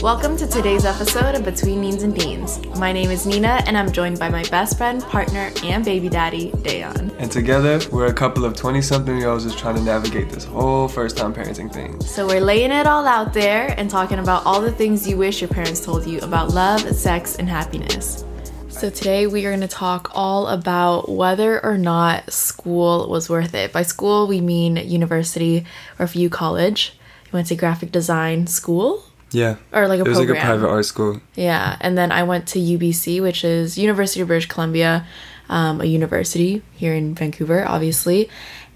Welcome 0.00 0.36
to 0.36 0.46
today's 0.46 0.84
episode 0.84 1.34
of 1.34 1.44
Between 1.44 1.80
Means 1.80 2.04
and 2.04 2.14
Deans. 2.14 2.64
My 2.76 2.92
name 2.92 3.10
is 3.10 3.26
Nina, 3.26 3.64
and 3.66 3.76
I'm 3.76 3.90
joined 3.90 4.16
by 4.16 4.28
my 4.28 4.44
best 4.44 4.78
friend, 4.78 5.02
partner, 5.02 5.50
and 5.64 5.84
baby 5.84 6.08
daddy, 6.08 6.52
Dayon. 6.52 7.12
And 7.18 7.32
together, 7.32 7.80
we're 7.90 8.06
a 8.06 8.12
couple 8.12 8.44
of 8.44 8.54
20 8.54 8.80
something 8.80 9.18
year 9.18 9.28
olds 9.28 9.42
just 9.42 9.58
trying 9.58 9.74
to 9.74 9.82
navigate 9.82 10.30
this 10.30 10.44
whole 10.44 10.86
first 10.86 11.16
time 11.16 11.34
parenting 11.34 11.72
thing. 11.72 12.00
So, 12.00 12.28
we're 12.28 12.40
laying 12.40 12.70
it 12.70 12.86
all 12.86 13.08
out 13.08 13.34
there 13.34 13.74
and 13.76 13.90
talking 13.90 14.20
about 14.20 14.46
all 14.46 14.60
the 14.60 14.70
things 14.70 15.08
you 15.08 15.16
wish 15.16 15.40
your 15.40 15.48
parents 15.48 15.84
told 15.84 16.06
you 16.06 16.20
about 16.20 16.50
love, 16.50 16.80
sex, 16.94 17.34
and 17.34 17.48
happiness. 17.48 18.24
So, 18.68 18.90
today 18.90 19.26
we 19.26 19.44
are 19.46 19.50
going 19.50 19.62
to 19.62 19.66
talk 19.66 20.12
all 20.14 20.46
about 20.46 21.08
whether 21.08 21.62
or 21.64 21.76
not 21.76 22.32
school 22.32 23.08
was 23.10 23.28
worth 23.28 23.52
it. 23.52 23.72
By 23.72 23.82
school, 23.82 24.28
we 24.28 24.40
mean 24.40 24.76
university 24.76 25.66
or 25.98 26.06
for 26.06 26.18
you, 26.18 26.30
college. 26.30 26.96
You 27.24 27.30
went 27.32 27.48
to 27.48 27.56
graphic 27.56 27.90
design 27.90 28.46
school 28.46 29.07
Yeah. 29.30 29.56
or 29.72 29.88
like 29.88 30.00
a 30.00 30.04
It 30.04 30.08
was 30.08 30.18
program. 30.18 30.36
like 30.36 30.44
a 30.44 30.46
private 30.46 30.68
art 30.68 30.84
school. 30.86 31.20
Yeah, 31.34 31.76
and 31.80 31.96
then 31.98 32.10
I 32.12 32.22
went 32.22 32.46
to 32.48 32.58
UBC, 32.58 33.20
which 33.22 33.44
is 33.44 33.76
University 33.78 34.20
of 34.20 34.28
British 34.28 34.48
Columbia, 34.48 35.06
um, 35.48 35.80
a 35.80 35.84
university 35.84 36.62
here 36.74 36.94
in 36.94 37.14
Vancouver, 37.14 37.66
obviously. 37.66 38.28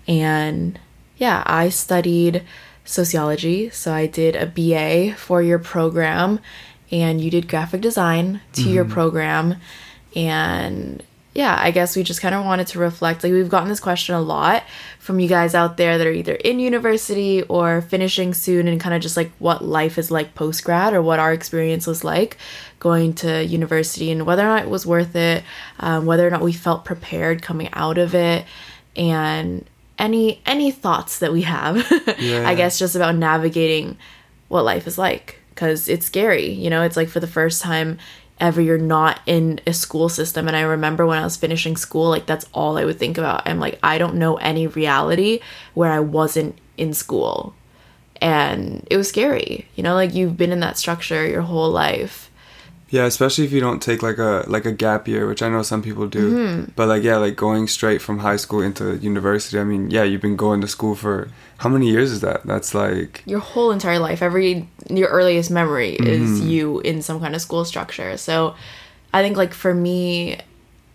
And 0.08 0.78
yeah, 1.16 1.42
I 1.46 1.68
studied 1.68 2.42
sociology, 2.84 3.70
so 3.70 3.92
I 3.92 4.06
did 4.06 4.34
a 4.36 4.46
BA 4.46 5.14
four 5.16 5.42
year 5.42 5.58
program, 5.58 6.40
and 6.90 7.20
you 7.20 7.30
did 7.30 7.48
graphic 7.48 7.80
design 7.80 8.40
two 8.52 8.68
your 8.70 8.84
program, 8.84 9.56
and 10.16 11.02
yeah, 11.34 11.58
I 11.58 11.70
guess 11.70 11.96
we 11.96 12.02
just 12.02 12.20
kind 12.20 12.34
of 12.34 12.44
wanted 12.44 12.66
to 12.68 12.78
reflect. 12.78 13.24
Like, 13.24 13.32
we've 13.32 13.48
gotten 13.48 13.68
this 13.68 13.80
question 13.80 14.14
a 14.14 14.20
lot 14.20 14.64
from 14.98 15.18
you 15.18 15.28
guys 15.28 15.54
out 15.54 15.78
there 15.78 15.96
that 15.96 16.06
are 16.06 16.12
either 16.12 16.34
in 16.34 16.58
university 16.58 17.42
or 17.44 17.80
finishing 17.80 18.34
soon, 18.34 18.68
and 18.68 18.78
kind 18.80 18.94
of 18.94 19.00
just 19.00 19.16
like 19.16 19.30
what 19.38 19.64
life 19.64 19.96
is 19.96 20.10
like 20.10 20.34
post 20.34 20.62
grad 20.62 20.92
or 20.92 21.00
what 21.00 21.18
our 21.18 21.32
experience 21.32 21.86
was 21.86 22.04
like 22.04 22.36
going 22.80 23.14
to 23.14 23.44
university 23.44 24.10
and 24.10 24.26
whether 24.26 24.42
or 24.42 24.48
not 24.48 24.62
it 24.64 24.68
was 24.68 24.84
worth 24.84 25.16
it, 25.16 25.42
um, 25.80 26.04
whether 26.04 26.26
or 26.26 26.30
not 26.30 26.42
we 26.42 26.52
felt 26.52 26.84
prepared 26.84 27.40
coming 27.40 27.70
out 27.72 27.96
of 27.96 28.14
it, 28.14 28.44
and 28.94 29.64
any 29.98 30.42
any 30.44 30.70
thoughts 30.70 31.20
that 31.20 31.32
we 31.32 31.42
have. 31.42 31.76
Yeah. 32.18 32.48
I 32.48 32.54
guess 32.54 32.78
just 32.78 32.94
about 32.94 33.16
navigating 33.16 33.96
what 34.48 34.64
life 34.64 34.86
is 34.86 34.98
like 34.98 35.40
because 35.50 35.88
it's 35.88 36.06
scary. 36.06 36.50
You 36.50 36.70
know, 36.70 36.82
it's 36.82 36.96
like 36.96 37.08
for 37.08 37.20
the 37.20 37.26
first 37.26 37.62
time 37.62 37.98
ever 38.42 38.60
you're 38.60 38.76
not 38.76 39.20
in 39.24 39.60
a 39.66 39.72
school 39.72 40.08
system 40.08 40.48
and 40.48 40.56
i 40.56 40.60
remember 40.60 41.06
when 41.06 41.18
i 41.18 41.24
was 41.24 41.36
finishing 41.36 41.76
school 41.76 42.10
like 42.10 42.26
that's 42.26 42.44
all 42.52 42.76
i 42.76 42.84
would 42.84 42.98
think 42.98 43.16
about 43.16 43.46
i'm 43.48 43.60
like 43.60 43.78
i 43.82 43.96
don't 43.96 44.16
know 44.16 44.36
any 44.36 44.66
reality 44.66 45.38
where 45.74 45.92
i 45.92 46.00
wasn't 46.00 46.58
in 46.76 46.92
school 46.92 47.54
and 48.20 48.86
it 48.90 48.96
was 48.96 49.08
scary 49.08 49.66
you 49.76 49.82
know 49.82 49.94
like 49.94 50.12
you've 50.12 50.36
been 50.36 50.50
in 50.52 50.60
that 50.60 50.76
structure 50.76 51.26
your 51.26 51.42
whole 51.42 51.70
life 51.70 52.28
Yeah, 52.92 53.06
especially 53.06 53.44
if 53.48 53.52
you 53.52 53.60
don't 53.60 53.80
take 53.80 54.02
like 54.02 54.18
a 54.18 54.44
like 54.54 54.66
a 54.68 54.72
gap 54.84 55.08
year, 55.08 55.26
which 55.26 55.40
I 55.40 55.48
know 55.48 55.62
some 55.62 55.80
people 55.80 56.06
do. 56.06 56.24
Mm-hmm. 56.28 56.72
But 56.76 56.88
like 56.92 57.02
yeah, 57.02 57.16
like 57.16 57.36
going 57.36 57.66
straight 57.66 58.02
from 58.02 58.18
high 58.18 58.36
school 58.36 58.60
into 58.60 58.84
university. 59.00 59.56
I 59.58 59.64
mean, 59.64 59.88
yeah, 59.90 60.04
you've 60.04 60.20
been 60.20 60.36
going 60.36 60.60
to 60.60 60.68
school 60.68 60.94
for 60.94 61.32
how 61.62 61.68
many 61.68 61.88
years 61.88 62.10
is 62.10 62.20
that? 62.22 62.44
That's 62.44 62.74
like 62.74 63.22
your 63.24 63.38
whole 63.38 63.70
entire 63.70 64.00
life 64.00 64.20
every 64.20 64.68
your 64.90 65.08
earliest 65.08 65.48
memory 65.48 65.94
is 65.94 66.40
you 66.40 66.80
in 66.80 67.02
some 67.02 67.20
kind 67.20 67.36
of 67.36 67.40
school 67.40 67.64
structure. 67.64 68.16
So 68.16 68.54
i 69.14 69.22
think 69.22 69.36
like 69.36 69.54
for 69.54 69.74
me 69.74 70.38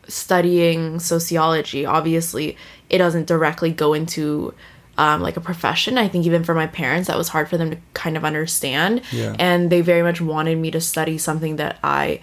studying 0.08 1.00
sociology 1.00 1.86
obviously 1.86 2.58
it 2.90 2.98
doesn't 2.98 3.28
directly 3.28 3.72
go 3.72 3.94
into 3.94 4.54
um, 4.98 5.22
like 5.22 5.38
a 5.38 5.42
profession. 5.42 5.98
I 5.98 6.08
think 6.08 6.26
even 6.26 6.44
for 6.44 6.56
my 6.56 6.66
parents 6.68 7.08
that 7.08 7.18
was 7.18 7.30
hard 7.30 7.48
for 7.50 7.58
them 7.58 7.70
to 7.70 7.78
kind 7.94 8.18
of 8.18 8.26
understand. 8.26 9.04
Yeah. 9.12 9.36
and 9.38 9.70
they 9.72 9.82
very 9.82 10.02
much 10.02 10.20
wanted 10.20 10.58
me 10.58 10.72
to 10.72 10.82
study 10.82 11.18
something 11.18 11.58
that 11.58 11.78
i 11.84 12.20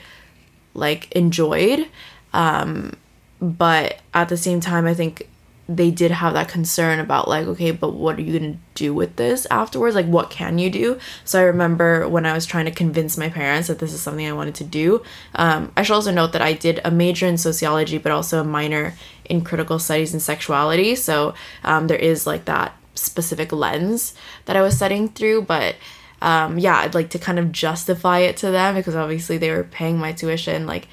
like 0.75 1.11
enjoyed. 1.13 1.89
Um 2.35 2.97
but 3.41 4.01
at 4.13 4.29
the 4.29 4.37
same 4.37 4.61
time 4.61 4.87
i 4.87 4.95
think 4.95 5.29
they 5.69 5.91
did 5.91 6.11
have 6.11 6.35
that 6.35 6.49
concern 6.49 7.01
about 7.01 7.27
like 7.27 7.47
okay 7.47 7.71
but 7.71 7.95
what 7.95 8.19
are 8.19 8.23
you 8.23 8.39
going 8.39 8.53
to 8.53 8.59
do 8.75 8.93
with 8.93 9.17
this 9.17 9.47
afterwards? 9.51 9.95
Like 9.95 10.07
what 10.07 10.31
can 10.31 10.59
you 10.59 10.71
do? 10.71 10.99
So 11.25 11.41
i 11.41 11.43
remember 11.43 12.09
when 12.09 12.27
i 12.27 12.33
was 12.33 12.47
trying 12.47 12.67
to 12.67 12.71
convince 12.71 13.17
my 13.17 13.29
parents 13.29 13.69
that 13.69 13.79
this 13.79 13.93
is 13.93 14.01
something 14.01 14.27
i 14.27 14.33
wanted 14.33 14.55
to 14.57 14.65
do 14.65 15.03
um, 15.37 15.73
i 15.77 15.83
should 15.83 15.95
also 15.95 16.11
note 16.11 16.33
that 16.33 16.43
i 16.43 16.53
did 16.53 16.81
a 16.85 16.91
major 16.91 17.27
in 17.27 17.39
sociology 17.39 17.99
but 17.99 18.13
also 18.13 18.41
a 18.41 18.45
minor 18.45 18.95
in 19.25 19.43
critical 19.43 19.79
studies 19.79 20.13
and 20.13 20.23
sexuality. 20.23 20.95
So 20.95 21.35
um, 21.63 21.87
there 21.87 21.99
is 21.99 22.27
like 22.27 22.45
that 22.45 22.77
specific 22.95 23.51
lens 23.53 24.15
that 24.45 24.57
i 24.57 24.63
was 24.63 24.77
studying 24.77 25.09
through 25.09 25.43
but 25.43 25.75
um, 26.25 26.59
yeah, 26.59 26.79
I'd 26.79 26.95
like 26.95 27.11
to 27.11 27.19
kind 27.19 27.39
of 27.39 27.53
justify 27.53 28.21
it 28.21 28.39
to 28.39 28.51
them 28.51 28.75
because 28.75 28.97
obviously 28.97 29.37
they 29.37 29.51
were 29.51 29.63
paying 29.63 29.99
my 29.99 30.13
tuition. 30.13 30.67
Like, 30.67 30.89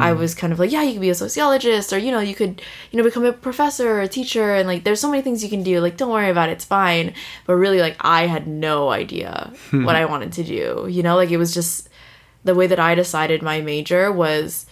I 0.00 0.12
was 0.12 0.34
kind 0.34 0.52
of 0.52 0.58
like, 0.58 0.70
yeah, 0.70 0.82
you 0.82 0.92
could 0.92 1.00
be 1.00 1.10
a 1.10 1.14
sociologist, 1.14 1.92
or 1.92 1.98
you 1.98 2.10
know, 2.10 2.20
you 2.20 2.34
could, 2.34 2.60
you 2.90 2.96
know, 2.96 3.02
become 3.02 3.24
a 3.24 3.32
professor 3.32 3.90
or 3.90 4.00
a 4.00 4.08
teacher, 4.08 4.54
and 4.54 4.66
like, 4.66 4.84
there's 4.84 5.00
so 5.00 5.10
many 5.10 5.22
things 5.22 5.42
you 5.42 5.50
can 5.50 5.62
do. 5.62 5.80
Like, 5.80 5.96
don't 5.98 6.10
worry 6.10 6.30
about 6.30 6.48
it, 6.48 6.52
it's 6.52 6.64
fine. 6.64 7.14
But 7.46 7.54
really, 7.56 7.80
like, 7.80 7.96
I 8.00 8.26
had 8.26 8.46
no 8.46 8.90
idea 8.90 9.52
what 9.70 9.96
I 9.96 10.06
wanted 10.06 10.32
to 10.32 10.44
do. 10.44 10.86
You 10.90 11.02
know, 11.02 11.16
like 11.16 11.30
it 11.30 11.36
was 11.38 11.52
just 11.52 11.88
the 12.44 12.54
way 12.54 12.66
that 12.66 12.80
I 12.80 12.94
decided 12.94 13.42
my 13.42 13.60
major 13.60 14.10
was 14.10 14.64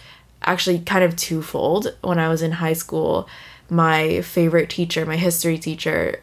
actually 0.43 0.79
kind 0.79 1.03
of 1.03 1.15
twofold. 1.15 1.95
When 2.01 2.17
I 2.19 2.29
was 2.29 2.41
in 2.41 2.53
high 2.53 2.73
school, 2.73 3.29
my 3.69 4.21
favorite 4.21 4.69
teacher, 4.71 5.05
my 5.05 5.17
history 5.17 5.59
teacher, 5.59 6.21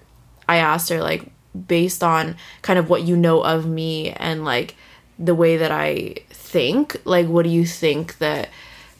I 0.48 0.56
asked 0.56 0.88
her 0.90 1.00
like 1.00 1.30
based 1.66 2.02
on 2.02 2.36
kind 2.62 2.78
of 2.78 2.88
what 2.88 3.02
you 3.02 3.16
know 3.16 3.42
of 3.42 3.66
me 3.66 4.10
and 4.12 4.44
like 4.44 4.76
the 5.18 5.34
way 5.34 5.56
that 5.56 5.70
I 5.70 6.16
think, 6.30 7.00
like 7.04 7.26
what 7.26 7.44
do 7.44 7.50
you 7.50 7.66
think 7.66 8.18
that 8.18 8.48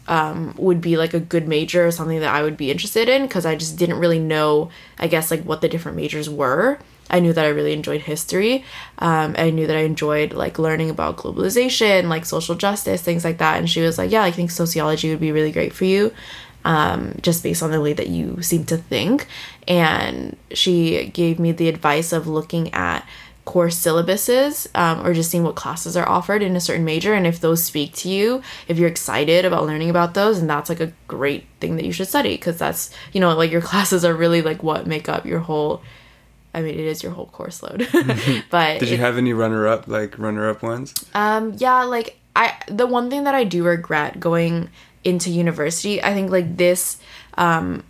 um, 0.07 0.53
would 0.57 0.81
be 0.81 0.97
like 0.97 1.13
a 1.13 1.19
good 1.19 1.47
major 1.47 1.85
or 1.85 1.91
something 1.91 2.19
that 2.19 2.33
I 2.33 2.41
would 2.41 2.57
be 2.57 2.71
interested 2.71 3.09
in 3.09 3.23
because 3.23 3.45
I 3.45 3.55
just 3.55 3.77
didn't 3.77 3.99
really 3.99 4.19
know, 4.19 4.69
I 4.97 5.07
guess, 5.07 5.31
like 5.31 5.43
what 5.43 5.61
the 5.61 5.69
different 5.69 5.97
majors 5.97 6.29
were. 6.29 6.79
I 7.09 7.19
knew 7.19 7.33
that 7.33 7.45
I 7.45 7.49
really 7.49 7.73
enjoyed 7.73 8.01
history. 8.01 8.65
Um, 8.99 9.35
I 9.37 9.49
knew 9.49 9.67
that 9.67 9.77
I 9.77 9.81
enjoyed 9.81 10.33
like 10.33 10.59
learning 10.59 10.89
about 10.89 11.17
globalization, 11.17 12.09
like 12.09 12.25
social 12.25 12.55
justice, 12.55 13.01
things 13.01 13.23
like 13.23 13.37
that. 13.37 13.57
And 13.57 13.69
she 13.69 13.81
was 13.81 13.97
like, 13.97 14.11
"Yeah, 14.11 14.23
I 14.23 14.31
think 14.31 14.51
sociology 14.51 15.09
would 15.09 15.19
be 15.21 15.31
really 15.31 15.51
great 15.51 15.73
for 15.73 15.85
you." 15.85 16.13
Um, 16.65 17.15
just 17.21 17.43
based 17.43 17.63
on 17.63 17.71
the 17.71 17.81
way 17.81 17.93
that 17.93 18.07
you 18.09 18.41
seem 18.41 18.65
to 18.65 18.77
think. 18.77 19.27
And 19.67 20.35
she 20.51 21.07
gave 21.07 21.39
me 21.39 21.51
the 21.51 21.69
advice 21.69 22.11
of 22.13 22.27
looking 22.27 22.73
at 22.73 23.05
course 23.45 23.77
syllabuses 23.81 24.67
um, 24.75 25.05
or 25.07 25.13
just 25.13 25.31
seeing 25.31 25.43
what 25.45 25.55
classes 25.55 25.95
are 25.95 26.07
offered 26.07 26.41
in 26.43 26.55
a 26.57 26.59
certain 26.59 26.83
major. 26.83 27.13
And 27.13 27.25
if 27.25 27.39
those 27.39 27.63
speak 27.63 27.93
to 27.95 28.09
you, 28.09 28.41
if 28.67 28.77
you're 28.77 28.89
excited 28.89 29.45
about 29.45 29.65
learning 29.65 29.89
about 29.89 30.13
those, 30.15 30.39
and 30.39 30.49
that's 30.49 30.69
like 30.69 30.81
a 30.81 30.91
great 31.07 31.45
thing 31.61 31.77
that 31.77 31.85
you 31.85 31.93
should 31.93 32.09
study 32.09 32.35
because 32.35 32.57
that's, 32.57 32.89
you 33.13 33.21
know, 33.21 33.33
like 33.35 33.51
your 33.51 33.61
classes 33.71 34.03
are 34.03 34.13
really 34.13 34.41
like 34.41 34.63
what 34.63 34.85
make 34.87 35.07
up 35.07 35.25
your 35.25 35.39
whole. 35.39 35.81
I 36.53 36.61
mean, 36.61 36.73
it 36.73 36.79
is 36.85 37.03
your 37.03 37.11
whole 37.11 37.27
course 37.27 37.61
load, 37.61 37.87
but 38.49 38.79
Did 38.79 38.89
you 38.89 38.95
it- 38.95 38.99
have 38.99 39.17
any 39.17 39.31
runner 39.31 39.67
up 39.67 39.87
like 39.87 40.17
runner 40.17 40.49
up 40.49 40.63
ones? 40.63 40.93
um, 41.13 41.53
yeah, 41.57 41.83
like 41.83 42.17
I 42.35 42.53
the 42.67 42.87
one 42.87 43.09
thing 43.09 43.25
that 43.25 43.35
I 43.35 43.43
do 43.43 43.63
regret 43.63 44.19
going 44.19 44.69
into 45.07 45.29
university, 45.29 46.03
I 46.03 46.13
think 46.13 46.31
like 46.31 46.57
this 46.57 46.97
um 47.35 47.83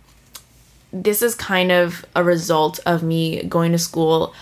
this 0.92 1.20
is 1.20 1.34
kind 1.34 1.70
of 1.70 2.04
a 2.16 2.24
result 2.24 2.80
of 2.86 3.02
me 3.02 3.42
going 3.42 3.72
to 3.72 3.78
school 3.78 4.32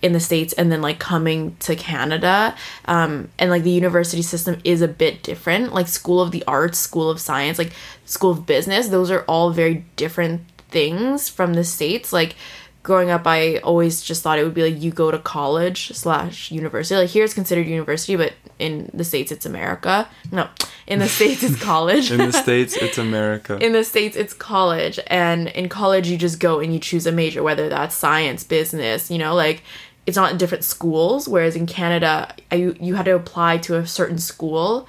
in 0.00 0.12
the 0.12 0.18
states 0.18 0.52
and 0.54 0.72
then 0.72 0.82
like 0.82 0.98
coming 0.98 1.54
to 1.60 1.76
Canada 1.76 2.56
um 2.86 3.28
and 3.38 3.50
like 3.50 3.62
the 3.62 3.70
university 3.70 4.22
system 4.22 4.60
is 4.64 4.82
a 4.82 4.88
bit 4.88 5.22
different. 5.22 5.74
Like 5.74 5.88
school 5.88 6.20
of 6.20 6.30
the 6.30 6.42
arts 6.46 6.78
school 6.78 7.10
of 7.10 7.20
science 7.20 7.58
like 7.58 7.72
school 8.04 8.32
of 8.32 8.46
business 8.46 8.88
those 8.88 9.10
are 9.10 9.22
all 9.28 9.50
very 9.50 9.84
different 9.96 10.40
things 10.72 11.28
from 11.28 11.54
the 11.54 11.64
states. 11.64 12.12
Like 12.12 12.34
growing 12.82 13.10
up 13.10 13.26
i 13.26 13.56
always 13.58 14.02
just 14.02 14.22
thought 14.22 14.38
it 14.38 14.44
would 14.44 14.54
be 14.54 14.62
like 14.62 14.82
you 14.82 14.90
go 14.90 15.10
to 15.10 15.18
college 15.18 15.92
slash 15.92 16.50
university. 16.50 16.96
Like 17.00 17.10
here 17.10 17.24
it's 17.24 17.34
considered 17.34 17.66
university 17.66 18.16
but 18.16 18.32
in 18.58 18.90
the 18.92 19.04
states 19.04 19.30
it's 19.32 19.46
america. 19.46 20.08
No 20.30 20.48
in 20.86 20.98
the 20.98 21.08
states 21.08 21.42
it's 21.42 21.60
college. 21.72 22.10
In 22.10 22.18
the 22.18 22.32
states, 22.44 22.76
it's 22.76 22.98
America. 22.98 23.58
in 23.64 23.72
the 23.72 23.84
states 23.84 24.16
it's 24.16 24.34
college. 24.34 24.98
And 25.06 25.48
in 25.48 25.68
college 25.68 26.08
you 26.08 26.16
just 26.16 26.40
go 26.40 26.60
and 26.60 26.72
you 26.72 26.80
choose 26.80 27.06
a 27.06 27.12
major 27.12 27.42
whether 27.42 27.68
that's 27.68 27.94
science 27.94 28.44
business 28.44 29.10
you 29.10 29.18
know 29.18 29.34
like 29.34 29.62
it's 30.04 30.16
not 30.16 30.32
in 30.32 30.38
different 30.38 30.64
schools. 30.64 31.28
Whereas 31.28 31.54
in 31.56 31.66
canada 31.66 32.34
I, 32.50 32.74
you 32.80 32.94
had 32.94 33.04
to 33.04 33.14
apply 33.14 33.58
to 33.58 33.76
a 33.76 33.86
certain 33.86 34.18
school 34.18 34.88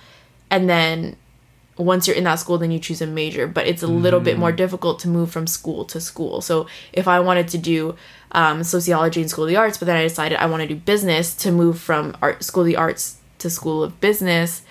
and 0.49 0.69
then 0.69 1.15
once 1.77 2.07
you're 2.07 2.15
in 2.15 2.23
that 2.23 2.35
school 2.35 2.57
then 2.57 2.71
you 2.71 2.79
choose 2.79 3.01
a 3.01 3.07
major 3.07 3.47
but 3.47 3.65
it's 3.65 3.81
a 3.81 3.87
little 3.87 4.19
bit 4.19 4.37
more 4.37 4.51
difficult 4.51 4.99
to 4.99 5.07
move 5.07 5.31
from 5.31 5.47
school 5.47 5.85
to 5.85 5.99
school 5.99 6.41
so 6.41 6.67
if 6.91 7.07
i 7.07 7.19
wanted 7.19 7.47
to 7.47 7.57
do 7.57 7.95
um, 8.33 8.63
sociology 8.63 9.21
and 9.21 9.29
school 9.29 9.45
of 9.45 9.49
the 9.49 9.55
arts 9.55 9.77
but 9.77 9.85
then 9.85 9.95
i 9.97 10.03
decided 10.03 10.37
i 10.37 10.45
want 10.45 10.61
to 10.61 10.67
do 10.67 10.75
business 10.75 11.35
to 11.35 11.51
move 11.51 11.79
from 11.79 12.15
art 12.21 12.43
school 12.43 12.61
of 12.61 12.67
the 12.67 12.75
arts 12.75 13.17
to 13.39 13.49
school 13.49 13.83
of 13.83 13.99
business 13.99 14.61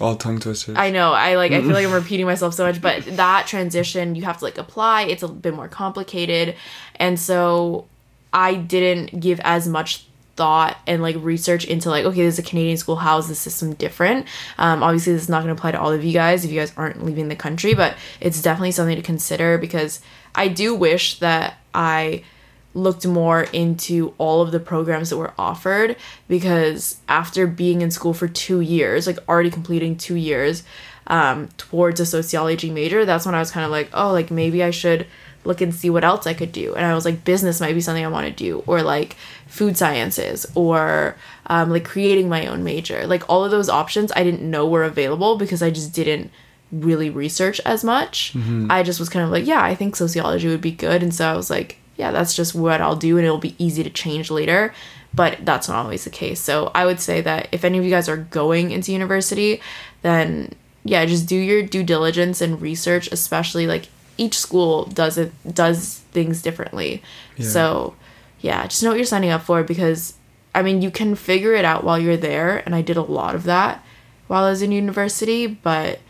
All 0.00 0.16
tongue 0.16 0.38
twisters. 0.40 0.76
I 0.76 0.90
know. 0.90 1.12
I 1.12 1.34
like. 1.34 1.52
I 1.52 1.60
feel 1.60 1.72
like 1.72 1.84
I'm 1.84 1.92
repeating 2.04 2.24
myself 2.24 2.54
so 2.54 2.64
much, 2.64 2.80
but 2.80 3.04
that 3.16 3.46
transition 3.46 4.14
you 4.14 4.22
have 4.22 4.38
to 4.38 4.44
like 4.44 4.56
apply. 4.56 5.02
It's 5.02 5.22
a 5.22 5.28
bit 5.28 5.52
more 5.52 5.68
complicated, 5.68 6.54
and 6.96 7.18
so 7.18 7.86
I 8.32 8.54
didn't 8.54 9.20
give 9.20 9.40
as 9.40 9.66
much 9.66 10.06
thought 10.40 10.78
and 10.86 11.02
like 11.02 11.16
research 11.18 11.66
into 11.66 11.90
like 11.90 12.06
okay 12.06 12.24
this 12.24 12.38
is 12.38 12.38
a 12.38 12.48
canadian 12.48 12.78
school 12.78 12.96
how 12.96 13.18
is 13.18 13.28
the 13.28 13.34
system 13.34 13.74
different? 13.74 14.26
Um, 14.56 14.82
obviously 14.82 15.12
this 15.12 15.24
is 15.24 15.28
not 15.28 15.42
going 15.44 15.54
to 15.54 15.60
apply 15.60 15.72
to 15.72 15.78
all 15.78 15.92
of 15.92 16.02
you 16.02 16.14
guys 16.14 16.46
if 16.46 16.50
you 16.50 16.58
guys 16.58 16.72
aren't 16.78 17.04
leaving 17.04 17.28
the 17.28 17.36
country 17.36 17.74
but 17.74 17.94
it's 18.20 18.40
definitely 18.40 18.70
something 18.70 18.96
to 18.96 19.02
consider 19.02 19.58
because 19.58 20.00
i 20.34 20.48
do 20.48 20.74
wish 20.74 21.18
that 21.18 21.58
i 21.74 22.24
looked 22.72 23.06
more 23.06 23.42
into 23.52 24.14
all 24.16 24.40
of 24.40 24.50
the 24.50 24.60
programs 24.60 25.10
that 25.10 25.18
were 25.18 25.34
offered 25.38 25.94
because 26.26 26.96
after 27.06 27.46
being 27.46 27.82
in 27.82 27.90
school 27.90 28.14
for 28.14 28.26
two 28.26 28.62
years 28.62 29.06
like 29.06 29.18
already 29.28 29.50
completing 29.50 29.94
two 29.94 30.16
years 30.16 30.62
um, 31.08 31.48
towards 31.58 32.00
a 32.00 32.06
sociology 32.06 32.70
major 32.70 33.04
that's 33.04 33.26
when 33.26 33.34
i 33.34 33.40
was 33.40 33.50
kind 33.50 33.66
of 33.66 33.70
like 33.70 33.90
oh 33.92 34.10
like 34.10 34.30
maybe 34.30 34.62
i 34.62 34.70
should 34.70 35.06
look 35.44 35.60
and 35.60 35.74
see 35.74 35.90
what 35.90 36.04
else 36.04 36.26
I 36.26 36.34
could 36.34 36.52
do. 36.52 36.74
And 36.74 36.84
I 36.84 36.94
was 36.94 37.04
like, 37.04 37.24
business 37.24 37.60
might 37.60 37.74
be 37.74 37.80
something 37.80 38.04
I 38.04 38.08
want 38.08 38.26
to 38.26 38.32
do, 38.32 38.62
or 38.66 38.82
like 38.82 39.16
food 39.46 39.76
sciences, 39.76 40.46
or 40.54 41.16
um, 41.46 41.70
like 41.70 41.84
creating 41.84 42.28
my 42.28 42.46
own 42.46 42.62
major. 42.62 43.06
Like 43.06 43.28
all 43.28 43.44
of 43.44 43.50
those 43.50 43.68
options 43.68 44.12
I 44.14 44.24
didn't 44.24 44.48
know 44.48 44.66
were 44.68 44.84
available 44.84 45.36
because 45.36 45.62
I 45.62 45.70
just 45.70 45.92
didn't 45.92 46.30
really 46.70 47.10
research 47.10 47.60
as 47.64 47.82
much. 47.82 48.32
Mm-hmm. 48.34 48.70
I 48.70 48.82
just 48.82 49.00
was 49.00 49.08
kind 49.08 49.24
of 49.24 49.30
like, 49.30 49.46
yeah, 49.46 49.62
I 49.62 49.74
think 49.74 49.96
sociology 49.96 50.48
would 50.48 50.60
be 50.60 50.70
good. 50.70 51.02
And 51.02 51.14
so 51.14 51.28
I 51.28 51.34
was 51.36 51.50
like, 51.50 51.78
yeah, 51.96 52.12
that's 52.12 52.34
just 52.34 52.54
what 52.54 52.80
I'll 52.80 52.96
do, 52.96 53.16
and 53.16 53.26
it'll 53.26 53.38
be 53.38 53.56
easy 53.58 53.82
to 53.82 53.90
change 53.90 54.30
later. 54.30 54.74
But 55.12 55.44
that's 55.44 55.68
not 55.68 55.84
always 55.84 56.04
the 56.04 56.10
case. 56.10 56.40
So 56.40 56.70
I 56.72 56.86
would 56.86 57.00
say 57.00 57.20
that 57.22 57.48
if 57.50 57.64
any 57.64 57.78
of 57.78 57.84
you 57.84 57.90
guys 57.90 58.08
are 58.08 58.16
going 58.16 58.70
into 58.70 58.92
university, 58.92 59.60
then 60.02 60.52
yeah, 60.84 61.04
just 61.04 61.26
do 61.26 61.36
your 61.36 61.62
due 61.62 61.82
diligence 61.82 62.40
and 62.40 62.62
research, 62.62 63.08
especially 63.10 63.66
like 63.66 63.88
each 64.20 64.38
school 64.38 64.84
does 64.84 65.16
it 65.16 65.32
does 65.52 66.00
things 66.12 66.42
differently. 66.42 67.02
Yeah. 67.36 67.48
So, 67.48 67.94
yeah, 68.40 68.66
just 68.66 68.82
know 68.82 68.90
what 68.90 68.98
you're 68.98 69.06
signing 69.06 69.30
up 69.30 69.42
for 69.42 69.64
because 69.64 70.14
I 70.54 70.62
mean, 70.62 70.82
you 70.82 70.90
can 70.90 71.14
figure 71.14 71.54
it 71.54 71.64
out 71.64 71.84
while 71.84 71.98
you're 71.98 72.16
there 72.16 72.58
and 72.66 72.74
I 72.74 72.82
did 72.82 72.98
a 72.98 73.02
lot 73.02 73.34
of 73.34 73.44
that 73.44 73.84
while 74.26 74.44
I 74.44 74.50
was 74.50 74.62
in 74.62 74.72
university, 74.72 75.46
but 75.46 76.00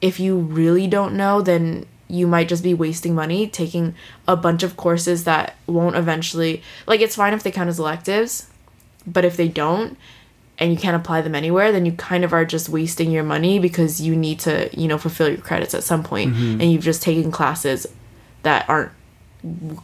if 0.00 0.20
you 0.20 0.36
really 0.36 0.86
don't 0.86 1.16
know, 1.16 1.40
then 1.40 1.86
you 2.08 2.26
might 2.26 2.48
just 2.48 2.62
be 2.62 2.74
wasting 2.74 3.14
money 3.14 3.46
taking 3.46 3.94
a 4.28 4.36
bunch 4.36 4.62
of 4.62 4.76
courses 4.76 5.24
that 5.24 5.56
won't 5.66 5.96
eventually 5.96 6.62
like 6.86 7.00
it's 7.00 7.16
fine 7.16 7.32
if 7.32 7.42
they 7.42 7.50
count 7.50 7.68
as 7.68 7.78
electives, 7.78 8.50
but 9.06 9.24
if 9.24 9.36
they 9.36 9.48
don't, 9.48 9.96
and 10.60 10.70
you 10.70 10.78
can't 10.78 10.94
apply 10.94 11.22
them 11.22 11.34
anywhere, 11.34 11.72
then 11.72 11.86
you 11.86 11.92
kind 11.92 12.22
of 12.22 12.32
are 12.34 12.44
just 12.44 12.68
wasting 12.68 13.10
your 13.10 13.24
money 13.24 13.58
because 13.58 14.00
you 14.00 14.14
need 14.14 14.38
to, 14.40 14.68
you 14.78 14.86
know, 14.86 14.98
fulfill 14.98 15.28
your 15.28 15.38
credits 15.38 15.74
at 15.74 15.82
some 15.82 16.04
point, 16.04 16.34
mm-hmm. 16.34 16.60
and 16.60 16.70
you've 16.70 16.84
just 16.84 17.02
taken 17.02 17.32
classes 17.32 17.86
that 18.42 18.68
aren't 18.68 18.92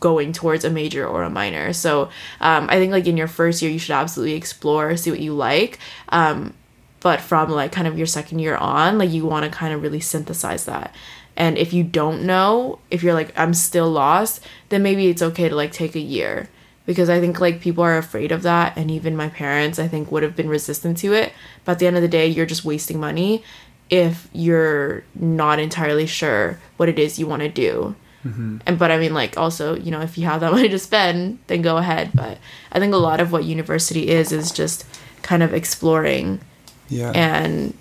going 0.01 0.35
towards 0.35 0.65
a 0.65 0.71
major 0.71 1.07
or 1.07 1.23
a 1.23 1.31
minor. 1.31 1.73
So 1.73 2.11
um, 2.41 2.69
I 2.69 2.77
think 2.77 2.93
like 2.93 3.07
in 3.07 3.17
your 3.17 3.27
first 3.27 3.63
year, 3.63 3.71
you 3.71 3.79
should 3.79 3.95
absolutely 3.95 4.35
explore, 4.35 4.97
see 4.99 5.11
what 5.11 5.21
you 5.21 5.33
like. 5.33 5.79
Um, 6.11 6.53
but 7.01 7.21
from 7.21 7.51
like 7.51 7.73
kind 7.73 7.87
of 7.87 7.97
your 7.97 8.07
second 8.07 8.41
year 8.41 8.57
on, 8.57 8.99
like 8.99 9.11
you 9.11 9.25
want 9.25 9.45
to 9.45 9.51
kind 9.51 9.73
of 9.73 9.83
really 9.83 10.01
synthesize 10.01 10.67
that. 10.67 10.95
And 11.37 11.57
if 11.57 11.73
you 11.73 11.85
don't 11.85 12.25
know, 12.25 12.81
if 12.91 13.03
you're 13.03 13.15
like, 13.15 13.39
I'm 13.39 13.55
still 13.55 13.91
lost, 13.91 14.43
then 14.69 14.83
maybe 14.83 15.09
it's 15.09 15.23
okay 15.23 15.49
to 15.49 15.55
like 15.55 15.73
take 15.73 15.95
a 15.95 16.01
year 16.01 16.49
because 16.87 17.11
I 17.11 17.21
think 17.21 17.41
like 17.41 17.61
people 17.61 17.85
are 17.85 17.99
afraid 17.99 18.33
of 18.33 18.43
that 18.43 18.77
and 18.79 18.91
even 18.91 19.17
my 19.17 19.29
parents 19.29 19.79
I 19.79 19.89
think 19.89 20.11
would 20.11 20.23
have 20.23 20.37
been 20.37 20.49
resistant 20.49 20.97
to 20.99 21.13
it. 21.13 21.33
But 21.65 21.73
at 21.73 21.79
the 21.81 21.87
end 21.89 21.97
of 21.97 22.03
the 22.03 22.09
day 22.09 22.27
you're 22.27 22.47
just 22.47 22.65
wasting 22.65 22.99
money 22.99 23.43
if 23.91 24.29
you're 24.33 25.05
not 25.15 25.59
entirely 25.59 26.07
sure 26.07 26.59
what 26.77 26.89
it 26.89 26.99
is 26.99 27.19
you 27.19 27.27
want 27.27 27.43
to 27.43 27.49
do. 27.49 27.95
Mm-hmm. 28.25 28.59
and 28.67 28.77
but 28.77 28.91
I 28.91 28.99
mean 28.99 29.15
like 29.15 29.39
also 29.39 29.77
you 29.77 29.93
know 29.93 30.01
if 30.01 30.19
you 30.19 30.25
have 30.25 30.41
that 30.41 30.51
money 30.57 30.69
to 30.69 30.79
spend 30.79 31.41
then 31.49 31.61
go 31.61 31.77
ahead. 31.77 32.11
But 32.15 32.39
I 32.73 32.79
think 32.79 32.95
a 32.95 32.99
lot 32.99 33.21
of 33.21 33.33
what 33.33 33.45
university 33.45 34.09
is 34.09 34.33
is 34.33 34.51
just 34.51 34.87
kind 35.23 35.43
of 35.43 35.53
exploring 35.53 36.41
yeah. 36.89 37.11
and 37.15 37.77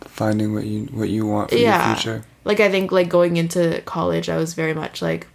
finding 0.00 0.52
what 0.52 0.66
you 0.66 0.84
what 0.92 1.08
you 1.08 1.26
want 1.26 1.50
for 1.50 1.56
yeah. 1.56 1.88
your 1.88 1.96
future. 1.96 2.24
Like 2.44 2.60
I 2.60 2.70
think 2.70 2.92
like 2.92 3.08
going 3.08 3.38
into 3.38 3.82
college 3.86 4.28
I 4.28 4.36
was 4.36 4.54
very 4.54 4.74
much 4.74 5.00
like 5.00 5.26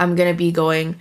I'm 0.00 0.16
gonna 0.16 0.34
be 0.34 0.50
going 0.50 0.96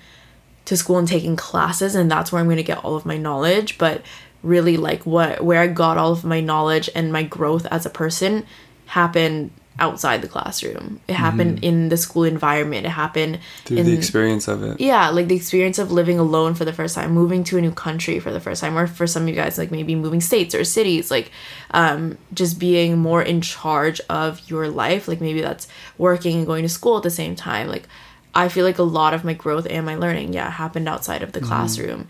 to 0.65 0.77
school 0.77 0.97
and 0.97 1.07
taking 1.07 1.35
classes 1.35 1.95
and 1.95 2.09
that's 2.09 2.31
where 2.31 2.39
I'm 2.39 2.47
going 2.47 2.57
to 2.57 2.63
get 2.63 2.83
all 2.83 2.95
of 2.95 3.05
my 3.05 3.17
knowledge 3.17 3.77
but 3.77 4.01
really 4.41 4.77
like 4.77 5.05
what 5.05 5.43
where 5.43 5.61
I 5.61 5.67
got 5.67 5.97
all 5.97 6.11
of 6.11 6.23
my 6.23 6.41
knowledge 6.41 6.89
and 6.93 7.11
my 7.11 7.23
growth 7.23 7.65
as 7.67 7.85
a 7.85 7.89
person 7.89 8.45
happened 8.87 9.51
outside 9.79 10.21
the 10.21 10.27
classroom. 10.27 10.99
It 11.07 11.15
happened 11.15 11.57
mm-hmm. 11.57 11.65
in 11.65 11.89
the 11.89 11.97
school 11.97 12.23
environment. 12.23 12.85
It 12.85 12.89
happened 12.89 13.39
through 13.65 13.77
in, 13.77 13.85
the 13.85 13.93
experience 13.93 14.47
of 14.47 14.61
it. 14.63 14.79
Yeah, 14.79 15.09
like 15.09 15.27
the 15.27 15.35
experience 15.35 15.79
of 15.79 15.91
living 15.91 16.19
alone 16.19 16.53
for 16.53 16.63
the 16.65 16.73
first 16.73 16.95
time, 16.95 17.11
moving 17.11 17.43
to 17.45 17.57
a 17.57 17.61
new 17.61 17.71
country 17.71 18.19
for 18.19 18.31
the 18.31 18.39
first 18.39 18.61
time, 18.61 18.77
or 18.77 18.85
for 18.85 19.07
some 19.07 19.23
of 19.23 19.29
you 19.29 19.35
guys, 19.35 19.57
like 19.57 19.71
maybe 19.71 19.95
moving 19.95 20.21
states 20.21 20.53
or 20.53 20.63
cities, 20.63 21.09
like 21.09 21.31
um, 21.71 22.17
just 22.33 22.59
being 22.59 22.97
more 22.97 23.21
in 23.21 23.41
charge 23.41 23.99
of 24.09 24.47
your 24.49 24.67
life. 24.67 25.07
Like 25.07 25.21
maybe 25.21 25.41
that's 25.41 25.67
working 25.97 26.37
and 26.37 26.45
going 26.45 26.63
to 26.63 26.69
school 26.69 26.97
at 26.97 27.03
the 27.03 27.09
same 27.09 27.35
time. 27.35 27.67
Like 27.67 27.87
I 28.35 28.49
feel 28.49 28.65
like 28.65 28.79
a 28.79 28.83
lot 28.83 29.13
of 29.13 29.23
my 29.23 29.33
growth 29.33 29.67
and 29.69 29.85
my 29.85 29.95
learning, 29.95 30.33
yeah, 30.33 30.49
happened 30.49 30.87
outside 30.87 31.21
of 31.21 31.33
the 31.33 31.39
mm-hmm. 31.39 31.49
classroom. 31.49 32.07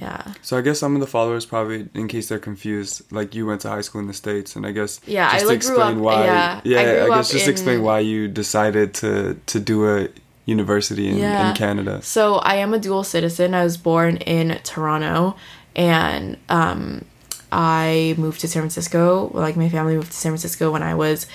Yeah. 0.00 0.34
So 0.42 0.58
I 0.58 0.60
guess 0.60 0.80
some 0.80 0.94
of 0.94 1.00
the 1.00 1.06
followers 1.06 1.46
probably, 1.46 1.88
in 1.94 2.08
case 2.08 2.28
they're 2.28 2.38
confused, 2.38 3.10
like 3.12 3.34
you 3.34 3.46
went 3.46 3.60
to 3.62 3.68
high 3.68 3.80
school 3.80 4.00
in 4.00 4.08
the 4.08 4.14
states, 4.14 4.56
and 4.56 4.66
I 4.66 4.72
guess 4.72 5.00
yeah, 5.06 5.30
just 5.32 5.44
I 5.44 5.48
like, 5.48 5.56
explain 5.56 5.94
grew 5.94 6.08
up, 6.08 6.14
why. 6.16 6.24
Yeah, 6.24 6.60
yeah 6.64 6.78
I, 6.78 7.04
I 7.04 7.08
guess 7.08 7.30
just 7.30 7.46
in, 7.46 7.52
explain 7.52 7.82
why 7.82 8.00
you 8.00 8.28
decided 8.28 8.94
to 8.94 9.38
to 9.46 9.60
do 9.60 9.88
a 9.88 10.08
university 10.46 11.08
in, 11.08 11.16
yeah. 11.16 11.50
in 11.50 11.56
Canada. 11.56 12.02
So 12.02 12.36
I 12.36 12.56
am 12.56 12.74
a 12.74 12.78
dual 12.78 13.04
citizen. 13.04 13.54
I 13.54 13.64
was 13.64 13.76
born 13.76 14.16
in 14.18 14.58
Toronto, 14.64 15.36
and 15.76 16.36
um, 16.48 17.04
I 17.52 18.14
moved 18.18 18.40
to 18.40 18.48
San 18.48 18.62
Francisco. 18.62 19.30
Like 19.32 19.56
my 19.56 19.68
family 19.68 19.94
moved 19.94 20.10
to 20.10 20.16
San 20.16 20.32
Francisco 20.32 20.72
when 20.72 20.82
I 20.82 20.94
was 20.94 21.26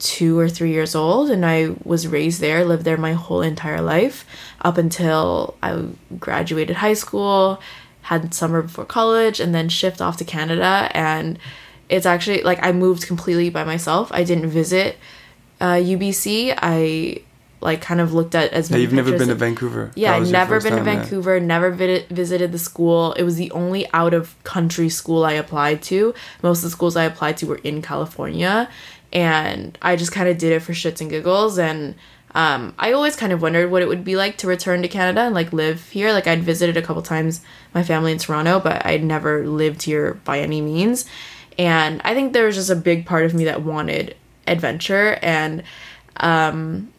two 0.00 0.38
or 0.38 0.48
three 0.48 0.72
years 0.72 0.94
old 0.94 1.30
and 1.30 1.44
I 1.46 1.74
was 1.84 2.08
raised 2.08 2.40
there, 2.40 2.64
lived 2.64 2.84
there 2.84 2.96
my 2.96 3.12
whole 3.12 3.42
entire 3.42 3.80
life 3.80 4.24
up 4.62 4.78
until 4.78 5.56
I 5.62 5.84
graduated 6.18 6.76
high 6.76 6.94
school, 6.94 7.60
had 8.02 8.34
summer 8.34 8.62
before 8.62 8.86
college, 8.86 9.38
and 9.40 9.54
then 9.54 9.68
shipped 9.68 10.00
off 10.00 10.16
to 10.16 10.24
Canada. 10.24 10.90
And 10.92 11.38
it's 11.88 12.06
actually 12.06 12.42
like 12.42 12.58
I 12.64 12.72
moved 12.72 13.06
completely 13.06 13.50
by 13.50 13.64
myself. 13.64 14.10
I 14.12 14.24
didn't 14.24 14.48
visit 14.48 14.96
uh, 15.60 15.74
UBC. 15.74 16.54
I 16.56 17.22
like 17.60 17.82
kind 17.82 18.00
of 18.00 18.14
looked 18.14 18.34
at 18.34 18.52
as. 18.52 18.70
Yeah, 18.70 18.78
you've 18.78 18.92
never 18.92 19.16
been 19.16 19.28
to 19.28 19.34
Vancouver. 19.34 19.90
Yeah, 19.94 20.14
I've 20.14 20.30
never 20.30 20.60
been 20.60 20.76
to 20.76 20.82
Vancouver. 20.82 21.38
There. 21.38 21.40
Never 21.40 21.70
vid- 21.70 22.08
visited 22.08 22.52
the 22.52 22.58
school. 22.58 23.12
It 23.14 23.22
was 23.22 23.36
the 23.36 23.50
only 23.50 23.90
out 23.92 24.14
of 24.14 24.42
country 24.44 24.88
school 24.88 25.24
I 25.24 25.32
applied 25.32 25.82
to. 25.82 26.14
Most 26.42 26.58
of 26.58 26.64
the 26.64 26.70
schools 26.70 26.96
I 26.96 27.04
applied 27.04 27.36
to 27.38 27.46
were 27.46 27.60
in 27.62 27.82
California, 27.82 28.68
and 29.12 29.76
I 29.82 29.96
just 29.96 30.12
kind 30.12 30.28
of 30.28 30.38
did 30.38 30.52
it 30.52 30.60
for 30.60 30.72
shits 30.72 31.00
and 31.00 31.10
giggles 31.10 31.58
and 31.58 31.94
um, 32.32 32.74
I 32.78 32.92
always 32.92 33.16
kind 33.16 33.32
of 33.32 33.42
wondered 33.42 33.70
what 33.70 33.82
it 33.82 33.88
would 33.88 34.04
be 34.04 34.14
like 34.14 34.38
to 34.38 34.46
return 34.46 34.82
to 34.82 34.88
Canada 34.88 35.22
and 35.22 35.34
like 35.34 35.52
live 35.52 35.88
here. 35.88 36.12
Like 36.12 36.26
I'd 36.26 36.42
visited 36.42 36.76
a 36.76 36.82
couple 36.82 37.02
times 37.02 37.40
my 37.74 37.82
family 37.82 38.12
in 38.12 38.18
Toronto, 38.18 38.60
but 38.60 38.86
I'd 38.86 39.02
never 39.02 39.46
lived 39.46 39.82
here 39.82 40.14
by 40.24 40.38
any 40.38 40.60
means. 40.60 41.06
And 41.58 42.00
I 42.04 42.14
think 42.14 42.32
there 42.32 42.46
was 42.46 42.54
just 42.54 42.70
a 42.70 42.76
big 42.76 43.04
part 43.04 43.24
of 43.24 43.34
me 43.34 43.44
that 43.44 43.62
wanted 43.62 44.16
adventure 44.46 45.18
and 45.22 45.62
um 46.18 46.92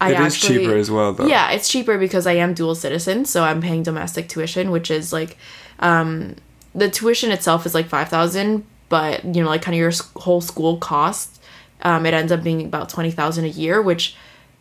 I 0.00 0.10
it 0.10 0.14
actually, 0.14 0.56
is 0.56 0.62
cheaper 0.62 0.76
as 0.76 0.90
well 0.90 1.12
though. 1.12 1.26
Yeah, 1.26 1.50
it's 1.52 1.68
cheaper 1.68 1.98
because 1.98 2.26
I 2.26 2.32
am 2.32 2.52
dual 2.54 2.74
citizen, 2.74 3.24
so 3.24 3.44
I'm 3.44 3.60
paying 3.60 3.82
domestic 3.82 4.28
tuition, 4.28 4.70
which 4.70 4.90
is 4.90 5.12
like 5.12 5.36
um 5.80 6.36
the 6.74 6.90
tuition 6.90 7.30
itself 7.30 7.66
is 7.66 7.74
like 7.74 7.88
5000 7.88 8.66
but 8.88 9.24
you 9.24 9.42
know 9.42 9.48
like 9.48 9.62
kind 9.62 9.74
of 9.74 9.78
your 9.78 9.92
whole 10.16 10.40
school 10.40 10.76
cost 10.78 11.40
um, 11.82 12.06
it 12.06 12.14
ends 12.14 12.32
up 12.32 12.42
being 12.42 12.64
about 12.64 12.88
20000 12.88 13.44
a 13.44 13.48
year 13.48 13.80
which 13.82 14.16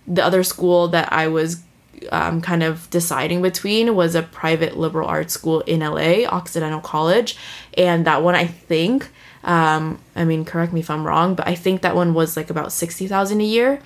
the 0.08 0.24
other 0.24 0.44
school 0.44 0.88
that 0.88 1.12
i 1.12 1.28
was 1.28 1.64
um, 2.12 2.42
kind 2.42 2.62
of 2.62 2.90
deciding 2.90 3.42
between 3.42 3.96
was 3.96 4.16
a 4.16 4.22
private 4.22 4.78
liberal 4.78 5.08
arts 5.08 5.34
school 5.34 5.62
in 5.62 5.80
la 5.80 6.28
occidental 6.30 6.82
college 6.82 7.38
and 7.78 8.06
that 8.06 8.22
one 8.22 8.36
i 8.36 8.46
think 8.46 9.10
um, 9.44 10.00
i 10.16 10.26
mean 10.26 10.44
correct 10.44 10.74
me 10.74 10.80
if 10.80 10.90
i'm 10.90 11.06
wrong 11.06 11.36
but 11.36 11.48
i 11.48 11.56
think 11.56 11.82
that 11.82 11.96
one 11.96 12.14
was 12.14 12.36
like 12.36 12.50
about 12.50 12.72
60000 12.72 13.40
a 13.40 13.44
year 13.44 13.80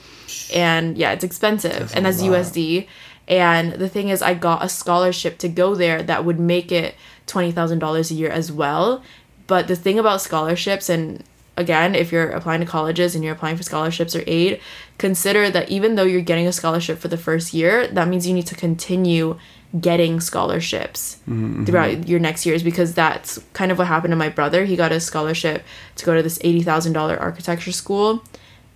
and 0.53 0.98
yeah 0.98 1.12
it's 1.12 1.24
expensive 1.24 1.72
that's 1.72 1.93
and 1.93 2.05
that's 2.05 2.22
usd 2.24 2.88
and 3.27 3.74
the 3.74 3.88
thing 3.88 4.10
is 4.10 4.22
i 4.22 4.34
got 4.34 4.63
a 4.63 4.69
scholarship 4.69 5.38
to 5.38 5.48
go 5.48 5.75
there 5.75 6.01
that 6.01 6.25
would 6.25 6.39
make 6.39 6.72
it 6.72 6.96
$20000 7.27 8.12
a 8.12 8.13
year 8.13 8.29
as 8.29 8.51
well 8.51 9.03
but 9.50 9.68
the 9.68 9.75
thing 9.75 9.98
about 9.98 10.22
scholarships, 10.22 10.89
and 10.89 11.24
again, 11.58 11.96
if 11.96 12.12
you're 12.12 12.29
applying 12.29 12.62
to 12.62 12.68
colleges 12.68 13.15
and 13.15 13.24
you're 13.24 13.34
applying 13.34 13.58
for 13.58 13.63
scholarships 13.63 14.15
or 14.15 14.24
aid, 14.27 14.62
consider 15.00 15.50
that 15.50 15.70
even 15.70 15.96
though 15.96 16.03
you're 16.03 16.22
getting 16.22 16.46
a 16.46 16.53
scholarship 16.53 17.00
for 17.00 17.08
the 17.08 17.18
first 17.18 17.51
year, 17.51 17.88
that 17.88 18.08
means 18.08 18.27
you 18.27 18.34
need 18.36 18.46
to 18.46 18.56
continue 18.56 19.39
getting 19.82 20.20
scholarships 20.20 21.18
mm-hmm. 21.27 21.65
throughout 21.65 22.08
your 22.08 22.20
next 22.20 22.46
years 22.46 22.62
because 22.62 22.94
that's 22.94 23.39
kind 23.53 23.72
of 23.72 23.79
what 23.79 23.88
happened 23.88 24.12
to 24.12 24.15
my 24.15 24.29
brother. 24.29 24.65
He 24.65 24.75
got 24.75 24.91
a 24.91 25.00
scholarship 25.00 25.63
to 25.96 26.06
go 26.06 26.15
to 26.15 26.22
this 26.22 26.38
$80,000 26.39 27.20
architecture 27.20 27.72
school 27.72 28.24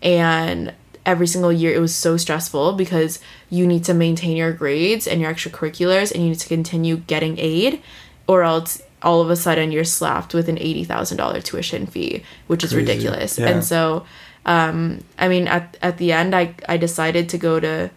and 0.01 0.74
every 1.06 1.27
single 1.27 1.51
year 1.51 1.74
it 1.74 1.80
was 1.80 1.96
so 1.96 2.18
stressful 2.18 2.74
because 2.74 3.20
you 3.50 3.68
need 3.68 3.84
to 3.84 3.94
maintain 3.94 4.38
your 4.38 4.53
grades 4.53 5.08
and 5.08 5.22
your 5.22 5.34
extracurriculars 5.34 6.12
and 6.12 6.24
you 6.24 6.30
need 6.30 6.39
to 6.39 6.48
continue 6.48 6.98
getting 6.98 7.38
aid 7.39 7.82
or 8.27 8.44
else 8.44 8.82
all 9.04 9.22
of 9.22 9.30
a 9.30 9.36
sudden 9.36 9.72
you're 9.72 9.84
slapped 9.84 10.34
with 10.34 10.50
an 10.50 10.58
$80,000 10.58 11.44
tuition 11.44 11.86
fee, 11.86 12.24
which 12.48 12.64
is 12.64 12.72
Crazy. 12.72 12.86
ridiculous. 12.86 13.38
Yeah. 13.38 13.50
And 13.50 13.64
so, 13.64 14.06
um, 14.46 15.04
I 15.18 15.28
mean, 15.28 15.48
at, 15.48 15.78
at 15.82 15.98
the 15.98 16.12
end, 16.12 16.36
I, 16.36 16.56
I 16.68 16.78
decided 16.78 17.30
to 17.30 17.38
go 17.38 17.60
to 17.60 17.92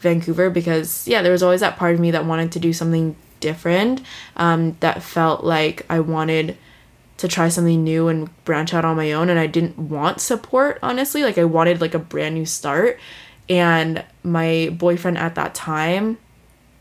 Vancouver 0.00 0.50
because, 0.50 1.06
yeah, 1.06 1.22
there 1.22 1.32
was 1.32 1.42
always 1.42 1.60
that 1.60 1.76
part 1.76 1.94
of 1.94 2.00
me 2.00 2.10
that 2.10 2.24
wanted 2.26 2.52
to 2.52 2.58
do 2.58 2.72
something 2.72 3.16
different, 3.40 4.02
um, 4.36 4.76
that 4.80 5.02
felt 5.02 5.44
like 5.44 5.84
I 5.88 6.00
wanted 6.00 6.56
to 7.18 7.28
try 7.28 7.48
something 7.48 7.84
new 7.84 8.08
and 8.08 8.44
branch 8.44 8.74
out 8.74 8.84
on 8.84 8.96
my 8.96 9.12
own. 9.12 9.28
And 9.28 9.38
I 9.38 9.46
didn't 9.46 9.78
want 9.78 10.20
support, 10.20 10.78
honestly. 10.82 11.22
Like, 11.22 11.38
I 11.38 11.44
wanted 11.44 11.80
like 11.80 11.94
a 11.94 11.98
brand 11.98 12.34
new 12.34 12.46
start. 12.46 12.98
And 13.48 14.04
my 14.24 14.70
boyfriend 14.72 15.18
at 15.18 15.34
that 15.34 15.54
time 15.54 16.18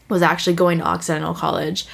was 0.10 0.22
actually 0.22 0.56
going 0.56 0.80
to 0.80 0.84
Occidental 0.84 1.34
College. 1.34 1.86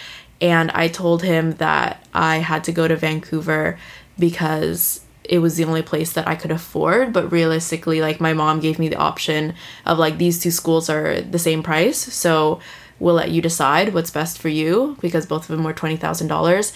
And 0.41 0.72
I 0.72 0.88
told 0.88 1.24
him 1.24 1.53
that 1.53 2.06
I 2.13 2.38
had 2.38 2.63
to 2.65 2.72
go 2.72 2.88
to 2.88 2.96
Vancouver 2.96 3.79
because 4.20 5.01
it 5.24 5.39
was 5.39 5.58
the 5.58 5.65
only 5.65 5.82
place 5.82 6.13
that 6.13 6.27
I 6.27 6.36
could 6.36 6.51
afford. 6.51 7.13
But 7.13 7.32
realistically, 7.32 8.01
like 8.01 8.20
my 8.20 8.34
mom 8.34 8.60
gave 8.60 8.79
me 8.79 8.88
the 8.88 8.98
option 8.98 9.53
of 9.86 9.98
like 9.98 10.17
these 10.17 10.41
two 10.41 10.51
schools 10.51 10.89
are 10.89 11.22
the 11.22 11.39
same 11.39 11.63
price. 11.63 11.98
So 11.98 12.60
we'll 13.00 13.15
let 13.15 13.32
you 13.32 13.41
decide 13.41 13.94
what's 13.94 14.12
best 14.12 14.39
for 14.39 14.50
you 14.50 14.98
because 15.01 15.25
both 15.25 15.50
of 15.50 15.56
them 15.56 15.63
were 15.63 15.74
$20,000. 15.74 16.74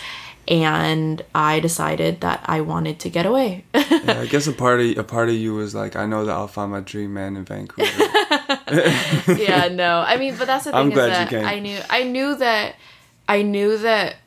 And 0.48 1.24
I 1.36 1.60
decided 1.60 2.22
that 2.22 2.42
I 2.46 2.62
wanted 2.62 3.00
to 3.02 3.10
get 3.10 3.26
away. 3.26 3.66
Yeah, 4.02 4.22
I 4.22 4.26
guess 4.26 4.48
a 4.48 4.54
part 4.54 4.80
of 4.80 4.98
a 4.98 5.04
part 5.04 5.30
of 5.30 5.36
you 5.36 5.54
was 5.54 5.76
like, 5.76 5.96
I 5.96 6.08
know 6.08 6.26
that 6.26 6.32
I'll 6.32 6.48
find 6.48 6.72
my 6.72 6.80
dream 6.80 7.14
man 7.14 7.38
in 7.38 7.46
Vancouver. 7.46 7.86
yeah, 9.40 9.70
no. 9.72 10.00
I 10.00 10.18
mean, 10.18 10.36
but 10.36 10.48
that's 10.48 10.64
the 10.66 10.72
thing 10.72 10.80
I'm 10.80 10.88
is 10.88 10.94
glad 10.96 11.08
you 11.08 11.14
that 11.14 11.30
came. 11.30 11.46
I 11.46 11.60
knew 11.60 11.80
I 11.88 12.04
knew 12.04 12.36
that 12.38 12.76
I 13.32 13.44
knew 13.44 13.78
that 13.78 14.18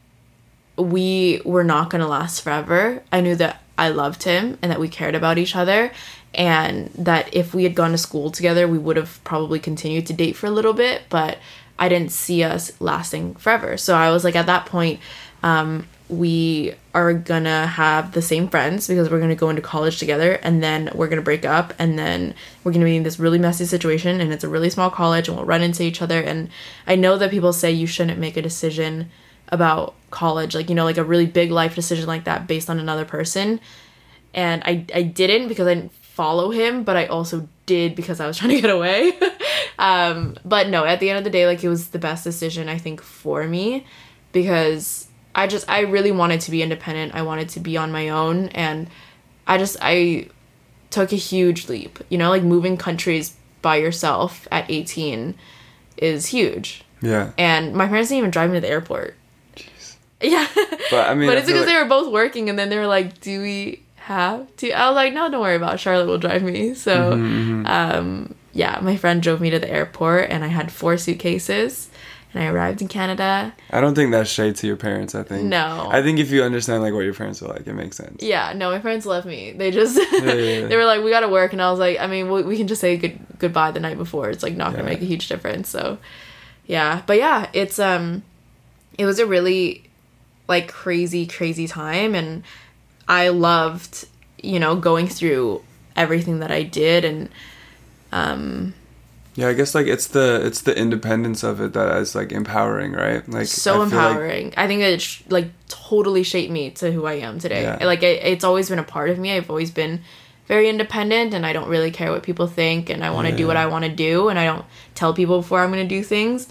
we 0.79 1.43
were 1.45 1.63
not 1.63 1.91
going 1.91 2.01
to 2.01 2.09
last 2.09 2.41
forever. 2.41 3.03
I 3.13 3.21
knew 3.21 3.37
that 3.37 3.63
I 3.77 3.91
loved 3.91 4.23
him 4.23 4.57
and 4.63 4.73
that 4.73 4.81
we 4.81 4.89
cared 4.89 5.15
about 5.15 5.37
each 5.37 5.55
other 5.55 5.93
and 6.33 6.89
that 6.95 7.29
if 7.35 7.53
we 7.53 7.65
had 7.65 7.75
gone 7.75 7.91
to 7.91 7.99
school 7.99 8.31
together, 8.31 8.67
we 8.67 8.79
would 8.79 8.97
have 8.97 9.23
probably 9.23 9.61
continued 9.61 10.07
to 10.07 10.15
date 10.15 10.37
for 10.37 10.47
a 10.47 10.51
little 10.51 10.73
bit, 10.73 11.03
but 11.11 11.37
I 11.79 11.91
didn't 11.91 12.13
see 12.13 12.43
us 12.43 12.73
lasting 12.81 13.35
forever. 13.35 13.77
So 13.77 13.95
I 13.95 14.11
was 14.11 14.25
like 14.25 14.37
at 14.37 14.47
that 14.47 14.65
point 14.65 15.01
um 15.43 15.87
we 16.09 16.75
are 16.93 17.15
gonna 17.15 17.67
have 17.67 18.13
the 18.13 18.21
same 18.21 18.49
friends 18.49 18.87
because 18.87 19.11
we're 19.11 19.21
gonna 19.21 19.35
go 19.35 19.49
into 19.49 19.63
college 19.63 19.99
together 19.99 20.35
and 20.43 20.63
then 20.63 20.91
we're 20.95 21.09
gonna 21.09 21.23
break 21.23 21.45
up 21.45 21.73
and 21.79 21.99
then 21.99 22.35
we're 22.63 22.73
gonna 22.73 22.85
be 22.85 22.97
in 22.97 23.03
this 23.03 23.19
really 23.19 23.39
messy 23.39 23.65
situation 23.65 24.21
and 24.21 24.33
it's 24.33 24.45
a 24.45 24.49
really 24.49 24.69
small 24.69 24.91
college 24.91 25.29
and 25.29 25.37
we'll 25.37 25.47
run 25.47 25.63
into 25.63 25.83
each 25.83 26.03
other 26.03 26.21
and 26.21 26.51
I 26.87 26.97
know 26.97 27.17
that 27.17 27.31
people 27.31 27.53
say 27.53 27.73
you 27.73 27.87
shouldn't 27.87 28.19
make 28.19 28.37
a 28.37 28.43
decision 28.43 29.11
about 29.49 29.95
college 30.11 30.55
like 30.55 30.69
you 30.69 30.75
know 30.75 30.85
like 30.85 30.99
a 30.99 31.05
really 31.05 31.27
big 31.27 31.51
life 31.51 31.75
decision 31.75 32.07
like 32.07 32.25
that 32.25 32.47
based 32.47 32.69
on 32.69 32.79
another 32.79 33.05
person 33.05 33.61
and 34.35 34.63
I 34.65 34.85
I 34.95 35.03
didn't 35.03 35.49
because 35.49 35.67
I 35.67 35.75
didn't 35.75 35.93
follow 36.15 36.51
him, 36.51 36.85
but 36.85 36.97
I 36.97 37.07
also 37.07 37.49
did 37.67 37.97
because 37.97 38.21
I 38.21 38.27
was 38.27 38.37
trying 38.39 38.55
to 38.55 38.61
get 38.61 38.71
away. 38.71 39.13
um, 39.79 40.37
but 40.45 40.69
no, 40.69 40.85
at 40.85 41.01
the 41.01 41.11
end 41.11 41.19
of 41.19 41.25
the 41.25 41.31
day, 41.31 41.47
like 41.47 41.65
it 41.65 41.69
was 41.69 41.89
the 41.89 41.99
best 41.99 42.25
decision 42.25 42.69
I 42.69 42.79
think 42.79 43.01
for 43.01 43.47
me 43.49 43.85
because 44.33 45.09
I 45.35 45.47
just 45.47 45.69
I 45.69 45.81
really 45.81 46.13
wanted 46.13 46.41
to 46.43 46.51
be 46.51 46.63
independent. 46.63 47.15
I 47.15 47.23
wanted 47.23 47.49
to 47.51 47.61
be 47.61 47.77
on 47.77 47.91
my 47.93 48.09
own, 48.11 48.49
and 48.49 48.89
I 49.47 49.59
just 49.59 49.77
I 49.83 50.29
took 50.91 51.13
a 51.13 51.17
huge 51.17 51.69
leap. 51.69 51.99
You 52.09 52.19
know, 52.19 52.31
like 52.31 52.43
moving 52.43 52.77
countries 52.77 53.35
by 53.63 53.77
yourself 53.77 54.47
at 54.53 54.71
eighteen 54.71 55.35
is 55.97 56.27
huge. 56.27 56.83
yeah, 57.01 57.31
And 57.39 57.75
my 57.75 57.87
parents 57.87 58.09
didn't 58.09 58.19
even 58.19 58.31
drive 58.31 58.51
me 58.51 58.57
to 58.57 58.61
the 58.61 58.69
airport. 58.69 59.15
Jeez. 59.57 59.97
Yeah. 60.21 60.47
but 60.91 61.09
I 61.11 61.15
mean, 61.15 61.29
but 61.29 61.37
it's 61.39 61.47
because 61.47 61.67
like- 61.67 61.69
they 61.75 61.81
were 61.83 61.89
both 61.89 62.13
working, 62.13 62.49
and 62.49 62.59
then 62.59 62.69
they 62.71 62.79
were 62.79 62.87
like, 62.87 63.21
"Do 63.21 63.41
we 63.43 63.83
have 63.97 64.55
to?" 64.57 64.71
I 64.73 64.89
was 64.89 64.97
like, 64.97 65.13
"No, 65.13 65.29
don't 65.31 65.41
worry 65.41 65.57
about 65.57 65.75
it. 65.75 65.81
Charlotte 65.81 66.07
will 66.07 66.19
drive 66.19 66.43
me." 66.43 66.75
So, 66.75 67.13
Mm-hmm, 67.15 67.67
um, 67.67 68.35
yeah, 68.53 68.79
my 68.81 68.97
friend 68.97 69.21
drove 69.23 69.41
me 69.41 69.51
to 69.51 69.59
the 69.59 69.69
airport, 69.71 70.31
and 70.31 70.45
I 70.45 70.49
had 70.49 70.71
four 70.73 70.97
suitcases, 70.97 71.91
and 72.35 72.43
I 72.43 72.49
arrived 72.49 72.83
in 72.83 72.89
Canada. 72.89 73.55
I 73.71 73.81
don't 73.81 73.95
think 73.95 74.11
that's 74.11 74.29
shade 74.29 74.57
to 74.57 74.67
your 74.67 74.77
parents. 74.77 75.15
I 75.15 75.23
think 75.23 75.45
No. 75.45 75.89
I 75.91 76.03
think 76.03 76.19
if 76.19 76.31
you 76.31 76.43
understand 76.43 76.83
like 76.83 76.93
what 76.93 77.01
your 77.05 77.15
parents 77.15 77.41
are 77.43 77.49
like, 77.49 77.67
it 77.67 77.75
makes 77.75 77.97
sense. 77.97 78.23
Yeah, 78.23 78.53
no, 78.55 78.71
my 78.71 78.81
parents 78.81 79.07
love 79.07 79.25
me. 79.25 79.53
They 79.53 79.71
just 79.71 79.97
yeah, 79.97 80.19
yeah. 80.35 80.67
they 80.67 80.77
were 80.77 80.85
like, 80.85 81.03
"We 81.05 81.11
gotta 81.11 81.29
work," 81.29 81.53
and 81.53 81.63
I 81.63 81.71
was 81.71 81.79
like, 81.79 81.99
"I 82.01 82.07
mean, 82.09 82.31
we, 82.31 82.43
we 82.43 82.57
can 82.57 82.67
just 82.67 82.81
say 82.81 82.97
good 82.97 83.19
goodbye 83.39 83.71
the 83.71 83.81
night 83.81 83.97
before. 83.99 84.29
It's 84.31 84.43
like 84.43 84.57
not 84.57 84.73
gonna 84.73 84.85
Yeah. 84.85 84.91
make 84.91 85.03
a 85.03 85.07
huge 85.07 85.29
difference." 85.29 85.69
So, 85.69 85.99
yeah, 86.67 87.03
but 87.07 87.17
yeah, 87.19 87.49
it's 87.53 87.79
um, 87.79 88.23
it 88.99 89.07
was 89.07 89.19
a 89.19 89.27
really 89.27 89.85
like 90.49 90.69
crazy 90.69 91.27
crazy 91.27 91.67
time, 91.69 92.15
and 92.15 92.43
I 93.09 93.29
loved 93.29 94.07
you 94.43 94.59
know 94.59 94.75
going 94.77 95.07
through 95.09 95.63
everything 95.97 96.41
that 96.41 96.51
I 96.51 96.63
did, 96.65 97.05
and 97.05 97.29
um, 98.13 98.75
Yeah, 99.37 99.49
I 99.49 99.53
guess 99.55 99.75
like 99.75 99.87
it's 99.87 100.07
the 100.07 100.41
it's 100.45 100.63
the 100.63 100.77
independence 100.79 101.43
of 101.43 101.61
it 101.61 101.73
that 101.73 101.97
is 101.97 102.15
like 102.15 102.31
empowering, 102.31 102.93
right? 102.93 103.29
Like 103.29 103.47
so 103.49 103.73
I 103.73 103.75
feel 103.75 103.83
like- 103.83 103.93
empowering. 103.93 104.55
I 104.57 104.67
think 104.69 104.83
it 104.83 105.01
sh- 105.03 105.23
like 105.29 105.49
totally 105.69 106.23
shaped 106.23 106.53
me 106.53 106.71
to 106.73 106.93
who 106.93 107.05
I 107.07 107.15
am 107.15 107.39
today. 107.41 107.63
Yeah. 107.63 107.85
Like 107.85 108.03
it, 108.03 108.23
it's 108.23 108.45
always 108.45 108.69
been 108.69 108.79
a 108.79 108.85
part 108.85 109.11
of 109.11 109.19
me. 109.19 109.33
I've 109.33 109.51
always 109.51 109.71
been 109.73 110.03
very 110.47 110.69
independent 110.69 111.35
and 111.35 111.45
I 111.45 111.53
don't 111.53 111.69
really 111.69 111.91
care 111.91 112.13
what 112.13 112.23
people 112.23 112.47
think 112.47 112.91
and 112.91 113.03
I 113.03 113.11
want 113.11 113.27
to 113.29 113.37
do 113.37 113.47
what 113.47 113.57
I 113.57 113.67
want 113.67 113.87
to 113.87 113.91
do 113.91 114.29
and 114.29 114.39
I 114.39 114.45
don't 114.45 114.65
tell 114.95 115.15
people 115.15 115.41
before 115.41 115.61
I'm 115.61 115.73
going 115.73 115.89
to 115.89 115.95
do 115.95 116.03
things. 116.05 116.49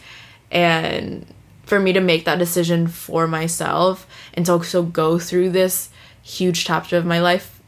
And 0.51 1.25
for 1.65 1.79
me 1.79 1.93
to 1.93 2.01
make 2.01 2.25
that 2.25 2.39
decision 2.39 2.87
for 2.87 3.27
myself 3.27 4.07
and 4.33 4.45
to 4.47 4.53
also 4.53 4.83
go 4.83 5.19
through 5.19 5.51
this 5.51 5.89
huge 6.21 6.65
chapter 6.65 6.97
of 6.97 7.05
my 7.05 7.19
life 7.19 7.61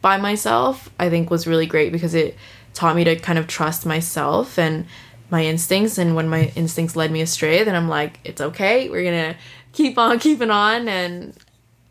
by 0.00 0.16
myself, 0.16 0.88
I 0.98 1.10
think 1.10 1.30
was 1.30 1.46
really 1.46 1.66
great 1.66 1.92
because 1.92 2.14
it 2.14 2.36
taught 2.76 2.94
me 2.94 3.04
to 3.04 3.16
kind 3.16 3.38
of 3.38 3.46
trust 3.46 3.84
myself 3.86 4.58
and 4.58 4.86
my 5.30 5.44
instincts. 5.44 5.98
And 5.98 6.14
when 6.14 6.28
my 6.28 6.52
instincts 6.54 6.94
led 6.94 7.10
me 7.10 7.20
astray, 7.22 7.64
then 7.64 7.74
I'm 7.74 7.88
like, 7.88 8.20
it's 8.22 8.40
okay. 8.40 8.88
We're 8.88 9.02
going 9.02 9.34
to 9.34 9.40
keep 9.72 9.98
on 9.98 10.18
keeping 10.18 10.50
on. 10.50 10.86
And 10.86 11.36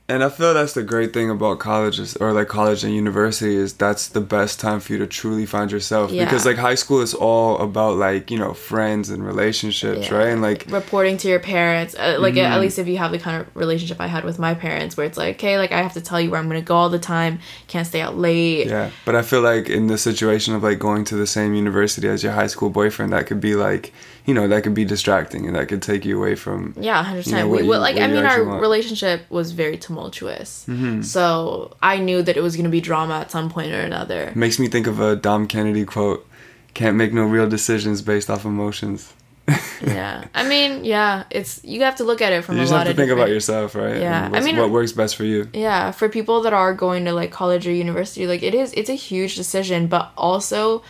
And 0.07 0.23
I 0.23 0.29
feel 0.29 0.53
that's 0.53 0.73
the 0.73 0.83
great 0.83 1.13
thing 1.13 1.31
about 1.31 1.57
colleges 1.57 2.15
or 2.17 2.31
like 2.31 2.47
college 2.47 2.83
and 2.83 2.93
university 2.93 3.55
is 3.55 3.73
that's 3.73 4.07
the 4.09 4.21
best 4.21 4.59
time 4.59 4.79
for 4.79 4.93
you 4.93 4.99
to 4.99 5.07
truly 5.07 5.47
find 5.47 5.71
yourself 5.71 6.11
Yeah. 6.11 6.25
because 6.25 6.45
like 6.45 6.57
high 6.57 6.75
school 6.75 7.01
is 7.01 7.15
all 7.15 7.57
about 7.57 7.97
like 7.97 8.29
you 8.29 8.37
know 8.37 8.53
friends 8.53 9.09
and 9.09 9.25
relationships 9.25 10.07
Yeah. 10.11 10.15
right 10.15 10.27
and 10.27 10.43
like 10.43 10.65
reporting 10.69 11.17
to 11.17 11.27
your 11.27 11.39
parents 11.39 11.95
uh, 11.95 12.17
like 12.19 12.35
Mm-hmm. 12.35 12.53
at 12.53 12.61
least 12.61 12.77
if 12.77 12.87
you 12.87 12.97
have 12.99 13.11
the 13.11 13.17
kind 13.17 13.41
of 13.41 13.47
relationship 13.55 13.99
i 13.99 14.05
had 14.05 14.23
with 14.25 14.37
my 14.37 14.53
parents 14.53 14.95
where 14.95 15.07
it's 15.07 15.17
like 15.17 15.37
okay 15.37 15.57
like 15.57 15.71
i 15.71 15.81
have 15.81 15.93
to 15.93 16.01
tell 16.01 16.21
you 16.21 16.29
where 16.29 16.39
i'm 16.39 16.47
gonna 16.47 16.61
go 16.61 16.75
all 16.75 16.89
the 16.89 16.99
time 16.99 17.39
can't 17.67 17.87
stay 17.87 18.01
out 18.01 18.15
late 18.15 18.67
yeah 18.67 18.91
but 19.05 19.15
I 19.15 19.23
feel 19.23 19.41
like 19.41 19.69
in 19.69 19.87
the 19.87 19.97
situation 19.97 20.53
of 20.53 20.61
like 20.61 20.77
going 20.77 21.03
to 21.05 21.15
the 21.15 21.25
same 21.27 21.55
university 21.55 22.07
as 22.07 22.21
your 22.21 22.33
high 22.33 22.47
school 22.47 22.69
boyfriend 22.69 23.11
that 23.13 23.25
could 23.25 23.41
be 23.41 23.55
like 23.55 23.91
you 24.25 24.33
know 24.33 24.47
that 24.47 24.63
could 24.63 24.73
be 24.73 24.85
distracting 24.85 25.45
and 25.47 25.55
that 25.55 25.67
could 25.67 25.81
take 25.81 26.03
you 26.05 26.17
away 26.17 26.35
from 26.35 26.73
yeah 26.79 27.03
100% 27.03 27.27
You 27.27 27.31
know, 27.33 27.47
we, 27.47 27.61
like 27.63 27.97
i 27.97 28.07
mean 28.07 28.25
our 28.25 28.43
want. 28.43 28.61
relationship 28.61 29.21
was 29.29 29.51
very 29.51 29.77
tumultuous. 29.77 30.65
Mm-hmm. 30.67 31.01
so 31.03 31.75
i 31.81 31.97
knew 31.97 32.21
that 32.23 32.35
it 32.37 32.41
was 32.41 32.55
gonna 32.57 32.69
be 32.69 32.81
drama 32.81 33.15
at 33.19 33.31
some 33.31 33.49
point 33.49 33.71
or 33.71 33.81
another. 33.81 34.31
Makes 34.35 34.57
me 34.59 34.67
think 34.67 34.87
of 34.87 34.99
a 34.99 35.15
Dom 35.15 35.47
Kennedy 35.47 35.85
quote 35.85 36.27
can't 36.73 36.97
make 36.97 37.13
no 37.13 37.23
real 37.23 37.47
decisions 37.47 38.01
based 38.01 38.29
off 38.29 38.43
emotions. 38.45 39.13
Yeah. 39.85 40.25
I 40.33 40.47
mean 40.47 40.85
yeah 40.85 41.25
it's 41.29 41.63
you 41.63 41.83
have 41.83 41.97
to 41.97 42.03
look 42.03 42.21
at 42.21 42.31
it 42.33 42.43
from 42.43 42.55
a 42.55 42.59
lot 42.59 42.63
of 42.63 42.69
things. 42.69 42.71
you 42.71 42.75
just 42.77 42.87
have 42.87 42.95
to 42.95 43.01
think 43.01 43.11
about 43.11 43.29
yourself 43.29 43.75
right? 43.75 43.97
Yeah, 44.01 44.29
I 44.33 44.39
mean- 44.39 44.57
what 44.57 44.71
works 44.71 44.93
best 44.93 45.15
for 45.15 45.25
you. 45.25 45.47
yeah 45.53 45.91
for 45.91 46.07
people 46.09 46.41
that 46.45 46.53
are 46.53 46.73
going 46.73 47.05
to 47.05 47.13
like 47.13 47.31
college 47.31 47.67
or 47.67 47.71
university 47.71 48.25
like 48.25 48.41
it 48.41 48.55
is 48.55 48.73
it's 48.73 48.89
a 48.89 48.95
huge 48.95 49.35
decision 49.35 49.85
but 49.87 50.11
also 50.17 50.81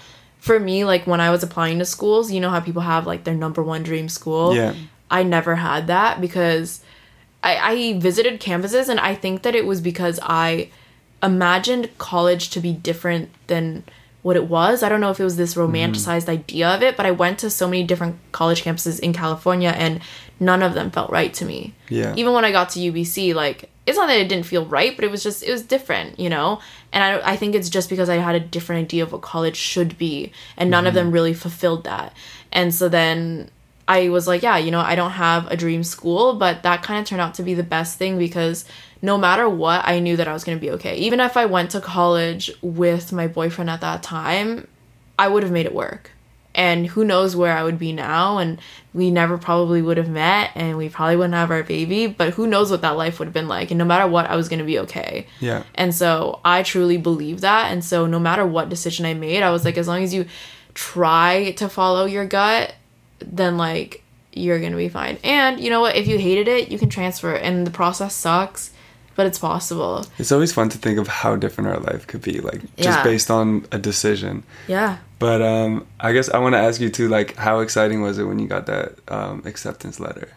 for 0.46 0.60
me 0.60 0.86
like 0.86 1.08
when 1.08 1.20
i 1.20 1.32
was 1.32 1.42
applying 1.42 1.80
to 1.80 1.86
schools 1.86 2.32
you 2.32 2.40
know 2.40 2.52
how 2.52 2.60
people 2.60 2.84
have 2.84 3.08
like 3.08 3.24
their 3.24 3.34
number 3.34 3.64
one 3.64 3.82
dream 3.82 4.08
school? 4.08 4.56
Yeah. 4.56 4.76
I 5.10 5.24
never 5.24 5.56
had 5.56 5.88
that 5.88 6.22
because 6.22 6.82
i 7.42 7.56
i 7.72 8.00
visited 8.00 8.40
campuses 8.40 8.88
and 8.88 9.00
i 9.00 9.16
think 9.16 9.42
that 9.42 9.56
it 9.56 9.66
was 9.66 9.82
because 9.82 10.20
i 10.22 10.70
imagined 11.24 11.90
college 11.98 12.52
to 12.52 12.60
be 12.60 12.74
different 12.74 13.30
than 13.48 13.84
what 14.22 14.36
it 14.36 14.48
was. 14.48 14.82
I 14.82 14.90
don't 14.90 15.02
know 15.02 15.12
if 15.12 15.20
it 15.20 15.24
was 15.24 15.38
this 15.38 15.54
romanticized 15.54 16.26
mm. 16.26 16.38
idea 16.38 16.68
of 16.70 16.84
it 16.84 16.96
but 16.96 17.08
i 17.08 17.12
went 17.12 17.40
to 17.40 17.50
so 17.50 17.68
many 17.68 17.84
different 17.84 18.18
college 18.32 18.64
campuses 18.64 19.00
in 19.00 19.14
california 19.14 19.70
and 19.70 20.00
none 20.40 20.62
of 20.62 20.76
them 20.76 20.92
felt 20.92 21.10
right 21.10 21.34
to 21.34 21.46
me. 21.46 21.74
Yeah. 21.90 22.14
even 22.16 22.34
when 22.34 22.46
i 22.46 22.52
got 22.52 22.70
to 22.72 22.80
ubc 22.80 23.34
like 23.34 23.72
it's 23.86 23.98
not 23.98 24.08
that 24.08 24.18
it 24.18 24.28
didn't 24.28 24.46
feel 24.46 24.66
right 24.66 24.96
but 24.96 25.06
it 25.06 25.12
was 25.12 25.24
just 25.24 25.44
it 25.44 25.52
was 25.52 25.62
different 25.62 26.20
you 26.20 26.30
know? 26.30 26.60
And 26.92 27.04
i, 27.04 27.34
I 27.34 27.36
think 27.36 27.56
it's 27.56 27.70
just 27.70 27.90
because 27.90 28.10
i 28.10 28.16
had 28.16 28.36
a 28.36 28.40
different 28.40 28.86
idea 28.86 29.04
of 29.04 29.12
what 29.12 29.22
college 29.22 29.56
should 29.56 29.98
be 29.98 30.32
and 30.58 30.70
none 30.70 30.86
of 30.86 30.92
mm-hmm. 30.92 31.06
them 31.06 31.12
really 31.12 31.34
fulfilled 31.34 31.84
that. 31.86 32.14
And 32.52 32.74
so 32.74 32.90
then 32.90 33.50
i 33.88 34.10
was 34.10 34.28
like 34.28 34.42
yeah 34.42 34.58
you 34.58 34.72
know 34.72 34.80
i 34.80 34.96
don't 34.96 35.12
have 35.12 35.46
a 35.52 35.56
dream 35.56 35.84
school 35.84 36.34
but 36.34 36.64
that 36.64 36.82
kind 36.82 37.00
of 37.00 37.06
turned 37.06 37.22
out 37.22 37.36
to 37.36 37.44
be 37.44 37.54
the 37.54 37.64
best 37.64 38.00
thing 38.00 38.18
because 38.18 38.66
no 39.04 39.16
matter 39.16 39.48
what 39.48 39.86
i 39.86 40.00
knew 40.00 40.18
that 40.18 40.28
i 40.28 40.34
was 40.34 40.44
going 40.44 40.58
to 40.58 40.62
be 40.62 40.72
okay. 40.72 40.96
Even 40.98 41.20
if 41.20 41.38
i 41.38 41.46
went 41.46 41.70
to 41.72 41.80
college 41.80 42.52
with 42.62 43.14
my 43.14 43.28
boyfriend 43.28 43.70
at 43.70 43.82
that 43.82 44.02
time 44.02 44.68
I 45.18 45.28
would 45.28 45.44
have 45.44 45.52
made 45.52 45.66
it 45.66 45.74
work. 45.74 46.12
And 46.56 46.88
who 46.88 47.04
knows 47.04 47.36
where 47.36 47.56
I 47.56 47.64
would 47.64 47.78
be 47.78 47.94
now 47.94 48.38
and 48.38 48.60
we 48.94 49.12
never 49.12 49.38
probably 49.38 49.82
would 49.82 49.98
have 49.98 50.10
met 50.10 50.52
and 50.56 50.78
we 50.78 50.90
probably 50.90 51.18
wouldn't 51.18 51.34
have 51.34 51.52
our 51.52 51.64
baby, 51.64 52.08
but 52.08 52.34
who 52.34 52.48
knows 52.48 52.72
what 52.72 52.82
that 52.82 52.98
life 52.98 53.20
would 53.20 53.26
have 53.26 53.34
been 53.34 53.48
like. 53.48 53.70
And 53.72 53.78
no 53.78 53.86
matter 53.86 54.08
what, 54.08 54.30
I 54.30 54.36
was 54.36 54.48
going 54.48 54.60
to 54.60 54.66
be 54.66 54.80
okay. 54.80 55.28
Yeah. 55.40 55.64
And 55.76 55.94
so 55.94 56.40
I 56.46 56.64
truly 56.64 56.98
believe 56.98 57.42
that. 57.42 57.72
And 57.72 57.84
so 57.84 58.06
no 58.08 58.20
matter 58.20 58.46
what 58.46 58.70
decision 58.70 59.06
I 59.06 59.14
made, 59.14 59.44
I 59.44 59.52
was 59.52 59.66
like, 59.66 59.78
as 59.78 59.88
long 59.88 60.02
as 60.02 60.14
you 60.14 60.26
try 60.74 61.52
to 61.58 61.70
follow 61.70 62.06
your 62.06 62.26
gut, 62.26 62.76
then 63.20 63.58
like 63.58 64.04
you're 64.36 64.60
gonna 64.60 64.76
be 64.76 64.90
fine. 64.90 65.18
And 65.24 65.60
you 65.60 65.70
know 65.70 65.82
what? 65.82 65.96
If 65.96 66.08
you 66.08 66.20
hated 66.20 66.48
it, 66.48 66.70
you 66.70 66.78
can 66.78 66.90
transfer 66.90 67.34
it. 67.34 67.44
And 67.44 67.66
the 67.66 67.72
process 67.72 68.14
sucks, 68.14 68.72
but 69.16 69.26
it's 69.26 69.40
possible. 69.40 70.06
It's 70.18 70.32
always 70.32 70.52
fun 70.54 70.70
to 70.70 70.78
think 70.78 71.00
of 71.00 71.08
how 71.08 71.36
different 71.36 71.70
our 71.70 71.80
life 71.80 72.06
could 72.08 72.22
be, 72.22 72.40
like 72.40 72.62
just 72.78 73.00
Yeah. 73.00 73.04
based 73.04 73.32
on 73.32 73.66
a 73.72 73.78
decision. 73.78 74.44
Yeah. 74.68 74.98
But 75.20 75.42
um, 75.42 75.88
I 76.00 76.12
guess 76.14 76.30
I 76.30 76.40
want 76.40 76.54
to 76.54 76.60
ask 76.60 76.80
you 76.82 76.90
too, 76.90 77.08
like, 77.08 77.36
how 77.38 77.60
exciting 77.60 78.02
was 78.02 78.18
it 78.20 78.26
when 78.26 78.38
you 78.40 78.48
got 78.48 78.66
that 78.68 78.96
um, 79.08 79.42
acceptance 79.46 80.00
letter? 80.00 80.30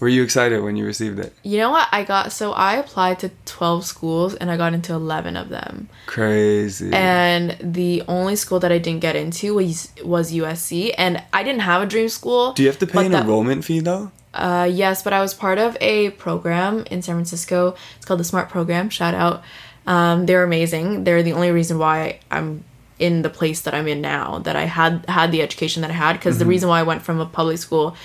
Were 0.00 0.08
you 0.08 0.22
excited 0.22 0.62
when 0.62 0.76
you 0.76 0.84
received 0.86 1.18
it? 1.18 1.32
You 1.42 1.58
know 1.58 1.70
what? 1.72 1.88
I 1.90 2.04
got 2.04 2.30
so 2.30 2.52
I 2.52 2.74
applied 2.76 3.18
to 3.18 3.32
12 3.46 3.84
schools 3.84 4.34
and 4.36 4.48
I 4.48 4.56
got 4.56 4.72
into 4.72 4.92
11 4.94 5.36
of 5.36 5.48
them. 5.48 5.88
Crazy. 6.06 6.92
And 6.92 7.56
the 7.60 8.02
only 8.06 8.36
school 8.36 8.60
that 8.60 8.70
I 8.70 8.78
didn't 8.78 9.00
get 9.00 9.16
into 9.16 9.54
was 9.54 9.90
was 10.04 10.32
USC 10.32 10.94
and 10.96 11.20
I 11.32 11.42
didn't 11.42 11.62
have 11.62 11.82
a 11.82 11.86
dream 11.86 12.08
school. 12.08 12.52
Do 12.52 12.62
you 12.62 12.68
have 12.68 12.78
to 12.78 12.86
pay 12.86 13.06
an 13.06 13.12
that- 13.12 13.22
enrollment 13.22 13.64
fee 13.64 13.80
though? 13.80 14.12
Uh, 14.38 14.64
yes, 14.64 15.02
but 15.02 15.12
I 15.12 15.20
was 15.20 15.34
part 15.34 15.58
of 15.58 15.76
a 15.80 16.10
program 16.10 16.84
in 16.90 17.02
San 17.02 17.16
Francisco. 17.16 17.74
It's 17.96 18.06
called 18.06 18.20
the 18.20 18.24
Smart 18.24 18.48
Program. 18.48 18.88
Shout 18.88 19.14
out. 19.14 19.42
Um, 19.86 20.26
they're 20.26 20.44
amazing. 20.44 21.04
They're 21.04 21.22
the 21.22 21.32
only 21.32 21.50
reason 21.50 21.78
why 21.78 22.20
I'm 22.30 22.64
in 22.98 23.22
the 23.22 23.30
place 23.30 23.62
that 23.62 23.74
I'm 23.74 23.88
in 23.88 24.00
now. 24.00 24.38
That 24.38 24.54
I 24.54 24.64
had 24.64 25.04
had 25.08 25.32
the 25.32 25.42
education 25.42 25.82
that 25.82 25.90
I 25.90 25.94
had 25.94 26.12
because 26.14 26.38
the 26.38 26.46
reason 26.46 26.68
why 26.68 26.80
I 26.80 26.82
went 26.84 27.02
from 27.02 27.20
a 27.20 27.26
public 27.26 27.58
school, 27.58 27.96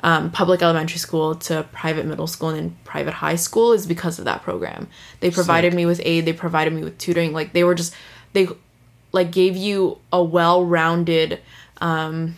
um, 0.00 0.30
public 0.30 0.62
elementary 0.62 0.98
school 0.98 1.34
to 1.36 1.66
private 1.72 2.06
middle 2.06 2.26
school 2.26 2.48
and 2.50 2.58
then 2.58 2.76
private 2.84 3.14
high 3.14 3.36
school 3.36 3.72
is 3.72 3.86
because 3.86 4.18
of 4.18 4.24
that 4.24 4.42
program. 4.42 4.88
They 5.20 5.30
provided 5.30 5.74
me 5.74 5.84
with 5.84 6.00
aid. 6.04 6.24
They 6.24 6.32
provided 6.32 6.72
me 6.72 6.84
with 6.84 6.96
tutoring. 6.98 7.32
Like 7.32 7.52
they 7.52 7.64
were 7.64 7.74
just 7.74 7.94
they 8.32 8.48
like 9.12 9.30
gave 9.30 9.56
you 9.56 9.98
a 10.12 10.22
well-rounded 10.22 11.40
um 11.80 12.36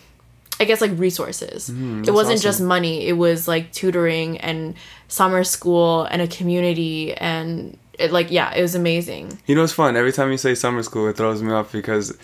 I 0.64 0.66
guess 0.66 0.80
like 0.80 0.98
resources. 0.98 1.68
Mm-hmm, 1.68 2.04
it 2.08 2.14
wasn't 2.14 2.40
just 2.40 2.58
money. 2.58 3.06
It 3.06 3.18
was 3.18 3.46
like 3.46 3.70
tutoring 3.72 4.38
and 4.38 4.74
summer 5.08 5.44
school 5.44 6.04
and 6.04 6.22
a 6.22 6.26
community 6.26 7.12
and 7.12 7.76
it 7.98 8.12
like 8.12 8.30
yeah, 8.30 8.54
it 8.54 8.62
was 8.62 8.74
amazing. 8.74 9.38
You 9.46 9.56
know, 9.56 9.62
it's 9.62 9.74
fun. 9.74 9.94
Every 9.94 10.10
time 10.10 10.30
you 10.30 10.38
say 10.38 10.54
summer 10.54 10.82
school, 10.82 11.06
it 11.06 11.18
throws 11.18 11.42
me 11.42 11.52
off 11.52 11.70
because 11.70 12.16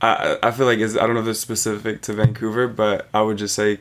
I 0.00 0.38
I 0.42 0.48
I 0.48 0.50
feel 0.52 0.66
like 0.66 0.78
it's 0.78 0.96
I 0.96 1.06
don't 1.06 1.14
know 1.14 1.22
if 1.22 1.26
it's 1.26 1.40
specific 1.40 2.02
to 2.02 2.12
Vancouver, 2.12 2.68
but 2.68 3.08
I 3.12 3.20
would 3.22 3.36
just 3.36 3.56
say 3.56 3.78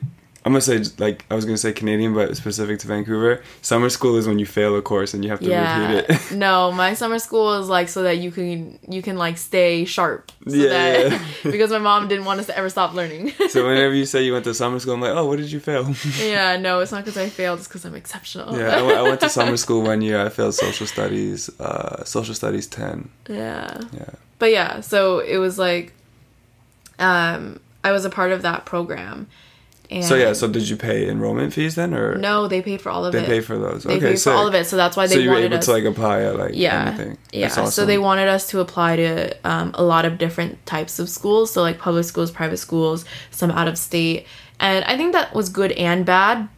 I'm 0.47 0.53
gonna 0.53 0.61
say 0.61 0.81
like 0.97 1.25
I 1.29 1.35
was 1.35 1.43
gonna 1.43 1.57
say 1.57 1.73
Canadian, 1.73 2.13
but 2.13 2.37
specific 2.37 2.79
to 2.79 2.87
Vancouver. 2.87 3.43
Summer 3.61 3.89
school 3.89 4.15
is 4.15 4.29
when 4.29 4.39
you 4.39 4.45
fail 4.45 4.77
a 4.77 4.81
course 4.81 5.13
and 5.13 5.21
you 5.21 5.29
have 5.29 5.41
to 5.41 5.49
Yeah. 5.49 5.91
repeat 5.97 6.15
it. 6.15 6.31
no, 6.45 6.71
my 6.71 6.93
summer 6.93 7.19
school 7.19 7.55
is 7.59 7.67
like 7.67 7.89
so 7.89 8.03
that 8.03 8.19
you 8.19 8.31
can 8.31 8.79
you 8.87 9.01
can 9.01 9.17
like 9.17 9.37
stay 9.37 9.83
sharp. 9.83 10.31
So 10.47 10.55
Yeah, 10.55 10.69
that 10.69 11.11
yeah. 11.11 11.21
because 11.51 11.69
my 11.71 11.79
mom 11.79 12.07
didn't 12.07 12.23
want 12.23 12.39
us 12.39 12.45
to 12.45 12.57
ever 12.57 12.69
stop 12.69 12.93
learning. 12.93 13.33
so 13.49 13.67
whenever 13.67 13.93
you 13.93 14.05
say 14.05 14.23
you 14.23 14.31
went 14.31 14.45
to 14.45 14.53
summer 14.53 14.79
school, 14.79 14.93
I'm 14.93 15.01
like, 15.01 15.15
oh, 15.17 15.25
what 15.25 15.37
did 15.37 15.51
you 15.51 15.59
fail? 15.59 15.93
yeah, 16.23 16.55
no, 16.55 16.79
it's 16.79 16.93
not 16.93 17.03
because 17.03 17.17
I 17.17 17.27
failed, 17.27 17.59
it's 17.59 17.67
because 17.67 17.83
I'm 17.83 17.95
exceptional. 17.95 18.57
yeah, 18.57 18.77
I 18.77 18.81
went- 18.83 18.97
I 18.99 19.01
went 19.01 19.19
to 19.19 19.29
summer 19.29 19.57
school 19.57 19.81
one 19.81 20.01
year. 20.01 20.25
I 20.25 20.29
failed 20.29 20.55
social 20.55 20.87
studies, 20.87 21.49
uh, 21.59 22.05
social 22.05 22.33
studies 22.33 22.67
ten. 22.67 23.09
yeah. 23.27 23.81
Yeah. 23.91 24.11
But 24.39 24.51
yeah, 24.51 24.79
so 24.79 25.19
it 25.19 25.39
was 25.39 25.59
like 25.59 25.91
um 26.99 27.59
I 27.83 27.91
was 27.91 28.05
a 28.05 28.09
part 28.09 28.31
of 28.31 28.41
that 28.43 28.65
program. 28.65 29.27
And 29.89 30.03
So 30.03 30.15
yeah, 30.15 30.33
so 30.33 30.47
did 30.49 30.67
you 30.67 30.75
pay 30.75 31.07
enrollment 31.09 31.53
fees 31.53 31.75
then, 31.75 31.93
or 31.93 32.15
No, 32.17 32.47
they 32.47 32.61
paid 32.61 32.81
for 32.81 32.89
all 32.89 33.05
of 33.05 33.15
it. 33.15 33.19
they 33.21 33.25
paid 33.25 33.45
for 33.45 33.57
those? 33.57 33.83
They 33.83 33.95
okay, 33.95 34.09
paid 34.11 34.19
so 34.19 34.31
for 34.31 34.37
all 34.37 34.47
of 34.47 34.53
it, 34.53 34.65
so 34.67 34.75
that's 34.75 34.97
why 34.97 35.07
they 35.07 35.15
so 35.15 35.19
you 35.21 35.29
were 35.29 35.35
wanted 35.35 35.45
able 35.45 35.57
us. 35.59 35.65
to 35.65 35.71
like 35.71 35.85
apply 35.85 36.21
at 36.23 36.35
like 36.37 36.51
yeah, 36.55 36.87
anything. 36.89 37.17
yeah. 37.31 37.47
That's 37.47 37.73
So 37.73 37.85
they 37.85 37.97
wanted 37.97 38.27
us 38.27 38.47
to 38.49 38.59
apply 38.59 38.97
to 38.97 39.35
um, 39.47 39.71
a 39.75 39.83
lot 39.83 40.03
of 40.05 40.17
different 40.17 40.65
types 40.65 40.99
of 40.99 41.07
schools, 41.09 41.51
so 41.53 41.61
like 41.61 41.77
public 41.79 42.03
schools, 42.05 42.31
private 42.31 42.57
schools, 42.57 43.05
some 43.31 43.49
out 43.51 43.67
of 43.69 43.77
state, 43.77 44.25
and 44.59 44.83
I 44.85 44.97
think 44.97 45.13
that 45.13 45.33
was 45.33 45.47
good 45.49 45.71
and 45.73 46.05
bad. 46.05 46.49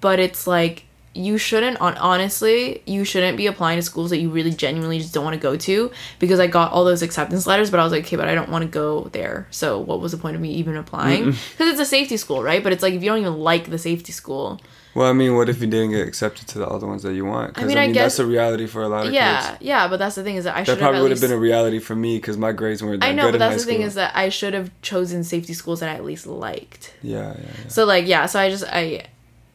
But 0.00 0.18
it's 0.18 0.46
like 0.46 0.84
you 1.16 1.38
shouldn't, 1.38 1.80
on 1.80 1.96
honestly, 1.96 2.82
you 2.86 3.04
shouldn't 3.04 3.36
be 3.36 3.46
applying 3.46 3.78
to 3.78 3.82
schools 3.82 4.10
that 4.10 4.18
you 4.18 4.30
really 4.30 4.52
genuinely 4.52 4.98
just 4.98 5.12
don't 5.14 5.24
want 5.24 5.34
to 5.34 5.40
go 5.40 5.56
to. 5.56 5.90
Because 6.18 6.38
I 6.38 6.46
got 6.46 6.72
all 6.72 6.84
those 6.84 7.02
acceptance 7.02 7.46
letters, 7.46 7.70
but 7.70 7.80
I 7.80 7.82
was 7.84 7.92
like, 7.92 8.04
okay, 8.04 8.16
but 8.16 8.28
I 8.28 8.34
don't 8.34 8.50
want 8.50 8.62
to 8.62 8.68
go 8.68 9.04
there. 9.12 9.46
So 9.50 9.78
what 9.78 10.00
was 10.00 10.12
the 10.12 10.18
point 10.18 10.36
of 10.36 10.42
me 10.42 10.50
even 10.54 10.76
applying? 10.76 11.24
Because 11.30 11.68
it's 11.72 11.80
a 11.80 11.86
safety 11.86 12.16
school, 12.16 12.42
right? 12.42 12.62
But 12.62 12.72
it's 12.72 12.82
like 12.82 12.94
if 12.94 13.02
you 13.02 13.08
don't 13.10 13.18
even 13.20 13.38
like 13.38 13.70
the 13.70 13.78
safety 13.78 14.12
school, 14.12 14.60
Well, 14.94 15.08
I 15.08 15.12
mean, 15.12 15.34
what 15.36 15.48
if 15.50 15.60
you 15.60 15.66
didn't 15.66 15.90
get 15.90 16.08
accepted 16.08 16.48
to 16.48 16.58
the 16.58 16.66
other 16.66 16.86
ones 16.86 17.02
that 17.02 17.12
you 17.12 17.24
want? 17.26 17.52
'Cause, 17.54 17.64
I 17.64 17.66
mean, 17.66 17.76
I 17.76 17.86
that's 17.88 17.94
guess- 18.16 18.18
a 18.18 18.24
reality 18.26 18.66
for 18.66 18.82
a 18.82 18.88
lot 18.88 19.06
of 19.06 19.12
yeah, 19.12 19.50
kids. 19.50 19.58
yeah. 19.60 19.82
Yeah, 19.82 19.88
but 19.88 19.98
that's 19.98 20.14
the 20.14 20.22
thing 20.22 20.36
is 20.36 20.44
that 20.44 20.56
I 20.56 20.62
should 20.64 20.76
That 20.78 20.80
probably 20.82 21.02
would 21.02 21.10
have 21.10 21.20
been 21.20 21.32
a 21.32 21.36
reality 21.38 21.80
for 21.80 21.94
me 21.94 22.16
because 22.16 22.38
my 22.38 22.52
grades 22.52 22.82
weren't 22.82 23.00
that 23.00 23.06
I 23.08 23.12
know, 23.12 23.24
good 23.24 23.32
but 23.32 23.38
that's 23.40 23.62
the 23.64 23.70
thing 23.70 23.82
is 23.82 23.94
that 23.94 24.12
I 24.16 24.30
should 24.30 24.54
have 24.54 24.70
chosen 24.80 25.22
safety 25.22 25.52
schools 25.52 25.80
that 25.80 25.90
I 25.90 25.94
at 25.94 26.04
least 26.04 26.26
liked. 26.26 26.94
yeah, 27.02 27.18
yeah, 27.18 27.34
yeah. 27.38 27.68
So 27.68 27.84
like 27.84 28.06
yeah, 28.06 28.24
so 28.24 28.40
I 28.40 28.48
just 28.48 28.64
I 28.72 29.04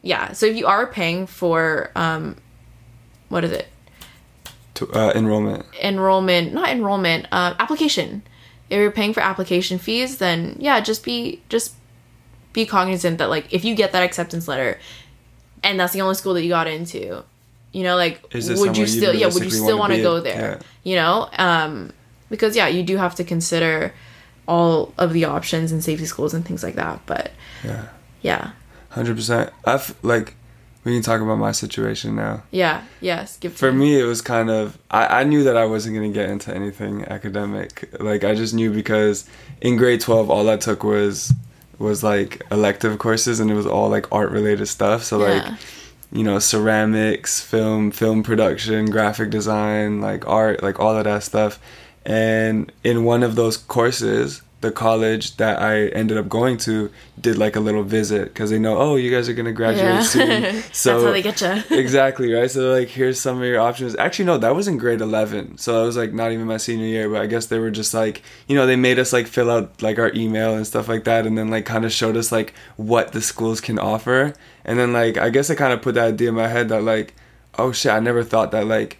yeah, 0.02 0.32
so 0.32 0.46
if 0.46 0.56
you 0.56 0.66
are 0.66 0.86
paying 0.86 1.26
for 1.26 1.90
um 1.96 2.36
what 3.28 3.44
is 3.44 3.52
it? 3.52 3.68
To, 4.74 4.90
uh, 4.92 5.12
enrollment. 5.14 5.64
Enrollment, 5.82 6.52
not 6.52 6.68
enrollment, 6.68 7.26
uh, 7.32 7.54
application. 7.58 8.22
If 8.68 8.78
you're 8.78 8.90
paying 8.90 9.12
for 9.14 9.20
application 9.20 9.78
fees, 9.78 10.18
then 10.18 10.56
yeah, 10.58 10.80
just 10.80 11.04
be 11.04 11.42
just 11.48 11.74
be 12.52 12.66
cognizant 12.66 13.18
that 13.18 13.30
like 13.30 13.52
if 13.52 13.64
you 13.64 13.74
get 13.74 13.92
that 13.92 14.02
acceptance 14.02 14.46
letter 14.48 14.78
and 15.62 15.78
that's 15.78 15.92
the 15.92 16.00
only 16.02 16.14
school 16.14 16.34
that 16.34 16.42
you 16.42 16.48
got 16.50 16.66
into, 16.66 17.22
you 17.72 17.82
know, 17.82 17.96
like 17.96 18.22
would 18.32 18.76
you 18.76 18.86
still 18.86 19.14
yeah, 19.14 19.26
would 19.26 19.44
you 19.44 19.50
still 19.50 19.78
want 19.78 19.92
to 19.92 20.02
go 20.02 20.20
there? 20.20 20.58
Yeah. 20.84 20.90
You 20.90 20.96
know? 20.96 21.28
Um 21.38 21.92
because 22.28 22.56
yeah, 22.56 22.66
you 22.68 22.82
do 22.82 22.96
have 22.96 23.14
to 23.16 23.24
consider 23.24 23.94
all 24.48 24.92
of 24.98 25.12
the 25.12 25.24
options 25.26 25.70
and 25.70 25.84
safety 25.84 26.06
schools 26.06 26.34
and 26.34 26.44
things 26.44 26.62
like 26.62 26.74
that. 26.74 27.00
But 27.06 27.32
Yeah, 27.62 27.88
yeah. 28.22 28.50
Hundred 28.92 29.16
percent. 29.16 29.50
I've 29.64 29.94
like, 30.02 30.34
we 30.84 30.92
can 30.94 31.02
talk 31.02 31.20
about 31.20 31.36
my 31.38 31.52
situation 31.52 32.14
now. 32.16 32.42
Yeah, 32.50 32.82
yes. 33.00 33.36
Give 33.38 33.52
For 33.52 33.72
me, 33.72 33.98
it 34.00 34.04
was 34.04 34.20
kind 34.22 34.50
of 34.50 34.78
I, 34.90 35.20
I 35.20 35.24
knew 35.24 35.44
that 35.44 35.56
I 35.56 35.64
wasn't 35.66 35.94
gonna 35.94 36.08
get 36.10 36.28
into 36.30 36.54
anything 36.54 37.04
academic. 37.06 37.88
Like 38.00 38.24
I 38.24 38.34
just 38.34 38.54
knew 38.54 38.72
because 38.72 39.28
in 39.60 39.76
grade 39.76 40.00
twelve, 40.00 40.30
all 40.30 40.48
I 40.50 40.56
took 40.56 40.82
was 40.84 41.32
was 41.78 42.02
like 42.04 42.42
elective 42.50 42.98
courses, 42.98 43.40
and 43.40 43.50
it 43.50 43.54
was 43.54 43.66
all 43.66 43.88
like 43.88 44.10
art 44.12 44.30
related 44.30 44.66
stuff. 44.66 45.02
So 45.04 45.18
Yeah. 45.18 45.26
like 45.50 45.58
you 46.12 46.24
know 46.24 46.38
ceramics, 46.38 47.40
film, 47.40 47.90
film 47.90 48.22
production, 48.22 48.90
graphic 48.90 49.30
design, 49.30 50.00
like 50.00 50.26
art, 50.28 50.62
like 50.62 50.78
all 50.80 50.96
of 50.96 51.04
that 51.04 51.22
stuff. 51.22 51.58
And 52.04 52.70
in 52.82 53.04
one 53.04 53.22
of 53.22 53.36
those 53.36 53.56
courses, 53.56 54.42
the 54.62 54.72
college 54.72 55.36
that 55.36 55.60
I 55.60 55.88
ended 55.88 56.16
up 56.16 56.28
going 56.28 56.56
to 56.58 56.90
did 57.20 57.36
like 57.36 57.54
a 57.56 57.60
little 57.60 57.82
visit 57.82 58.24
because 58.32 58.50
they 58.50 58.58
know, 58.58 58.78
oh, 58.78 58.96
you 58.96 59.10
guys 59.10 59.28
are 59.28 59.34
gonna 59.34 59.52
graduate 59.52 59.84
Yeah. 59.84 60.02
soon. 60.02 60.62
So 60.72 60.92
That's 60.94 61.04
how 61.04 61.12
they 61.12 61.22
get 61.22 61.40
you. 61.70 61.76
exactly 61.78 62.32
right. 62.32 62.50
So 62.50 62.72
like, 62.72 62.88
here's 62.88 63.20
some 63.20 63.38
of 63.38 63.44
your 63.44 63.60
options. 63.60 63.94
Actually, 63.96 64.24
no, 64.24 64.38
that 64.38 64.54
was 64.56 64.66
in 64.68 64.78
grade 64.78 65.00
eleven, 65.02 65.58
so 65.58 65.78
that 65.80 65.84
was 65.86 65.96
like 65.96 66.12
not 66.14 66.32
even 66.32 66.46
my 66.46 66.56
senior 66.56 66.86
year. 66.86 67.08
But 67.10 67.20
I 67.22 67.26
guess 67.26 67.46
they 67.46 67.58
were 67.58 67.70
just 67.70 67.92
like, 67.92 68.22
you 68.48 68.56
know, 68.56 68.66
they 68.66 68.76
made 68.76 68.98
us 68.98 69.12
like 69.12 69.26
fill 69.26 69.50
out 69.50 69.82
like 69.82 69.98
our 69.98 70.12
email 70.14 70.54
and 70.54 70.66
stuff 70.66 70.88
like 70.88 71.04
that, 71.04 71.26
and 71.26 71.36
then 71.36 71.48
like 71.50 71.66
kind 71.66 71.84
of 71.84 71.92
showed 71.92 72.16
us 72.16 72.32
like 72.32 72.54
what 72.76 73.12
the 73.12 73.20
schools 73.20 73.60
can 73.60 73.78
offer, 73.78 74.32
and 74.64 74.78
then 74.78 74.92
like 74.92 75.18
I 75.18 75.28
guess 75.30 75.50
I 75.50 75.54
kind 75.56 75.72
of 75.72 75.82
put 75.82 75.94
that 75.96 76.08
idea 76.14 76.28
in 76.30 76.34
my 76.36 76.48
head 76.48 76.68
that 76.70 76.82
like, 76.82 77.14
oh 77.58 77.72
shit, 77.72 77.92
I 77.92 77.98
never 78.00 78.22
thought 78.22 78.52
that 78.52 78.66
like 78.66 78.98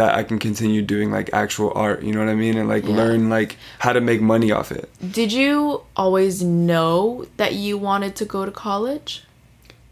that 0.00 0.14
I 0.14 0.22
can 0.22 0.38
continue 0.38 0.80
doing 0.80 1.10
like 1.10 1.28
actual 1.34 1.72
art. 1.74 2.02
You 2.02 2.12
know 2.14 2.20
what 2.20 2.30
I 2.30 2.34
mean? 2.34 2.56
And 2.56 2.70
like 2.70 2.84
Yeah. 2.84 2.96
learn 2.96 3.28
like 3.28 3.56
how 3.80 3.92
to 3.92 4.00
make 4.00 4.22
money 4.22 4.50
off 4.50 4.72
it. 4.72 4.88
Did 5.12 5.30
you 5.30 5.82
always 5.94 6.42
know 6.42 7.26
that 7.36 7.52
you 7.54 7.76
wanted 7.76 8.16
to 8.16 8.24
go 8.24 8.46
to 8.46 8.50
college? 8.50 9.24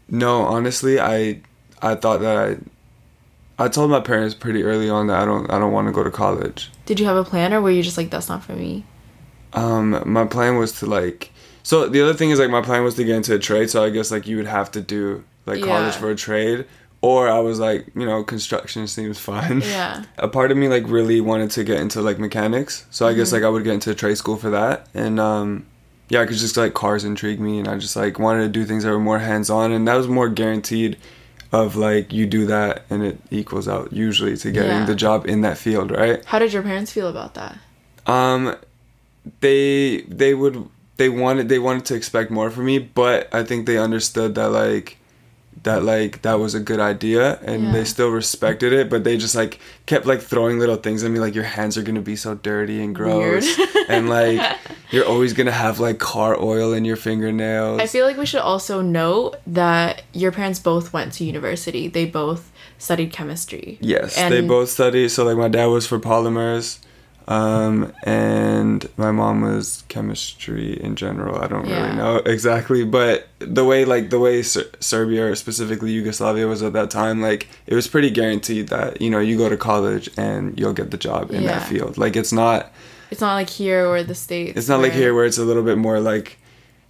No, 0.09 0.41
honestly, 0.41 0.99
I 0.99 1.41
I 1.79 1.93
thought 1.93 2.21
that 2.21 2.37
I 2.37 2.57
I 3.63 3.67
told 3.67 3.91
my 3.91 3.99
parents 3.99 4.33
pretty 4.33 4.63
early 4.63 4.89
on 4.89 5.05
that 5.07 5.19
I 5.21 5.25
don't 5.25 5.45
I 5.51 5.59
don't 5.59 5.71
want 5.71 5.87
to 5.89 5.91
go 5.93 6.03
to 6.03 6.09
college. 6.09 6.71
Did 6.87 6.99
you 6.99 7.05
have 7.05 7.17
a 7.17 7.23
plan 7.23 7.53
or 7.53 7.61
were 7.61 7.69
you 7.69 7.83
just 7.83 7.97
like 7.97 8.09
that's 8.09 8.29
not 8.29 8.43
for 8.43 8.53
me? 8.53 8.85
Um 9.53 10.01
my 10.07 10.25
plan 10.25 10.57
was 10.57 10.71
to 10.79 10.87
like 10.87 11.31
so 11.61 11.87
the 11.87 12.01
other 12.01 12.15
thing 12.15 12.31
is 12.31 12.39
like 12.39 12.49
my 12.49 12.63
plan 12.63 12.83
was 12.83 12.95
to 12.95 13.03
get 13.03 13.15
into 13.15 13.35
a 13.35 13.39
trade, 13.39 13.69
so 13.69 13.83
I 13.83 13.91
guess 13.91 14.09
like 14.09 14.25
you 14.25 14.37
would 14.37 14.47
have 14.47 14.71
to 14.71 14.81
do 14.81 15.23
like 15.45 15.61
college 15.61 15.95
for 15.97 16.09
a 16.09 16.15
trade 16.15 16.65
or 17.01 17.29
I 17.29 17.39
was 17.39 17.59
like, 17.59 17.87
you 17.95 18.05
know, 18.05 18.23
construction 18.23 18.85
seems 18.87 19.17
fun. 19.19 19.61
Yeah. 19.61 20.03
a 20.17 20.27
part 20.27 20.51
of 20.51 20.57
me 20.57 20.67
like 20.67 20.83
really 20.87 21.21
wanted 21.21 21.51
to 21.51 21.63
get 21.63 21.79
into 21.79 22.01
like 22.01 22.19
mechanics 22.19 22.85
so 22.89 23.05
i 23.05 23.09
Mm-hmm. 23.11 23.19
guess 23.19 23.31
like 23.31 23.43
i 23.43 23.49
would 23.49 23.63
get 23.63 23.73
into 23.73 23.93
trade 23.95 24.17
school 24.17 24.35
for 24.37 24.49
that 24.49 24.87
and 24.93 25.19
um 25.19 25.65
yeah 26.09 26.23
because 26.23 26.41
just 26.41 26.57
like 26.57 26.73
cars 26.73 27.03
intrigue 27.05 27.39
me 27.39 27.59
and 27.59 27.67
i 27.67 27.77
just 27.77 27.95
like 27.95 28.19
wanted 28.19 28.41
to 28.43 28.49
do 28.49 28.65
things 28.65 28.83
that 28.83 28.91
were 28.91 28.99
more 28.99 29.19
hands-on 29.19 29.71
and 29.71 29.87
that 29.87 29.95
was 29.95 30.07
more 30.07 30.27
guaranteed 30.27 30.97
of 31.51 31.75
like 31.75 32.11
you 32.13 32.25
do 32.27 32.45
that 32.45 32.83
and 32.89 33.01
it 33.03 33.17
equals 33.31 33.67
out 33.67 33.91
usually 33.93 34.35
to 34.37 34.51
getting 34.51 34.69
Yeah. 34.81 34.85
the 34.85 34.95
job 34.95 35.25
in 35.25 35.41
that 35.41 35.57
field 35.57 35.91
right 35.91 36.23
How 36.25 36.37
did 36.39 36.51
your 36.53 36.63
parents 36.63 36.91
feel 36.91 37.07
about 37.07 37.33
that? 37.35 37.57
um 38.07 38.55
they 39.41 40.01
they 40.01 40.33
would 40.33 40.67
they 40.97 41.09
wanted 41.09 41.49
they 41.49 41.59
wanted 41.59 41.85
to 41.85 41.95
expect 41.95 42.29
more 42.31 42.49
from 42.51 42.65
me, 42.65 42.77
but 42.79 43.33
I 43.33 43.43
think 43.43 43.65
they 43.65 43.77
understood 43.77 44.35
that 44.35 44.49
like 44.49 44.97
that 45.63 45.83
like 45.83 46.21
that 46.21 46.35
was 46.39 46.55
a 46.55 46.59
good 46.59 46.79
idea 46.79 47.37
and 47.43 47.63
Yeah. 47.65 47.71
they 47.73 47.83
still 47.85 48.09
respected 48.09 48.71
it 48.73 48.89
but 48.89 49.03
they 49.03 49.17
just 49.17 49.35
like 49.35 49.59
kept 49.85 50.05
like 50.05 50.21
throwing 50.21 50.57
little 50.59 50.77
things 50.77 51.03
at 51.03 51.11
me 51.11 51.19
like 51.19 51.35
your 51.35 51.43
hands 51.43 51.77
are 51.77 51.81
gonna 51.83 52.01
be 52.01 52.15
so 52.15 52.35
dirty 52.35 52.81
and 52.81 52.95
gross 52.95 53.59
and 53.89 54.07
like 54.09 54.39
you're 54.91 55.05
always 55.05 55.33
gonna 55.33 55.51
have 55.51 55.79
like 55.79 55.99
car 55.99 56.37
oil 56.41 56.71
in 56.73 56.85
your 56.85 56.95
fingernails 56.95 57.79
I 57.81 57.87
feel 57.87 58.05
like 58.05 58.17
we 58.17 58.25
should 58.25 58.41
also 58.41 58.81
note 58.81 59.35
that 59.47 60.03
your 60.13 60.31
parents 60.31 60.59
both 60.59 60.93
went 60.93 61.13
to 61.13 61.23
university. 61.25 61.87
They 61.87 62.05
both 62.05 62.51
studied 62.77 63.11
chemistry. 63.11 63.77
Yes, 63.81 64.17
And- 64.17 64.33
they 64.33 64.41
both 64.41 64.69
studied. 64.69 65.09
So 65.09 65.25
like 65.25 65.37
my 65.37 65.49
dad 65.49 65.65
was 65.65 65.85
for 65.85 65.99
polymers, 65.99 66.79
um, 67.29 67.93
and 68.03 68.89
my 68.97 69.11
mom 69.11 69.41
was 69.41 69.83
chemistry 69.87 70.73
in 70.81 70.95
general. 70.95 71.39
I 71.41 71.47
don't 71.47 71.67
Yeah. 71.67 71.83
really 71.83 71.95
know 71.95 72.15
exactly, 72.25 72.83
but 72.83 73.27
the 73.37 73.63
way 73.63 73.85
like 73.85 74.09
the 74.09 74.19
way 74.19 74.41
Ser- 74.41 74.69
Serbia 74.79 75.27
or 75.27 75.35
specifically 75.35 75.91
Yugoslavia 75.91 76.47
was 76.47 76.63
at 76.63 76.73
that 76.73 76.89
time, 76.89 77.21
like 77.21 77.47
it 77.67 77.75
was 77.75 77.87
pretty 77.87 78.09
guaranteed 78.09 78.69
that 78.69 78.99
you 78.99 79.09
know 79.11 79.19
you 79.19 79.37
go 79.37 79.47
to 79.47 79.57
college 79.57 80.09
and 80.17 80.59
you'll 80.59 80.73
get 80.73 80.89
the 80.91 80.97
job 80.97 81.29
in 81.31 81.43
Yeah. 81.43 81.59
that 81.59 81.67
field. 81.67 81.97
Like 81.99 82.15
it's 82.15 82.33
not 82.33 82.71
It's 83.11 83.21
not 83.21 83.35
like 83.35 83.49
here 83.49 83.85
or 83.85 84.01
the 84.03 84.15
states. 84.15 84.57
it's 84.57 84.67
not 84.67 84.81
like 84.81 84.93
here 84.93 85.13
where 85.13 85.25
it's 85.25 85.37
a 85.37 85.45
little 85.45 85.63
bit 85.63 85.77
more 85.77 85.99
like 85.99 86.38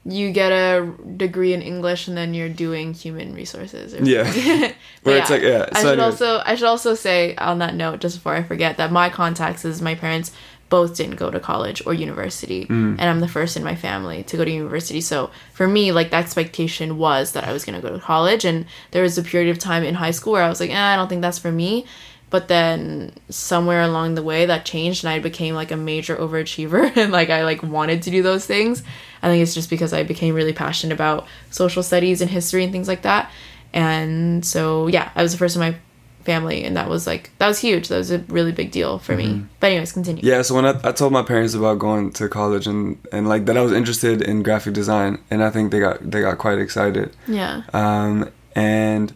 you 0.05 0.31
get 0.31 0.51
a 0.51 0.91
degree 1.17 1.53
in 1.53 1.61
English 1.61 2.07
and 2.07 2.15
then 2.17 2.33
you're 2.33 2.49
doing 2.49 2.93
human 2.93 3.33
resources. 3.33 3.93
Or 3.93 4.03
Yeah. 4.03 4.23
But 5.03 5.11
Where 5.11 5.17
it's 5.17 5.29
like, 5.29 5.41
yeah, 5.41 5.67
I 5.71 5.81
should 5.81 5.87
anyway. 5.93 6.03
also 6.05 6.41
I 6.45 6.55
should 6.55 6.67
also 6.67 6.95
say 6.95 7.35
on 7.35 7.59
that 7.59 7.75
note, 7.75 7.99
just 7.99 8.17
before 8.17 8.33
I 8.35 8.43
forget, 8.43 8.77
that 8.77 8.91
my 8.91 9.09
contacts 9.09 9.65
is 9.65 9.81
my 9.81 9.95
parents 9.95 10.31
both 10.69 10.95
didn't 10.95 11.15
go 11.15 11.31
to 11.31 11.39
college 11.39 11.81
or 11.87 11.95
university, 11.95 12.65
Mm. 12.65 12.97
and 12.99 13.01
I'm 13.01 13.21
the 13.21 13.27
first 13.27 13.57
in 13.57 13.63
my 13.63 13.75
family 13.75 14.21
to 14.23 14.37
go 14.37 14.45
to 14.45 14.51
university. 14.51 15.01
So 15.01 15.31
for 15.51 15.67
me, 15.67 15.91
like 15.91 16.11
the 16.11 16.17
expectation 16.17 16.97
was 16.99 17.31
that 17.31 17.43
I 17.43 17.51
was 17.53 17.65
gonna 17.65 17.81
go 17.81 17.89
to 17.89 17.99
college, 17.99 18.45
and 18.45 18.65
there 18.91 19.01
was 19.01 19.17
a 19.17 19.23
period 19.23 19.49
of 19.49 19.57
time 19.57 19.83
in 19.83 19.95
high 19.95 20.11
school 20.11 20.33
where 20.33 20.43
I 20.43 20.49
was 20.49 20.59
like, 20.59 20.69
eh, 20.69 20.77
I 20.93 20.95
don't 20.95 21.07
think 21.09 21.21
that's 21.23 21.39
for 21.39 21.51
me. 21.51 21.85
But 22.29 22.47
then 22.47 23.11
somewhere 23.29 23.81
along 23.81 24.15
the 24.15 24.23
way 24.23 24.45
that 24.45 24.65
changed 24.65 25.03
and 25.03 25.11
I 25.11 25.19
became 25.19 25.55
like 25.55 25.71
a 25.71 25.77
major 25.77 26.15
overachiever 26.15 26.91
and 26.95 27.11
like 27.11 27.29
I 27.29 27.43
like 27.43 27.63
wanted 27.63 28.03
to 28.03 28.11
do 28.11 28.21
those 28.21 28.45
things. 28.45 28.83
I 29.21 29.27
think 29.27 29.41
it's 29.41 29.53
just 29.53 29.69
because 29.69 29.93
I 29.93 30.03
became 30.03 30.35
really 30.35 30.53
passionate 30.53 30.93
about 30.93 31.27
social 31.49 31.83
studies 31.83 32.21
and 32.21 32.29
history 32.29 32.63
and 32.63 32.71
things 32.71 32.87
like 32.87 33.01
that. 33.01 33.31
And 33.73 34.45
so 34.45 34.87
yeah, 34.87 35.11
I 35.15 35.23
was 35.23 35.31
the 35.31 35.37
first 35.37 35.55
in 35.55 35.59
my 35.59 35.75
family 36.23 36.63
and 36.63 36.77
that 36.77 36.89
was 36.89 37.07
like 37.07 37.31
that 37.39 37.47
was 37.47 37.59
huge. 37.59 37.87
That 37.87 37.97
was 37.97 38.11
a 38.11 38.19
really 38.27 38.51
big 38.51 38.71
deal 38.71 38.99
for 38.99 39.15
me. 39.15 39.43
But 39.59 39.67
anyways, 39.67 39.91
continue. 39.91 40.21
Yeah, 40.23 40.41
so 40.43 40.53
when 40.55 40.65
I, 40.65 40.79
I 40.83 40.91
told 40.91 41.11
my 41.11 41.23
parents 41.23 41.53
about 41.53 41.79
going 41.79 42.11
to 42.13 42.29
college 42.29 42.67
and, 42.67 42.99
and 43.11 43.27
like 43.27 43.45
that 43.45 43.57
I 43.57 43.61
was 43.61 43.71
interested 43.71 44.21
in 44.21 44.43
graphic 44.43 44.73
design 44.73 45.19
and 45.31 45.43
I 45.43 45.49
think 45.49 45.71
they 45.71 45.79
got 45.79 45.97
they 46.11 46.21
got 46.21 46.37
quite 46.37 46.59
excited. 46.59 47.15
Yeah. 47.27 47.63
Um 47.73 48.29
and 48.55 49.13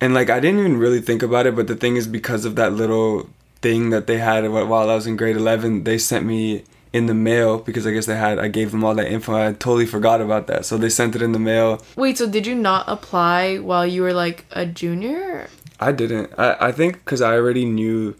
and 0.00 0.14
like 0.14 0.30
I 0.30 0.40
didn't 0.40 0.60
even 0.60 0.76
really 0.78 1.00
think 1.00 1.22
about 1.22 1.46
it, 1.46 1.56
but 1.56 1.66
the 1.66 1.76
thing 1.76 1.96
is 1.96 2.06
because 2.06 2.44
of 2.44 2.56
that 2.56 2.72
little 2.72 3.28
thing 3.62 3.90
that 3.90 4.06
they 4.06 4.18
had 4.18 4.48
while 4.50 4.90
I 4.90 4.94
was 4.94 5.06
in 5.06 5.16
grade 5.16 5.36
11, 5.36 5.84
they 5.84 5.98
sent 5.98 6.26
me 6.26 6.64
in 6.92 7.06
the 7.06 7.14
mail 7.14 7.58
because 7.58 7.86
I 7.86 7.90
guess 7.90 8.06
they 8.06 8.16
had 8.16 8.38
I 8.38 8.48
gave 8.48 8.70
them 8.70 8.84
all 8.84 8.94
that 8.94 9.10
info. 9.10 9.34
I 9.34 9.52
totally 9.52 9.86
forgot 9.86 10.20
about 10.20 10.46
that. 10.46 10.64
So 10.64 10.78
they 10.78 10.88
sent 10.88 11.14
it 11.14 11.22
in 11.22 11.32
the 11.32 11.38
mail. 11.38 11.82
Wait, 11.96 12.18
so 12.18 12.28
did 12.28 12.46
you 12.46 12.54
not 12.54 12.84
apply 12.88 13.58
while 13.58 13.86
you 13.86 14.02
were 14.02 14.14
like 14.14 14.46
a 14.50 14.66
junior? 14.66 15.48
I 15.78 15.92
didn't. 15.92 16.32
I, 16.38 16.56
I 16.68 16.72
think 16.72 17.04
because 17.04 17.20
I 17.20 17.34
already 17.34 17.66
knew, 17.66 18.16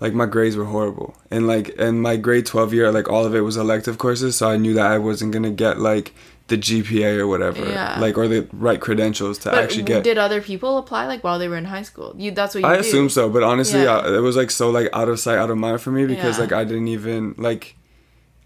like 0.00 0.14
my 0.14 0.26
grades 0.26 0.56
were 0.56 0.64
horrible, 0.64 1.14
and 1.30 1.46
like 1.46 1.74
and 1.78 2.00
my 2.00 2.16
grade 2.16 2.46
twelve 2.46 2.72
year, 2.72 2.90
like 2.90 3.10
all 3.10 3.26
of 3.26 3.34
it 3.34 3.40
was 3.40 3.56
elective 3.56 3.98
courses, 3.98 4.36
so 4.36 4.48
I 4.48 4.56
knew 4.56 4.72
that 4.74 4.86
I 4.86 4.98
wasn't 4.98 5.32
gonna 5.32 5.50
get 5.50 5.78
like 5.78 6.14
the 6.48 6.58
GPA 6.58 7.18
or 7.18 7.26
whatever, 7.26 7.64
Yeah. 7.66 7.98
like 7.98 8.18
or 8.18 8.28
the 8.28 8.46
right 8.52 8.78
credentials 8.80 9.38
to 9.38 9.50
But 9.50 9.64
actually 9.64 9.84
get. 9.84 10.04
did 10.04 10.18
other 10.18 10.42
people 10.42 10.76
apply 10.76 11.06
like 11.06 11.24
while 11.24 11.38
they 11.38 11.48
were 11.48 11.56
in 11.56 11.64
high 11.64 11.82
school? 11.82 12.14
You 12.18 12.32
that's 12.32 12.54
what 12.54 12.62
you 12.62 12.68
I 12.68 12.74
do. 12.74 12.80
assume 12.80 13.08
so, 13.08 13.30
but 13.30 13.42
honestly, 13.42 13.82
Yeah. 13.82 13.96
I, 13.98 14.16
it 14.16 14.20
was 14.20 14.36
like 14.36 14.50
so 14.50 14.70
like 14.70 14.88
out 14.92 15.08
of 15.08 15.18
sight, 15.18 15.38
out 15.38 15.50
of 15.50 15.56
mind 15.56 15.80
for 15.80 15.90
me 15.90 16.04
because 16.06 16.36
Yeah. 16.36 16.42
like 16.44 16.52
I 16.52 16.64
didn't 16.64 16.88
even 16.88 17.34
like. 17.38 17.76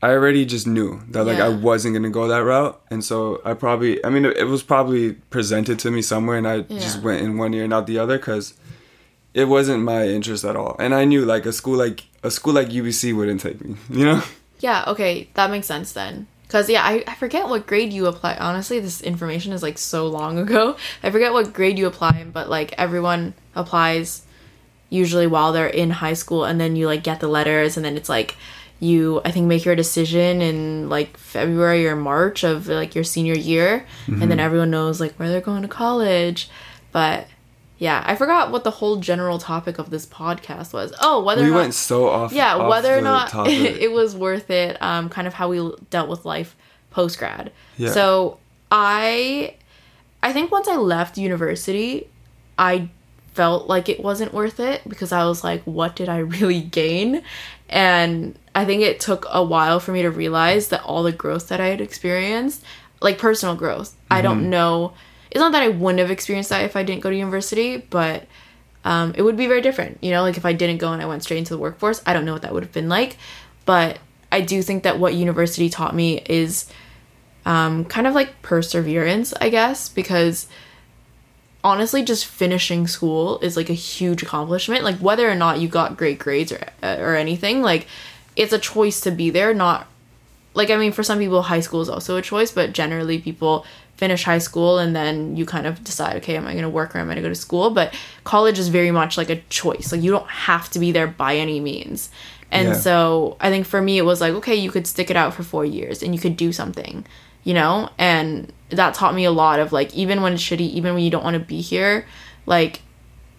I 0.01 0.11
already 0.11 0.45
just 0.47 0.65
knew 0.69 1.01
that 1.11 1.25
like 1.25 1.41
I 1.41 1.49
wasn't 1.49 1.95
gonna 1.97 2.09
go 2.09 2.29
that 2.29 2.45
route, 2.45 2.81
and 2.89 3.03
so 3.03 3.43
I 3.45 3.55
probably, 3.55 3.99
I 4.05 4.11
mean, 4.11 4.25
it, 4.27 4.37
it 4.37 4.45
was 4.45 4.63
probably 4.63 5.15
presented 5.29 5.81
to 5.81 5.91
me 5.91 6.03
somewhere, 6.03 6.39
and 6.39 6.47
I 6.47 6.61
just 6.61 7.03
went 7.03 7.21
in 7.21 7.37
one 7.37 7.53
ear 7.53 7.65
and 7.65 7.75
out 7.75 7.89
the 7.89 7.99
other 7.99 8.17
because 8.17 8.55
it 9.35 9.47
wasn't 9.47 9.83
my 9.83 10.07
interest 10.07 10.45
at 10.45 10.55
all, 10.55 10.77
and 10.79 10.95
I 10.95 11.05
knew 11.05 11.25
like 11.25 11.47
a 11.47 11.53
school 11.53 11.77
like 11.77 12.05
a 12.23 12.31
school 12.31 12.53
like 12.55 12.69
UBC 12.69 13.13
wouldn't 13.13 13.41
take 13.41 13.61
me, 13.65 13.75
you 13.91 14.05
know. 14.05 14.23
Yeah, 14.61 14.85
okay, 14.87 15.31
that 15.35 15.51
makes 15.51 15.67
sense 15.67 15.91
then. 15.93 16.29
Cause 16.49 16.71
yeah, 16.71 16.83
I, 16.83 17.05
I 17.07 17.15
forget 17.15 17.47
what 17.49 17.67
grade 17.67 17.93
you 17.93 18.07
apply. 18.07 18.37
Honestly, 18.37 18.81
this 18.81 19.03
information 19.03 19.53
is 19.53 19.63
like 19.63 19.77
so 19.79 20.07
long 20.07 20.39
ago. 20.45 20.77
I 21.03 21.11
forget 21.11 21.33
what 21.33 21.53
grade 21.53 21.79
you 21.79 21.87
apply 21.87 22.25
but 22.33 22.49
like 22.49 22.73
everyone 22.79 23.35
applies 23.55 24.23
usually 24.91 25.27
while 25.27 25.53
they're 25.53 25.67
in 25.67 25.91
high 25.91 26.15
school 26.15 26.45
and 26.45 26.59
then 26.59 26.75
you 26.75 26.87
like 26.87 27.03
get 27.03 27.21
the 27.21 27.29
letters 27.29 27.77
and 27.77 27.85
then 27.85 27.97
it's 27.99 28.09
like 28.09 28.37
you 28.81 29.21
I 29.25 29.31
think 29.33 29.47
make 29.47 29.65
your 29.67 29.77
decision 29.77 30.41
in 30.41 30.89
like 30.89 31.17
February 31.19 31.87
or 31.87 31.97
March 31.97 32.45
of 32.45 32.69
like 32.69 32.95
your 32.95 33.05
senior 33.05 33.35
year 33.35 33.85
and 34.07 34.17
Mm-hmm. 34.17 34.29
then 34.31 34.41
everyone 34.41 34.71
knows 34.71 35.01
like 35.01 35.15
where 35.17 35.29
they're 35.29 35.41
going 35.43 35.63
to 35.63 35.69
college. 35.69 36.49
But 36.93 37.27
yeah, 37.79 38.03
I 38.07 38.17
forgot 38.17 38.51
what 38.51 38.65
the 38.65 38.73
whole 38.73 38.97
general 38.97 39.39
topic 39.39 39.79
of 39.79 39.91
this 39.91 40.05
podcast 40.05 40.73
was. 40.73 40.93
Oh, 41.01 41.23
whether 41.23 41.43
We 41.43 41.49
or 41.49 41.53
not 41.53 41.57
went 41.61 41.75
so 41.75 42.09
off. 42.09 42.33
yeah 42.33 42.57
off 42.57 42.69
whether 42.71 42.97
or 42.97 43.01
not 43.01 43.29
topic. 43.31 43.53
it 43.55 43.93
was 43.93 44.17
worth 44.17 44.51
it 44.51 44.77
um 44.83 45.09
kind 45.09 45.27
of 45.27 45.35
how 45.35 45.49
we 45.49 45.71
dealt 45.91 46.09
with 46.09 46.25
life 46.25 46.57
post 46.91 47.19
grad 47.19 47.53
Yeah. 47.77 47.91
so 47.93 48.39
i 48.73 49.55
i 50.23 50.33
think 50.33 50.51
once 50.51 50.67
i 50.69 50.77
left 50.77 51.19
university 51.19 52.09
i 52.59 52.89
felt 53.35 53.69
like 53.69 53.89
it 53.89 54.03
wasn't 54.03 54.33
worth 54.35 54.59
it 54.59 54.83
because 54.89 55.13
i 55.13 55.25
was 55.25 55.45
like 55.45 55.63
what 55.65 55.95
did 55.95 56.09
i 56.09 56.19
really 56.37 56.61
gain 56.61 57.23
and 57.69 58.37
i 58.55 58.65
think 58.65 58.83
it 58.83 58.99
took 59.01 59.27
a 59.31 59.45
while 59.45 59.79
for 59.81 59.93
me 59.93 60.03
to 60.03 60.11
realize 60.11 60.69
that 60.69 60.83
all 60.83 61.03
the 61.03 61.13
growth 61.13 61.49
that 61.49 61.61
i 61.61 61.67
had 61.67 61.81
experienced 61.81 62.65
like 63.01 63.19
personal 63.19 63.55
growth 63.55 63.95
i 64.11 64.21
don't 64.23 64.49
know 64.51 64.93
it's 65.31 65.41
not 65.41 65.53
that 65.53 65.63
i 65.63 65.69
wouldn't 65.69 66.01
have 66.01 66.11
experienced 66.11 66.51
that 66.51 66.65
if 66.65 66.77
i 66.77 66.83
didn't 66.83 67.03
go 67.03 67.11
to 67.11 67.17
university 67.17 67.77
but 67.77 68.27
um, 68.85 69.13
it 69.17 69.23
would 69.23 69.37
be 69.37 69.47
very 69.47 69.61
different. 69.61 69.99
You 70.01 70.13
know, 70.13 70.23
like 70.23 70.37
if 70.37 70.47
I 70.47 70.53
didn't 70.53 70.79
go 70.79 70.93
and 70.93 71.03
I 71.03 71.07
went 71.07 71.23
straight 71.23 71.39
into 71.39 71.53
the 71.53 71.59
workforce, 71.59 72.03
I 72.07 72.13
don't 72.13 72.25
know 72.25 72.33
what 72.33 72.43
that 72.43 72.55
would 72.55 72.63
have 72.63 72.73
been 72.73 72.89
like. 72.89 73.19
But 73.67 73.99
I 74.33 74.41
do 74.41 74.63
think 74.63 74.83
that 74.85 74.99
what 74.99 75.15
university 75.15 75.69
taught 75.69 75.95
me 75.95 76.23
is 76.27 76.71
um, 77.45 77.85
kind 77.85 78.07
of 78.07 78.15
like 78.15 78.41
perseverance, 78.43 79.35
I 79.41 79.49
guess, 79.51 79.89
because 79.89 80.47
honestly, 81.63 82.03
just 82.03 82.25
finishing 82.25 82.87
school 82.87 83.39
is 83.41 83.57
like 83.57 83.69
a 83.69 83.75
huge 83.75 84.23
accomplishment. 84.23 84.85
Like 84.85 84.97
whether 84.99 85.31
or 85.31 85.35
not 85.35 85.61
you 85.61 85.69
got 85.69 85.97
great 85.97 86.19
grades 86.19 86.53
or 86.53 86.61
uh, 86.83 86.97
or 86.99 87.15
anything, 87.15 87.63
like 87.63 87.87
it's 88.37 88.53
a 88.53 88.59
choice 88.59 89.01
to 89.03 89.11
be 89.11 89.31
there. 89.31 89.53
Not 89.53 89.87
like 90.55 90.71
I 90.71 90.77
mean, 90.77 90.93
for 90.93 91.03
some 91.03 91.19
people, 91.19 91.43
high 91.43 91.61
school 91.61 91.81
is 91.81 91.89
also 91.89 92.17
a 92.17 92.23
choice, 92.23 92.53
but 92.53 92.73
generally 92.73 93.19
people 93.19 93.67
finish 93.99 94.23
high 94.23 94.39
school 94.39 94.79
and 94.79 94.95
then 94.95 95.37
you 95.37 95.45
kind 95.45 95.67
of 95.67 95.83
decide, 95.83 96.17
okay, 96.17 96.37
am 96.37 96.47
I 96.47 96.53
going 96.53 96.63
to 96.63 96.69
work 96.71 96.95
or 96.95 96.99
am 97.01 97.11
I 97.11 97.15
going 97.15 97.17
to 97.17 97.23
go 97.23 97.29
to 97.29 97.35
school? 97.35 97.71
But 97.71 97.93
college 98.23 98.57
is 98.57 98.69
very 98.69 98.93
much 98.93 99.19
like 99.19 99.29
a 99.29 99.41
choice. 99.51 99.91
Like 99.91 100.03
you 100.03 100.13
don't 100.13 100.29
have 100.29 100.71
to 100.71 100.79
be 100.79 100.93
there 100.93 101.09
by 101.09 101.37
any 101.37 101.59
means. 101.59 102.09
And 102.53 102.69
Yeah. 102.69 102.75
so 102.75 103.37
I 103.41 103.51
think 103.51 103.67
for 103.67 103.83
me, 103.83 103.99
it 103.99 104.05
was 104.05 104.21
like, 104.21 104.35
okay, 104.35 104.55
you 104.55 104.71
could 104.71 104.87
stick 104.87 105.11
it 105.11 105.17
out 105.17 105.35
for 105.35 105.43
four 105.43 105.65
years 105.65 106.01
and 106.01 106.15
you 106.15 106.21
could 106.21 106.37
do 106.37 106.53
something, 106.53 107.05
you 107.43 107.55
know? 107.55 107.91
And 107.99 108.53
that 108.71 108.95
taught 108.95 109.17
me 109.17 109.25
a 109.25 109.33
lot 109.33 109.59
of 109.59 109.73
like, 109.73 109.93
even 109.95 110.23
when 110.23 110.33
it's 110.35 110.43
shitty, 110.45 110.61
even 110.61 110.95
when 110.95 111.03
you 111.03 111.11
don't 111.11 111.25
want 111.25 111.35
to 111.35 111.41
be 111.41 111.61
here, 111.61 112.07
like 112.47 112.83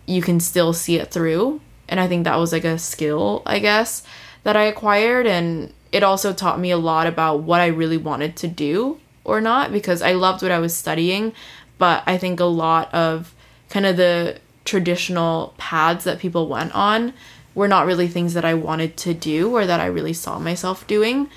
you 0.06 0.22
can 0.22 0.42
still 0.42 0.74
see 0.74 0.98
it 0.98 1.10
through. 1.10 1.62
And 1.88 2.02
I 2.02 2.08
think 2.08 2.26
that 2.26 2.36
was 2.36 2.52
like 2.52 2.66
a 2.66 2.78
skill, 2.78 3.44
I 3.46 3.60
guess, 3.60 4.04
that 4.44 4.58
I 4.58 4.64
acquired. 4.64 5.26
And 5.26 5.74
it 5.94 6.04
also 6.04 6.34
taught 6.34 6.60
me 6.60 6.70
a 6.70 6.78
lot 6.78 7.08
about 7.08 7.44
what 7.44 7.62
I 7.62 7.68
really 7.68 7.98
wanted 7.98 8.36
to 8.36 8.48
do 8.50 9.00
or 9.24 9.42
not 9.42 9.72
because 9.72 10.02
I 10.02 10.14
loved 10.14 10.42
what 10.42 10.52
I 10.52 10.60
was 10.60 10.76
studying. 10.76 11.34
But 11.78 12.04
I 12.06 12.18
think 12.18 12.40
a 12.40 12.46
lot 12.46 12.94
of 12.94 13.34
kind 13.70 13.86
of 13.86 13.98
the 13.98 14.40
traditional 14.66 15.54
paths 15.58 16.04
that 16.04 16.20
people 16.20 16.48
went 16.48 16.76
on 16.76 17.14
were 17.56 17.68
not 17.68 17.86
really 17.86 18.08
things 18.08 18.34
that 18.34 18.46
I 18.46 18.54
wanted 18.54 18.98
to 18.98 19.14
do 19.14 19.56
or 19.56 19.66
that 19.66 19.80
I 19.80 19.86
really 19.86 20.14
saw 20.14 20.40
myself 20.40 20.86
doing. 20.88 21.30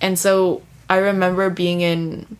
And 0.00 0.18
so 0.18 0.62
I 0.88 0.96
remember 0.96 1.50
being 1.50 1.80
in 1.82 2.38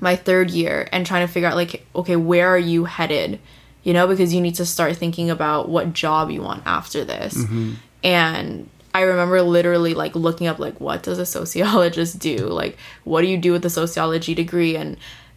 my 0.00 0.16
third 0.16 0.50
year 0.50 0.88
and 0.92 1.06
trying 1.06 1.26
to 1.26 1.32
figure 1.32 1.48
out 1.48 1.56
like 1.56 1.86
okay 1.94 2.16
where 2.16 2.48
are 2.48 2.58
you 2.58 2.84
headed 2.84 3.38
you 3.82 3.92
know 3.92 4.06
because 4.06 4.32
you 4.32 4.40
need 4.40 4.54
to 4.54 4.66
start 4.66 4.96
thinking 4.96 5.30
about 5.30 5.68
what 5.68 5.92
job 5.92 6.30
you 6.30 6.40
want 6.42 6.62
after 6.66 7.04
this 7.04 7.34
mm-hmm. 7.34 7.74
and 8.04 8.68
i 8.94 9.02
remember 9.02 9.42
literally 9.42 9.94
like 9.94 10.14
looking 10.14 10.46
up 10.46 10.58
like 10.58 10.80
what 10.80 11.02
does 11.02 11.18
a 11.18 11.26
sociologist 11.26 12.18
do 12.18 12.36
like 12.38 12.76
what 13.04 13.22
do 13.22 13.28
you 13.28 13.38
do 13.38 13.52
with 13.52 13.64
a 13.64 13.70
sociology 13.70 14.34
degree 14.34 14.76
and 14.76 14.96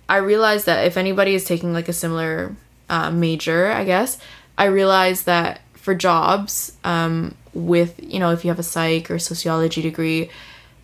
i 0.10 0.18
realized 0.18 0.66
that 0.66 0.86
if 0.86 0.98
anybody 0.98 1.34
is 1.34 1.46
taking 1.46 1.74
like 1.74 1.90
a 1.90 1.94
similar 1.94 2.56
uh, 2.90 3.10
major 3.10 3.72
i 3.72 3.84
guess 3.84 4.18
i 4.58 4.66
realized 4.66 5.26
that 5.26 5.62
for 5.74 5.96
jobs 5.96 6.78
um, 6.84 7.36
with 7.54 8.00
you 8.02 8.20
know 8.20 8.32
if 8.32 8.44
you 8.44 8.50
have 8.50 8.60
a 8.60 8.64
psych 8.64 9.10
or 9.10 9.18
sociology 9.18 9.82
degree 9.82 10.30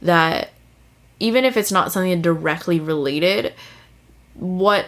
that 0.01 0.49
even 1.19 1.45
if 1.45 1.57
it's 1.57 1.71
not 1.71 1.91
something 1.91 2.21
directly 2.21 2.79
related, 2.79 3.53
what 4.35 4.85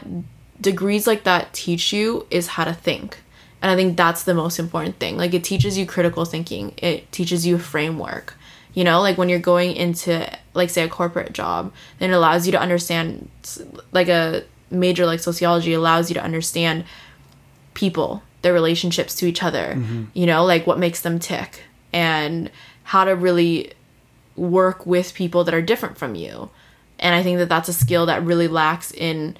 degrees 0.61 1.07
like 1.07 1.23
that 1.23 1.53
teach 1.53 1.91
you 1.91 2.25
is 2.29 2.47
how 2.47 2.63
to 2.63 2.73
think. 2.73 3.17
And 3.61 3.71
I 3.71 3.75
think 3.75 3.97
that's 3.97 4.23
the 4.23 4.33
most 4.33 4.59
important 4.59 4.99
thing. 4.99 5.17
Like 5.17 5.33
it 5.33 5.43
teaches 5.43 5.77
you 5.77 5.85
critical 5.85 6.25
thinking. 6.25 6.73
It 6.77 7.11
teaches 7.11 7.45
you 7.45 7.55
a 7.55 7.59
framework. 7.59 8.35
You 8.73 8.83
know, 8.83 9.01
like 9.01 9.17
when 9.17 9.29
you're 9.29 9.39
going 9.39 9.73
into 9.75 10.29
like 10.53 10.69
say 10.69 10.83
a 10.83 10.89
corporate 10.89 11.33
job, 11.33 11.73
then 11.97 12.11
it 12.11 12.13
allows 12.13 12.45
you 12.45 12.51
to 12.53 12.59
understand 12.59 13.29
like 13.91 14.07
a 14.07 14.43
major 14.71 15.05
like 15.05 15.19
sociology 15.19 15.73
allows 15.73 16.09
you 16.09 16.13
to 16.13 16.23
understand 16.23 16.85
people, 17.73 18.23
their 18.41 18.53
relationships 18.53 19.15
to 19.15 19.25
each 19.25 19.43
other. 19.43 19.73
Mm-hmm. 19.75 20.05
You 20.13 20.25
know, 20.25 20.45
like 20.45 20.65
what 20.65 20.79
makes 20.79 21.01
them 21.01 21.19
tick 21.19 21.63
and 21.91 22.49
how 22.83 23.03
to 23.03 23.15
really 23.15 23.73
work 24.35 24.85
with 24.85 25.13
people 25.13 25.43
that 25.43 25.53
are 25.53 25.61
different 25.61 25.97
from 25.97 26.15
you. 26.15 26.49
And 26.99 27.15
I 27.15 27.23
think 27.23 27.37
that 27.39 27.49
that's 27.49 27.69
a 27.69 27.73
skill 27.73 28.05
that 28.05 28.23
really 28.23 28.47
lacks 28.47 28.91
in 28.91 29.37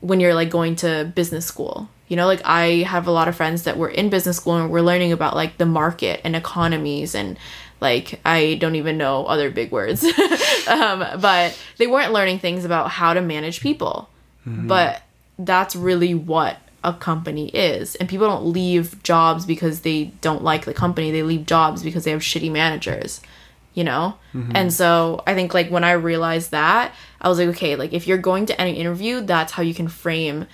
when 0.00 0.20
you're 0.20 0.34
like 0.34 0.50
going 0.50 0.76
to 0.76 1.10
business 1.14 1.46
school. 1.46 1.88
You 2.08 2.16
know, 2.16 2.26
like 2.26 2.42
I 2.44 2.82
have 2.82 3.06
a 3.06 3.10
lot 3.10 3.28
of 3.28 3.36
friends 3.36 3.62
that 3.64 3.76
were 3.76 3.88
in 3.88 4.10
business 4.10 4.36
school 4.36 4.56
and 4.56 4.70
we're 4.70 4.82
learning 4.82 5.12
about 5.12 5.34
like 5.34 5.56
the 5.56 5.66
market 5.66 6.20
and 6.24 6.36
economies 6.36 7.14
and 7.14 7.38
like 7.80 8.20
I 8.24 8.54
don't 8.54 8.76
even 8.76 8.98
know 8.98 9.26
other 9.26 9.50
big 9.50 9.70
words. 9.70 10.04
um, 10.68 11.04
but 11.20 11.58
they 11.78 11.86
weren't 11.86 12.12
learning 12.12 12.38
things 12.40 12.64
about 12.64 12.90
how 12.90 13.14
to 13.14 13.20
manage 13.20 13.60
people. 13.60 14.08
Mm-hmm. 14.46 14.66
But 14.66 15.02
that's 15.38 15.74
really 15.74 16.14
what 16.14 16.58
a 16.82 16.92
company 16.92 17.48
is. 17.48 17.94
And 17.96 18.08
people 18.08 18.28
don't 18.28 18.44
leave 18.44 19.02
jobs 19.02 19.46
because 19.46 19.80
they 19.80 20.04
don't 20.20 20.44
like 20.44 20.66
the 20.66 20.74
company. 20.74 21.10
They 21.10 21.22
leave 21.22 21.46
jobs 21.46 21.82
because 21.82 22.04
they 22.04 22.10
have 22.10 22.20
shitty 22.20 22.52
managers 22.52 23.20
you 23.74 23.84
know? 23.84 24.16
Mm-hmm. 24.32 24.52
And 24.54 24.72
so 24.72 25.22
I 25.26 25.34
think 25.34 25.52
like 25.52 25.68
when 25.68 25.84
I 25.84 25.92
realized 25.92 26.52
that, 26.52 26.94
I 27.20 27.28
was 27.28 27.38
like, 27.38 27.48
okay, 27.48 27.76
like 27.76 27.92
if 27.92 28.06
you're 28.06 28.18
going 28.18 28.46
to 28.46 28.60
any 28.60 28.74
interview, 28.74 29.20
that's 29.20 29.52
how 29.52 29.62
you 29.62 29.74
can 29.74 29.88
frame 29.88 30.46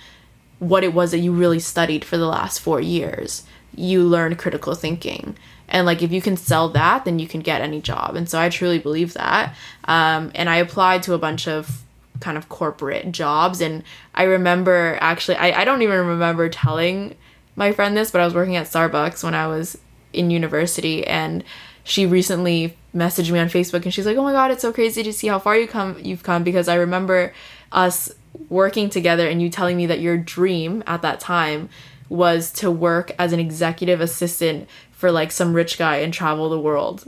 what 0.61 0.83
it 0.83 0.93
was 0.93 1.09
that 1.09 1.17
you 1.17 1.31
really 1.31 1.59
studied 1.59 2.05
for 2.05 2.17
the 2.17 2.27
last 2.27 2.59
four 2.59 2.79
years. 2.79 3.43
You 3.75 4.03
learned 4.03 4.37
critical 4.37 4.75
thinking. 4.75 5.35
And 5.67 5.87
like 5.87 6.03
if 6.03 6.11
you 6.11 6.21
can 6.21 6.37
sell 6.37 6.69
that, 6.69 7.03
then 7.03 7.17
you 7.17 7.27
can 7.27 7.41
get 7.41 7.61
any 7.61 7.81
job. 7.81 8.15
And 8.15 8.29
so 8.29 8.39
I 8.39 8.49
truly 8.49 8.77
believe 8.77 9.13
that. 9.13 9.55
Um, 9.85 10.31
and 10.35 10.51
I 10.51 10.57
applied 10.57 11.01
to 11.03 11.15
a 11.15 11.17
bunch 11.17 11.47
of 11.47 11.81
kind 12.19 12.37
of 12.37 12.47
corporate 12.47 13.11
jobs. 13.11 13.59
And 13.59 13.83
I 14.13 14.23
remember 14.23 14.99
actually, 15.01 15.37
I, 15.37 15.61
I 15.61 15.65
don't 15.65 15.81
even 15.81 16.05
remember 16.05 16.47
telling 16.47 17.15
my 17.55 17.71
friend 17.71 17.97
this, 17.97 18.11
but 18.11 18.21
I 18.21 18.25
was 18.25 18.35
working 18.35 18.55
at 18.55 18.67
Starbucks 18.67 19.23
when 19.23 19.33
I 19.33 19.47
was 19.47 19.79
in 20.13 20.29
university 20.29 21.07
and 21.07 21.43
she 21.83 22.05
recently 22.05 22.77
messaged 22.95 23.31
me 23.31 23.39
on 23.39 23.47
Facebook 23.47 23.83
and 23.83 23.91
she's 23.91 24.05
like, 24.05 24.17
"Oh 24.17 24.23
my 24.23 24.33
god, 24.33 24.51
it's 24.51 24.61
so 24.61 24.71
crazy 24.71 25.01
to 25.01 25.11
see 25.11 25.27
how 25.27 25.39
far 25.39 25.57
you 25.57 25.67
come 25.67 25.97
you've 25.99 26.21
come 26.21 26.43
because 26.43 26.67
I 26.67 26.75
remember 26.75 27.33
us 27.71 28.13
working 28.49 28.89
together 28.89 29.27
and 29.27 29.41
you 29.41 29.49
telling 29.49 29.77
me 29.77 29.85
that 29.87 29.99
your 29.99 30.17
dream 30.17 30.83
at 30.87 31.01
that 31.01 31.19
time 31.19 31.69
was 32.09 32.51
to 32.51 32.69
work 32.69 33.11
as 33.17 33.31
an 33.31 33.39
executive 33.39 34.01
assistant 34.01 34.67
for 34.91 35.11
like 35.11 35.31
some 35.31 35.53
rich 35.53 35.77
guy 35.77 35.97
and 35.97 36.13
travel 36.13 36.49
the 36.49 36.59
world." 36.59 37.07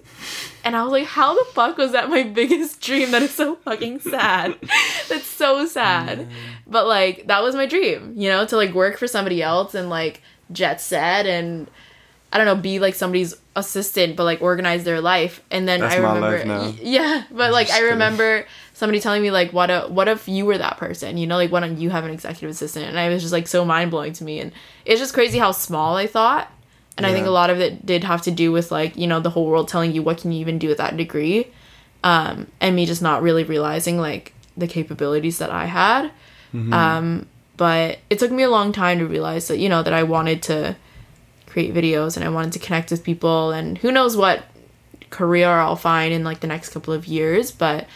And 0.63 0.75
I 0.75 0.83
was 0.83 0.91
like, 0.91 1.05
"How 1.05 1.35
the 1.35 1.45
fuck 1.51 1.77
was 1.77 1.91
that 1.91 2.09
my 2.09 2.23
biggest 2.39 2.81
dream? 2.81 3.11
That 3.11 3.21
is 3.21 3.33
so 3.33 3.55
fucking 3.55 3.99
sad. 3.99 4.57
That's 5.09 5.27
so 5.27 5.65
sad." 5.65 6.19
Mm. 6.19 6.29
But 6.67 6.87
like 6.87 7.27
that 7.27 7.43
was 7.43 7.55
my 7.55 7.65
dream, 7.65 8.13
you 8.15 8.29
know, 8.29 8.45
to 8.45 8.55
like 8.55 8.73
work 8.73 8.97
for 8.97 9.07
somebody 9.07 9.41
else 9.43 9.75
and 9.75 9.89
like 9.89 10.21
jet 10.51 10.79
set 10.81 11.25
and 11.25 11.69
I 12.33 12.37
don't 12.37 12.47
know, 12.47 12.55
be 12.55 12.79
like 12.79 12.95
somebody's 12.95 13.35
assistant, 13.55 14.15
but 14.15 14.23
like 14.23 14.41
organize 14.41 14.83
their 14.83 14.99
life. 14.99 15.39
And 15.51 15.67
then 15.67 15.81
That's 15.81 15.93
I 15.93 15.97
remember, 15.99 16.73
yeah, 16.81 17.25
but 17.31 17.51
like 17.51 17.69
I 17.69 17.81
remember 17.81 18.47
somebody 18.73 18.99
telling 18.99 19.21
me 19.21 19.29
like, 19.29 19.53
what 19.53 19.69
a, 19.69 19.81
what 19.81 20.07
if 20.07 20.27
you 20.27 20.43
were 20.43 20.57
that 20.57 20.77
person? 20.77 21.17
You 21.17 21.27
know, 21.27 21.37
like 21.37 21.51
why 21.51 21.59
don't 21.59 21.77
you 21.77 21.91
have 21.91 22.05
an 22.05 22.09
executive 22.09 22.49
assistant? 22.49 22.87
And 22.87 22.97
I 22.97 23.09
was 23.09 23.21
just 23.21 23.33
like 23.33 23.45
so 23.45 23.63
mind 23.63 23.91
blowing 23.91 24.13
to 24.13 24.23
me, 24.23 24.39
and 24.39 24.51
it's 24.83 24.99
just 24.99 25.13
crazy 25.13 25.37
how 25.37 25.51
small 25.51 25.95
I 25.95 26.07
thought. 26.07 26.51
And 26.97 27.05
yeah. 27.05 27.11
I 27.11 27.13
think 27.13 27.27
a 27.27 27.31
lot 27.31 27.51
of 27.51 27.59
it 27.59 27.85
did 27.85 28.03
have 28.03 28.23
to 28.23 28.31
do 28.31 28.51
with 28.51 28.71
like 28.71 28.97
you 28.97 29.05
know 29.05 29.19
the 29.19 29.29
whole 29.29 29.45
world 29.45 29.67
telling 29.67 29.91
you 29.91 30.01
what 30.01 30.17
can 30.17 30.31
you 30.31 30.39
even 30.39 30.57
do 30.57 30.69
with 30.69 30.79
that 30.79 30.97
degree, 30.97 31.51
um, 32.03 32.47
and 32.59 32.75
me 32.75 32.87
just 32.87 33.03
not 33.03 33.21
really 33.21 33.43
realizing 33.43 33.99
like 33.99 34.33
the 34.57 34.67
capabilities 34.67 35.37
that 35.37 35.51
I 35.51 35.65
had. 35.65 36.05
Mm-hmm. 36.51 36.73
Um, 36.73 37.27
but 37.57 37.99
it 38.09 38.17
took 38.17 38.31
me 38.31 38.41
a 38.41 38.49
long 38.49 38.71
time 38.71 38.97
to 38.97 39.05
realize 39.05 39.49
that 39.49 39.59
you 39.59 39.69
know 39.69 39.83
that 39.83 39.93
I 39.93 40.01
wanted 40.01 40.41
to 40.43 40.75
create 41.53 41.73
videos 41.73 42.17
and 42.17 42.25
I 42.25 42.29
wanted 42.29 42.51
to 42.53 42.59
connect 42.59 42.89
with 42.89 43.03
people 43.03 43.51
and 43.51 43.77
who 43.77 43.91
knows 43.91 44.17
what 44.17 44.43
career 45.11 45.47
I'll 45.47 45.75
find 45.75 46.11
in 46.11 46.23
like 46.23 46.39
the 46.39 46.47
next 46.47 46.69
couple 46.69 46.93
of 46.93 47.05
years, 47.05 47.51
but 47.51 47.87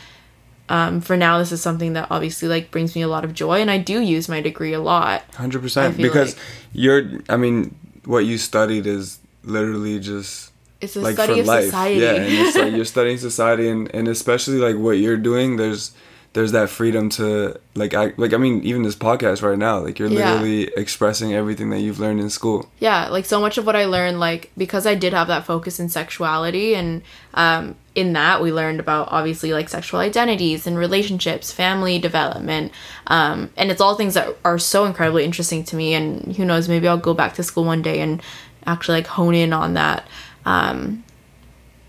um, 0.69 1.01
for 1.01 1.17
now 1.17 1.39
this 1.39 1.51
is 1.51 1.61
something 1.61 1.93
that 1.93 2.07
obviously 2.11 2.47
like 2.47 2.69
brings 2.69 2.95
me 2.95 3.01
a 3.01 3.07
lot 3.07 3.25
of 3.25 3.33
joy 3.33 3.59
and 3.59 3.71
I 3.71 3.79
do 3.79 3.99
use 3.99 4.29
my 4.29 4.41
degree 4.41 4.73
a 4.73 4.79
lot. 4.79 5.29
100% 5.31 5.97
because 5.97 6.35
like. 6.35 6.43
you're 6.71 7.21
I 7.27 7.35
mean 7.37 7.75
what 8.05 8.25
you 8.25 8.37
studied 8.37 8.85
is 8.85 9.19
literally 9.43 9.99
just 9.99 10.51
it's 10.79 10.95
a 10.95 11.01
like 11.01 11.15
study 11.15 11.39
of 11.39 11.47
life. 11.47 11.65
society. 11.65 11.95
Yeah, 11.99 12.11
and 12.11 12.25
it's 12.25 12.55
like 12.55 12.73
you're 12.75 12.85
studying 12.85 13.17
society 13.17 13.67
and 13.69 13.93
and 13.95 14.07
especially 14.07 14.59
like 14.59 14.75
what 14.75 14.99
you're 14.99 15.17
doing 15.17 15.57
there's 15.57 15.93
there's 16.33 16.51
that 16.51 16.69
freedom 16.69 17.09
to 17.09 17.59
like 17.73 17.93
I 17.93 18.13
like 18.17 18.33
I 18.33 18.37
mean 18.37 18.61
even 18.63 18.83
this 18.83 18.95
podcast 18.95 19.41
right 19.41 19.57
now 19.57 19.79
like 19.79 19.97
you're 19.97 20.09
literally 20.09 20.65
yeah. 20.65 20.69
expressing 20.77 21.33
everything 21.33 21.69
that 21.71 21.79
you've 21.79 21.99
learned 21.99 22.19
in 22.19 22.29
school. 22.29 22.69
Yeah, 22.79 23.07
like 23.09 23.25
so 23.25 23.39
much 23.39 23.57
of 23.57 23.65
what 23.65 23.75
I 23.75 23.85
learned 23.85 24.19
like 24.19 24.51
because 24.57 24.85
I 24.85 24.95
did 24.95 25.13
have 25.13 25.27
that 25.27 25.45
focus 25.45 25.79
in 25.79 25.89
sexuality 25.89 26.75
and 26.75 27.01
um 27.33 27.75
in 27.95 28.13
that 28.13 28.41
we 28.41 28.51
learned 28.51 28.79
about 28.79 29.07
obviously 29.11 29.51
like 29.51 29.69
sexual 29.69 29.99
identities 29.99 30.67
and 30.67 30.77
relationships, 30.77 31.51
family 31.51 31.97
development. 31.97 32.71
Um 33.07 33.49
and 33.57 33.71
it's 33.71 33.81
all 33.81 33.95
things 33.95 34.13
that 34.13 34.35
are 34.45 34.59
so 34.59 34.85
incredibly 34.85 35.23
interesting 35.23 35.63
to 35.65 35.75
me 35.75 35.93
and 35.93 36.35
who 36.35 36.45
knows 36.45 36.69
maybe 36.69 36.87
I'll 36.87 36.97
go 36.97 37.13
back 37.13 37.33
to 37.35 37.43
school 37.43 37.63
one 37.63 37.81
day 37.81 37.99
and 38.01 38.21
actually 38.65 38.97
like 38.97 39.07
hone 39.07 39.33
in 39.33 39.53
on 39.53 39.73
that 39.73 40.07
um 40.45 41.03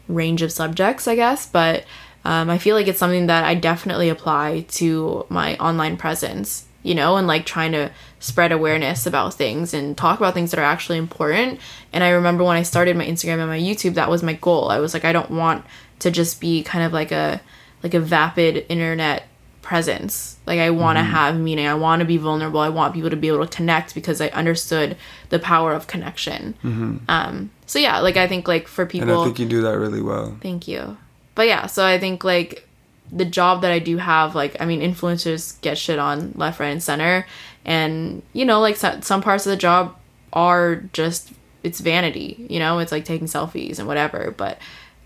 range 0.09 0.43
of 0.43 0.51
subjects, 0.51 1.07
I 1.07 1.15
guess, 1.15 1.47
but 1.47 1.85
um, 2.29 2.51
I 2.51 2.59
feel 2.59 2.77
like 2.77 2.87
it's 2.87 2.99
something 2.99 3.29
that 3.29 3.45
I 3.45 3.55
definitely 3.55 4.11
apply 4.11 4.67
to 4.73 5.25
my 5.31 5.57
online 5.57 5.97
presence, 5.97 6.67
you 6.83 6.95
know, 6.95 7.17
and 7.17 7.27
like 7.27 7.47
trying 7.47 7.73
to 7.73 7.91
spread 8.21 8.53
awareness 8.53 9.07
about 9.07 9.33
things 9.33 9.73
and 9.73 9.97
talk 9.97 10.19
about 10.19 10.35
things 10.35 10.51
that 10.51 10.61
are 10.61 10.65
actually 10.65 10.99
important. 10.99 11.59
And 11.91 12.05
I 12.05 12.11
remember 12.11 12.45
when 12.45 12.59
I 12.59 12.65
started 12.65 12.99
my 12.99 13.07
Instagram 13.07 13.39
and 13.39 13.49
my 13.49 13.59
YouTube, 13.59 13.95
that 13.95 14.11
was 14.11 14.23
my 14.23 14.35
goal. 14.35 14.69
I 14.69 14.79
was 14.79 14.93
like, 14.93 15.07
I 15.07 15.13
don't 15.15 15.31
want 15.31 15.65
to 16.01 16.11
just 16.11 16.39
be 16.39 16.63
kind 16.63 16.85
of 16.85 16.93
like 16.93 17.13
a 17.13 17.41
like 17.83 17.95
a 17.95 18.01
vapid 18.01 18.67
internet 18.69 19.23
presence. 19.63 20.37
Like 20.45 20.61
I 20.61 20.69
want 20.69 20.99
to 20.99 21.05
mm-hmm. 21.05 21.13
have 21.13 21.41
meaning. 21.41 21.67
I 21.67 21.73
want 21.73 22.01
to 22.01 22.07
be 22.07 22.19
vulnerable. 22.19 22.61
I 22.61 22.69
want 22.69 22.93
people 22.93 23.09
to 23.09 23.17
be 23.17 23.29
able 23.29 23.47
to 23.47 23.57
connect 23.57 23.95
because 23.95 24.21
I 24.21 24.29
understood 24.29 24.99
the 25.31 25.39
power 25.39 25.73
of 25.73 25.87
connection. 25.87 26.53
Mm-hmm. 26.63 26.97
Um, 27.09 27.51
so 27.65 27.79
yeah, 27.79 28.01
like 28.01 28.19
I 28.19 28.29
think 28.29 28.47
like 28.47 28.69
for 28.69 28.85
people, 28.85 29.09
and 29.09 29.19
I 29.19 29.25
think 29.25 29.39
you 29.39 29.47
do 29.47 29.63
that 29.63 29.79
really 29.79 30.03
well. 30.03 30.37
Thank 30.43 30.69
you 30.69 30.99
but 31.39 31.47
yeah, 31.47 31.67
so 31.67 31.87
I 31.87 32.01
think 32.01 32.25
like 32.25 32.69
the 33.13 33.25
job 33.25 33.63
that 33.63 33.71
I 33.71 33.79
do 33.79 33.97
have, 33.97 34.35
like, 34.35 34.57
I 34.61 34.67
mean, 34.67 34.81
influencers 34.81 35.61
get 35.61 35.79
shit 35.79 36.01
on 36.01 36.33
left, 36.35 36.59
right, 36.59 36.67
and 36.67 36.83
center. 36.83 37.29
And, 37.65 38.23
you 38.33 38.45
know, 38.45 38.59
like 38.59 38.75
some 38.75 39.23
parts 39.23 39.47
of 39.47 39.51
the 39.51 39.57
job 39.57 39.97
are 40.33 40.83
just, 40.93 41.31
it's 41.63 41.79
vanity, 41.79 42.45
you 42.51 42.59
know, 42.59 42.81
it's 42.81 42.91
like 42.91 43.05
taking 43.05 43.29
selfies 43.29 43.79
and 43.79 43.87
whatever. 43.87 44.35
But 44.37 44.59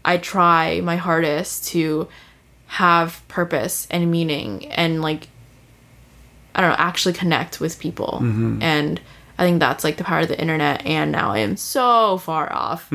I 0.06 0.16
try 0.16 0.80
my 0.80 0.96
hardest 0.96 1.66
to 1.72 2.08
have 2.68 3.22
purpose 3.28 3.86
and 3.90 4.10
meaning 4.10 4.68
and, 4.68 5.02
like, 5.02 5.28
I 6.54 6.62
don't 6.62 6.70
know, 6.70 6.76
actually 6.78 7.12
connect 7.12 7.60
with 7.60 7.78
people. 7.78 8.20
Mm-hmm. 8.22 8.62
And, 8.62 9.02
I 9.38 9.44
think 9.44 9.60
that's 9.60 9.84
like 9.84 9.96
the 9.96 10.04
power 10.04 10.20
of 10.20 10.28
the 10.28 10.40
internet, 10.40 10.84
and 10.84 11.12
now 11.12 11.30
I 11.32 11.38
am 11.38 11.56
so 11.56 12.18
far 12.18 12.52
off. 12.52 12.88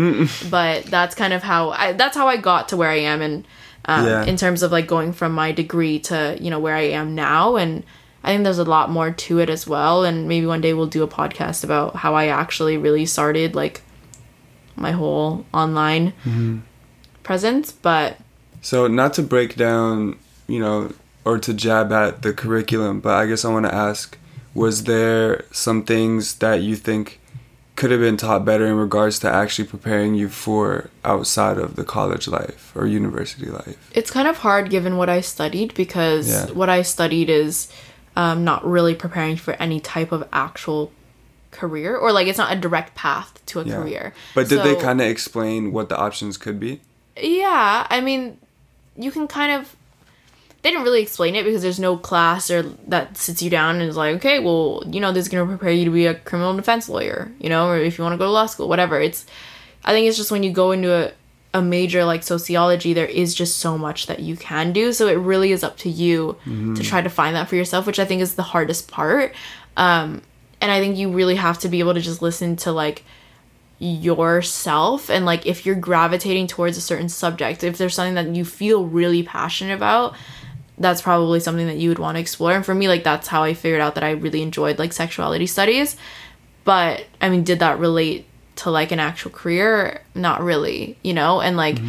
but 0.50 0.86
that's 0.86 1.16
kind 1.16 1.34
of 1.34 1.44
how 1.44 1.72
I 1.72 1.94
that's 1.94 2.16
how 2.16 2.28
I 2.28 2.38
got 2.38 2.70
to 2.70 2.78
where 2.78 2.90
I 2.90 3.00
am, 3.00 3.22
and 3.22 3.48
um, 3.86 4.06
yeah. 4.06 4.24
in 4.26 4.38
terms 4.38 4.64
of 4.64 4.72
like 4.72 4.88
going 4.88 5.14
from 5.14 5.34
my 5.34 5.52
degree 5.52 6.00
to 6.02 6.38
you 6.40 6.50
know 6.50 6.60
where 6.60 6.76
I 6.76 6.90
am 6.90 7.16
now, 7.16 7.56
and 7.56 7.84
I 8.24 8.34
think 8.34 8.44
there's 8.44 8.60
a 8.60 8.66
lot 8.66 8.90
more 8.90 9.12
to 9.12 9.40
it 9.40 9.50
as 9.50 9.66
well. 9.68 10.04
And 10.04 10.28
maybe 10.28 10.46
one 10.46 10.62
day 10.62 10.74
we'll 10.74 10.88
do 10.88 11.04
a 11.04 11.08
podcast 11.08 11.64
about 11.64 11.96
how 11.96 12.16
I 12.16 12.28
actually 12.28 12.78
really 12.78 13.06
started 13.06 13.56
like 13.56 13.82
my 14.76 14.92
whole 14.92 15.46
online 15.54 16.12
mm-hmm. 16.24 16.60
presence. 17.24 17.72
But 17.72 18.18
so 18.62 18.88
not 18.88 19.14
to 19.14 19.24
break 19.24 19.56
down, 19.56 20.20
you 20.48 20.60
know, 20.60 20.94
or 21.26 21.40
to 21.40 21.54
jab 21.54 21.92
at 21.92 22.22
the 22.22 22.34
curriculum, 22.34 23.00
but 23.00 23.16
I 23.16 23.26
guess 23.26 23.46
I 23.46 23.52
want 23.52 23.66
to 23.66 23.74
ask 23.74 24.18
was 24.58 24.86
there 24.86 25.46
some 25.52 25.84
things 25.84 26.38
that 26.38 26.64
you 26.64 26.76
think 26.76 27.20
could 27.76 27.92
have 27.92 28.00
been 28.00 28.18
taught 28.18 28.44
better 28.44 28.66
in 28.66 28.74
regards 28.74 29.20
to 29.20 29.30
actually 29.30 29.68
preparing 29.68 30.16
you 30.16 30.28
for 30.28 30.90
outside 31.06 31.60
of 31.60 31.76
the 31.76 31.84
college 31.84 32.28
life 32.28 32.72
or 32.76 32.88
university 32.88 33.46
life? 33.46 33.78
It's 33.94 34.10
kind 34.10 34.28
of 34.28 34.40
hard 34.40 34.72
given 34.72 34.98
what 34.98 35.10
I 35.10 35.22
studied 35.22 35.76
because 35.76 36.28
yeah. 36.28 36.52
what 36.54 36.70
I 36.70 36.82
studied 36.82 37.30
is 37.30 37.72
um, 38.16 38.44
not 38.44 38.66
really 38.66 38.96
preparing 38.96 39.38
for 39.38 39.54
any 39.54 39.80
type 39.80 40.12
of 40.12 40.28
actual 40.34 40.92
career 41.52 41.96
or 41.96 42.12
like 42.12 42.26
it's 42.26 42.40
not 42.40 42.52
a 42.52 42.60
direct 42.60 42.96
path 42.96 43.40
to 43.46 43.60
a 43.60 43.64
yeah. 43.64 43.76
career. 43.76 44.14
But 44.34 44.50
did 44.50 44.58
so, 44.58 44.64
they 44.64 44.82
kind 44.82 45.00
of 45.00 45.06
explain 45.08 45.72
what 45.72 45.90
the 45.90 45.98
options 45.98 46.36
could 46.36 46.60
be? 46.60 46.82
Yeah, 47.16 47.86
I 47.92 48.02
mean 48.02 48.40
you 48.96 49.12
can 49.12 49.28
kind 49.28 49.52
of 49.52 49.76
they 50.68 50.72
didn't 50.72 50.84
really 50.84 51.02
explain 51.02 51.34
it 51.34 51.46
because 51.46 51.62
there's 51.62 51.80
no 51.80 51.96
class 51.96 52.52
or 52.52 52.64
that 52.88 53.16
sits 53.16 53.42
you 53.42 53.50
down 53.50 53.76
and 53.76 53.90
is 53.90 53.96
like, 53.96 54.18
okay, 54.18 54.40
well, 54.40 54.84
you 54.86 55.00
know, 55.00 55.14
this 55.14 55.26
is 55.26 55.30
gonna 55.30 55.46
prepare 55.46 55.72
you 55.72 55.86
to 55.86 55.92
be 55.92 56.06
a 56.08 56.14
criminal 56.14 56.54
defense 56.58 56.90
lawyer, 56.90 57.32
you 57.40 57.48
know, 57.48 57.70
or 57.70 57.78
if 57.78 57.98
you 57.98 58.04
want 58.04 58.12
to 58.12 58.18
go 58.18 58.26
to 58.26 58.32
law 58.32 58.46
school, 58.48 58.68
whatever. 58.68 59.00
It's, 59.00 59.26
I 59.86 59.94
think 59.94 60.10
it's 60.10 60.18
just 60.18 60.30
when 60.30 60.44
you 60.44 60.52
go 60.52 60.74
into 60.74 60.94
a, 60.94 61.14
a 61.54 61.62
major 61.62 62.04
like 62.04 62.22
sociology, 62.22 62.92
there 62.92 63.06
is 63.06 63.34
just 63.34 63.60
so 63.60 63.78
much 63.78 64.08
that 64.08 64.20
you 64.20 64.36
can 64.36 64.74
do. 64.74 64.92
So 64.92 65.08
it 65.08 65.14
really 65.14 65.54
is 65.54 65.64
up 65.64 65.78
to 65.78 65.90
you 65.90 66.36
to 66.76 66.84
try 66.84 67.00
to 67.00 67.10
find 67.10 67.34
that 67.38 67.48
for 67.48 67.56
yourself, 67.56 67.88
which 67.88 67.98
I 67.98 68.04
think 68.04 68.22
is 68.22 68.36
the 68.36 68.44
hardest 68.44 68.92
part. 68.92 69.34
Um, 69.78 70.22
and 70.60 70.70
I 70.70 70.82
think 70.82 70.98
you 70.98 71.14
really 71.14 71.36
have 71.36 71.60
to 71.60 71.70
be 71.70 71.80
able 71.80 71.94
to 71.94 72.02
just 72.02 72.22
listen 72.22 72.58
to 72.58 72.74
like 72.74 73.06
yourself 73.80 75.10
and 75.10 75.24
like 75.26 75.46
if 75.46 75.66
you're 75.66 75.76
gravitating 75.76 76.48
towards 76.48 76.76
a 76.76 76.82
certain 76.82 77.08
subject, 77.08 77.64
if 77.64 77.78
there's 77.78 77.96
something 77.96 78.16
that 78.16 78.36
you 78.36 78.44
feel 78.44 78.86
really 78.86 79.24
passionate 79.24 79.76
about, 79.76 80.14
that's 80.78 81.02
probably 81.02 81.40
something 81.40 81.68
that 81.68 81.78
you 81.78 81.90
would 81.90 82.00
want 82.00 82.16
to 82.16 82.22
explore. 82.22 82.54
And 82.54 82.66
for 82.66 82.76
me, 82.76 82.88
like 82.88 83.04
that's 83.04 83.28
how 83.28 83.44
I 83.44 83.54
figured 83.54 83.82
out 83.82 83.96
that 83.96 84.04
I 84.04 84.12
really 84.12 84.42
enjoyed 84.42 84.78
like 84.78 84.94
sexuality 84.94 85.48
studies. 85.48 85.98
But 86.64 87.06
I 87.22 87.30
mean, 87.30 87.44
did 87.44 87.60
that 87.60 87.80
relate 87.80 88.26
to 88.58 88.70
like 88.70 88.92
an 88.92 89.00
actual 89.00 89.32
career? 89.32 90.02
Not 90.14 90.42
really, 90.42 90.98
you 91.02 91.14
know? 91.14 91.42
And 91.42 91.58
like 91.58 91.80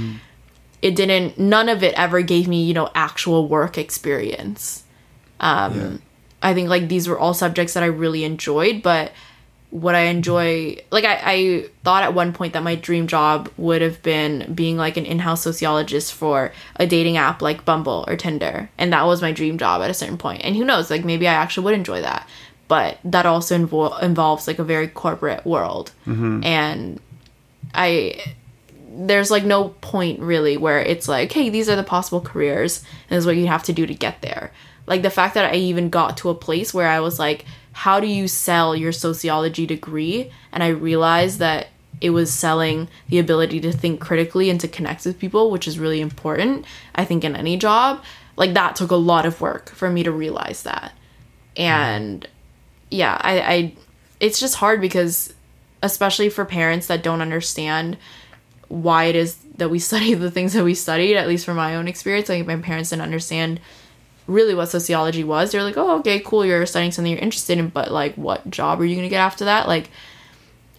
it 0.80 0.94
didn't 0.94 1.38
none 1.38 1.68
of 1.68 1.82
it 1.82 1.94
ever 1.94 2.22
gave 2.22 2.48
me, 2.48 2.62
you 2.64 2.74
know, 2.74 2.88
actual 2.94 3.48
work 3.48 3.76
experience. 3.76 4.84
Um 5.40 5.74
Yeah. 5.74 5.96
I 6.40 6.54
think 6.54 6.68
like 6.68 6.88
these 6.88 7.08
were 7.08 7.18
all 7.18 7.34
subjects 7.34 7.74
that 7.74 7.82
I 7.82 7.86
really 7.86 8.22
enjoyed, 8.24 8.82
but 8.82 9.12
what 9.70 9.94
I 9.94 10.04
enjoy 10.04 10.76
like 10.90 11.04
I, 11.04 11.20
I 11.22 11.68
thought 11.84 12.02
at 12.02 12.14
one 12.14 12.32
point 12.32 12.54
that 12.54 12.62
my 12.62 12.74
dream 12.74 13.06
job 13.06 13.50
would 13.58 13.82
have 13.82 14.02
been 14.02 14.54
being 14.54 14.78
like 14.78 14.96
an 14.96 15.04
in-house 15.04 15.42
sociologist 15.42 16.14
for 16.14 16.52
a 16.76 16.86
dating 16.86 17.18
app 17.18 17.42
like 17.42 17.66
Bumble 17.66 18.04
or 18.08 18.16
Tinder. 18.16 18.70
And 18.78 18.92
that 18.92 19.06
was 19.06 19.20
my 19.20 19.32
dream 19.32 19.58
job 19.58 19.82
at 19.82 19.90
a 19.90 19.94
certain 19.94 20.16
point. 20.16 20.42
And 20.42 20.56
who 20.56 20.64
knows, 20.64 20.90
like 20.90 21.04
maybe 21.04 21.28
I 21.28 21.34
actually 21.34 21.64
would 21.64 21.74
enjoy 21.74 22.00
that. 22.00 22.26
But 22.66 22.98
that 23.04 23.26
also 23.26 23.58
invo- 23.58 24.02
involves 24.02 24.46
like 24.46 24.58
a 24.58 24.64
very 24.64 24.88
corporate 24.88 25.44
world. 25.44 25.92
Mm-hmm. 26.06 26.44
And 26.44 27.00
I 27.74 28.34
there's 28.90 29.30
like 29.30 29.44
no 29.44 29.68
point 29.68 30.18
really 30.20 30.56
where 30.56 30.80
it's 30.80 31.08
like, 31.08 31.30
hey, 31.30 31.50
these 31.50 31.68
are 31.68 31.76
the 31.76 31.84
possible 31.84 32.22
careers 32.22 32.82
and 33.08 33.16
this 33.16 33.22
is 33.22 33.26
what 33.26 33.36
you 33.36 33.46
have 33.46 33.62
to 33.64 33.72
do 33.74 33.86
to 33.86 33.94
get 33.94 34.22
there. 34.22 34.50
Like 34.86 35.02
the 35.02 35.10
fact 35.10 35.34
that 35.34 35.52
I 35.52 35.56
even 35.56 35.90
got 35.90 36.16
to 36.18 36.30
a 36.30 36.34
place 36.34 36.72
where 36.72 36.88
I 36.88 37.00
was 37.00 37.18
like, 37.18 37.44
how 37.78 38.00
do 38.00 38.08
you 38.08 38.26
sell 38.26 38.74
your 38.74 38.90
sociology 38.90 39.64
degree? 39.64 40.32
And 40.50 40.64
I 40.64 40.68
realized 40.68 41.38
that 41.38 41.68
it 42.00 42.10
was 42.10 42.32
selling 42.34 42.88
the 43.08 43.20
ability 43.20 43.60
to 43.60 43.70
think 43.70 44.00
critically 44.00 44.50
and 44.50 44.60
to 44.60 44.66
connect 44.66 45.06
with 45.06 45.20
people, 45.20 45.52
which 45.52 45.68
is 45.68 45.78
really 45.78 46.00
important, 46.00 46.64
I 46.96 47.04
think, 47.04 47.22
in 47.22 47.36
any 47.36 47.56
job. 47.56 48.02
Like 48.34 48.52
that 48.54 48.74
took 48.74 48.90
a 48.90 48.96
lot 48.96 49.26
of 49.26 49.40
work 49.40 49.68
for 49.68 49.90
me 49.90 50.02
to 50.02 50.10
realize 50.10 50.64
that. 50.64 50.92
And 51.56 52.26
yeah, 52.90 53.16
I, 53.20 53.40
I 53.40 53.74
it's 54.18 54.40
just 54.40 54.56
hard 54.56 54.80
because 54.80 55.32
especially 55.80 56.30
for 56.30 56.44
parents 56.44 56.88
that 56.88 57.04
don't 57.04 57.22
understand 57.22 57.96
why 58.66 59.04
it 59.04 59.14
is 59.14 59.36
that 59.56 59.70
we 59.70 59.78
study 59.90 60.14
the 60.14 60.32
things 60.32 60.52
that 60.54 60.64
we 60.64 60.74
studied, 60.74 61.16
at 61.16 61.28
least 61.28 61.46
from 61.46 61.56
my 61.56 61.76
own 61.76 61.86
experience. 61.86 62.28
Like 62.28 62.44
my 62.44 62.56
parents 62.56 62.90
didn't 62.90 63.02
understand 63.02 63.60
really 64.28 64.54
what 64.54 64.66
sociology 64.66 65.24
was. 65.24 65.50
They're 65.50 65.64
like, 65.64 65.76
oh, 65.76 65.98
okay, 65.98 66.20
cool, 66.20 66.44
you're 66.44 66.66
studying 66.66 66.92
something 66.92 67.10
you're 67.10 67.20
interested 67.20 67.58
in, 67.58 67.68
but 67.70 67.90
like 67.90 68.14
what 68.14 68.48
job 68.48 68.80
are 68.80 68.84
you 68.84 68.94
gonna 68.94 69.08
get 69.08 69.18
after 69.18 69.46
that? 69.46 69.66
Like 69.66 69.90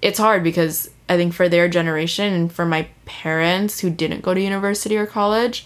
it's 0.01 0.19
hard 0.19 0.43
because 0.43 0.89
I 1.09 1.17
think 1.17 1.33
for 1.33 1.49
their 1.49 1.67
generation 1.67 2.33
and 2.33 2.53
for 2.53 2.65
my 2.65 2.87
parents 3.05 3.79
who 3.79 3.89
didn't 3.89 4.21
go 4.21 4.33
to 4.33 4.39
university 4.39 4.95
or 4.95 5.05
college, 5.05 5.65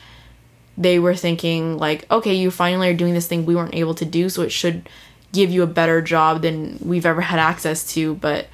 they 0.78 0.98
were 0.98 1.14
thinking 1.14 1.78
like, 1.78 2.10
okay, 2.10 2.34
you 2.34 2.50
finally 2.50 2.90
are 2.90 2.96
doing 2.96 3.14
this 3.14 3.28
thing 3.28 3.46
we 3.46 3.56
weren't 3.56 3.76
able 3.76 3.94
to 3.96 4.06
do, 4.06 4.30
so 4.30 4.42
it 4.42 4.52
should 4.52 4.90
give 5.34 5.52
you 5.52 5.62
a 5.62 5.68
better 5.68 6.02
job 6.02 6.42
than 6.42 6.80
we've 6.82 7.06
ever 7.06 7.22
had 7.22 7.40
access 7.40 7.94
to, 7.94 8.16
but 8.16 8.48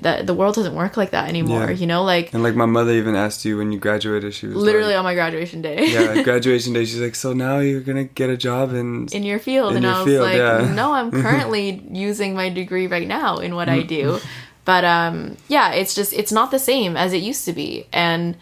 the 0.00 0.22
the 0.24 0.34
world 0.34 0.54
doesn't 0.56 0.74
work 0.74 0.96
like 0.96 1.10
that 1.12 1.28
anymore, 1.28 1.66
Yeah. 1.70 1.76
you 1.76 1.86
know? 1.86 2.02
Like 2.02 2.34
And 2.34 2.42
like 2.42 2.54
my 2.54 2.66
mother 2.66 2.92
even 2.92 3.14
asked 3.14 3.44
you 3.44 3.56
when 3.58 3.72
you 3.72 3.78
graduated, 3.78 4.34
she 4.34 4.46
was 4.46 4.56
literally 4.56 4.88
like, 4.94 4.98
on 4.98 5.04
my 5.04 5.14
graduation 5.14 5.62
day. 5.62 5.86
yeah, 5.88 6.22
graduation 6.30 6.72
day, 6.72 6.84
she's 6.84 7.00
like, 7.00 7.14
so 7.14 7.32
now 7.32 7.58
you're 7.60 7.80
gonna 7.80 8.04
get 8.04 8.28
a 8.28 8.36
job 8.36 8.72
and 8.74 9.12
in 9.14 9.22
your 9.22 9.38
field 9.38 9.70
In 9.70 9.76
and 9.78 9.84
your 9.84 9.94
i 9.94 9.98
was 10.02 10.06
field, 10.06 10.22
like 10.24 10.36
yeah. 10.38 10.74
no 10.74 10.92
i'm 10.92 11.10
currently 11.24 11.82
using 11.92 12.34
my 12.34 12.48
degree 12.50 12.86
right 12.88 13.06
now 13.08 13.36
in 13.38 13.54
what 13.54 13.68
i 13.68 13.78
Mm-hmm. 13.78 13.86
do 13.88 14.18
but 14.64 14.84
um 14.84 15.36
yeah 15.48 15.70
it's 15.72 15.94
just 15.94 16.12
it's 16.12 16.32
not 16.32 16.50
the 16.50 16.58
same 16.58 16.96
as 16.96 17.12
it 17.12 17.22
used 17.22 17.44
to 17.44 17.52
be 17.52 17.86
and 17.92 18.36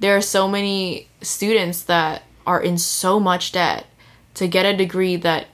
there 0.00 0.14
are 0.16 0.20
so 0.20 0.46
many 0.48 1.08
students 1.22 1.82
that 1.84 2.22
are 2.46 2.60
in 2.62 2.76
so 2.78 3.18
much 3.18 3.52
debt 3.52 3.86
to 4.34 4.46
get 4.46 4.64
a 4.66 4.76
degree 4.76 5.16
that 5.16 5.46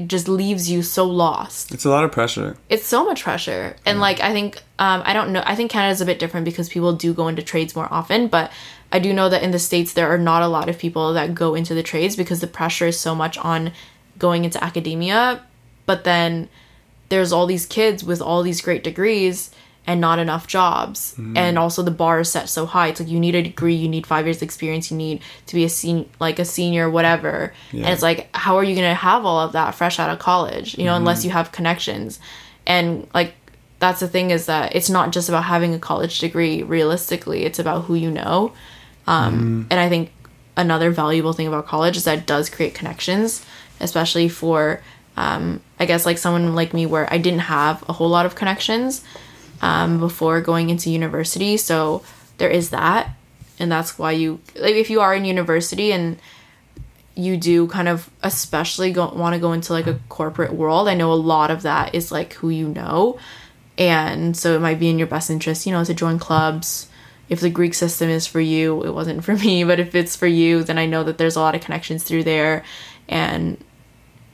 just 0.00 0.28
leaves 0.28 0.70
you 0.70 0.82
so 0.82 1.04
lost. 1.04 1.72
It's 1.72 1.84
a 1.84 1.90
lot 1.90 2.04
of 2.04 2.12
pressure. 2.12 2.56
it's 2.68 2.86
so 2.86 3.04
much 3.04 3.22
pressure. 3.22 3.76
And 3.86 4.00
like 4.00 4.20
i 4.20 4.32
think 4.32 4.62
um, 4.78 5.02
i 5.04 5.12
don't 5.12 5.32
know 5.32 5.42
i 5.46 5.54
think 5.54 5.70
canada's 5.70 6.00
a 6.00 6.06
bit 6.06 6.18
different 6.18 6.44
because 6.44 6.68
people 6.68 6.92
do 6.92 7.14
go 7.14 7.28
into 7.28 7.42
trades 7.42 7.74
more 7.74 7.88
often 7.90 8.28
but 8.28 8.50
i 8.92 8.98
do 8.98 9.12
know 9.12 9.28
that 9.28 9.42
in 9.42 9.50
the 9.50 9.58
states 9.58 9.92
there 9.92 10.08
are 10.12 10.18
not 10.18 10.42
a 10.42 10.48
lot 10.48 10.68
of 10.68 10.78
people 10.78 11.12
that 11.14 11.34
go 11.34 11.54
into 11.54 11.74
the 11.74 11.82
trades 11.82 12.16
because 12.16 12.40
the 12.40 12.46
pressure 12.46 12.86
is 12.86 12.98
so 12.98 13.14
much 13.14 13.38
on 13.38 13.72
going 14.18 14.44
into 14.44 14.62
academia. 14.62 15.42
But 15.84 16.04
then 16.04 16.48
there's 17.08 17.32
all 17.32 17.46
these 17.46 17.66
kids 17.66 18.02
with 18.02 18.20
all 18.20 18.42
these 18.42 18.60
great 18.60 18.82
degrees 18.82 19.50
and 19.86 20.00
not 20.00 20.18
enough 20.18 20.46
jobs. 20.46 21.14
And 21.36 21.58
also 21.58 21.82
the 21.82 21.90
bar 21.90 22.20
is 22.20 22.30
set 22.30 22.48
so 22.48 22.66
high. 22.66 22.88
It's 22.88 23.00
like 23.00 23.08
you 23.08 23.20
need 23.20 23.34
a 23.34 23.42
degree 23.42 23.74
you 23.74 23.88
need 23.88 24.06
five 24.06 24.26
years 24.26 24.42
experience 24.42 24.90
you 24.90 24.96
need 24.96 25.22
to 25.46 25.54
be 25.54 25.64
a 25.64 25.68
senior 25.68 26.06
like 26.18 26.38
a 26.38 26.44
senior 26.44 26.90
whatever. 26.90 27.52
And 27.72 27.86
it's 27.86 28.02
like 28.02 28.28
how 28.34 28.56
are 28.56 28.64
you 28.64 28.74
going 28.74 28.88
to 28.88 28.94
have 28.94 29.24
all 29.24 29.40
of 29.40 29.52
that 29.52 29.74
fresh 29.74 29.98
out 29.98 30.10
of 30.10 30.18
college 30.18 30.76
you 30.76 30.84
know 30.84 30.96
unless 30.96 31.24
you 31.24 31.30
have 31.30 31.52
connections? 31.52 32.18
And 32.66 33.06
like 33.14 33.34
that's 33.78 34.00
the 34.00 34.08
thing 34.08 34.30
is 34.30 34.46
that 34.46 34.74
it's 34.74 34.90
not 34.90 35.12
just 35.12 35.28
about 35.28 35.44
having 35.44 35.74
a 35.74 35.78
college 35.78 36.18
degree 36.18 36.62
realistically 36.62 37.44
it's 37.44 37.58
about 37.58 37.84
who 37.84 37.94
you 37.94 38.10
know. 38.10 38.52
Um, 39.06 39.68
and 39.70 39.78
i 39.78 39.88
think 39.88 40.10
another 40.56 40.90
valuable 40.90 41.32
thing 41.32 41.46
about 41.46 41.66
college 41.66 41.96
is 41.96 42.04
that 42.04 42.18
it 42.18 42.26
does 42.26 42.50
create 42.50 42.74
connections 42.74 43.46
especially 43.78 44.28
for 44.28 44.80
um, 45.16 45.60
i 45.78 45.86
guess 45.86 46.04
like 46.06 46.18
someone 46.18 46.56
like 46.56 46.74
me 46.74 46.86
where 46.86 47.06
i 47.12 47.18
didn't 47.18 47.40
have 47.40 47.84
a 47.88 47.92
whole 47.92 48.08
lot 48.08 48.26
of 48.26 48.34
connections 48.34 49.04
um, 49.62 49.98
before 49.98 50.40
going 50.40 50.70
into 50.70 50.90
university. 50.90 51.56
So 51.56 52.02
there 52.38 52.50
is 52.50 52.70
that. 52.70 53.10
And 53.58 53.72
that's 53.72 53.98
why 53.98 54.12
you 54.12 54.40
like 54.54 54.74
if 54.74 54.90
you 54.90 55.00
are 55.00 55.14
in 55.14 55.24
university 55.24 55.92
and 55.92 56.18
you 57.14 57.36
do 57.38 57.66
kind 57.68 57.88
of 57.88 58.10
especially 58.22 58.92
want 58.92 59.34
to 59.34 59.40
go 59.40 59.52
into 59.52 59.72
like 59.72 59.86
a 59.86 59.98
corporate 60.10 60.52
world 60.52 60.86
i 60.86 60.92
know 60.94 61.10
a 61.10 61.14
lot 61.14 61.50
of 61.50 61.62
that 61.62 61.94
is 61.94 62.12
like 62.12 62.34
who 62.34 62.50
you 62.50 62.68
know. 62.68 63.18
And 63.78 64.36
so 64.36 64.54
it 64.54 64.60
might 64.60 64.78
be 64.78 64.88
in 64.88 64.98
your 64.98 65.06
best 65.06 65.30
interest 65.30 65.66
you 65.66 65.72
know 65.72 65.84
to 65.84 65.94
join 65.94 66.18
clubs. 66.18 66.88
If 67.28 67.40
the 67.40 67.50
greek 67.50 67.74
system 67.74 68.10
is 68.10 68.26
for 68.26 68.40
you 68.40 68.84
it 68.84 68.92
wasn't 68.92 69.24
for 69.24 69.34
me. 69.46 69.64
But 69.64 69.80
if 69.80 69.94
it's 69.94 70.16
for 70.16 70.26
you 70.26 70.62
then 70.62 70.78
i 70.78 70.84
know 70.84 71.02
that 71.04 71.16
there's 71.16 71.36
a 71.36 71.40
lot 71.40 71.54
of 71.54 71.62
connections 71.62 72.04
through 72.04 72.24
there. 72.24 72.62
And 73.08 73.62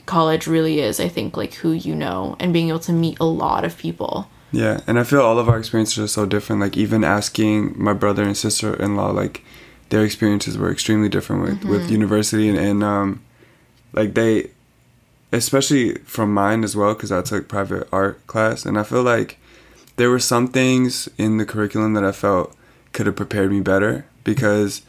college 0.04 0.48
really 0.48 0.80
is 0.80 0.98
i 0.98 1.06
think 1.06 1.36
like 1.36 1.54
who 1.54 1.70
you 1.70 1.94
know 1.94 2.34
and 2.40 2.52
being 2.52 2.68
able 2.68 2.80
to 2.80 2.92
meet 2.92 3.16
a 3.20 3.24
lot 3.24 3.64
of 3.64 3.78
people 3.78 4.28
Yeah, 4.52 4.80
and 4.86 4.98
I 4.98 5.04
feel 5.04 5.22
all 5.22 5.38
of 5.38 5.48
our 5.48 5.58
experiences 5.58 5.98
are 5.98 6.06
so 6.08 6.26
different. 6.26 6.60
Like 6.60 6.76
even 6.76 7.04
asking 7.04 7.74
my 7.76 7.94
brother 7.94 8.22
and 8.22 8.36
sister 8.36 8.74
in 8.74 8.96
law, 8.96 9.10
like 9.10 9.42
their 9.88 10.04
experiences 10.04 10.58
were 10.58 10.70
extremely 10.70 11.08
different 11.08 11.42
with 11.42 11.64
with 11.64 11.90
university 11.90 12.48
and, 12.48 12.58
and 12.58 12.84
um, 12.84 13.22
like 13.92 14.14
they, 14.14 14.50
especially 15.32 15.94
from 16.00 16.32
mine 16.32 16.64
as 16.64 16.76
well, 16.76 16.94
because 16.94 17.10
I 17.10 17.22
took 17.22 17.48
private 17.48 17.88
art 17.92 18.26
class, 18.26 18.66
and 18.66 18.78
I 18.78 18.82
feel 18.82 19.02
like 19.02 19.38
there 19.96 20.10
were 20.10 20.18
some 20.18 20.48
things 20.48 21.08
in 21.16 21.38
the 21.38 21.46
curriculum 21.46 21.94
that 21.94 22.04
I 22.04 22.12
felt 22.12 22.54
could 22.92 23.06
have 23.06 23.16
prepared 23.16 23.50
me 23.50 23.60
better 23.60 24.04
because 24.22 24.82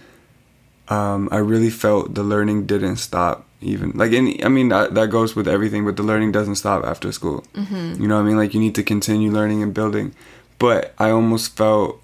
um, 0.89 1.29
I 1.31 1.37
really 1.37 1.69
felt 1.69 2.15
the 2.15 2.23
learning 2.23 2.65
didn't 2.65 2.97
stop 2.97 3.47
even 3.63 3.91
like 3.91 4.11
any 4.11 4.43
I 4.43 4.47
mean 4.47 4.69
that, 4.69 4.93
that 4.95 5.09
goes 5.09 5.35
with 5.35 5.47
everything 5.47 5.85
but 5.85 5.97
the 5.97 6.03
learning 6.03 6.31
doesn't 6.31 6.55
stop 6.55 6.83
after 6.83 7.11
school. 7.11 7.43
Mm-hmm. 7.53 8.01
You 8.01 8.07
know 8.07 8.15
what 8.15 8.23
I 8.23 8.25
mean? 8.25 8.37
Like 8.37 8.53
you 8.53 8.59
need 8.59 8.75
to 8.75 8.83
continue 8.83 9.31
learning 9.31 9.63
and 9.63 9.73
building. 9.73 10.13
But 10.59 10.93
I 10.97 11.09
almost 11.09 11.55
felt 11.55 12.01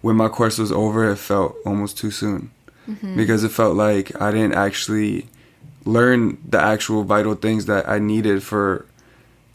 when 0.00 0.16
my 0.16 0.28
course 0.28 0.58
was 0.58 0.72
over 0.72 1.10
it 1.10 1.16
felt 1.16 1.56
almost 1.66 1.98
too 1.98 2.10
soon. 2.10 2.50
Mm-hmm. 2.88 3.16
Because 3.16 3.44
it 3.44 3.50
felt 3.50 3.76
like 3.76 4.18
I 4.20 4.30
didn't 4.30 4.54
actually 4.54 5.26
learn 5.84 6.38
the 6.46 6.60
actual 6.60 7.04
vital 7.04 7.34
things 7.34 7.66
that 7.66 7.88
I 7.88 7.98
needed 7.98 8.42
for 8.42 8.86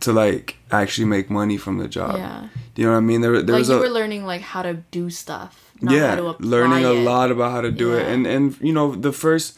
to 0.01 0.12
like 0.12 0.58
actually 0.72 1.06
make 1.06 1.30
money 1.30 1.58
from 1.58 1.78
the 1.78 1.88
job. 1.88 2.18
Yeah. 2.18 2.47
You 2.76 2.86
know 2.86 2.91
what 2.91 2.97
I 2.97 3.01
mean? 3.01 3.22
There, 3.22 3.41
there 3.41 3.54
like 3.54 3.60
was 3.60 3.70
you 3.70 3.76
a 3.76 3.80
were 3.80 3.89
learning 3.89 4.26
like 4.26 4.41
how 4.41 4.62
to 4.62 4.74
do 4.74 5.10
stuff 5.10 5.72
not 5.82 5.93
yeah 5.93 6.10
how 6.10 6.16
to 6.16 6.28
apply 6.28 6.47
learning 6.47 6.86
a 6.86 6.93
lot 6.93 7.32
about 7.32 7.51
how 7.51 7.62
to 7.62 7.72
do 7.72 7.93
it. 7.93 8.08
And 8.08 8.26
and 8.26 8.60
you 8.62 8.74
know 8.74 8.95
the 8.95 9.12
first 9.12 9.58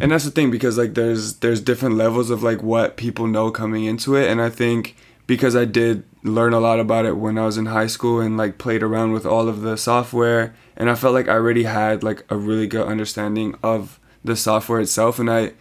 and 0.00 0.10
that's 0.10 0.24
the 0.24 0.30
thing 0.30 0.50
because 0.50 0.76
like 0.76 0.94
there's 0.94 1.36
there's 1.36 1.60
different 1.60 1.96
levels 1.96 2.30
of 2.30 2.42
like 2.42 2.62
what 2.62 2.96
people 2.96 3.26
know 3.26 3.50
coming 3.50 3.84
into 3.84 4.16
it. 4.16 4.28
And 4.28 4.40
i 4.40 4.50
think 4.50 4.96
because 5.26 5.56
i 5.56 5.64
did 5.64 6.04
learn 6.22 6.52
a 6.52 6.60
lot 6.60 6.80
about 6.80 7.06
it 7.06 7.16
when 7.16 7.38
i 7.38 7.44
was 7.44 7.56
in 7.56 7.66
high 7.66 7.86
school 7.86 8.20
and 8.20 8.36
like 8.36 8.58
played 8.58 8.82
around 8.82 9.12
with 9.12 9.24
all 9.26 9.48
of 9.48 9.60
the 9.60 9.76
software 9.76 10.54
and 10.76 10.90
i 10.90 10.94
felt 10.94 11.14
like 11.14 11.28
i 11.28 11.32
already 11.32 11.64
had 11.64 12.02
like 12.02 12.24
a 12.30 12.36
really 12.36 12.66
good 12.66 12.86
understanding 12.86 13.54
of 13.62 14.00
the 14.24 14.34
software 14.34 14.80
itself, 14.80 15.18
and 15.18 15.30
I 15.30 15.52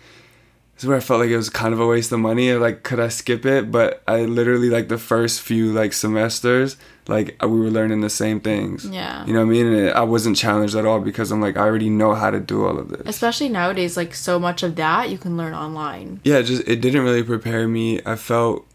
is 0.84 0.88
where 0.88 0.98
I 0.98 1.00
felt 1.00 1.22
like 1.22 1.30
it 1.30 1.38
was 1.38 1.50
kind 1.50 1.74
of 1.74 1.80
a 1.80 1.88
waste 1.88 2.12
of 2.12 2.20
money. 2.20 2.54
Like, 2.54 2.84
could 2.84 3.00
I 3.00 3.08
skip 3.08 3.46
it? 3.46 3.72
But 3.72 4.04
I 4.08 4.26
literally 4.26 4.70
like 4.70 4.90
the 4.90 4.98
first 4.98 5.42
few 5.42 5.72
like 5.72 5.94
semesters, 5.94 6.78
like 7.08 7.36
we 7.42 7.60
were 7.60 7.72
learning 7.72 8.02
the 8.02 8.10
same 8.10 8.40
things. 8.40 8.86
Yeah. 8.86 9.26
You 9.26 9.34
know 9.34 9.40
what 9.40 9.48
I 9.48 9.50
mean? 9.50 9.68
And 9.68 9.76
it, 9.76 9.96
I 9.96 10.04
wasn't 10.04 10.38
challenged 10.38 10.76
at 10.76 10.86
all 10.86 11.00
because 11.00 11.32
I'm 11.32 11.42
like 11.42 11.58
I 11.58 11.62
already 11.62 11.90
know 11.90 12.14
how 12.14 12.30
to 12.30 12.40
do 12.40 12.66
all 12.66 12.78
of 12.78 12.90
this. 12.90 13.02
Especially 13.06 13.50
nowadays, 13.50 13.98
like 13.98 14.14
so 14.14 14.40
much 14.40 14.64
of 14.64 14.76
that 14.76 15.10
you 15.10 15.18
can 15.18 15.38
learn 15.38 15.54
online. 15.54 16.22
Yeah, 16.24 16.42
just 16.42 16.68
it 16.68 16.82
didn't 16.82 17.04
really 17.04 17.24
prepare 17.24 17.68
me. 17.68 18.02
I 18.06 18.16
felt 18.16 18.68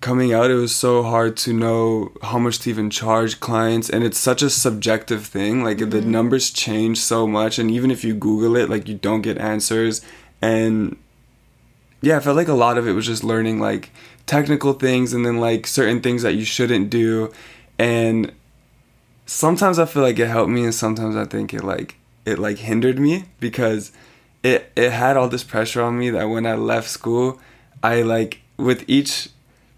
coming 0.00 0.34
out 0.34 0.50
it 0.50 0.54
was 0.54 0.74
so 0.74 1.02
hard 1.02 1.34
to 1.34 1.52
know 1.52 2.12
how 2.22 2.38
much 2.38 2.58
to 2.58 2.68
even 2.68 2.90
charge 2.90 3.40
clients 3.40 3.88
and 3.88 4.04
it's 4.04 4.18
such 4.18 4.42
a 4.42 4.50
subjective 4.50 5.24
thing 5.24 5.64
like 5.64 5.78
the 5.78 5.84
mm-hmm. 5.86 6.10
numbers 6.10 6.50
change 6.50 6.98
so 6.98 7.26
much 7.26 7.58
and 7.58 7.70
even 7.70 7.90
if 7.90 8.04
you 8.04 8.12
google 8.12 8.54
it 8.54 8.68
like 8.68 8.86
you 8.86 8.94
don't 8.94 9.22
get 9.22 9.38
answers 9.38 10.02
and 10.42 10.96
yeah 12.06 12.16
i 12.16 12.20
felt 12.20 12.36
like 12.36 12.48
a 12.48 12.54
lot 12.54 12.78
of 12.78 12.86
it 12.86 12.92
was 12.92 13.06
just 13.06 13.24
learning 13.24 13.60
like 13.60 13.90
technical 14.26 14.72
things 14.72 15.12
and 15.12 15.24
then 15.24 15.38
like 15.38 15.66
certain 15.66 16.00
things 16.00 16.22
that 16.22 16.34
you 16.34 16.44
shouldn't 16.44 16.90
do 16.90 17.32
and 17.78 18.32
sometimes 19.26 19.78
i 19.78 19.84
feel 19.84 20.02
like 20.02 20.18
it 20.18 20.28
helped 20.28 20.50
me 20.50 20.64
and 20.64 20.74
sometimes 20.74 21.16
i 21.16 21.24
think 21.24 21.52
it 21.52 21.64
like 21.64 21.96
it 22.24 22.38
like 22.38 22.58
hindered 22.58 22.98
me 22.98 23.24
because 23.40 23.92
it 24.42 24.70
it 24.76 24.90
had 24.90 25.16
all 25.16 25.28
this 25.28 25.44
pressure 25.44 25.82
on 25.82 25.98
me 25.98 26.10
that 26.10 26.24
when 26.26 26.46
i 26.46 26.54
left 26.54 26.88
school 26.88 27.40
i 27.82 28.02
like 28.02 28.40
with 28.56 28.84
each 28.88 29.28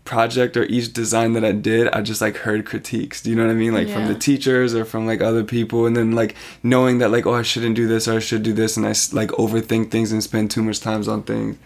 project 0.06 0.56
or 0.56 0.64
each 0.64 0.92
design 0.94 1.34
that 1.34 1.44
I 1.44 1.52
did, 1.52 1.88
I 1.88 2.00
just 2.00 2.22
like 2.22 2.38
heard 2.38 2.64
critiques. 2.64 3.20
Do 3.20 3.28
you 3.28 3.36
know 3.36 3.44
what 3.44 3.50
I 3.50 3.54
mean? 3.54 3.74
Like 3.74 3.90
from 3.90 4.06
the 4.06 4.14
teachers 4.14 4.74
or 4.74 4.86
from 4.86 5.06
like 5.06 5.20
other 5.20 5.44
people, 5.44 5.84
and 5.84 5.94
then 5.94 6.12
like 6.12 6.34
knowing 6.62 6.98
that 6.98 7.10
like 7.10 7.26
oh 7.26 7.34
I 7.34 7.42
shouldn't 7.42 7.76
do 7.76 7.86
this 7.86 8.08
or 8.08 8.16
I 8.16 8.18
should 8.20 8.42
do 8.42 8.54
this, 8.54 8.78
and 8.78 8.86
I 8.86 8.94
like 9.12 9.30
overthink 9.32 9.90
things 9.90 10.12
and 10.12 10.22
spend 10.22 10.50
too 10.50 10.62
much 10.62 10.80
times 10.80 11.08
on 11.08 11.24
things. 11.24 11.58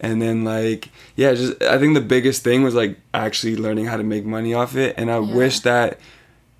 And 0.00 0.20
then 0.20 0.44
like 0.44 0.90
yeah, 1.16 1.32
just 1.34 1.62
I 1.62 1.78
think 1.78 1.94
the 1.94 2.00
biggest 2.00 2.42
thing 2.44 2.62
was 2.62 2.74
like 2.74 2.98
actually 3.14 3.56
learning 3.56 3.86
how 3.86 3.96
to 3.96 4.02
make 4.04 4.24
money 4.24 4.52
off 4.54 4.76
it, 4.76 4.94
and 4.98 5.10
I 5.10 5.18
Yeah. 5.18 5.34
wish 5.34 5.60
that 5.60 5.98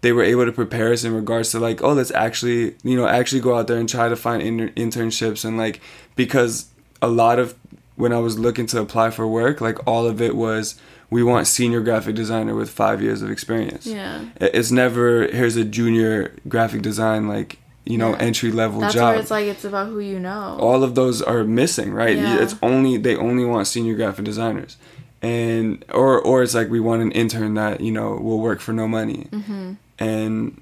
they 0.01 0.13
were 0.13 0.23
able 0.23 0.45
to 0.47 0.53
prepare 0.53 0.93
us 0.93 1.05
in 1.05 1.13
regards 1.15 1.51
to 1.51 1.59
like 1.59 1.83
oh 1.83 1.93
let's 1.93 2.11
actually 2.13 2.77
you 2.85 2.97
know 2.97 3.07
actually 3.07 3.41
go 3.41 3.57
out 3.57 3.67
there 3.67 3.79
and 3.79 3.89
try 3.89 4.09
to 4.09 4.17
find 4.17 4.43
inter- 4.43 4.69
internships 4.77 5.45
and 5.45 5.57
like 5.59 5.81
because 6.15 6.67
a 7.03 7.09
lot 7.09 7.39
of 7.39 7.55
when 7.97 8.13
I 8.13 8.19
was 8.19 8.39
looking 8.39 8.67
to 8.67 8.81
apply 8.81 9.11
for 9.11 9.27
work 9.27 9.61
like 9.61 9.79
all 9.87 10.07
of 10.07 10.21
it 10.21 10.37
was 10.37 10.77
we 11.11 11.23
want 11.23 11.47
senior 11.47 11.81
graphic 11.81 12.15
designer 12.15 12.55
with 12.55 12.71
five 12.71 13.03
years 13.03 13.21
of 13.23 13.31
experience 13.31 13.87
Yeah. 13.87 14.27
It's 14.41 14.71
never 14.71 15.27
here's 15.29 15.57
a 15.57 15.65
junior 15.65 16.33
graphic 16.47 16.83
design 16.83 17.27
like 17.27 17.59
you 17.87 17.97
know 17.99 18.11
Yeah. 18.11 18.19
entry 18.29 18.51
level 18.53 18.81
That's 18.81 18.95
job 18.95 19.13
where 19.15 19.21
it's 19.23 19.31
like 19.31 19.47
it's 19.47 19.65
about 19.65 19.87
who 19.89 20.01
you 20.01 20.19
know. 20.19 20.57
all 20.61 20.83
of 20.83 20.95
those 20.95 21.23
are 21.23 21.45
missing 21.45 21.93
right? 21.93 22.17
Yeah. 22.17 22.43
it's 22.43 22.55
only 22.63 22.97
they 22.99 23.17
only 23.17 23.45
want 23.45 23.67
senior 23.69 23.95
graphic 23.95 24.25
designers. 24.25 24.77
And 25.23 25.85
or 25.95 26.21
or 26.21 26.43
it's 26.43 26.55
like 26.55 26.69
we 26.69 26.81
want 26.81 27.01
an 27.03 27.11
intern 27.13 27.55
that 27.55 27.81
you 27.81 27.93
know 27.93 28.11
will 28.17 28.41
work 28.41 28.61
for 28.61 28.73
no 28.73 28.87
money. 28.87 29.29
Mm-hmm. 29.33 29.73
and 29.99 30.61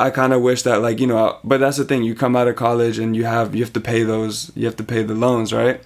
i 0.00 0.10
kind 0.10 0.32
of 0.32 0.42
wish 0.42 0.62
that 0.62 0.80
like 0.82 0.98
you 1.00 1.06
know 1.06 1.38
but 1.44 1.58
that's 1.60 1.76
the 1.76 1.84
thing. 1.84 2.02
You 2.02 2.14
come 2.14 2.34
out 2.34 2.48
of 2.48 2.56
college 2.56 2.98
and 2.98 3.14
you 3.14 3.24
have 3.24 3.54
you 3.54 3.62
have 3.62 3.72
to 3.74 3.80
pay 3.80 4.02
those 4.02 4.50
you 4.56 4.64
have 4.66 4.76
to 4.76 4.84
pay 4.84 5.02
the 5.02 5.14
loans 5.14 5.52
right? 5.52 5.80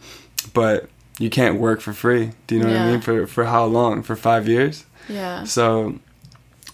But 0.54 0.88
you 1.18 1.28
can't 1.30 1.58
work 1.58 1.80
for 1.80 1.92
free. 1.92 2.30
Do 2.46 2.54
you 2.54 2.62
know 2.62 2.68
what 2.68 2.76
i 2.76 2.90
mean? 2.92 3.00
For 3.00 3.26
for 3.26 3.44
how 3.44 3.64
long? 3.66 4.02
For 4.02 4.16
five 4.16 4.46
years? 4.48 4.84
Yeah. 5.08 5.44
so 5.44 5.98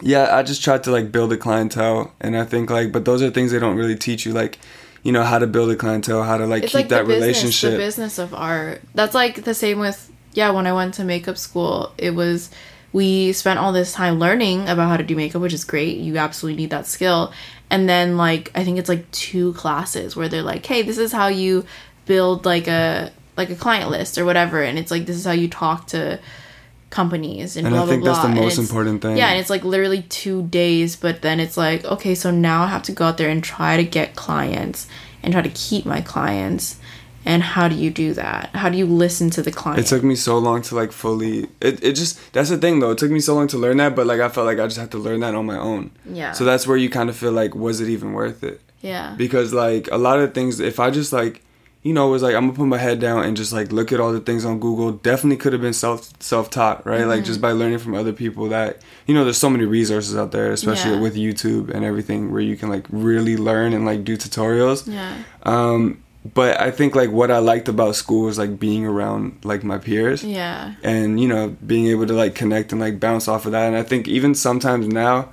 yeah, 0.00 0.36
I 0.36 0.42
just 0.42 0.62
tried 0.62 0.84
to 0.84 0.90
like 0.90 1.12
build 1.12 1.32
a 1.32 1.36
clientele 1.36 2.12
and 2.20 2.36
I 2.36 2.44
think 2.44 2.70
like 2.70 2.92
but 2.92 3.04
those 3.04 3.22
are 3.22 3.30
things 3.30 3.52
they 3.52 3.58
don't 3.58 3.76
really 3.76 3.96
teach 3.96 4.26
you 4.26 4.32
like 4.32 4.58
you 5.02 5.12
know 5.12 5.22
how 5.22 5.38
to 5.38 5.46
build 5.46 5.70
a 5.70 5.76
clientele, 5.76 6.22
how 6.22 6.38
to 6.38 6.46
like 6.46 6.64
it's 6.64 6.72
keep 6.72 6.80
like 6.80 6.88
that 6.88 7.06
business, 7.06 7.20
relationship. 7.20 7.70
the 7.72 7.76
business 7.76 8.18
of 8.18 8.34
art. 8.34 8.80
That's 8.94 9.14
like 9.14 9.44
the 9.44 9.54
same 9.54 9.78
with 9.78 10.10
yeah. 10.32 10.50
When 10.50 10.66
I 10.66 10.72
went 10.72 10.94
to 10.94 11.04
makeup 11.04 11.38
school, 11.38 11.92
it 11.98 12.12
was 12.12 12.50
we 12.92 13.32
spent 13.32 13.58
all 13.58 13.72
this 13.72 13.92
time 13.92 14.18
learning 14.18 14.68
about 14.68 14.88
how 14.88 14.96
to 14.96 15.04
do 15.04 15.14
makeup, 15.14 15.42
which 15.42 15.52
is 15.52 15.64
great. 15.64 15.98
You 15.98 16.16
absolutely 16.16 16.62
need 16.62 16.70
that 16.70 16.86
skill. 16.86 17.32
And 17.70 17.88
then 17.88 18.16
like 18.16 18.50
I 18.54 18.64
think 18.64 18.78
it's 18.78 18.88
like 18.88 19.08
two 19.10 19.52
classes 19.52 20.16
where 20.16 20.28
they're 20.28 20.42
like, 20.42 20.64
hey, 20.64 20.82
this 20.82 20.96
is 20.96 21.12
how 21.12 21.28
you 21.28 21.66
build 22.06 22.46
like 22.46 22.66
a 22.66 23.12
like 23.36 23.50
a 23.50 23.56
client 23.56 23.90
list 23.90 24.16
or 24.16 24.24
whatever, 24.24 24.62
and 24.62 24.78
it's 24.78 24.90
like 24.90 25.04
this 25.04 25.16
is 25.16 25.26
how 25.26 25.32
you 25.32 25.48
talk 25.48 25.86
to 25.88 26.18
companies 27.00 27.56
and, 27.56 27.66
And 27.66 27.74
blah 27.74 27.84
I 27.84 27.88
think 27.88 28.02
blah 28.02 28.12
that's 28.12 28.24
blah. 28.26 28.34
the 28.34 28.40
most 28.40 28.58
important 28.58 29.02
thing. 29.02 29.16
Yeah, 29.16 29.28
and 29.30 29.38
it's 29.40 29.50
like 29.50 29.64
literally 29.64 30.02
two 30.22 30.38
days, 30.62 30.96
but 31.04 31.14
then 31.22 31.36
it's 31.44 31.56
like, 31.56 31.84
okay, 31.94 32.14
so 32.14 32.30
now 32.30 32.58
I 32.66 32.68
have 32.68 32.84
to 32.84 32.92
go 32.92 33.04
out 33.08 33.16
there 33.18 33.28
and 33.34 33.42
try 33.42 33.76
to 33.76 33.84
get 33.98 34.14
clients 34.16 34.86
and 35.22 35.32
try 35.34 35.42
to 35.42 35.54
keep 35.66 35.84
my 35.84 36.00
clients. 36.00 36.78
And 37.26 37.42
how 37.42 37.68
do 37.68 37.74
you 37.74 37.90
do 37.90 38.12
that? 38.22 38.50
How 38.62 38.68
do 38.68 38.76
you 38.76 38.84
listen 39.04 39.30
to 39.30 39.42
the 39.42 39.50
client? 39.60 39.80
It 39.80 39.86
took 39.86 40.02
me 40.04 40.14
so 40.14 40.36
long 40.38 40.60
to 40.68 40.74
like 40.80 40.92
fully 40.92 41.48
it, 41.68 41.82
it 41.82 41.92
just 42.02 42.12
that's 42.34 42.50
the 42.50 42.58
thing 42.58 42.80
though. 42.80 42.90
It 42.90 42.98
took 42.98 43.10
me 43.10 43.20
so 43.20 43.34
long 43.34 43.48
to 43.48 43.58
learn 43.64 43.78
that, 43.78 43.96
but 43.96 44.06
like 44.06 44.20
I 44.20 44.28
felt 44.28 44.46
like 44.46 44.58
I 44.60 44.66
just 44.66 44.78
had 44.78 44.90
to 44.90 44.98
learn 44.98 45.20
that 45.20 45.34
on 45.34 45.46
my 45.46 45.58
own. 45.58 45.90
yeah. 46.20 46.32
So 46.32 46.44
that's 46.44 46.66
where 46.66 46.76
you 46.76 46.90
kind 46.90 47.08
of 47.08 47.16
feel 47.16 47.32
like 47.32 47.54
was 47.54 47.80
it 47.80 47.88
even 47.88 48.12
worth 48.12 48.42
it? 48.44 48.60
yeah. 48.82 49.14
because 49.16 49.54
like 49.54 49.88
a 49.90 49.96
lot 49.96 50.18
of 50.20 50.34
things 50.34 50.60
if 50.60 50.78
i 50.78 50.90
just 50.90 51.10
like 51.20 51.40
you 51.84 51.92
know 51.92 52.08
it 52.08 52.10
was 52.10 52.22
like 52.22 52.34
i'm 52.34 52.46
gonna 52.46 52.56
put 52.56 52.66
my 52.66 52.78
head 52.78 52.98
down 52.98 53.24
and 53.24 53.36
just 53.36 53.52
like 53.52 53.70
look 53.70 53.92
at 53.92 54.00
all 54.00 54.10
the 54.12 54.18
things 54.20 54.44
on 54.44 54.58
google 54.58 54.90
definitely 54.92 55.36
could 55.36 55.52
have 55.52 55.62
been 55.62 55.72
self 55.72 56.10
self-taught 56.20 56.84
right 56.86 57.04
like 57.04 57.18
Mm-hmm. 57.18 57.26
just 57.26 57.40
by 57.40 57.52
learning 57.52 57.78
from 57.78 57.94
other 57.94 58.12
people 58.12 58.48
that 58.48 58.78
you 59.06 59.14
know 59.14 59.22
there's 59.24 59.36
so 59.38 59.50
many 59.50 59.64
resources 59.64 60.16
out 60.16 60.32
there 60.32 60.50
especially 60.50 60.94
Yeah. 60.94 61.00
with 61.00 61.14
youtube 61.14 61.68
and 61.70 61.84
everything 61.84 62.32
where 62.32 62.40
you 62.40 62.56
can 62.56 62.68
like 62.70 62.86
really 62.90 63.36
learn 63.36 63.72
and 63.74 63.84
like 63.86 64.02
do 64.02 64.16
tutorials 64.16 64.90
yeah. 64.92 65.14
um 65.44 66.02
but 66.34 66.58
i 66.58 66.70
think 66.70 66.94
like 66.94 67.10
what 67.10 67.30
i 67.30 67.36
liked 67.38 67.68
about 67.68 67.94
school 67.96 68.24
was 68.24 68.38
like 68.38 68.58
being 68.58 68.86
around 68.86 69.38
like 69.44 69.62
my 69.62 69.76
peers 69.76 70.24
Yeah. 70.24 70.74
and 70.82 71.20
you 71.20 71.28
know 71.28 71.54
being 71.66 71.86
able 71.88 72.06
to 72.06 72.14
like 72.14 72.34
connect 72.34 72.72
and 72.72 72.80
like 72.80 72.98
bounce 72.98 73.28
off 73.28 73.44
of 73.44 73.52
that 73.52 73.66
and 73.66 73.76
i 73.76 73.82
think 73.82 74.08
even 74.08 74.34
sometimes 74.34 74.88
now 74.88 75.28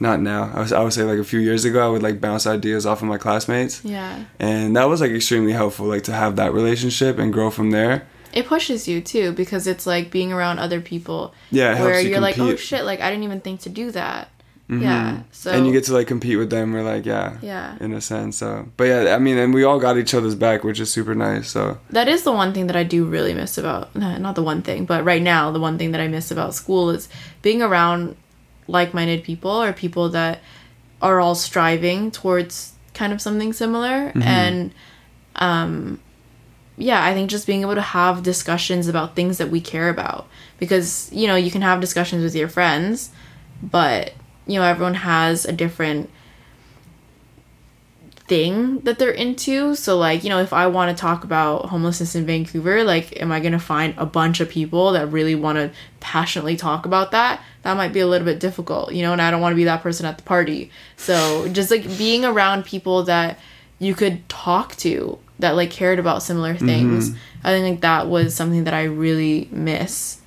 not 0.00 0.20
now 0.20 0.50
i, 0.54 0.60
was, 0.60 0.72
I 0.72 0.82
would 0.82 0.92
say 0.92 1.02
like 1.04 1.18
a 1.18 1.24
few 1.24 1.40
years 1.40 1.64
ago 1.64 1.84
i 1.84 1.88
would 1.88 2.02
like 2.02 2.20
bounce 2.20 2.46
ideas 2.46 2.84
off 2.86 3.02
of 3.02 3.08
my 3.08 3.18
classmates 3.18 3.84
Yeah. 3.84 4.24
and 4.40 4.76
that 4.76 4.84
was 4.84 5.00
like 5.00 5.12
extremely 5.12 5.52
helpful 5.52 5.86
like 5.86 6.02
to 6.04 6.12
have 6.12 6.36
that 6.36 6.52
relationship 6.52 7.18
and 7.18 7.32
grow 7.32 7.50
from 7.50 7.70
there 7.70 8.06
It 8.32 8.46
pushes 8.46 8.88
you 8.88 9.00
too 9.00 9.32
because 9.32 9.66
it's 9.68 9.86
like 9.86 10.10
being 10.10 10.32
around 10.32 10.58
other 10.58 10.80
people 10.80 11.32
yeah 11.50 11.80
where 11.80 12.00
you 12.00 12.10
you're 12.10 12.20
like, 12.20 12.38
oh 12.38 12.56
shit, 12.56 12.84
like 12.84 13.00
I 13.00 13.08
didn't 13.10 13.24
even 13.24 13.40
think 13.40 13.60
to 13.60 13.68
do 13.70 13.92
that. 13.92 14.28
Mhm. 14.68 14.80
Yeah. 14.82 15.22
So 15.30 15.52
and 15.52 15.66
you 15.66 15.72
get 15.72 15.84
to 15.84 15.92
like 15.94 16.08
compete 16.08 16.38
with 16.38 16.48
them 16.50 16.74
or 16.74 16.82
like 16.82 17.04
yeah 17.06 17.36
yeah. 17.42 17.76
in 17.84 17.92
a 17.92 18.00
sense 18.00 18.38
so 18.38 18.66
but 18.78 18.84
yeah 18.84 19.14
i 19.14 19.18
mean 19.20 19.36
and 19.36 19.52
we 19.52 19.62
all 19.62 19.78
got 19.78 19.98
each 19.98 20.14
other's 20.14 20.34
back 20.34 20.64
which 20.64 20.80
is 20.80 20.90
super 20.90 21.14
nice 21.14 21.50
so 21.50 21.76
That 21.90 22.08
is 22.08 22.22
the 22.24 22.32
one 22.32 22.52
thing 22.54 22.66
that 22.68 22.74
I 22.76 22.82
do 22.82 23.04
really 23.04 23.34
miss 23.34 23.58
about 23.58 23.94
not 23.94 24.34
the 24.34 24.42
one 24.42 24.62
thing, 24.62 24.86
but 24.86 25.04
right 25.04 25.22
now 25.22 25.52
the 25.52 25.60
one 25.60 25.76
thing 25.78 25.92
that 25.92 26.00
I 26.00 26.08
miss 26.08 26.30
about 26.32 26.54
school 26.54 26.90
is 26.96 27.08
being 27.42 27.60
around 27.62 28.16
like-minded 28.66 29.22
people 29.22 29.50
or 29.50 29.72
people 29.72 30.08
that 30.10 30.40
are 31.02 31.20
all 31.20 31.34
striving 31.34 32.10
towards 32.10 32.72
kind 32.94 33.12
of 33.12 33.20
something 33.20 33.52
similar. 33.52 34.12
And 34.14 34.72
um 35.36 36.00
yeah, 36.76 37.04
I 37.04 37.14
think 37.14 37.30
just 37.30 37.46
being 37.46 37.62
able 37.62 37.76
to 37.76 37.80
have 37.80 38.24
discussions 38.24 38.88
about 38.88 39.14
things 39.14 39.38
that 39.38 39.48
we 39.48 39.60
care 39.60 39.88
about. 39.88 40.26
Because 40.58 41.10
you 41.12 41.26
know, 41.26 41.36
you 41.36 41.50
can 41.50 41.62
have 41.62 41.80
discussions 41.80 42.22
with 42.24 42.34
your 42.34 42.48
friends, 42.48 43.10
but 43.62 44.12
you 44.46 44.58
know, 44.58 44.64
everyone 44.64 44.94
has 44.94 45.44
a 45.44 45.52
different 45.52 46.10
thing 48.26 48.80
that 48.80 48.98
they're 48.98 49.10
into. 49.10 49.74
So 49.74 49.98
like, 49.98 50.24
you 50.24 50.30
know, 50.30 50.40
if 50.40 50.52
I 50.52 50.66
want 50.66 50.96
to 50.96 51.00
talk 51.00 51.24
about 51.24 51.66
homelessness 51.66 52.14
in 52.14 52.24
Vancouver, 52.24 52.82
like 52.82 53.20
am 53.20 53.30
I 53.30 53.40
going 53.40 53.52
to 53.52 53.58
find 53.58 53.94
a 53.98 54.06
bunch 54.06 54.40
of 54.40 54.48
people 54.48 54.92
that 54.92 55.08
really 55.08 55.34
want 55.34 55.56
to 55.56 55.70
passionately 56.00 56.56
talk 56.56 56.86
about 56.86 57.10
that? 57.10 57.42
That 57.62 57.76
might 57.76 57.92
be 57.92 58.00
a 58.00 58.06
little 58.06 58.24
bit 58.24 58.40
difficult, 58.40 58.92
you 58.92 59.02
know, 59.02 59.12
and 59.12 59.20
I 59.20 59.30
don't 59.30 59.40
want 59.40 59.52
to 59.52 59.56
be 59.56 59.64
that 59.64 59.82
person 59.82 60.06
at 60.06 60.16
the 60.16 60.24
party. 60.24 60.70
So 60.96 61.48
just 61.48 61.70
like 61.70 61.84
being 61.98 62.24
around 62.24 62.64
people 62.64 63.04
that 63.04 63.38
you 63.78 63.94
could 63.94 64.26
talk 64.28 64.74
to 64.76 65.18
that 65.38 65.52
like 65.52 65.70
cared 65.70 65.98
about 65.98 66.22
similar 66.22 66.54
mm-hmm. 66.54 66.66
things. 66.66 67.10
I 67.42 67.50
think 67.50 67.74
like 67.74 67.80
that 67.82 68.08
was 68.08 68.34
something 68.34 68.64
that 68.64 68.74
I 68.74 68.84
really 68.84 69.48
miss 69.52 70.20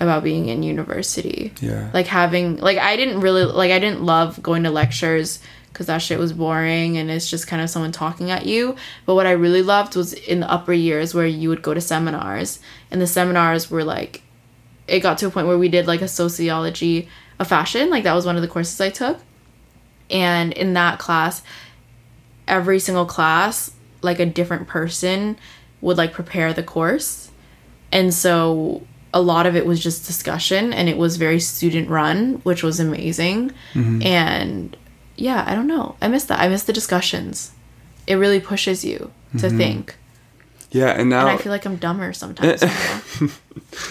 about 0.00 0.24
being 0.24 0.48
in 0.48 0.64
university 0.64 1.52
yeah 1.60 1.88
like 1.94 2.08
having 2.08 2.56
like 2.56 2.76
i 2.78 2.96
didn't 2.96 3.20
really 3.20 3.44
like 3.44 3.70
i 3.70 3.78
didn't 3.78 4.02
love 4.02 4.42
going 4.42 4.64
to 4.64 4.70
lectures 4.70 5.38
because 5.74 5.86
that 5.88 5.98
shit 5.98 6.20
was 6.20 6.32
boring 6.32 6.96
and 6.96 7.10
it's 7.10 7.28
just 7.28 7.48
kind 7.48 7.60
of 7.60 7.68
someone 7.68 7.90
talking 7.90 8.30
at 8.30 8.46
you. 8.46 8.76
But 9.04 9.16
what 9.16 9.26
i 9.26 9.32
really 9.32 9.60
loved 9.60 9.96
was 9.96 10.12
in 10.12 10.40
the 10.40 10.50
upper 10.50 10.72
years 10.72 11.12
where 11.14 11.26
you 11.26 11.48
would 11.48 11.62
go 11.62 11.74
to 11.74 11.80
seminars 11.80 12.60
and 12.90 13.02
the 13.02 13.08
seminars 13.08 13.70
were 13.70 13.84
like 13.84 14.22
it 14.86 15.00
got 15.00 15.18
to 15.18 15.26
a 15.26 15.30
point 15.30 15.48
where 15.48 15.58
we 15.58 15.68
did 15.68 15.86
like 15.86 16.00
a 16.00 16.08
sociology 16.08 17.08
of 17.40 17.48
fashion 17.48 17.90
like 17.90 18.04
that 18.04 18.14
was 18.14 18.24
one 18.24 18.36
of 18.36 18.42
the 18.42 18.48
courses 18.48 18.80
i 18.80 18.88
took. 18.88 19.18
And 20.08 20.52
in 20.52 20.74
that 20.74 20.98
class 21.00 21.42
every 22.46 22.78
single 22.78 23.06
class 23.06 23.72
like 24.00 24.20
a 24.20 24.26
different 24.26 24.68
person 24.68 25.36
would 25.80 25.98
like 25.98 26.12
prepare 26.12 26.52
the 26.52 26.62
course. 26.62 27.30
And 27.90 28.14
so 28.14 28.86
a 29.12 29.20
lot 29.20 29.46
of 29.46 29.56
it 29.56 29.66
was 29.66 29.82
just 29.82 30.06
discussion 30.06 30.72
and 30.72 30.88
it 30.88 30.96
was 30.96 31.16
very 31.16 31.40
student 31.40 31.88
run 31.88 32.34
which 32.44 32.62
was 32.62 32.78
amazing. 32.78 33.50
Mm-hmm. 33.72 34.02
And 34.02 34.76
yeah 35.16 35.44
i 35.46 35.54
don't 35.54 35.66
know 35.66 35.94
i 36.02 36.08
miss 36.08 36.24
that 36.24 36.40
i 36.40 36.48
miss 36.48 36.62
the 36.64 36.72
discussions 36.72 37.52
it 38.06 38.14
really 38.16 38.40
pushes 38.40 38.84
you 38.84 39.10
to 39.38 39.48
think 39.50 39.94
Yeah, 40.70 40.90
and 40.98 41.08
now 41.08 41.20
and 41.20 41.28
I 41.30 41.36
feel 41.42 41.52
like 41.52 41.64
I'm 41.66 41.76
dumber 41.76 42.12
sometimes. 42.12 42.60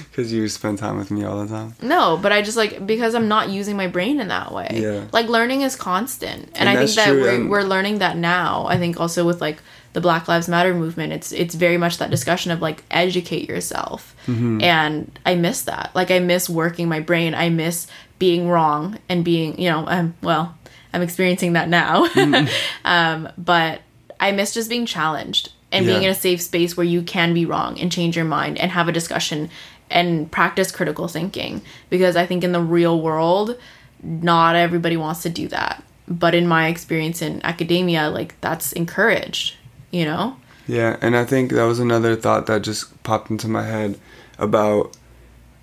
because 0.10 0.34
you 0.36 0.48
spend 0.50 0.78
time 0.80 0.98
with 0.98 1.12
me 1.12 1.24
all 1.24 1.40
the 1.44 1.48
time. 1.48 1.76
No, 1.82 2.18
but 2.22 2.32
I 2.34 2.42
just 2.42 2.58
like 2.58 2.86
because 2.86 3.16
I'm 3.16 3.28
not 3.30 3.48
using 3.50 3.78
my 3.78 3.88
brain 3.88 4.20
in 4.20 4.28
that 4.28 4.52
way. 4.52 4.68
Yeah. 4.74 5.06
Like 5.14 5.28
learning 5.28 5.62
is 5.62 5.76
constant, 5.78 6.44
and, 6.56 6.68
And 6.68 6.70
I 6.70 6.76
think 6.76 6.92
that 6.96 7.08
true, 7.08 7.22
we're 7.22 7.36
and- 7.36 7.50
we're 7.50 7.64
learning 7.64 8.00
that 8.00 8.18
now. 8.18 8.66
I 8.68 8.78
think 8.78 9.00
also 9.00 9.26
with 9.26 9.40
like 9.40 9.60
the 9.94 10.02
Black 10.02 10.28
Lives 10.28 10.50
Matter 10.50 10.74
movement, 10.74 11.14
it's 11.14 11.32
it's 11.32 11.56
very 11.56 11.78
much 11.78 11.98
that 12.00 12.10
discussion 12.12 12.52
of 12.52 12.62
like 12.62 12.84
educate 12.92 13.48
yourself, 13.50 14.14
Mm-hmm. 14.28 14.62
and 14.62 15.20
I 15.26 15.36
miss 15.36 15.62
that. 15.64 15.92
Like 15.96 16.12
I 16.12 16.20
miss 16.20 16.50
working 16.50 16.90
my 16.90 17.00
brain. 17.00 17.34
I 17.34 17.48
miss 17.50 17.88
being 18.20 18.50
wrong 18.50 19.00
and 19.10 19.24
being 19.24 19.58
you 19.60 19.70
know 19.72 19.88
um 19.88 20.14
well 20.22 20.56
I'm 20.94 21.02
experiencing 21.02 21.54
that 21.54 21.70
now, 21.70 22.08
um 22.86 23.30
but 23.38 23.82
I 24.20 24.32
miss 24.32 24.54
just 24.54 24.70
being 24.70 24.86
challenged 24.86 25.52
and 25.72 25.86
being 25.86 26.04
in 26.04 26.10
a 26.10 26.16
safe 26.16 26.42
space 26.42 26.78
where 26.78 26.86
you 26.86 27.02
can 27.02 27.34
be 27.34 27.46
wrong 27.46 27.80
and 27.80 27.92
change 27.92 28.16
your 28.16 28.26
mind 28.26 28.60
and 28.60 28.72
have 28.72 28.88
a 28.88 28.92
discussion 28.92 29.50
and 29.90 30.32
practice 30.32 30.72
critical 30.72 31.08
thinking. 31.08 31.62
Because 31.90 32.16
I 32.16 32.26
think 32.28 32.44
in 32.44 32.52
the 32.52 32.62
real 32.62 33.02
world 33.02 33.58
not 34.02 34.56
everybody 34.56 34.98
wants 34.98 35.24
to 35.24 35.30
do 35.30 35.48
that. 35.48 35.84
But 36.08 36.36
in 36.36 36.48
my 36.48 36.68
experience 36.68 37.22
in 37.22 37.44
academia 37.44 38.10
like 38.10 38.40
that's 38.40 38.72
encouraged 38.74 39.56
you 39.94 40.04
know? 40.04 40.36
Yeah, 40.68 40.98
and 41.02 41.16
I 41.16 41.24
think 41.24 41.52
that 41.52 41.64
was 41.64 41.80
another 41.80 42.16
thought 42.18 42.48
that 42.48 42.64
just 42.64 43.02
popped 43.04 43.30
into 43.30 43.48
my 43.48 43.64
head 43.64 43.98
about 44.38 44.98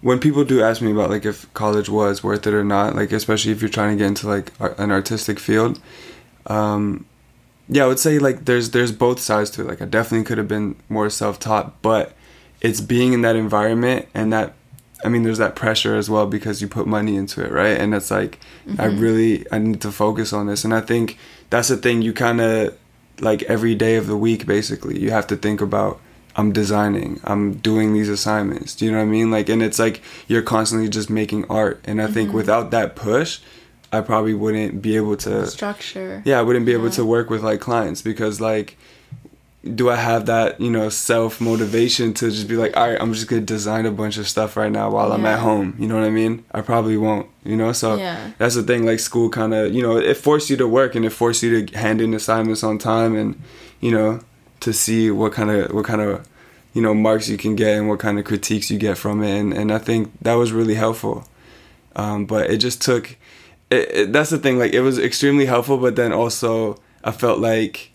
when 0.03 0.19
people 0.19 0.45
do 0.45 0.63
ask 0.63 0.81
me 0.81 0.93
about 0.93 1.11
like 1.11 1.25
if 1.25 1.53
college 1.55 1.89
was 1.89 2.23
worth 2.25 2.47
it 2.47 2.55
or 2.55 2.65
not, 2.65 2.97
like 2.97 3.13
especially 3.13 3.53
if 3.53 3.61
you're 3.61 3.69
trying 3.69 3.97
to 3.97 4.03
get 4.03 4.09
into 4.09 4.29
like 4.29 4.53
an 4.79 4.91
artistic 4.91 5.39
field. 5.39 5.81
Um, 6.47 7.07
yeah, 7.69 7.85
I 7.85 7.87
would 7.87 7.99
say 7.99 8.19
like 8.19 8.47
there's 8.47 8.71
there's 8.71 8.93
both 8.93 9.21
sides 9.21 9.51
to 9.51 9.63
it. 9.63 9.69
Like 9.69 9.83
I 9.83 9.85
definitely 9.85 10.25
could 10.25 10.39
have 10.39 10.49
been 10.49 10.77
more 10.89 11.11
self-taught, 11.11 11.83
but 11.83 12.15
it's 12.61 12.81
being 12.81 13.13
in 13.13 13.23
that 13.23 13.37
environment 13.37 14.07
and 14.15 14.33
that 14.33 14.55
I 15.05 15.09
mean 15.09 15.23
there's 15.23 15.39
that 15.39 15.55
pressure 15.55 15.97
as 15.97 16.11
well 16.11 16.27
because 16.27 16.61
you 16.61 16.69
put 16.69 16.87
money 16.87 17.17
into 17.17 17.45
it, 17.45 17.53
right? 17.53 17.79
And 17.79 17.95
it's 17.95 18.11
like 18.11 18.39
I 18.79 18.87
really 18.87 19.47
I 19.53 19.59
need 19.59 19.81
to 19.83 19.93
focus 19.93 20.33
on 20.33 20.47
this 20.47 20.65
and 20.65 20.75
I 20.75 20.81
think 20.81 21.19
that's 21.51 21.69
the 21.69 21.77
thing 21.77 22.03
you 22.03 22.13
kind 22.13 22.41
of 22.41 22.77
like 23.21 23.43
every 23.45 23.75
day 23.75 23.97
of 23.97 24.07
the 24.07 24.17
week 24.17 24.47
basically 24.47 24.99
you 24.99 25.11
have 25.11 25.27
to 25.27 25.37
think 25.37 25.61
about 25.61 26.01
I'm 26.37 26.53
designing, 26.53 27.21
I'm 27.25 27.55
doing 27.55 27.93
these 27.93 28.09
assignments. 28.09 28.75
Do 28.75 28.85
you 28.85 28.93
know 28.93 28.99
what 28.99 29.05
I 29.05 29.07
mean? 29.07 29.31
Like 29.31 29.49
and 29.49 29.63
it's 29.63 29.79
like 29.79 30.03
you're 30.29 30.43
constantly 30.43 30.89
just 30.89 31.11
making 31.11 31.45
art 31.51 31.81
and 31.85 32.01
I 32.01 32.07
think 32.07 32.29
mm-hmm. 32.29 32.37
without 32.37 32.71
that 32.71 32.97
push 32.97 33.41
I 33.93 34.01
probably 34.01 34.35
wouldn't 34.35 34.81
be 34.81 34.95
able 34.97 35.17
to 35.19 35.47
structure 35.47 36.23
yeah, 36.25 36.39
I 36.39 36.43
wouldn't 36.43 36.67
be 36.67 36.73
able 36.73 36.91
to 36.91 37.05
work 37.05 37.31
with 37.31 37.43
like 37.43 37.61
clients 37.61 38.03
because 38.03 38.41
like 38.41 38.77
do 39.63 39.91
I 39.91 39.97
have 39.97 40.27
that, 40.27 40.61
you 40.61 40.71
know, 40.71 40.89
self 40.89 41.41
motivation 41.41 42.15
to 42.15 42.31
just 42.31 42.49
be 42.49 42.57
like, 42.57 42.77
all 42.77 42.89
right, 42.89 43.01
I'm 43.01 43.13
just 43.13 43.29
gonna 43.29 43.43
design 43.43 43.85
a 43.85 43.91
bunch 43.91 44.17
of 44.17 44.27
stuff 44.27 44.57
right 44.57 44.73
now 44.73 44.91
while 44.91 45.13
I'm 45.13 45.27
at 45.27 45.41
home. 45.41 45.77
You 45.79 45.87
know 45.87 45.97
what 45.97 46.05
I 46.05 46.11
mean? 46.11 46.45
I 46.53 46.63
probably 46.63 46.97
won't. 46.97 47.29
You 47.45 47.57
know, 47.57 47.73
so 47.73 47.97
Yeah. 47.97 48.31
that's 48.39 48.55
the 48.55 48.63
thing. 48.63 48.87
Like 48.87 49.01
school, 49.01 49.29
kind 49.29 49.53
of, 49.53 49.75
you 49.75 49.83
know, 49.83 49.99
it 49.99 50.17
forced 50.17 50.49
you 50.49 50.57
to 50.57 50.67
work 50.67 50.95
and 50.95 51.05
it 51.05 51.11
forced 51.11 51.43
you 51.43 51.67
to 51.67 51.79
hand 51.79 52.01
in 52.01 52.15
assignments 52.15 52.63
on 52.63 52.79
time 52.79 53.15
and, 53.15 53.39
you 53.81 53.91
know, 53.91 54.21
to 54.61 54.73
see 54.73 55.11
what 55.11 55.33
kind 55.33 55.51
of 55.51 55.73
what 55.73 55.85
kind 55.85 56.01
of, 56.01 56.29
you 56.75 56.83
know, 56.83 56.95
marks 56.95 57.29
you 57.29 57.37
can 57.37 57.57
get 57.57 57.79
and 57.79 57.89
what 57.89 57.99
kind 57.99 58.19
of 58.19 58.25
critiques 58.25 58.71
you 58.71 58.79
get 58.79 58.99
from 58.99 59.23
it. 59.23 59.39
And 59.39 59.53
and 59.53 59.73
I 59.73 59.79
think 59.79 60.13
that 60.23 60.35
was 60.35 60.53
really 60.53 60.75
helpful. 60.75 61.27
Um, 61.97 62.27
but 62.27 62.51
it 62.51 62.59
just 62.59 62.83
took. 62.83 63.17
It, 63.71 63.91
it, 63.93 64.13
that's 64.13 64.31
the 64.31 64.39
thing. 64.39 64.59
Like 64.59 64.73
it 64.73 64.81
was 64.81 64.99
extremely 64.99 65.47
helpful, 65.47 65.79
but 65.79 65.97
then 65.97 66.13
also 66.13 66.81
I 67.05 67.13
felt 67.13 67.39
like 67.39 67.91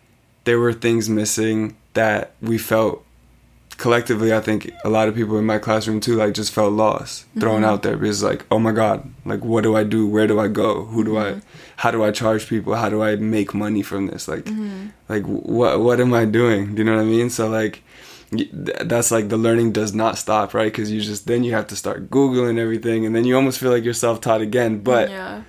there 0.46 0.60
were 0.60 0.74
things 0.74 1.10
missing 1.10 1.76
that 1.94 2.34
we 2.42 2.58
felt 2.58 3.04
collectively. 3.78 4.34
I 4.34 4.42
think 4.42 4.72
a 4.84 4.90
lot 4.90 5.08
of 5.08 5.16
people 5.16 5.38
in 5.38 5.46
my 5.46 5.58
classroom 5.58 6.00
too, 6.00 6.16
like 6.16 6.34
just 6.34 6.54
felt 6.54 6.74
lost, 6.74 7.26
thrown 7.40 7.64
out 7.64 7.84
there 7.84 7.98
because 7.98 8.24
like, 8.24 8.46
oh 8.50 8.60
my 8.60 8.72
god, 8.72 9.10
like 9.26 9.44
what 9.44 9.64
do 9.64 9.76
I 9.76 9.84
do? 9.84 10.08
Where 10.08 10.28
do 10.28 10.40
I 10.40 10.48
go? 10.48 10.86
Who 10.86 11.04
do 11.04 11.18
I? 11.18 11.42
How 11.78 11.92
do 11.92 12.04
I 12.04 12.12
charge 12.12 12.48
people? 12.48 12.76
How 12.76 12.90
do 12.90 13.04
I 13.04 13.16
make 13.16 13.54
money 13.54 13.82
from 13.82 14.08
this? 14.08 14.28
Like, 14.28 14.46
mm-hmm. 14.46 14.88
like 15.10 15.24
what 15.24 15.82
what 15.82 16.00
am 16.00 16.14
I 16.14 16.26
doing? 16.26 16.76
Do 16.76 16.80
you 16.80 16.86
know 16.86 16.96
what 16.96 17.02
I 17.02 17.06
mean? 17.06 17.30
So 17.30 17.48
like. 17.48 17.84
That's 18.52 19.12
like 19.12 19.30
the 19.30 19.38
learning 19.38 19.72
does 19.72 19.94
not 19.94 20.18
stop, 20.18 20.54
right? 20.56 20.70
Because 20.70 20.92
you 20.92 21.00
just 21.00 21.28
then 21.28 21.44
you 21.44 21.54
have 21.54 21.68
to 21.68 21.76
start 21.76 22.10
googling 22.10 22.58
everything, 22.58 23.06
and 23.06 23.16
then 23.16 23.24
you 23.24 23.36
almost 23.36 23.60
feel 23.60 23.72
like 23.72 23.84
you're 23.84 23.94
self-taught 23.94 24.42
again. 24.42 24.80
But 24.80 25.10
yeah 25.10 25.44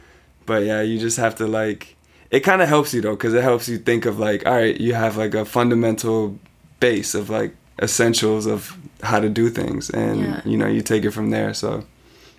but 0.47 0.65
yeah, 0.65 0.81
you 0.81 0.99
just 0.99 1.19
have 1.19 1.35
to 1.37 1.47
like. 1.47 1.97
It 2.31 2.41
kind 2.41 2.63
of 2.63 2.69
helps 2.69 2.95
you 2.95 3.03
though, 3.03 3.15
because 3.17 3.35
it 3.35 3.43
helps 3.43 3.69
you 3.69 3.79
think 3.79 4.07
of 4.07 4.19
like, 4.19 4.47
all 4.47 4.55
right, 4.55 4.81
you 4.81 4.95
have 4.95 5.17
like 5.17 5.35
a 5.35 5.45
fundamental 5.45 6.39
base 6.81 7.15
of 7.15 7.29
like 7.29 7.55
essentials 7.81 8.47
of 8.47 8.77
how 9.03 9.21
to 9.21 9.29
do 9.29 9.51
things, 9.51 9.91
and 9.91 10.21
Yeah. 10.21 10.41
you 10.45 10.57
know 10.57 10.67
you 10.67 10.81
take 10.81 11.05
it 11.05 11.11
from 11.11 11.31
there. 11.31 11.53
So 11.53 11.85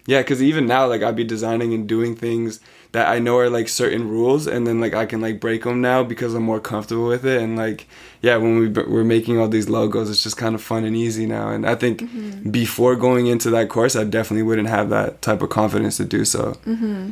yeah, 0.05 0.21
because 0.21 0.41
even 0.41 0.65
now 0.65 0.87
like 0.87 1.03
I'd 1.03 1.15
be 1.15 1.23
designing 1.23 1.73
and 1.73 1.87
doing 1.87 2.15
things 2.15 2.59
that 2.91 3.07
I 3.07 3.19
know 3.19 3.37
are 3.37 3.49
like 3.49 3.69
certain 3.69 4.07
rules, 4.07 4.47
and 4.47 4.65
then 4.65 4.79
like 4.79 4.93
I 4.93 5.05
can 5.05 5.21
like 5.21 5.39
break 5.39 5.63
them 5.63 5.81
now 5.81 6.03
because 6.03 6.33
I'm 6.33 6.43
more 6.43 6.59
comfortable 6.59 7.07
with 7.07 7.25
it, 7.25 7.41
and 7.41 7.57
like 7.57 7.87
yeah, 8.21 8.37
when 8.37 8.59
we 8.59 8.67
we're 8.69 9.03
making 9.03 9.39
all 9.39 9.47
these 9.47 9.69
logos, 9.69 10.09
it's 10.09 10.23
just 10.23 10.37
kind 10.37 10.55
of 10.55 10.61
fun 10.61 10.83
and 10.83 10.95
easy 10.95 11.25
now. 11.25 11.49
And 11.49 11.67
I 11.67 11.75
think 11.75 12.51
before 12.51 12.95
going 12.95 13.27
into 13.27 13.49
that 13.51 13.69
course, 13.69 13.95
I 13.95 14.03
definitely 14.03 14.43
wouldn't 14.43 14.69
have 14.69 14.89
that 14.89 15.21
type 15.21 15.41
of 15.41 15.49
confidence 15.49 15.97
to 15.97 16.05
do 16.05 16.25
so. 16.25 16.53
Mm-hmm. 16.65 17.11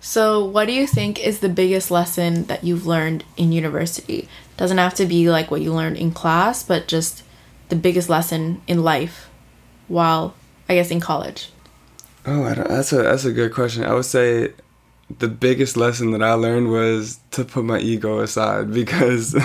So, 0.00 0.44
what 0.44 0.66
do 0.66 0.72
you 0.72 0.86
think 0.86 1.18
is 1.18 1.40
the 1.40 1.48
biggest 1.48 1.90
lesson 1.90 2.44
that 2.44 2.62
you've 2.62 2.86
learned 2.86 3.24
in 3.36 3.50
university? 3.50 4.28
Doesn't 4.56 4.78
have 4.78 4.94
to 4.94 5.06
be 5.06 5.30
like 5.30 5.50
what 5.50 5.62
you 5.62 5.72
learned 5.72 5.96
in 5.96 6.12
class, 6.12 6.62
but 6.62 6.86
just 6.86 7.22
the 7.70 7.76
biggest 7.76 8.08
lesson 8.08 8.62
in 8.66 8.84
life 8.84 9.28
while, 9.88 10.34
I 10.68 10.74
guess, 10.74 10.90
in 10.90 11.00
college. 11.00 11.50
Oh, 12.24 12.44
I 12.44 12.54
don't, 12.54 12.68
that's 12.68 12.92
a 12.92 13.02
that's 13.02 13.24
a 13.24 13.32
good 13.32 13.52
question. 13.52 13.84
I 13.84 13.94
would 13.94 14.04
say 14.04 14.52
the 15.18 15.28
biggest 15.28 15.76
lesson 15.76 16.10
that 16.12 16.22
I 16.22 16.32
learned 16.32 16.70
was 16.70 17.20
to 17.32 17.44
put 17.44 17.64
my 17.64 17.78
ego 17.78 18.20
aside 18.20 18.72
because 18.72 19.36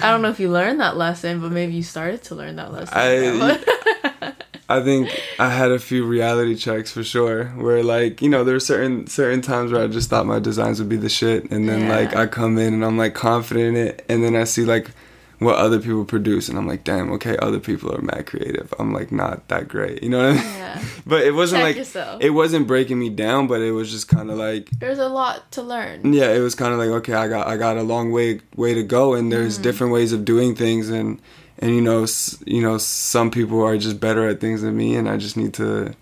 I 0.00 0.10
don't 0.10 0.22
know 0.22 0.30
if 0.30 0.38
you 0.38 0.50
learned 0.50 0.80
that 0.80 0.96
lesson, 0.96 1.40
but 1.40 1.52
maybe 1.52 1.74
you 1.74 1.82
started 1.82 2.22
to 2.24 2.34
learn 2.34 2.56
that 2.56 2.72
lesson. 2.72 2.94
I 2.96 4.32
I 4.68 4.82
think 4.82 5.10
I 5.38 5.50
had 5.50 5.70
a 5.70 5.78
few 5.78 6.06
reality 6.06 6.54
checks 6.54 6.90
for 6.90 7.04
sure 7.04 7.46
where 7.48 7.82
like, 7.82 8.22
you 8.22 8.30
know, 8.30 8.44
there 8.44 8.54
were 8.54 8.60
certain 8.60 9.06
certain 9.06 9.42
times 9.42 9.72
where 9.72 9.82
I 9.82 9.88
just 9.88 10.08
thought 10.08 10.26
my 10.26 10.38
designs 10.38 10.78
would 10.78 10.88
be 10.88 10.96
the 10.96 11.10
shit 11.10 11.50
and 11.50 11.68
then 11.68 11.88
like 11.88 12.16
I 12.16 12.26
come 12.26 12.56
in 12.58 12.72
and 12.72 12.84
I'm 12.84 12.96
like 12.96 13.14
confident 13.14 13.76
in 13.76 13.86
it 13.88 14.04
and 14.08 14.24
then 14.24 14.34
I 14.36 14.44
see 14.44 14.64
like 14.64 14.90
what 15.38 15.56
other 15.56 15.78
people 15.80 16.04
produce 16.04 16.48
and 16.48 16.56
I'm 16.56 16.66
like, 16.66 16.84
damn, 16.84 17.10
okay, 17.12 17.36
other 17.38 17.58
people 17.60 17.92
are 17.94 18.00
mad 18.00 18.26
creative. 18.26 18.72
I'm 18.78 18.92
like 18.92 19.10
not 19.12 19.48
that 19.48 19.68
great. 19.68 20.02
You 20.02 20.08
know 20.10 20.18
what 20.18 20.38
I 20.38 20.42
mean? 20.42 20.54
yeah. 20.54 20.84
But 21.06 21.22
it 21.22 21.32
wasn't 21.34 21.58
Check 21.60 21.64
like 21.68 21.76
yourself. 21.76 22.22
it 22.22 22.30
wasn't 22.30 22.66
breaking 22.66 22.98
me 22.98 23.10
down, 23.10 23.46
but 23.46 23.60
it 23.60 23.72
was 23.72 23.90
just 23.90 24.08
kind 24.08 24.30
of 24.30 24.38
like 24.38 24.70
There's 24.70 24.98
a 24.98 25.08
lot 25.08 25.50
to 25.52 25.62
learn. 25.62 26.12
yeah 26.12 26.30
it 26.30 26.40
was 26.40 26.54
kind 26.54 26.72
of 26.72 26.78
like 26.78 26.88
okay 26.88 27.14
i 27.14 27.28
got 27.28 27.46
i 27.46 27.56
got 27.56 27.76
a 27.76 27.82
long 27.82 28.10
way 28.12 28.40
way 28.56 28.72
to 28.74 28.82
go 28.82 29.14
and 29.14 29.30
there's 29.30 29.54
mm-hmm. 29.54 29.62
different 29.64 29.92
ways 29.92 30.12
of 30.12 30.24
doing 30.24 30.54
things 30.54 30.88
and 30.90 31.20
and 31.58 31.74
you 31.74 31.80
know 31.82 32.02
s- 32.04 32.42
you 32.46 32.62
know 32.62 32.78
some 32.78 33.30
people 33.30 33.62
are 33.62 33.76
just 33.78 34.00
better 34.00 34.26
at 34.28 34.40
things 34.40 34.62
than 34.62 34.76
me 34.76 34.96
and 34.96 35.08
i 35.08 35.16
just 35.16 35.36
need 35.36 35.52
to 35.54 35.94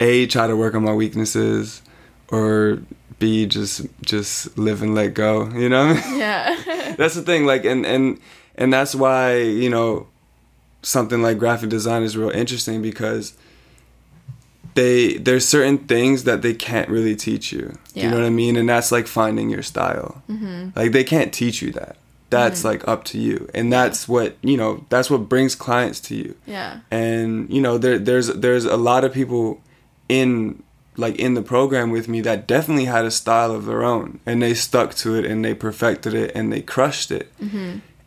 a 0.00 0.26
try 0.26 0.46
to 0.46 0.56
work 0.56 0.74
on 0.74 0.84
my 0.84 0.92
weaknesses 0.92 1.82
or 2.28 2.78
b 3.18 3.46
just 3.46 3.86
just 4.02 4.56
live 4.58 4.82
and 4.82 4.94
let 4.94 5.14
go 5.14 5.48
you 5.50 5.68
know 5.68 5.92
Yeah. 6.14 6.94
that's 6.98 7.14
the 7.14 7.22
thing 7.22 7.46
like 7.46 7.64
and 7.64 7.86
and 7.86 8.20
and 8.56 8.72
that's 8.72 8.94
why 8.94 9.36
you 9.36 9.70
know 9.70 10.06
something 10.82 11.22
like 11.22 11.38
graphic 11.38 11.68
design 11.68 12.02
is 12.02 12.16
real 12.16 12.30
interesting 12.30 12.80
because 12.80 13.34
they 14.74 15.14
there's 15.14 15.46
certain 15.46 15.78
things 15.78 16.24
that 16.24 16.42
they 16.42 16.54
can't 16.54 16.88
really 16.88 17.16
teach 17.16 17.52
you. 17.52 17.76
Do 17.94 18.00
you 18.00 18.10
know 18.10 18.16
what 18.16 18.26
i 18.26 18.30
mean? 18.30 18.56
And 18.56 18.68
that's 18.68 18.92
like 18.92 19.06
finding 19.06 19.50
your 19.50 19.62
style. 19.62 20.22
Mm-hmm. 20.28 20.78
like 20.78 20.92
they 20.92 21.04
can't 21.04 21.32
teach 21.32 21.62
you 21.62 21.72
that. 21.72 21.96
That's 22.28 22.64
like 22.64 22.86
up 22.86 23.04
to 23.04 23.18
you. 23.18 23.48
And 23.54 23.72
that's 23.72 24.06
what 24.08 24.36
you 24.42 24.56
know 24.56 24.84
that's 24.88 25.10
what 25.10 25.28
brings 25.28 25.54
clients 25.54 26.00
to 26.00 26.14
you. 26.14 26.36
Yeah. 26.46 26.80
and 26.90 27.48
you 27.50 27.60
know 27.60 27.78
there 27.78 27.98
there's 27.98 28.28
there's 28.28 28.64
a 28.64 28.76
lot 28.76 29.04
of 29.04 29.12
people 29.12 29.60
in 30.08 30.62
like 30.98 31.16
in 31.16 31.34
the 31.34 31.42
program 31.42 31.90
with 31.90 32.08
me 32.08 32.20
that 32.22 32.46
definitely 32.46 32.86
had 32.86 33.04
a 33.04 33.10
style 33.10 33.52
of 33.52 33.64
their 33.66 33.82
own. 33.82 34.20
And 34.26 34.42
they 34.42 34.54
stuck 34.54 34.94
to 34.96 35.14
it 35.14 35.24
and 35.24 35.44
they 35.44 35.54
perfected 35.54 36.14
it 36.14 36.32
and 36.34 36.52
they 36.52 36.62
crushed 36.62 37.10
it 37.10 37.32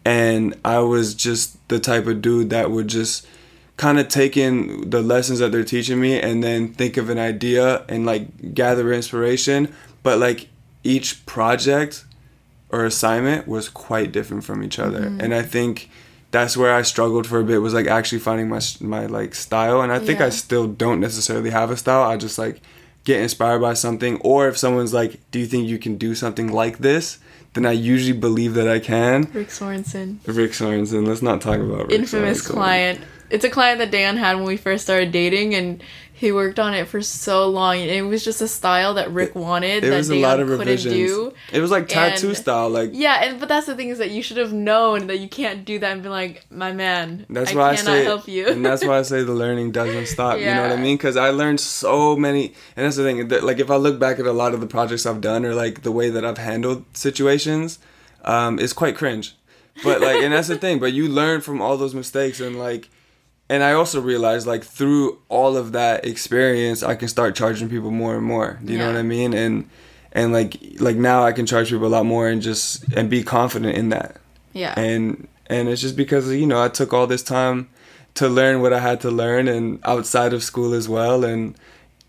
and 0.10 0.56
i 0.66 0.80
was 0.80 1.14
just 1.14 1.46
the 1.70 1.80
type 1.80 2.08
of 2.08 2.22
dude 2.22 2.50
that 2.50 2.72
would 2.72 2.88
just 2.88 3.28
kind 3.80 3.98
of 3.98 4.10
take 4.10 4.36
in 4.36 4.90
the 4.90 5.02
lessons 5.02 5.40
that 5.40 5.54
they're 5.54 5.64
teaching 5.64 6.02
me 6.02 6.20
and 6.20 6.44
then 6.44 6.68
think 6.74 6.98
of 6.98 7.10
an 7.10 7.18
idea 7.18 7.86
and 7.88 8.06
like 8.06 8.54
gather 8.54 8.92
inspiration. 8.92 9.74
But 10.04 10.20
like 10.20 10.50
each 10.84 11.26
project 11.26 12.04
or 12.70 12.84
assignment 12.84 13.48
was 13.48 13.70
quite 13.70 14.12
different 14.12 14.44
from 14.44 14.62
each 14.64 14.80
other. 14.80 15.04
Mm-hmm. 15.04 15.22
And 15.22 15.34
i 15.34 15.42
think 15.42 15.90
that's 16.32 16.58
where 16.58 16.74
i 16.76 16.82
struggled 16.82 17.26
for 17.26 17.40
a 17.40 17.44
bit 17.44 17.60
was 17.60 17.74
like 17.74 17.88
actually 17.88 18.20
finding 18.20 18.50
my 18.50 18.60
my 18.82 19.06
like 19.06 19.34
style. 19.34 19.82
And 19.82 19.94
i 19.94 20.00
think 20.00 20.20
i 20.20 20.30
still 20.30 20.68
don't 20.68 21.00
necessarily 21.00 21.50
have 21.50 21.72
a 21.72 21.78
style. 21.78 22.04
I 22.04 22.18
just 22.18 22.38
like 22.38 22.62
get 23.06 23.22
inspired 23.22 23.60
by 23.60 23.76
something. 23.76 24.20
Or 24.22 24.50
if 24.50 24.58
someone's 24.58 24.94
like 24.94 25.22
do 25.32 25.40
you 25.40 25.46
think 25.46 25.70
you 25.70 25.80
can 25.80 25.96
do 25.96 26.16
something 26.16 26.52
like 26.52 26.80
this 26.80 27.18
than 27.54 27.66
I 27.66 27.72
usually 27.72 28.18
believe 28.18 28.54
that 28.54 28.68
I 28.68 28.80
can. 28.80 29.30
Rick 29.34 29.50
Sorensen. 29.50 30.20
Rick 30.26 30.52
Sorensen. 30.52 31.08
Let's 31.08 31.22
not 31.22 31.42
talk 31.42 31.60
about 31.60 31.88
Rick 31.88 31.92
Infamous 31.92 32.42
Sorensen. 32.42 32.52
client. 32.52 33.02
It's 33.30 33.46
a 33.46 33.50
client 33.50 33.80
that 33.80 33.92
Dan 33.92 34.18
had 34.18 34.38
when 34.38 34.46
we 34.46 34.58
first 34.58 34.84
started 34.84 35.12
dating, 35.12 35.54
and 35.54 35.84
he 36.20 36.32
worked 36.34 36.60
on 36.60 36.74
it 36.74 36.88
for 36.88 37.02
so 37.02 37.48
long. 37.48 37.78
And 37.78 37.90
it 37.90 38.02
was 38.02 38.26
just 38.26 38.42
a 38.42 38.48
style 38.48 38.94
that 38.96 39.10
Rick 39.12 39.36
wanted 39.36 39.86
It 39.86 39.90
that 39.90 39.96
was 39.98 40.10
a 40.12 40.16
lot 40.16 40.40
of 40.42 40.50
revisions. 40.50 40.94
do. 40.94 41.34
It 41.54 41.62
was 41.62 41.72
like 41.72 41.88
tattoo 41.88 42.28
And- 42.30 42.38
style. 42.38 42.70
Like 42.70 42.90
Yeah, 42.94 43.24
and 43.24 43.40
but 43.40 43.48
that's 43.48 43.68
the 43.68 43.76
thing 43.76 43.88
is 43.90 44.00
that 44.00 44.12
you 44.12 44.22
should 44.22 44.36
have 44.38 44.52
known 44.52 45.08
that 45.08 45.20
you 45.20 45.30
can't 45.30 45.64
do 45.64 45.80
that 45.80 45.92
and 45.94 46.04
be 46.04 46.10
like, 46.10 46.46
my 46.52 46.74
man, 46.74 47.26
That's 47.30 47.54
I 47.54 47.56
why 47.56 47.70
I 47.70 47.76
say, 47.76 48.04
help 48.04 48.28
you. 48.28 48.48
and 48.50 48.66
that's 48.66 48.84
why 48.86 49.00
I 49.00 49.02
say 49.04 49.24
the 49.24 49.32
learning 49.46 49.72
doesn't 49.72 50.08
stop. 50.08 50.40
You 50.40 50.46
know 50.46 50.62
what 50.64 50.72
I 50.72 50.76
mean? 50.76 50.98
Because 50.98 51.16
I 51.16 51.30
learned 51.30 51.62
so 51.62 52.16
many, 52.18 52.54
and 52.76 52.86
that's 52.86 52.98
the 52.98 53.04
thing. 53.04 53.28
that, 53.30 53.44
Like 53.44 53.60
if 53.60 53.72
I 53.72 53.78
look 53.78 53.98
back 53.98 54.20
at 54.20 54.26
a 54.26 54.34
lot 54.34 54.54
of 54.54 54.60
the 54.60 54.68
projects 54.68 55.06
I've 55.06 55.22
done, 55.22 55.46
or 55.46 55.56
like 55.56 55.84
the 55.84 55.92
way 55.92 56.10
that 56.10 56.26
I've 56.26 56.38
handled 56.38 56.84
situations, 56.94 57.80
um, 58.26 58.60
it's 58.60 58.74
quite 58.74 58.98
cringe. 58.98 59.36
But 59.84 60.02
like, 60.02 60.22
and 60.22 60.34
that's 60.34 60.50
the 60.50 60.58
thing. 60.58 60.80
But 60.80 60.92
you 60.92 61.08
learn 61.08 61.40
from 61.40 61.62
all 61.62 61.78
those 61.78 61.96
mistakes, 61.96 62.42
and 62.42 62.60
like, 62.60 62.90
and 63.50 63.64
I 63.64 63.74
also 63.74 64.00
realized 64.00 64.46
like 64.48 64.64
through 64.64 65.20
all 65.28 65.58
of 65.58 65.72
that 65.72 66.06
experience, 66.06 66.84
I 66.84 66.96
can 66.96 67.08
start 67.08 67.36
charging 67.36 67.70
people 67.70 67.92
more 67.92 68.16
and 68.16 68.24
more. 68.24 68.60
Do 68.64 68.72
you 68.72 68.80
know 68.80 68.88
what 68.88 68.98
I 68.98 69.02
mean? 69.02 69.34
And 69.34 69.70
and 70.12 70.34
like 70.34 70.58
like 70.80 70.96
now 70.96 71.24
I 71.24 71.32
can 71.32 71.46
charge 71.46 71.70
people 71.70 71.88
a 71.88 71.90
lot 71.90 72.06
more 72.06 72.28
and 72.28 72.42
just 72.42 72.84
and 72.94 73.10
be 73.10 73.24
confident 73.24 73.78
in 73.78 73.90
that 73.90 74.18
yeah. 74.54 74.74
and 74.78 75.28
and 75.48 75.70
it's 75.70 75.82
just 75.82 75.96
because 75.96 76.32
you 76.32 76.48
know 76.48 76.64
I 76.64 76.70
took 76.70 76.94
all 76.94 77.08
this 77.08 77.24
time 77.24 77.70
to 78.16 78.28
learn 78.28 78.62
what 78.62 78.74
I 78.74 78.80
had 78.80 79.02
to 79.02 79.12
learn 79.12 79.48
and 79.48 79.80
outside 79.84 80.34
of 80.34 80.44
school 80.44 80.74
as 80.74 80.90
well 80.90 81.24
and 81.24 81.56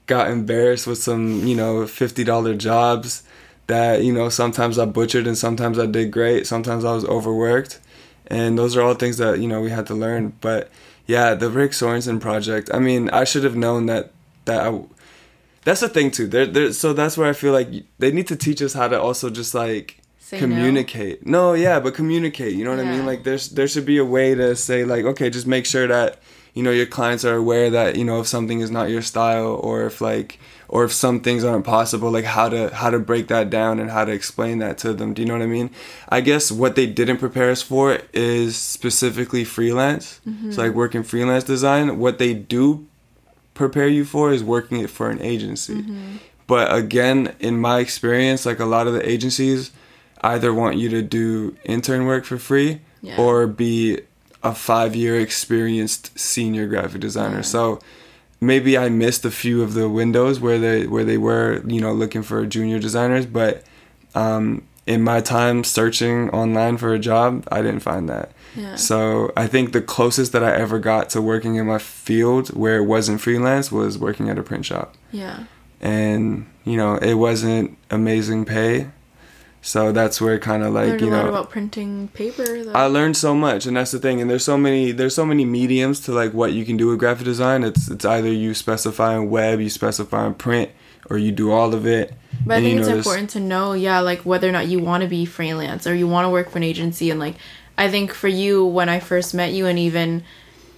got 0.06 0.30
embarrassed 0.30 0.86
with 0.86 0.98
some 0.98 1.46
you 1.46 1.54
know 1.54 1.86
fifty 1.86 2.24
dollar 2.24 2.54
jobs 2.54 3.22
that 3.66 4.02
you 4.02 4.12
know 4.12 4.28
sometimes 4.28 4.78
I 4.78 4.86
butchered 4.86 5.26
and 5.26 5.36
sometimes 5.36 5.78
I 5.78 5.86
did 5.86 6.10
great 6.10 6.46
sometimes 6.46 6.84
I 6.84 6.94
was 6.94 7.04
overworked 7.04 7.80
and 8.26 8.58
those 8.58 8.76
are 8.76 8.82
all 8.82 8.94
things 8.94 9.18
that 9.18 9.40
you 9.40 9.48
know 9.48 9.60
we 9.60 9.70
had 9.70 9.86
to 9.88 9.94
learn 9.94 10.32
but 10.40 10.70
yeah 11.14 11.34
the 11.34 11.50
Rick 11.50 11.72
Sorensen 11.72 12.18
project 12.20 12.70
I 12.72 12.78
mean 12.78 13.02
I 13.10 13.24
should 13.30 13.44
have 13.48 13.56
known 13.64 13.86
that 13.86 14.04
that 14.44 14.60
I, 14.66 14.70
that's 15.64 15.80
the 15.80 15.88
thing 15.96 16.10
too 16.10 16.26
there 16.34 16.46
there 16.46 16.72
so 16.72 16.92
that's 16.92 17.16
where 17.18 17.28
I 17.28 17.34
feel 17.42 17.52
like 17.52 17.68
they 17.98 18.10
need 18.12 18.28
to 18.28 18.36
teach 18.36 18.60
us 18.62 18.74
how 18.74 18.88
to 18.88 18.98
also 19.00 19.26
just 19.40 19.52
like 19.54 20.00
Say 20.30 20.38
communicate. 20.38 21.26
No. 21.26 21.54
yeah, 21.54 21.80
but 21.80 21.94
communicate. 21.94 22.52
You 22.54 22.62
know 22.64 22.70
what 22.70 22.78
I 22.78 22.84
mean? 22.84 23.04
Like 23.04 23.24
there's 23.24 23.48
there 23.48 23.66
should 23.66 23.84
be 23.84 23.98
a 23.98 24.04
way 24.04 24.32
to 24.36 24.54
say 24.54 24.84
like, 24.84 25.04
okay, 25.04 25.28
just 25.28 25.44
make 25.44 25.66
sure 25.66 25.88
that 25.88 26.20
you 26.54 26.62
know 26.62 26.70
your 26.70 26.86
clients 26.86 27.24
are 27.24 27.34
aware 27.34 27.68
that 27.70 27.96
you 27.96 28.04
know 28.04 28.20
if 28.20 28.28
something 28.28 28.60
is 28.60 28.70
not 28.70 28.90
your 28.90 29.02
style 29.02 29.58
or 29.66 29.86
if 29.86 30.00
like 30.00 30.38
or 30.72 30.84
if 30.84 30.92
some 30.92 31.18
things 31.20 31.42
aren't 31.42 31.64
possible, 31.64 32.12
like 32.12 32.24
how 32.24 32.48
to 32.48 32.72
how 32.72 32.90
to 32.90 32.98
break 33.00 33.26
that 33.26 33.50
down 33.50 33.80
and 33.80 33.90
how 33.90 34.04
to 34.04 34.12
explain 34.12 34.58
that 34.60 34.78
to 34.78 34.92
them. 34.94 35.12
Do 35.12 35.20
you 35.20 35.26
know 35.26 35.34
what 35.34 35.42
I 35.42 35.46
mean? 35.46 35.70
I 36.08 36.20
guess 36.20 36.52
what 36.52 36.76
they 36.76 36.86
didn't 36.86 37.16
prepare 37.18 37.50
us 37.50 37.60
for 37.60 37.98
is 38.12 38.56
specifically 38.56 39.44
freelance. 39.44 40.20
Mm-hmm. 40.26 40.52
So 40.52 40.62
like 40.62 40.74
working 40.74 41.02
freelance 41.02 41.42
design. 41.42 41.98
What 41.98 42.18
they 42.18 42.34
do 42.34 42.86
prepare 43.54 43.88
you 43.88 44.04
for 44.04 44.32
is 44.32 44.44
working 44.44 44.78
it 44.80 44.90
for 44.90 45.10
an 45.10 45.20
agency. 45.20 45.74
Mm-hmm. 45.82 46.16
But 46.46 46.72
again, 46.72 47.34
in 47.40 47.58
my 47.58 47.80
experience, 47.80 48.46
like 48.46 48.60
a 48.60 48.64
lot 48.64 48.86
of 48.86 48.92
the 48.94 49.08
agencies 49.08 49.72
either 50.20 50.54
want 50.54 50.76
you 50.76 50.88
to 50.90 51.02
do 51.02 51.56
intern 51.64 52.06
work 52.06 52.24
for 52.24 52.38
free 52.38 52.80
Yeah. 53.02 53.16
or 53.18 53.46
be 53.48 54.00
a 54.42 54.54
five 54.54 54.94
year 54.94 55.18
experienced 55.20 56.16
senior 56.18 56.66
graphic 56.68 57.00
designer. 57.00 57.36
Yeah. 57.36 57.42
So 57.56 57.80
maybe 58.40 58.76
I 58.78 58.88
missed 58.88 59.24
a 59.24 59.30
few 59.30 59.62
of 59.62 59.74
the 59.74 59.88
windows 59.88 60.40
where 60.40 60.58
they 60.58 60.86
where 60.86 61.04
they 61.04 61.18
were, 61.18 61.62
you 61.66 61.80
know, 61.80 61.92
looking 61.92 62.22
for 62.22 62.46
junior 62.46 62.78
designers, 62.78 63.26
but 63.26 63.64
um, 64.14 64.62
in 64.86 65.02
my 65.02 65.20
time 65.20 65.62
searching 65.62 66.30
online 66.30 66.76
for 66.76 66.92
a 66.94 66.98
job, 66.98 67.46
I 67.50 67.62
didn't 67.62 67.80
find 67.80 68.08
that. 68.08 68.32
Yeah. 68.56 68.74
So 68.76 69.32
I 69.36 69.46
think 69.46 69.72
the 69.72 69.80
closest 69.80 70.32
that 70.32 70.42
I 70.42 70.52
ever 70.56 70.78
got 70.78 71.10
to 71.10 71.22
working 71.22 71.54
in 71.56 71.66
my 71.66 71.78
field 71.78 72.48
where 72.48 72.78
it 72.78 72.84
wasn't 72.84 73.20
freelance 73.20 73.70
was 73.70 73.98
working 73.98 74.28
at 74.28 74.38
a 74.38 74.42
print 74.42 74.64
shop. 74.66 74.96
yeah. 75.12 75.44
And, 75.82 76.46
you 76.64 76.76
know, 76.76 76.96
it 76.96 77.14
wasn't 77.14 77.78
amazing 77.90 78.44
pay. 78.44 78.88
So 79.62 79.92
that's 79.92 80.20
where 80.22 80.38
kind 80.38 80.62
of 80.62 80.72
like, 80.72 80.88
Learned 80.88 81.00
you 81.02 81.10
know, 81.10 81.28
about 81.28 81.50
printing 81.50 82.08
paper. 82.08 82.64
Though. 82.64 82.72
I 82.72 82.86
learned 82.86 83.16
so 83.16 83.34
much, 83.34 83.66
and 83.66 83.76
that's 83.76 83.90
the 83.90 83.98
thing. 83.98 84.20
And 84.20 84.30
there's 84.30 84.44
so 84.44 84.56
many 84.56 84.90
there's 84.90 85.14
so 85.14 85.26
many 85.26 85.44
mediums 85.44 86.00
to 86.00 86.12
like 86.12 86.32
what 86.32 86.52
you 86.52 86.64
can 86.64 86.78
do 86.78 86.86
with 86.88 86.98
graphic 86.98 87.24
design. 87.26 87.62
It's 87.62 87.88
it's 87.88 88.04
either 88.04 88.32
you 88.32 88.54
specify 88.54 89.14
in 89.16 89.28
web, 89.28 89.60
you 89.60 89.68
specify 89.68 90.26
in 90.26 90.34
print, 90.34 90.70
or 91.10 91.18
you 91.18 91.30
do 91.30 91.52
all 91.52 91.74
of 91.74 91.86
it. 91.86 92.14
But 92.46 92.58
I 92.58 92.60
think 92.62 92.78
it's 92.80 92.88
important 92.88 93.30
to 93.30 93.40
know, 93.40 93.74
yeah, 93.74 94.00
like 94.00 94.20
whether 94.20 94.48
or 94.48 94.52
not 94.52 94.66
you 94.68 94.78
want 94.78 95.02
to 95.02 95.08
be 95.08 95.26
freelance 95.26 95.86
or 95.86 95.94
you 95.94 96.08
want 96.08 96.24
to 96.24 96.30
work 96.30 96.48
for 96.50 96.56
an 96.56 96.64
agency. 96.64 97.10
And 97.10 97.20
like, 97.20 97.34
I 97.76 97.90
think 97.90 98.14
for 98.14 98.28
you, 98.28 98.64
when 98.64 98.88
I 98.88 98.98
first 98.98 99.34
met 99.34 99.52
you, 99.52 99.66
and 99.66 99.78
even 99.78 100.22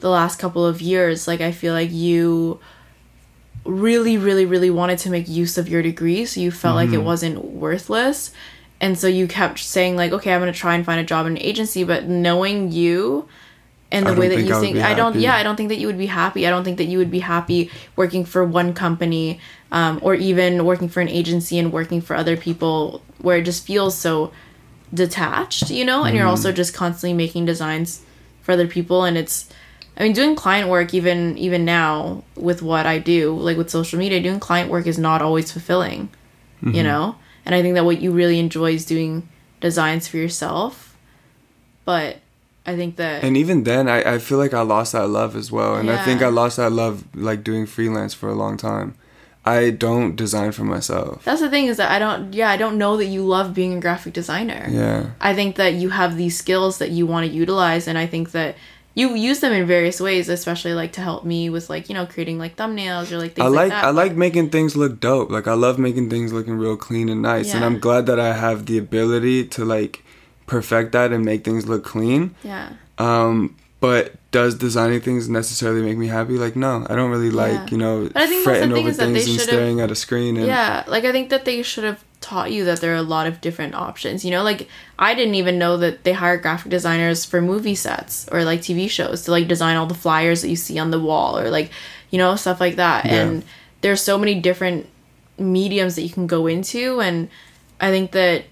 the 0.00 0.08
last 0.08 0.40
couple 0.40 0.66
of 0.66 0.82
years, 0.82 1.28
like, 1.28 1.40
I 1.40 1.52
feel 1.52 1.72
like 1.72 1.92
you 1.92 2.58
really, 3.64 4.16
really, 4.18 4.44
really 4.44 4.70
wanted 4.70 4.98
to 4.98 5.10
make 5.10 5.28
use 5.28 5.56
of 5.56 5.68
your 5.68 5.82
degree. 5.82 6.24
So 6.24 6.40
you 6.40 6.50
felt 6.50 6.74
like 6.74 6.88
Mm-hmm. 6.88 7.00
it 7.00 7.04
wasn't 7.04 7.44
worthless. 7.44 8.32
And 8.82 8.98
so 8.98 9.06
you 9.06 9.26
kept 9.28 9.60
saying, 9.60 9.96
like, 9.96 10.12
okay, 10.12 10.34
I'm 10.34 10.40
going 10.40 10.52
to 10.52 10.58
try 10.58 10.74
and 10.74 10.84
find 10.84 11.00
a 11.00 11.04
job 11.04 11.24
in 11.26 11.32
an 11.36 11.42
agency. 11.42 11.84
But 11.84 12.04
knowing 12.08 12.70
you, 12.72 13.28
and 13.92 14.06
the 14.06 14.14
way 14.14 14.28
that 14.28 14.40
you 14.42 14.58
think 14.58 14.78
i 14.78 14.94
don't 14.94 15.12
happy. 15.12 15.22
yeah 15.22 15.34
i 15.36 15.42
don't 15.42 15.56
think 15.56 15.68
that 15.68 15.76
you 15.78 15.86
would 15.86 15.98
be 15.98 16.06
happy 16.06 16.46
i 16.46 16.50
don't 16.50 16.64
think 16.64 16.78
that 16.78 16.86
you 16.92 16.96
would 16.96 17.10
be 17.10 17.18
happy 17.18 17.70
working 17.94 18.24
for 18.24 18.42
one 18.42 18.72
company 18.72 19.38
um, 19.70 19.98
or 20.02 20.14
even 20.14 20.64
working 20.64 20.88
for 20.88 21.00
an 21.02 21.10
agency 21.10 21.58
and 21.58 21.70
working 21.74 22.00
for 22.00 22.16
other 22.16 22.34
people 22.34 23.02
where 23.20 23.36
it 23.36 23.42
just 23.44 23.66
feels 23.66 23.94
so 23.94 24.32
detached 24.94 25.70
you 25.70 25.84
know 25.84 26.04
and 26.04 26.16
you're 26.16 26.26
also 26.26 26.48
Mm-hmm. 26.48 26.56
just 26.56 26.74
constantly 26.74 27.12
making 27.14 27.44
designs 27.44 28.02
for 28.42 28.52
other 28.52 28.66
people 28.66 29.04
and 29.04 29.16
it's 29.18 29.48
i 29.98 30.02
mean 30.02 30.12
doing 30.14 30.34
client 30.36 30.68
work 30.70 30.92
even 30.94 31.36
even 31.38 31.64
now 31.64 32.24
with 32.34 32.62
what 32.62 32.86
i 32.86 32.98
do 32.98 33.34
like 33.36 33.56
with 33.56 33.70
social 33.70 33.98
media 33.98 34.20
doing 34.22 34.40
client 34.40 34.70
work 34.70 34.86
is 34.86 34.98
not 34.98 35.20
always 35.22 35.52
fulfilling 35.52 36.08
Mm-hmm. 36.62 36.76
you 36.76 36.82
know 36.84 37.16
and 37.44 37.54
i 37.54 37.62
think 37.62 37.74
that 37.74 37.84
what 37.84 38.00
you 38.00 38.10
really 38.12 38.38
enjoy 38.38 38.72
is 38.72 38.84
doing 38.84 39.28
designs 39.60 40.08
for 40.08 40.16
yourself 40.16 40.96
but 41.84 42.18
i 42.66 42.76
think 42.76 42.96
that 42.96 43.24
And 43.24 43.36
even 43.36 43.64
then, 43.64 43.88
I, 43.88 44.14
I 44.14 44.18
feel 44.18 44.38
like 44.38 44.54
I 44.54 44.62
lost 44.62 44.92
that 44.92 45.08
love 45.08 45.34
as 45.36 45.50
well. 45.50 45.74
And 45.76 45.90
I 45.90 46.04
think 46.04 46.22
I 46.22 46.28
lost 46.28 46.56
that 46.58 46.70
love 46.70 47.04
like 47.14 47.42
doing 47.42 47.66
freelance 47.66 48.14
for 48.14 48.28
a 48.28 48.34
long 48.34 48.56
time. 48.56 48.94
I 49.44 49.70
don't 49.70 50.14
design 50.14 50.52
for 50.52 50.62
myself. 50.62 51.24
That's 51.24 51.40
the 51.40 51.50
thing 51.50 51.66
is 51.66 51.76
that 51.78 51.90
I 51.90 51.98
don't 51.98 52.32
yeah, 52.32 52.50
I 52.50 52.56
don't 52.56 52.78
know 52.78 52.96
that 52.96 53.06
you 53.06 53.22
love 53.26 53.52
being 53.52 53.72
a 53.78 53.80
graphic 53.80 54.12
designer. 54.14 54.62
Yeah. 54.70 55.10
I 55.20 55.34
think 55.34 55.56
that 55.56 55.74
you 55.74 55.88
have 55.90 56.16
these 56.16 56.36
skills 56.38 56.78
that 56.78 56.90
you 56.90 57.04
want 57.06 57.26
to 57.26 57.32
utilize 57.32 57.88
and 57.88 57.98
I 57.98 58.06
think 58.06 58.30
that 58.30 58.54
you 58.94 59.14
use 59.14 59.40
them 59.40 59.52
in 59.52 59.66
various 59.66 60.00
ways, 60.00 60.28
especially 60.28 60.74
like 60.74 60.92
to 60.92 61.00
help 61.00 61.24
me 61.24 61.48
with 61.48 61.70
like, 61.70 61.88
you 61.88 61.94
know, 61.94 62.04
creating 62.06 62.38
like 62.38 62.56
thumbnails 62.56 63.10
or 63.10 63.18
like 63.18 63.34
things 63.34 63.44
I 63.44 63.48
like, 63.48 63.56
like 63.56 63.70
that. 63.70 63.84
I 63.84 63.90
like 63.90 64.14
making 64.14 64.50
things 64.50 64.76
look 64.76 65.00
dope. 65.00 65.30
Like 65.30 65.46
I 65.48 65.54
love 65.54 65.78
making 65.78 66.10
things 66.10 66.32
looking 66.32 66.54
real 66.54 66.76
clean 66.76 67.08
and 67.08 67.22
nice. 67.22 67.54
And 67.54 67.64
I'm 67.64 67.78
glad 67.78 68.06
that 68.06 68.20
I 68.20 68.34
have 68.34 68.66
the 68.66 68.76
ability 68.78 69.46
to 69.48 69.64
like 69.64 70.04
perfect 70.46 70.92
that 70.92 71.12
and 71.12 71.24
make 71.24 71.44
things 71.44 71.66
look 71.66 71.84
clean. 71.84 72.34
Yeah. 72.44 72.72
Um, 72.98 73.56
but 73.80 74.14
does 74.30 74.54
designing 74.54 75.00
things 75.00 75.28
necessarily 75.28 75.82
make 75.82 75.98
me 75.98 76.06
happy? 76.06 76.34
Like 76.38 76.54
no, 76.54 76.86
I 76.88 76.94
don't 76.94 77.10
really 77.10 77.28
Yeah. 77.34 77.60
like 77.60 77.70
you 77.72 77.78
know 77.78 78.08
fretting 78.08 78.70
thing 78.70 78.72
over 78.72 78.88
is 78.90 78.96
that 78.98 79.06
they 79.06 79.14
things 79.24 79.30
and 79.30 79.40
staring 79.40 79.80
at 79.80 79.90
a 79.90 79.94
screen. 79.94 80.36
And 80.36 80.46
Yeah, 80.46 80.84
like 80.86 81.04
I 81.04 81.12
think 81.12 81.30
that 81.30 81.44
they 81.44 81.62
should 81.62 81.84
have 81.84 82.04
taught 82.22 82.52
you 82.52 82.64
that 82.64 82.80
there 82.80 82.92
are 82.92 82.96
a 82.96 83.02
lot 83.02 83.26
of 83.26 83.40
different 83.40 83.74
options. 83.74 84.24
You 84.24 84.30
know, 84.30 84.42
like 84.42 84.68
I 84.98 85.14
didn't 85.14 85.34
even 85.34 85.58
know 85.58 85.76
that 85.78 86.04
they 86.04 86.12
hire 86.12 86.38
graphic 86.38 86.70
designers 86.70 87.24
for 87.24 87.42
movie 87.42 87.74
sets 87.74 88.28
or 88.30 88.44
like 88.44 88.60
TV 88.60 88.88
shows 88.88 89.22
to 89.22 89.30
like 89.30 89.48
design 89.48 89.76
all 89.76 89.86
the 89.86 89.94
flyers 89.94 90.42
that 90.42 90.48
you 90.48 90.56
see 90.56 90.78
on 90.78 90.90
the 90.90 91.00
wall 91.00 91.38
or 91.38 91.50
like, 91.50 91.70
you 92.10 92.18
know, 92.18 92.36
stuff 92.36 92.60
like 92.60 92.76
that. 92.76 93.04
Yeah. 93.04 93.14
And 93.14 93.44
there's 93.82 94.00
so 94.00 94.16
many 94.16 94.40
different 94.40 94.86
mediums 95.38 95.96
that 95.96 96.02
you 96.02 96.10
can 96.10 96.26
go 96.26 96.46
into 96.46 97.00
and 97.00 97.28
I 97.80 97.90
think 97.90 98.12
that 98.12 98.44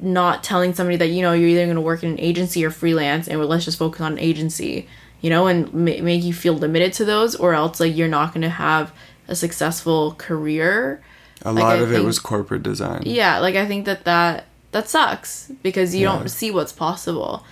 not 0.00 0.44
telling 0.44 0.74
somebody 0.74 0.96
that 0.96 1.08
you 1.08 1.22
know 1.22 1.32
you're 1.32 1.48
either 1.48 1.64
going 1.64 1.76
to 1.76 1.80
work 1.80 2.02
in 2.02 2.10
an 2.10 2.20
agency 2.20 2.64
or 2.64 2.70
freelance 2.70 3.26
and 3.26 3.38
well, 3.38 3.48
let's 3.48 3.64
just 3.64 3.78
focus 3.78 4.00
on 4.00 4.12
an 4.12 4.18
agency 4.18 4.86
you 5.20 5.30
know 5.30 5.46
and 5.46 5.72
ma- 5.72 6.02
make 6.02 6.22
you 6.22 6.32
feel 6.32 6.54
limited 6.54 6.92
to 6.92 7.04
those 7.04 7.34
or 7.34 7.54
else 7.54 7.80
like 7.80 7.96
you're 7.96 8.08
not 8.08 8.32
going 8.32 8.42
to 8.42 8.48
have 8.48 8.92
a 9.26 9.34
successful 9.34 10.14
career 10.14 11.02
a 11.44 11.52
Like, 11.52 11.62
lot 11.64 11.76
I 11.76 11.80
of 11.80 11.92
it 11.92 12.04
was 12.04 12.18
corporate 12.18 12.62
design. 12.62 13.02
yeah 13.06 13.38
like 13.38 13.54
i 13.56 13.66
think 13.66 13.84
that 13.86 14.04
that 14.04 14.46
that 14.72 14.88
sucks 14.88 15.50
because 15.62 15.94
you 15.94 16.02
Yeah. 16.02 16.16
don't 16.18 16.28
see 16.28 16.50
what's 16.50 16.72
possible 16.72 17.44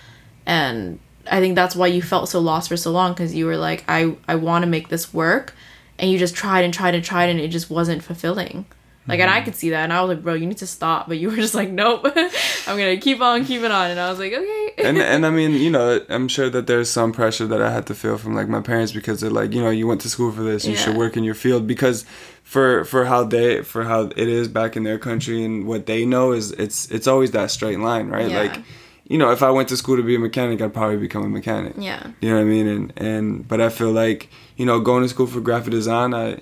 and 0.45 0.99
i 1.31 1.39
think 1.39 1.55
that's 1.55 1.75
why 1.75 1.87
you 1.87 2.01
felt 2.01 2.29
so 2.29 2.39
lost 2.39 2.69
for 2.69 2.77
so 2.77 2.91
long 2.91 3.13
because 3.13 3.33
you 3.35 3.45
were 3.45 3.57
like 3.57 3.83
i 3.87 4.15
i 4.27 4.35
want 4.35 4.63
to 4.63 4.69
make 4.69 4.89
this 4.89 5.13
work 5.13 5.53
and 5.99 6.11
you 6.11 6.17
just 6.17 6.35
tried 6.35 6.63
and 6.63 6.73
tried 6.73 6.95
and 6.95 7.03
tried 7.03 7.29
and 7.29 7.39
it 7.39 7.47
just 7.49 7.69
wasn't 7.69 8.03
fulfilling 8.03 8.65
like 9.07 9.19
and 9.19 9.29
i 9.29 9.37
mm-hmm. 9.37 9.45
could 9.45 9.55
see 9.55 9.69
that 9.71 9.83
and 9.83 9.93
i 9.93 10.01
was 10.01 10.09
like 10.09 10.23
bro 10.23 10.33
you 10.33 10.45
need 10.45 10.57
to 10.57 10.67
stop 10.67 11.07
but 11.07 11.17
you 11.17 11.29
were 11.29 11.35
just 11.35 11.55
like 11.55 11.69
nope 11.69 12.01
i'm 12.67 12.77
gonna 12.77 12.97
keep 12.97 13.21
on 13.21 13.43
keeping 13.45 13.71
on 13.71 13.89
and 13.91 13.99
i 13.99 14.09
was 14.09 14.19
like 14.19 14.33
okay 14.33 14.66
and 14.77 14.97
and 15.13 15.25
I 15.25 15.29
mean, 15.29 15.53
you 15.53 15.69
know, 15.69 16.01
I'm 16.09 16.27
sure 16.27 16.49
that 16.49 16.67
there's 16.67 16.89
some 16.89 17.11
pressure 17.11 17.47
that 17.47 17.61
I 17.61 17.71
had 17.71 17.87
to 17.87 17.95
feel 17.95 18.17
from 18.17 18.35
like 18.35 18.47
my 18.47 18.61
parents 18.61 18.91
because 18.91 19.21
they're 19.21 19.29
like, 19.29 19.53
you 19.53 19.61
know, 19.61 19.69
you 19.69 19.87
went 19.87 20.01
to 20.01 20.09
school 20.09 20.31
for 20.31 20.43
this, 20.43 20.65
you 20.65 20.75
should 20.75 20.95
work 20.95 21.17
in 21.17 21.23
your 21.23 21.35
field 21.35 21.67
because 21.67 22.05
for 22.43 22.85
for 22.85 23.05
how 23.05 23.23
they 23.23 23.61
for 23.63 23.83
how 23.83 24.03
it 24.15 24.17
is 24.17 24.47
back 24.47 24.77
in 24.77 24.83
their 24.83 24.99
country 24.99 25.43
and 25.43 25.67
what 25.67 25.85
they 25.85 26.05
know 26.05 26.31
is 26.31 26.51
it's 26.53 26.89
it's 26.91 27.07
always 27.07 27.31
that 27.31 27.51
straight 27.51 27.79
line, 27.79 28.09
right? 28.09 28.29
Yeah. 28.29 28.41
Like, 28.41 28.63
you 29.05 29.17
know, 29.17 29.31
if 29.31 29.41
I 29.41 29.51
went 29.51 29.69
to 29.69 29.77
school 29.77 29.97
to 29.97 30.03
be 30.03 30.15
a 30.15 30.19
mechanic, 30.19 30.61
I'd 30.61 30.73
probably 30.73 30.97
become 30.97 31.23
a 31.23 31.29
mechanic. 31.29 31.73
Yeah. 31.77 32.05
You 32.21 32.29
know 32.29 32.35
what 32.35 32.41
I 32.41 32.45
mean? 32.45 32.67
And 32.67 32.93
and 32.97 33.47
but 33.47 33.61
I 33.61 33.69
feel 33.69 33.91
like 33.91 34.29
you 34.55 34.65
know 34.65 34.79
going 34.79 35.03
to 35.03 35.09
school 35.09 35.27
for 35.27 35.41
graphic 35.41 35.71
design, 35.71 36.13
I 36.13 36.41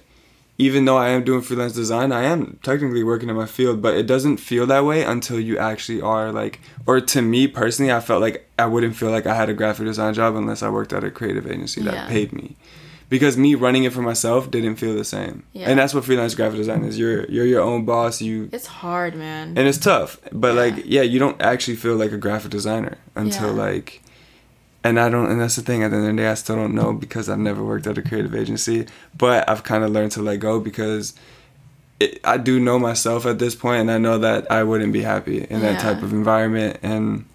even 0.57 0.85
though 0.85 0.97
I 0.97 1.09
am 1.09 1.23
doing 1.23 1.41
freelance 1.41 1.73
design, 1.73 2.11
I 2.11 2.23
am 2.23 2.59
technically 2.63 3.03
working 3.03 3.29
in 3.29 3.35
my 3.35 3.45
field, 3.45 3.81
but 3.81 3.95
it 3.97 4.07
doesn't 4.07 4.37
feel 4.37 4.65
that 4.67 4.85
way 4.85 5.03
until 5.03 5.39
you 5.39 5.57
actually 5.57 6.01
are 6.01 6.31
like, 6.31 6.61
or 6.85 7.01
to 7.01 7.21
me 7.21 7.47
personally, 7.47 7.91
I 7.91 7.99
felt 7.99 8.21
like 8.21 8.49
I 8.57 8.65
wouldn't 8.65 8.95
feel 8.95 9.11
like 9.11 9.25
I 9.25 9.35
had 9.35 9.49
a 9.49 9.53
graphic 9.53 9.85
design 9.85 10.13
job 10.13 10.35
unless 10.35 10.63
I 10.63 10.69
worked 10.69 10.93
at 10.93 11.03
a 11.03 11.11
creative 11.11 11.45
agency 11.45 11.81
that 11.83 11.93
Yeah. 11.93 12.07
paid 12.07 12.31
me. 12.31 12.55
Because 13.07 13.37
me 13.37 13.53
running 13.53 13.83
it 13.83 13.93
for 13.93 14.01
myself 14.01 14.49
didn't 14.49 14.77
feel 14.77 14.95
the 14.95 15.03
same, 15.03 15.43
Yeah. 15.53 15.69
and 15.69 15.77
that's 15.77 15.93
what 15.93 16.05
freelance 16.05 16.33
graphic 16.33 16.57
design 16.57 16.83
is. 16.85 16.97
You're 16.97 17.25
you're 17.25 17.45
your 17.45 17.61
own 17.61 17.85
boss. 17.85 18.19
You 18.19 18.49
It's 18.51 18.65
hard, 18.65 19.15
man. 19.15 19.49
and 19.57 19.67
it's 19.67 19.77
tough 19.77 20.17
but 20.31 20.55
Yeah. 20.55 20.61
like 20.61 20.75
yeah 20.85 21.01
you 21.03 21.19
don't 21.19 21.39
actually 21.41 21.75
feel 21.75 21.95
like 21.97 22.11
a 22.13 22.17
graphic 22.17 22.49
designer 22.51 22.97
until 23.15 23.51
like 23.53 24.01
and 24.85 24.99
i 24.99 25.09
don't 25.09 25.29
and 25.31 25.39
that's 25.41 25.55
the 25.55 25.61
thing 25.61 25.83
at 25.83 25.89
the 25.91 25.97
end 25.97 26.07
of 26.09 26.15
the 26.15 26.21
day 26.21 26.27
i 26.29 26.33
still 26.35 26.55
don't 26.55 26.75
know 26.75 26.93
because 26.93 27.27
i've 27.29 27.39
never 27.49 27.63
worked 27.63 27.87
at 27.87 27.97
a 27.97 28.01
creative 28.01 28.33
agency 28.35 28.85
but 29.17 29.47
i've 29.49 29.63
kind 29.63 29.83
of 29.83 29.89
learned 29.91 30.11
to 30.11 30.21
let 30.21 30.39
go 30.39 30.59
because 30.59 31.13
it, 31.99 32.19
i 32.23 32.37
do 32.37 32.59
know 32.59 32.77
myself 32.79 33.25
at 33.25 33.39
this 33.39 33.55
point 33.55 33.81
and 33.81 33.91
i 33.91 33.97
know 33.97 34.17
that 34.17 34.49
i 34.51 34.61
wouldn't 34.63 34.93
be 34.93 35.01
happy 35.01 35.39
in 35.49 35.61
that 35.61 35.79
type 35.81 36.01
of 36.03 36.11
environment. 36.13 36.77
And 36.83 37.25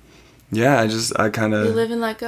yeah 0.52 0.80
i 0.80 0.86
just 0.86 1.18
i 1.18 1.28
kind 1.30 1.54
of 1.54 1.62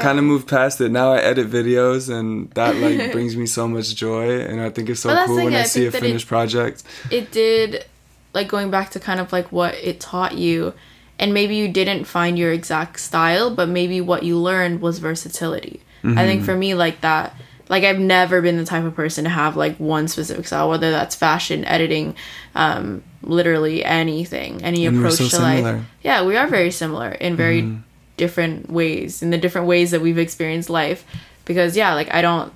kind 0.00 0.18
of 0.18 0.24
moved 0.24 0.46
past 0.48 0.80
it. 0.80 0.90
Now 0.90 1.12
i 1.12 1.18
edit 1.18 1.50
videos 1.50 2.08
and 2.08 2.50
that 2.52 2.76
like 2.76 3.12
brings 3.16 3.36
me 3.36 3.46
so 3.46 3.66
much 3.66 3.94
joy 3.96 4.40
and 4.40 4.60
i 4.60 4.70
think 4.70 4.88
it's 4.88 5.00
so 5.00 5.26
cool 5.26 5.36
when 5.44 5.54
i 5.54 5.60
I 5.60 5.64
see 5.64 5.86
a 5.86 5.90
that 5.90 5.98
it- 5.98 6.06
finished 6.06 6.28
project. 6.28 6.84
It 7.10 7.32
did 7.32 7.84
like 8.32 8.48
going 8.48 8.70
back 8.70 8.90
to 8.90 9.00
kind 9.00 9.20
of 9.20 9.32
like 9.32 9.50
what 9.52 9.74
it 9.74 10.00
taught 10.00 10.34
you 10.38 10.72
and 11.18 11.32
maybe 11.34 11.54
you 11.56 11.68
didn't 11.68 12.04
find 12.04 12.38
your 12.38 12.52
exact 12.52 12.98
style 13.00 13.54
but 13.54 13.68
maybe 13.68 14.00
what 14.00 14.22
you 14.22 14.36
learned 14.38 14.80
was 14.80 14.98
versatility 14.98 15.80
i 16.04 16.06
Mm-hmm. 16.06 16.16
think 16.26 16.44
for 16.44 16.56
me 16.56 16.74
like 16.74 17.00
that 17.02 17.34
like 17.68 17.84
i've 17.84 17.98
never 18.00 18.42
been 18.42 18.56
the 18.56 18.64
type 18.64 18.84
of 18.84 18.94
person 18.94 19.22
to 19.24 19.30
have 19.30 19.56
like 19.56 19.76
one 19.76 20.08
specific 20.08 20.46
style 20.46 20.68
whether 20.68 20.90
that's 20.90 21.14
fashion 21.14 21.64
editing 21.64 22.16
um 22.56 23.02
literally 23.22 23.84
anything 23.84 24.62
any 24.64 24.84
And 24.86 24.96
approach 24.98 25.18
so 25.18 25.28
to 25.28 25.42
life 25.42 25.62
yeah 26.02 26.24
we 26.24 26.36
are 26.36 26.48
very 26.48 26.70
similar 26.72 27.10
in 27.12 27.36
very 27.36 27.62
Mm-hmm. 27.62 27.80
different 28.16 28.68
ways 28.70 29.22
in 29.22 29.30
the 29.30 29.38
different 29.38 29.66
ways 29.68 29.90
that 29.92 30.00
we've 30.00 30.18
experienced 30.18 30.68
life 30.70 31.04
because 31.44 31.76
yeah 31.76 31.94
like 31.94 32.12
i 32.12 32.20
don't 32.20 32.52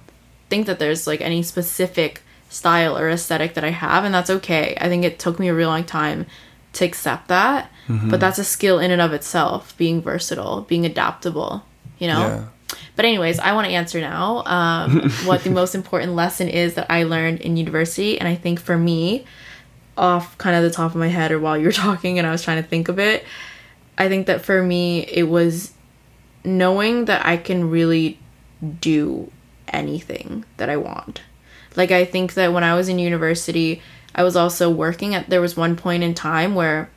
think 0.49 0.67
that 0.67 0.79
there's 0.79 1.07
like 1.07 1.21
any 1.21 1.43
specific 1.43 2.23
style 2.49 2.97
or 2.97 3.11
aesthetic 3.11 3.55
that 3.55 3.65
I 3.65 3.71
have, 3.71 4.05
and 4.05 4.15
that's 4.15 4.31
okay. 4.31 4.77
I 4.81 4.89
think 4.89 5.05
it 5.05 5.19
took 5.19 5.41
me 5.41 5.49
a 5.49 5.55
real 5.55 5.69
long 5.69 5.83
time 5.83 6.27
to 6.77 6.85
accept 6.85 7.29
that, 7.29 7.71
Mm-hmm. 7.89 8.11
but 8.11 8.19
that's 8.19 8.39
a 8.41 8.45
skill 8.45 8.81
in 8.81 8.91
and 8.91 9.01
of 9.01 9.13
itself 9.13 9.77
being 9.79 10.03
versatile, 10.03 10.63
being 10.63 10.85
adaptable, 10.85 11.63
you 12.01 12.09
know? 12.09 12.19
yeah 12.19 12.45
But, 12.97 13.05
anyways, 13.05 13.39
I 13.39 13.53
want 13.53 13.69
to 13.69 13.73
answer 13.73 14.01
now 14.01 14.43
um, 14.45 15.09
what 15.25 15.45
the 15.45 15.51
most 15.51 15.75
important 15.77 16.15
lesson 16.15 16.49
is 16.49 16.75
that 16.75 16.87
I 16.91 17.05
learned 17.05 17.41
in 17.43 17.57
university, 17.57 18.19
and 18.19 18.27
I 18.29 18.35
think 18.35 18.59
for 18.59 18.77
me, 18.77 19.25
off 19.97 20.37
kind 20.39 20.57
of 20.57 20.63
the 20.65 20.71
top 20.71 20.91
of 20.91 20.97
my 20.97 21.07
head 21.07 21.31
or 21.31 21.39
while 21.39 21.57
you 21.57 21.67
were 21.67 21.73
talking 21.87 22.19
and 22.19 22.27
I 22.27 22.33
was 22.33 22.43
trying 22.43 22.61
to 22.61 22.69
think 22.69 22.89
of 22.89 22.99
it, 22.99 23.25
I 23.97 24.09
think 24.09 24.27
that 24.27 24.45
for 24.45 24.61
me, 24.63 25.07
it 25.07 25.29
was 25.29 25.73
knowing 26.45 27.05
that 27.05 27.25
I 27.25 27.37
can 27.37 27.71
really 27.71 28.19
do 28.81 29.31
anything 29.69 30.45
that 30.57 30.69
I 30.69 30.77
want. 30.77 31.23
Like 31.77 31.93
I 31.93 32.05
think 32.05 32.35
that 32.35 32.53
when 32.53 32.65
I 32.65 32.75
was 32.75 32.89
in 32.89 32.99
university, 32.99 33.81
I 34.17 34.25
was 34.25 34.35
also 34.35 34.71
working 34.71 35.15
at 35.15 35.29
there 35.29 35.43
was 35.43 35.57
one 35.57 35.77
point 35.77 36.03
in 36.03 36.15
time 36.15 36.55
where 36.55 36.89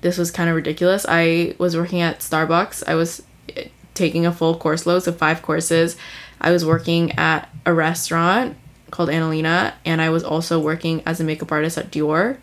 this 0.00 0.16
was 0.16 0.30
kind 0.30 0.48
of 0.48 0.56
ridiculous. 0.56 1.04
I 1.06 1.54
was 1.58 1.76
working 1.76 2.00
at 2.00 2.20
Starbucks. 2.20 2.82
I 2.86 2.94
was 2.94 3.22
eh, 3.54 3.68
taking 3.92 4.24
a 4.24 4.32
full 4.32 4.56
course 4.56 4.86
load, 4.86 5.00
so 5.00 5.12
five 5.12 5.42
courses. 5.42 5.96
I 6.40 6.50
was 6.50 6.64
working 6.64 7.12
at 7.18 7.50
a 7.66 7.74
restaurant 7.74 8.56
called 8.90 9.10
Annalena, 9.10 9.74
and 9.84 10.00
I 10.00 10.08
was 10.08 10.24
also 10.24 10.58
working 10.58 11.02
as 11.04 11.20
a 11.20 11.24
makeup 11.24 11.52
artist 11.52 11.76
at 11.76 11.90
Dior. 11.90 12.38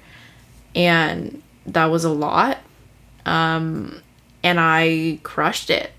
And 0.76 1.42
that 1.66 1.86
was 1.86 2.04
a 2.04 2.12
lot. 2.12 2.60
Um, 3.26 4.02
and 4.44 4.60
I 4.60 5.20
crushed 5.24 5.72
it, 5.72 5.92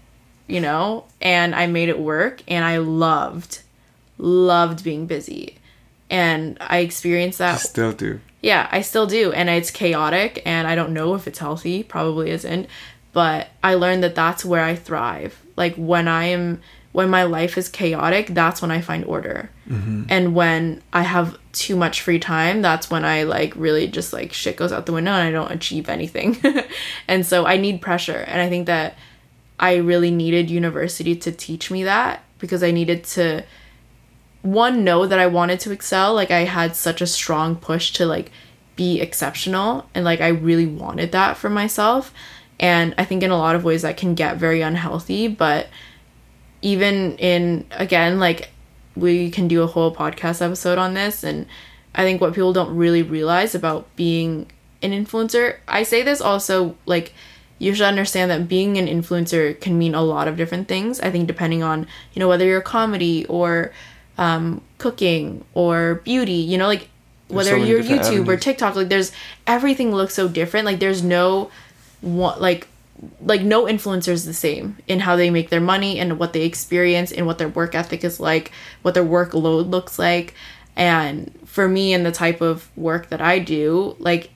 you 0.47 0.61
know, 0.61 1.07
and 1.21 1.57
I 1.57 1.67
made 1.67 1.89
it 1.89 1.99
work, 1.99 2.43
and 2.47 2.65
I 2.65 2.77
loved, 2.77 3.63
loved 4.19 4.85
being 4.85 5.07
busy. 5.07 5.56
And 6.09 6.57
I 6.61 6.79
experienced 6.79 7.39
that 7.39 7.55
I 7.55 7.59
still 7.59 7.93
do 7.93 8.21
yeah, 8.47 8.69
I 8.71 8.83
still 8.83 9.07
do. 9.07 9.33
And 9.33 9.49
it's 9.49 9.73
chaotic 9.73 10.41
and 10.47 10.69
I 10.69 10.77
don't 10.77 10.93
know 10.93 11.17
if 11.17 11.27
it's 11.27 11.41
healthy, 11.41 11.83
probably 11.83 12.31
isn't. 12.31 12.69
But 13.13 13.49
I 13.65 13.75
learned 13.75 14.05
that 14.05 14.15
that's 14.15 14.45
where 14.45 14.63
I 14.63 14.77
thrive. 14.77 15.43
Like 15.57 15.75
when 15.75 16.07
I 16.07 16.27
am 16.27 16.61
when 16.93 17.11
my 17.11 17.25
life 17.25 17.59
is 17.59 17.69
chaotic, 17.69 18.29
that's 18.29 18.63
when 18.63 18.71
I 18.71 18.81
find 18.81 19.05
order. 19.05 19.51
Mm-hmm. 19.69 20.05
And 20.09 20.35
when 20.35 20.81
I 20.93 21.03
have 21.03 21.37
too 21.53 21.75
much 21.77 22.01
free 22.01 22.21
time, 22.21 22.63
that's 22.63 22.89
when 22.89 23.05
I 23.05 23.25
like 23.25 23.53
really 23.57 23.89
just 23.89 24.13
like 24.13 24.33
shit 24.33 24.57
goes 24.57 24.73
out 24.73 24.87
the 24.87 24.93
window 24.93 25.11
and 25.11 25.29
I 25.29 25.33
don't 25.33 25.51
achieve 25.51 25.89
anything. 25.89 26.41
and 27.09 27.27
so 27.27 27.47
I 27.47 27.57
need 27.57 27.83
pressure. 27.83 28.25
And 28.29 28.41
I 28.41 28.49
think 28.49 28.67
that 28.67 28.97
I 29.59 29.77
really 29.77 30.13
needed 30.13 30.51
university 30.51 31.17
to 31.17 31.33
teach 31.33 31.69
me 31.71 31.83
that 31.83 32.23
because 32.39 32.63
I 32.63 32.71
needed 32.71 33.03
to 33.05 33.45
one 34.47 34.85
know 34.85 35.07
that 35.07 35.19
I 35.19 35.27
wanted 35.27 35.61
to 35.61 35.73
excel. 35.73 36.15
Like 36.15 36.31
I 36.31 36.45
had 36.45 36.77
such 36.77 37.01
a 37.01 37.07
strong 37.07 37.57
push 37.57 37.93
to 37.95 38.07
like 38.07 38.31
be 38.77 39.01
exceptional 39.01 39.89
and 39.95 40.05
like 40.05 40.21
I 40.21 40.29
really 40.29 40.67
wanted 40.67 41.13
that 41.13 41.37
for 41.37 41.51
myself. 41.51 42.13
And 42.59 42.95
I 42.97 43.05
think 43.05 43.23
in 43.23 43.31
a 43.31 43.37
lot 43.37 43.57
of 43.57 43.65
ways 43.65 43.83
that 43.83 43.97
can 43.97 44.15
get 44.15 44.37
very 44.37 44.63
unhealthy, 44.63 45.29
but 45.29 45.67
even 46.63 47.17
in 47.19 47.67
again 47.73 48.19
like 48.19 48.51
we 48.95 49.31
can 49.31 49.47
do 49.47 49.63
a 49.63 49.67
whole 49.67 49.95
podcast 49.95 50.41
episode 50.41 50.79
on 50.79 50.95
this 50.95 51.23
and 51.23 51.47
I 51.95 52.03
think 52.03 52.21
what 52.21 52.35
people 52.35 52.53
don't 52.53 52.77
really 52.77 53.03
realize 53.03 53.55
about 53.55 53.95
being 53.97 54.51
an 54.83 54.93
influencer, 54.93 55.57
I 55.67 55.83
say 55.83 56.03
this 56.03 56.21
also 56.21 56.77
like 56.87 57.13
you 57.59 57.75
should 57.75 57.87
understand 57.87 58.31
that 58.31 58.49
being 58.49 58.77
an 58.77 58.87
influencer 58.87 59.59
can 59.61 59.79
mean 59.79 59.95
a 59.95 60.03
lot 60.03 60.29
of 60.29 60.37
different 60.37 60.69
things. 60.69 61.01
I 61.01 61.11
think 61.11 61.27
depending 61.27 61.63
on, 61.63 61.87
you 62.13 62.21
know, 62.21 62.29
whether 62.29 62.45
you're 62.45 62.59
a 62.59 62.63
comedy 62.63 63.25
or 63.27 63.73
um, 64.19 64.61
cooking 64.79 65.45
or 65.55 65.97
beauty, 66.05 66.33
you 66.33 66.59
know, 66.59 66.67
like 66.67 66.89
whether 67.29 67.51
so 67.51 67.57
you're 67.57 67.83
YouTube 67.83 68.29
or. 68.29 68.37
TikTok, 68.37 68.77
like 68.77 68.89
there's 68.89 69.13
everything 69.47 69.95
looks 69.95 70.15
so 70.15 70.29
different. 70.29 70.67
Like 70.67 70.79
there's 70.79 71.03
no 71.03 71.51
one 72.01 72.41
like 72.41 72.69
like 73.21 73.43
no 73.43 73.65
influencer 73.65 74.09
is 74.09 74.25
the 74.25 74.33
same 74.33 74.79
in 74.87 75.01
how 75.01 75.17
they 75.17 75.29
make 75.29 75.51
their 75.51 75.61
money 75.61 75.99
and 75.99 76.19
what 76.19 76.33
they 76.33 76.43
experience 76.43 77.13
and 77.13 77.27
what 77.27 77.39
their 77.39 77.49
work 77.49 77.75
ethic 77.75 78.05
is 78.05 78.19
like, 78.21 78.53
what 78.83 78.95
their 78.95 79.05
workload 79.05 79.69
looks 79.71 79.99
like. 79.99 80.35
And 80.77 81.33
for 81.45 81.69
me 81.69 81.93
and 81.93 82.05
the 82.05 82.13
type 82.13 82.41
of 82.41 82.71
work 82.77 83.09
that 83.09 83.21
I 83.21 83.39
do, 83.39 83.97
like 83.99 84.31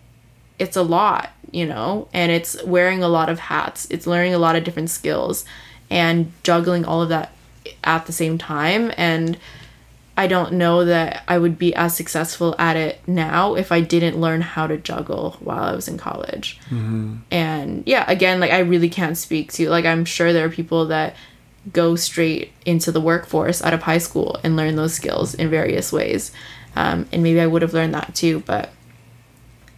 it's 0.59 0.77
a 0.77 0.83
lot, 0.83 1.31
you 1.51 1.67
know, 1.67 2.09
and 2.13 2.31
it's 2.31 2.63
wearing 2.65 3.03
a 3.03 3.09
lot 3.09 3.29
of 3.29 3.39
hats. 3.39 3.87
It's 3.91 4.07
learning 4.07 4.35
a 4.35 4.39
lot 4.39 4.57
of 4.57 4.65
different 4.65 4.91
skills 4.91 5.45
and 5.91 6.33
juggling 6.43 6.85
all 6.85 7.03
of 7.03 7.09
that 7.09 7.33
at 7.85 8.07
the 8.07 8.13
same 8.13 8.37
time. 8.39 8.93
And 8.97 9.39
I 10.17 10.27
don't 10.27 10.55
know 10.55 10.85
that 10.85 11.23
I 11.29 11.39
would 11.39 11.59
be 11.59 11.75
as 11.75 11.97
successful 11.97 12.55
at 12.59 12.77
it 12.77 13.01
now 13.07 13.55
if 13.55 13.73
I 13.73 13.81
didn't 13.81 14.21
learn 14.21 14.43
how 14.43 14.67
to 14.67 14.77
juggle 14.77 15.37
while 15.41 15.63
I 15.63 15.75
was 15.75 15.89
in 15.89 15.97
college. 15.97 16.59
And 17.31 17.83
yeah, 17.87 18.05
again, 18.07 18.39
like 18.39 18.51
I 18.51 18.59
really 18.59 18.91
can't 18.91 19.17
speak 19.17 19.53
to, 19.55 19.71
like, 19.71 19.87
I'm 19.87 20.05
sure 20.05 20.33
there 20.33 20.45
are 20.45 20.51
people 20.51 20.87
that 20.87 21.17
go 21.73 21.97
straight 21.97 22.53
into 22.67 22.93
the 22.93 23.01
workforce 23.01 23.63
out 23.63 23.73
of 23.73 23.83
high 23.83 23.99
school 23.99 24.39
and 24.45 24.57
learn 24.57 24.77
those 24.77 24.95
skills 24.95 25.35
in 25.35 25.49
various 25.49 25.93
ways. 25.93 26.33
Um, 26.77 27.09
and 27.13 27.23
maybe 27.23 27.41
I 27.41 27.47
would 27.47 27.63
have 27.63 27.75
learned 27.75 27.95
that 27.95 28.15
too, 28.15 28.41
but 28.47 28.71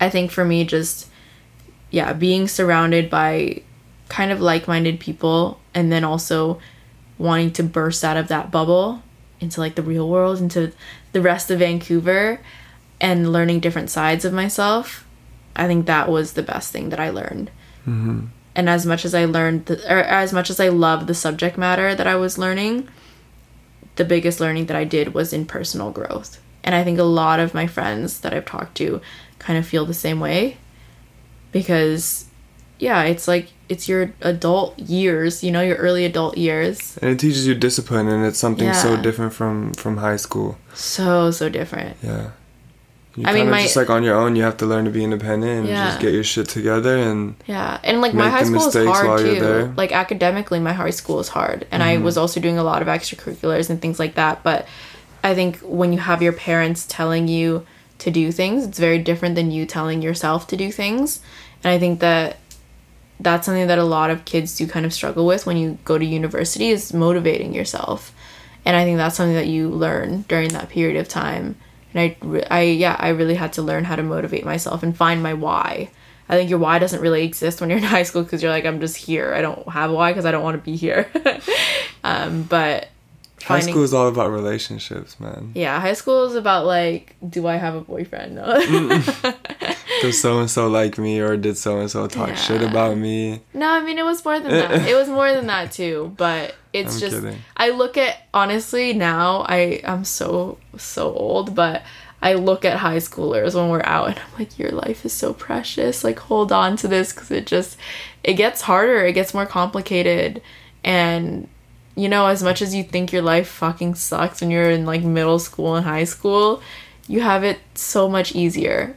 I 0.01 0.11
think 0.11 0.31
for 0.33 0.45
me, 0.45 0.65
just 0.65 1.09
yeah, 1.91 2.13
being 2.13 2.49
surrounded 2.49 3.11
by 3.11 3.63
kind 4.09 4.33
of 4.33 4.41
like 4.41 4.67
minded 4.67 4.99
people 4.99 5.61
and 5.73 5.93
then 5.93 6.05
also 6.05 6.59
wanting 7.19 7.53
to 7.53 7.63
burst 7.63 8.03
out 8.03 8.17
of 8.17 8.29
that 8.29 8.51
bubble 8.51 9.03
into 9.43 9.61
like 9.61 9.75
the 9.75 9.83
real 9.83 10.09
world, 10.09 10.39
into 10.39 10.73
the 11.13 11.21
rest 11.21 11.51
of 11.51 11.59
Vancouver 11.59 12.41
and 13.01 13.33
learning 13.33 13.61
different 13.61 13.91
sides 13.91 14.25
of 14.25 14.33
myself. 14.33 15.07
I 15.55 15.67
think 15.67 15.87
that 15.87 16.09
was 16.09 16.33
the 16.33 16.43
best 16.43 16.73
thing 16.73 16.89
that 16.91 17.01
I 17.01 17.11
learned. 17.11 17.51
Mm-hmm. 17.83 18.27
And 18.55 18.69
as 18.69 18.87
much 18.87 19.05
as 19.05 19.15
I 19.15 19.25
learned, 19.25 19.67
the, 19.67 19.77
or 19.93 19.99
as 19.99 20.33
much 20.33 20.51
as 20.51 20.61
I 20.61 20.69
loved 20.69 21.07
the 21.07 21.15
subject 21.15 21.59
matter 21.59 21.95
that 21.95 22.07
I 22.07 22.15
was 22.15 22.39
learning, 22.39 22.89
the 23.97 24.05
biggest 24.05 24.41
learning 24.41 24.67
that 24.67 24.77
I 24.77 24.85
did 24.85 25.15
was 25.15 25.33
in 25.33 25.47
personal 25.47 25.91
growth. 25.91 26.41
And 26.65 26.75
I 26.75 26.85
think 26.85 26.99
a 26.99 27.05
lot 27.05 27.41
of 27.41 27.55
my 27.55 27.67
friends 27.67 28.21
that 28.21 28.33
I've 28.33 28.47
talked 28.47 28.77
to 28.77 29.01
kind 29.39 29.59
of 29.59 29.67
feel 29.67 29.85
the 29.85 29.95
same 29.95 30.21
way 30.21 30.59
because 31.51 32.27
yeah, 32.79 33.03
it's 33.05 33.29
like 33.29 33.49
it's 33.73 33.89
your 33.89 34.03
adult 34.21 34.79
years, 34.79 35.43
you 35.45 35.51
know, 35.55 35.63
your 35.71 35.77
early 35.87 36.05
adult 36.05 36.35
years. 36.47 36.97
And 37.03 37.11
it 37.15 37.19
teaches 37.25 37.47
you 37.47 37.55
discipline, 37.69 38.07
and 38.09 38.25
it's 38.29 38.39
something 38.39 38.73
so 38.75 38.91
different 39.07 39.33
from 39.39 39.73
from 39.83 39.95
high 40.09 40.19
school. 40.27 40.51
So 40.75 41.31
so 41.31 41.49
different. 41.49 41.97
Yeah. 42.03 42.31
You 43.15 43.25
I 43.29 43.33
mean, 43.35 43.51
my- 43.51 43.63
just 43.63 43.77
like 43.77 43.91
on 43.91 44.03
your 44.09 44.17
own. 44.23 44.37
You 44.37 44.43
have 44.49 44.57
to 44.63 44.67
learn 44.73 44.85
to 44.87 44.91
be 44.99 45.03
independent 45.05 45.53
and 45.61 45.69
Yeah. 45.69 45.89
just 45.89 46.01
get 46.01 46.13
your 46.19 46.25
shit 46.25 46.49
together. 46.49 46.97
And 46.97 47.35
Yeah, 47.47 47.79
and 47.85 48.01
like 48.05 48.15
my 48.15 48.31
high 48.31 48.45
school 48.45 48.67
is 48.69 48.75
hard 48.75 49.07
while 49.09 49.21
you're 49.21 49.35
too. 49.35 49.41
there. 49.47 49.63
Mm-hmm. 49.65 49.77
Like 49.83 49.93
academically, 50.05 50.61
my 50.61 50.73
high 50.73 50.95
school 51.01 51.19
is 51.25 51.29
hard, 51.29 51.67
and 51.73 51.83
I 51.83 51.99
was 51.99 52.17
also 52.17 52.41
doing 52.41 52.59
a 52.59 52.65
lot 52.71 52.81
of 52.83 52.89
extracurriculars 52.89 53.69
and 53.71 53.81
things 53.83 53.99
like 53.99 54.15
that. 54.15 54.43
But 54.43 54.61
I 55.23 55.35
think 55.35 55.59
when 55.81 55.93
you 55.93 56.01
have 56.11 56.21
your 56.27 56.33
parents 56.33 56.81
telling 56.99 57.29
you 57.29 57.67
to 57.99 58.11
do 58.11 58.33
things, 58.33 58.65
it's 58.67 58.79
very 58.89 58.99
different 59.11 59.35
than 59.39 59.51
you 59.57 59.67
telling 59.67 60.01
yourself 60.03 60.47
to 60.49 60.57
do 60.57 60.69
things. 60.73 61.21
And 61.63 61.71
I 61.75 61.79
think 61.79 62.01
that 62.01 62.39
that's 63.23 63.47
something 63.47 63.67
that 63.67 63.79
a 63.79 63.85
lot 63.85 64.11
of 64.11 64.25
kids 64.25 64.57
do 64.57 64.67
kind 64.67 64.85
of 64.85 64.93
struggle 64.93 65.27
with 65.27 65.47
when 65.47 65.57
you 65.57 65.79
go 65.85 65.99
to 65.99 66.05
university 66.05 66.71
is 66.71 66.93
motivating 66.93 67.55
yourself. 67.55 68.15
And 68.65 68.77
I 68.77 68.85
think 68.85 68.97
that's 68.99 69.17
something 69.17 69.35
that 69.35 69.49
you 69.49 69.69
learn 69.69 70.23
during 70.23 70.51
that 70.51 70.69
period 70.69 70.97
of 70.97 71.09
time. 71.09 71.57
And 71.95 72.01
I, 72.01 72.17
I 72.51 72.63
yeah, 72.63 72.97
I 72.99 73.09
really 73.09 73.35
had 73.35 73.53
to 73.55 73.63
learn 73.63 73.85
how 73.85 73.97
to 73.97 74.03
motivate 74.03 74.45
myself 74.45 74.83
and 74.83 74.97
find 74.97 75.23
my 75.23 75.35
why. 75.35 75.91
I 76.29 76.37
think 76.37 76.49
your 76.49 76.59
why 76.59 76.79
doesn't 76.79 77.01
really 77.01 77.25
exist 77.25 77.61
when 77.61 77.71
you're 77.71 77.79
in 77.79 77.85
high 77.99 78.05
school 78.05 78.23
because 78.23 78.43
you're 78.43 78.53
like, 78.53 78.65
I'm 78.65 78.81
just 78.81 78.97
here. 78.97 79.35
I 79.35 79.43
don't 79.43 79.69
have 79.69 79.91
a 79.91 79.95
why 79.95 80.13
because 80.13 80.25
I 80.25 80.31
don't 80.31 80.43
want 80.43 80.57
to 80.57 80.65
be 80.65 80.77
here. 80.77 81.11
um, 82.05 82.45
but 82.45 82.89
high 83.45 83.61
school 83.61 83.83
is 83.83 83.93
all 83.95 84.09
about 84.09 84.31
relationships, 84.31 85.19
man. 85.21 85.53
yeah, 85.55 85.81
high 85.81 85.93
school 85.95 86.25
is 86.25 86.35
about 86.35 86.67
like, 86.67 87.17
do 87.29 87.47
I 87.47 87.57
have 87.57 87.75
a 87.75 87.81
boyfriend? 87.81 88.37
No. 88.43 89.33
Does 90.01 90.21
so 90.21 90.41
and 90.41 90.51
so 90.51 90.69
like 90.69 90.99
me, 90.99 91.21
or 91.21 91.37
did 91.37 91.57
so 91.57 91.79
and 91.79 91.91
so 91.91 92.07
talk 92.09 92.37
shit 92.37 92.63
about 92.63 92.97
me? 92.97 93.41
No, 93.55 93.69
I 93.69 93.83
mean 93.83 93.99
it 93.99 94.05
was 94.05 94.25
more 94.25 94.41
than 94.41 94.51
that. 94.51 94.89
It 94.89 94.95
was 94.97 95.09
more 95.09 95.33
than 95.33 95.47
that 95.47 95.71
too. 95.73 96.13
But 96.17 96.55
it's 96.73 96.95
I'm 96.95 97.01
just 97.01 97.17
kidding. 97.23 97.39
I 97.57 97.71
look 97.71 97.97
at 97.97 98.17
honestly 98.35 98.95
now 98.95 99.45
I 99.49 99.81
I'm 99.85 100.05
so 100.05 100.59
so 100.77 101.13
old, 101.13 101.55
but 101.55 101.83
I 102.21 102.35
look 102.35 102.65
at 102.65 102.79
high 102.79 102.97
schoolers 102.99 103.55
when 103.55 103.69
we're 103.69 103.83
out 103.85 104.09
and 104.09 104.19
I'm 104.19 104.39
like, 104.39 104.59
your 104.59 104.71
life 104.71 105.05
is 105.05 105.13
so 105.13 105.35
precious. 105.35 106.03
Like 106.03 106.19
hold 106.19 106.51
on 106.53 106.77
to 106.79 106.89
this 106.89 107.13
because 107.13 107.31
it 107.31 107.47
just 107.47 107.77
it 108.25 108.35
gets 108.35 108.63
harder. 108.63 109.05
It 109.05 109.13
gets 109.13 109.35
more 109.35 109.47
complicated, 109.47 110.43
and 110.83 111.49
you 111.95 112.09
know 112.09 112.27
as 112.27 112.43
much 112.43 112.63
as 112.63 112.75
you 112.75 112.83
think 112.83 113.13
your 113.13 113.23
life 113.23 113.49
fucking 113.49 113.95
sucks 113.95 114.41
when 114.41 114.51
you're 114.51 114.71
in 114.71 114.85
like 114.87 115.03
middle 115.03 115.39
school 115.39 115.75
and 115.77 115.85
high 115.85 116.05
school, 116.05 116.63
you 117.07 117.21
have 117.21 117.45
it 117.45 117.59
so 117.75 118.09
much 118.09 118.35
easier 118.35 118.97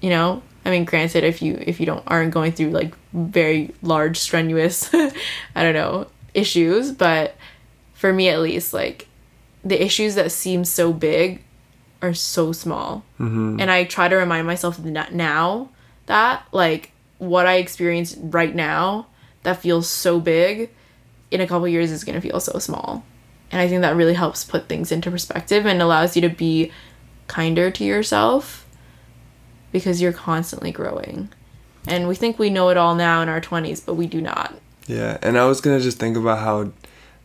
you 0.00 0.10
know 0.10 0.42
i 0.64 0.70
mean 0.70 0.84
granted 0.84 1.24
if 1.24 1.40
you 1.40 1.56
if 1.66 1.80
you 1.80 1.86
don't 1.86 2.02
aren't 2.06 2.32
going 2.34 2.52
through 2.52 2.70
like 2.70 2.94
very 3.14 3.72
large 3.82 4.18
strenuous 4.18 4.90
i 5.54 5.62
don't 5.62 5.74
know 5.74 6.06
issues 6.34 6.92
but 6.92 7.34
for 7.94 8.12
me 8.12 8.28
at 8.28 8.40
least 8.40 8.74
like 8.74 9.08
the 9.64 9.82
issues 9.82 10.14
that 10.16 10.30
seem 10.30 10.64
so 10.64 10.92
big 10.92 11.42
are 12.02 12.12
so 12.14 12.52
small 12.52 13.04
Mm-hmm. 13.18 13.58
and 13.60 13.70
i 13.70 13.84
try 13.84 14.06
to 14.08 14.16
remind 14.16 14.46
myself 14.46 14.76
that 14.78 15.14
now 15.14 15.70
that 16.06 16.44
like 16.52 16.90
what 17.18 17.46
i 17.46 17.54
experience 17.56 18.14
right 18.18 18.54
now 18.54 19.06
that 19.44 19.62
feels 19.62 19.88
so 19.88 20.20
big 20.20 20.70
in 21.36 21.44
a 21.44 21.48
couple 21.48 21.68
years 21.68 21.90
is 21.90 22.04
going 22.04 22.20
to 22.20 22.26
feel 22.26 22.40
so 22.40 22.58
small 22.58 23.04
and 23.50 23.60
i 23.60 23.68
think 23.68 23.82
that 23.82 23.94
really 23.94 24.14
helps 24.14 24.44
put 24.44 24.68
things 24.68 24.90
into 24.90 25.10
perspective 25.10 25.64
and 25.66 25.80
allows 25.80 26.16
you 26.16 26.22
to 26.22 26.28
be 26.28 26.72
kinder 27.26 27.70
to 27.70 27.84
yourself 27.84 28.66
because 29.72 30.00
you're 30.00 30.12
constantly 30.12 30.72
growing. 30.72 31.28
And 31.86 32.08
we 32.08 32.14
think 32.14 32.38
we 32.38 32.50
know 32.50 32.70
it 32.70 32.76
all 32.76 32.94
now 32.94 33.22
in 33.22 33.28
our 33.28 33.40
20s, 33.40 33.84
but 33.84 33.94
we 33.94 34.06
do 34.06 34.20
not. 34.20 34.54
Yeah, 34.86 35.18
and 35.22 35.36
I 35.36 35.44
was 35.46 35.60
gonna 35.60 35.80
just 35.80 35.98
think 35.98 36.16
about 36.16 36.38
how 36.38 36.72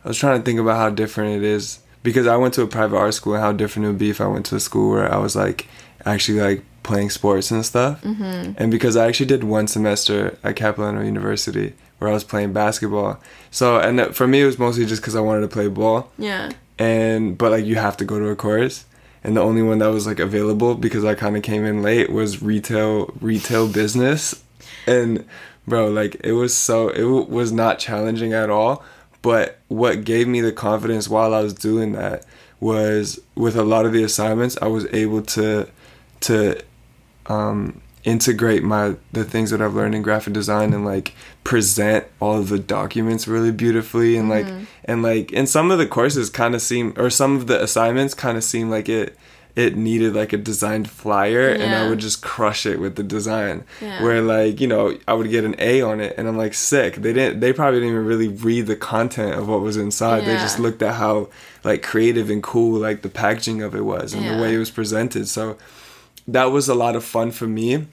I 0.04 0.08
was 0.08 0.18
trying 0.18 0.38
to 0.38 0.44
think 0.44 0.60
about 0.60 0.76
how 0.76 0.90
different 0.90 1.36
it 1.36 1.44
is 1.44 1.78
because 2.02 2.26
I 2.26 2.36
went 2.36 2.54
to 2.54 2.62
a 2.62 2.66
private 2.66 2.96
art 2.96 3.14
school 3.14 3.34
and 3.34 3.42
how 3.42 3.52
different 3.52 3.86
it 3.86 3.88
would 3.88 3.98
be 3.98 4.10
if 4.10 4.20
I 4.20 4.26
went 4.26 4.46
to 4.46 4.56
a 4.56 4.60
school 4.60 4.90
where 4.90 5.12
I 5.12 5.16
was 5.16 5.36
like 5.36 5.66
actually 6.04 6.40
like 6.40 6.64
playing 6.82 7.10
sports 7.10 7.52
and 7.52 7.64
stuff. 7.64 8.02
Mm-hmm. 8.02 8.54
And 8.56 8.70
because 8.70 8.96
I 8.96 9.06
actually 9.06 9.26
did 9.26 9.44
one 9.44 9.68
semester 9.68 10.36
at 10.42 10.56
Capilano 10.56 11.02
University 11.02 11.74
where 12.02 12.10
I 12.10 12.14
was 12.14 12.24
playing 12.24 12.52
basketball, 12.52 13.18
so 13.50 13.78
and 13.78 14.14
for 14.14 14.26
me 14.26 14.42
it 14.42 14.46
was 14.46 14.58
mostly 14.58 14.84
just 14.86 15.00
because 15.00 15.14
I 15.16 15.20
wanted 15.20 15.42
to 15.42 15.48
play 15.48 15.68
ball. 15.68 16.10
Yeah. 16.18 16.50
and 16.78 17.38
but 17.38 17.50
like 17.52 17.64
you 17.64 17.76
have 17.76 17.96
to 17.98 18.04
go 18.04 18.18
to 18.18 18.26
a 18.28 18.36
course. 18.36 18.84
And 19.24 19.36
the 19.36 19.40
only 19.40 19.62
one 19.62 19.78
that 19.78 19.86
was 19.86 20.04
like 20.04 20.18
available 20.18 20.74
because 20.74 21.04
I 21.04 21.14
kind 21.14 21.36
of 21.36 21.44
came 21.44 21.64
in 21.64 21.80
late 21.80 22.10
was 22.10 22.42
retail 22.42 23.12
retail 23.20 23.68
business. 23.68 24.42
And 24.86 25.24
bro 25.68 25.88
like 25.88 26.16
it 26.24 26.32
was 26.32 26.56
so 26.56 26.88
it 26.88 27.02
w- 27.02 27.26
was 27.28 27.52
not 27.52 27.78
challenging 27.78 28.32
at 28.32 28.50
all. 28.50 28.82
But 29.22 29.58
what 29.68 30.02
gave 30.04 30.26
me 30.26 30.40
the 30.40 30.50
confidence 30.50 31.08
while 31.08 31.32
I 31.34 31.40
was 31.40 31.54
doing 31.54 31.92
that 31.92 32.24
was 32.58 33.20
with 33.36 33.54
a 33.56 33.62
lot 33.62 33.86
of 33.86 33.92
the 33.92 34.02
assignments 34.02 34.58
I 34.60 34.66
was 34.66 34.86
able 34.92 35.22
to 35.22 35.68
to 36.22 36.60
um 37.26 37.80
integrate 38.04 38.62
my 38.64 38.96
the 39.12 39.24
things 39.24 39.50
that 39.50 39.62
I've 39.62 39.74
learned 39.74 39.94
in 39.94 40.02
graphic 40.02 40.32
design 40.32 40.72
and 40.72 40.84
like 40.84 41.14
present 41.44 42.04
all 42.20 42.38
of 42.38 42.48
the 42.48 42.58
documents 42.58 43.28
really 43.28 43.52
beautifully 43.52 44.16
and 44.16 44.28
like 44.28 44.46
mm-hmm. 44.46 44.64
and 44.84 45.02
like 45.02 45.32
and 45.32 45.48
some 45.48 45.70
of 45.70 45.78
the 45.78 45.86
courses 45.86 46.28
kind 46.28 46.54
of 46.54 46.62
seem 46.62 46.94
or 46.96 47.10
some 47.10 47.36
of 47.36 47.46
the 47.46 47.62
assignments 47.62 48.14
kind 48.14 48.36
of 48.36 48.42
seem 48.42 48.70
like 48.70 48.88
it 48.88 49.16
it 49.54 49.76
needed 49.76 50.14
like 50.14 50.32
a 50.32 50.38
designed 50.38 50.88
flyer 50.90 51.50
and 51.50 51.74
I 51.74 51.88
would 51.88 51.98
just 51.98 52.22
crush 52.22 52.64
it 52.64 52.80
with 52.80 52.96
the 52.96 53.02
design. 53.02 53.64
Yeah. 53.82 54.02
where 54.02 54.22
like 54.22 54.60
you 54.60 54.66
know 54.66 54.96
I 55.06 55.12
would 55.12 55.30
get 55.30 55.44
an 55.44 55.54
A 55.58 55.82
on 55.82 56.00
it 56.00 56.14
and 56.16 56.26
I'm 56.26 56.38
like 56.38 56.54
sick. 56.54 56.96
They 56.96 57.12
didn't 57.12 57.40
they 57.40 57.52
probably 57.52 57.80
didn't 57.80 57.92
even 57.94 58.06
really 58.06 58.28
read 58.28 58.66
the 58.66 58.76
content 58.76 59.34
of 59.34 59.48
what 59.48 59.60
was 59.60 59.76
inside. 59.76 60.24
They 60.24 60.34
just 60.36 60.58
looked 60.58 60.82
at 60.82 60.94
how 60.94 61.28
like 61.62 61.82
creative 61.82 62.30
and 62.30 62.42
cool 62.42 62.80
like 62.80 63.02
the 63.02 63.10
packaging 63.10 63.62
of 63.62 63.74
it 63.76 63.84
was 63.84 64.12
and 64.14 64.24
Yeah. 64.24 64.36
the 64.36 64.42
way 64.42 64.54
it 64.54 64.58
was 64.58 64.70
presented. 64.70 65.28
So 65.28 65.56
that 66.28 66.46
was 66.46 66.68
a 66.68 66.74
lot 66.74 66.96
of 66.96 67.04
fun 67.04 67.30
for 67.30 67.46
me. 67.46 67.86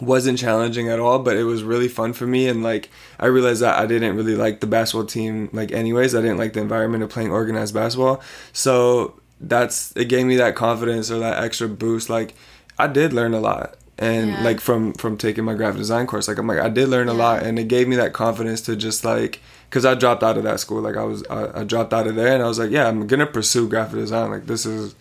Wasn't 0.00 0.38
challenging 0.38 0.88
at 0.88 0.98
all 0.98 1.18
but 1.18 1.36
it 1.36 1.44
was 1.44 1.62
really 1.62 1.88
fun 1.88 2.14
for 2.14 2.26
me 2.26 2.48
and 2.48 2.62
like 2.62 2.88
i 3.18 3.26
realized 3.26 3.60
that 3.60 3.78
i 3.78 3.84
didn't 3.84 4.16
really 4.16 4.34
like 4.34 4.60
the 4.60 4.66
basketball 4.66 5.04
team 5.06 5.50
like 5.52 5.72
anyways. 5.72 6.14
I 6.14 6.22
didn't 6.22 6.38
like 6.38 6.54
the 6.54 6.60
environment 6.60 7.02
of 7.04 7.10
playing 7.10 7.30
organized 7.30 7.74
basketball. 7.74 8.22
So 8.54 9.20
that's 9.40 9.94
it 9.96 10.06
gave 10.06 10.24
me 10.26 10.36
that 10.36 10.54
confidence 10.54 11.10
or 11.10 11.18
that 11.18 11.42
extra 11.44 11.68
boost. 11.68 12.08
Like 12.08 12.34
i 12.78 12.86
did 12.86 13.12
learn 13.12 13.34
a 13.34 13.40
lot 13.40 13.76
and 13.98 14.30
Yeah. 14.30 14.42
like 14.42 14.60
from 14.60 14.94
from 14.94 15.18
taking 15.18 15.44
my 15.44 15.52
graphic 15.52 15.76
design 15.76 16.06
course 16.06 16.28
like 16.28 16.38
i'm 16.38 16.46
like 16.46 16.60
i 16.60 16.70
did 16.70 16.88
learn 16.88 17.08
a 17.10 17.12
lot 17.12 17.42
and 17.42 17.58
it 17.58 17.68
gave 17.68 17.86
me 17.86 17.96
that 17.96 18.14
confidence 18.14 18.62
to 18.62 18.76
just 18.76 19.04
like 19.04 19.40
because 19.68 19.84
i 19.84 19.94
dropped 19.94 20.22
out 20.22 20.38
of 20.38 20.44
that 20.44 20.60
school. 20.60 20.80
Like 20.80 20.96
i 20.96 21.04
was 21.04 21.22
I, 21.28 21.60
I 21.60 21.64
dropped 21.64 21.92
out 21.92 22.06
of 22.06 22.14
there 22.14 22.32
and 22.32 22.42
i 22.42 22.48
was 22.48 22.58
like 22.58 22.70
yeah 22.70 22.88
i'm 22.88 23.06
gonna 23.06 23.26
pursue 23.26 23.68
graphic 23.68 23.98
design. 23.98 24.30
Like 24.30 24.46
this 24.46 24.64
is 24.64 24.94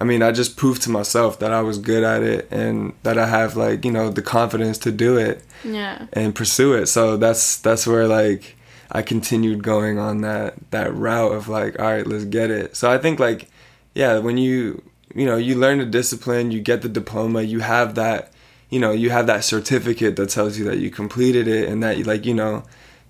I 0.00 0.04
mean, 0.04 0.22
I 0.22 0.32
just 0.32 0.56
proved 0.56 0.82
to 0.82 0.90
myself 0.90 1.38
that 1.40 1.52
I 1.52 1.60
was 1.60 1.76
good 1.78 2.02
at 2.02 2.22
it 2.22 2.48
and 2.50 2.94
that 3.02 3.18
I 3.18 3.26
have 3.26 3.56
like, 3.56 3.84
you 3.84 3.90
know, 3.90 4.08
the 4.10 4.22
confidence 4.22 4.78
to 4.78 4.92
do 4.92 5.18
it 5.18 5.44
Yeah. 5.62 6.06
and 6.14 6.34
pursue 6.34 6.72
it. 6.72 6.86
So 6.86 7.16
that's 7.18 7.58
that's 7.58 7.86
where 7.86 8.08
like 8.08 8.56
I 8.90 9.02
continued 9.02 9.62
going 9.62 9.98
on 9.98 10.22
that 10.22 10.54
that 10.70 10.94
route 10.94 11.32
of 11.32 11.48
like, 11.48 11.78
all 11.78 11.86
right, 11.86 12.06
let's 12.06 12.24
get 12.24 12.50
it. 12.50 12.76
So 12.76 12.90
I 12.90 12.98
think 12.98 13.20
like 13.20 13.50
yeah, 13.94 14.18
when 14.18 14.38
you 14.38 14.82
you 15.14 15.26
know, 15.26 15.36
you 15.36 15.56
learn 15.56 15.78
the 15.78 15.86
discipline, 15.86 16.50
you 16.50 16.60
get 16.60 16.82
the 16.82 16.88
diploma, 16.88 17.42
you 17.42 17.60
have 17.60 17.96
that, 17.96 18.32
you 18.70 18.78
know, 18.78 18.92
you 18.92 19.10
have 19.10 19.26
that 19.26 19.44
certificate 19.44 20.16
that 20.16 20.30
tells 20.30 20.56
you 20.56 20.64
that 20.66 20.78
you 20.78 20.90
completed 20.90 21.48
it 21.48 21.68
and 21.68 21.82
that 21.82 21.98
you 21.98 22.04
like, 22.04 22.24
you 22.24 22.34
know, 22.34 22.62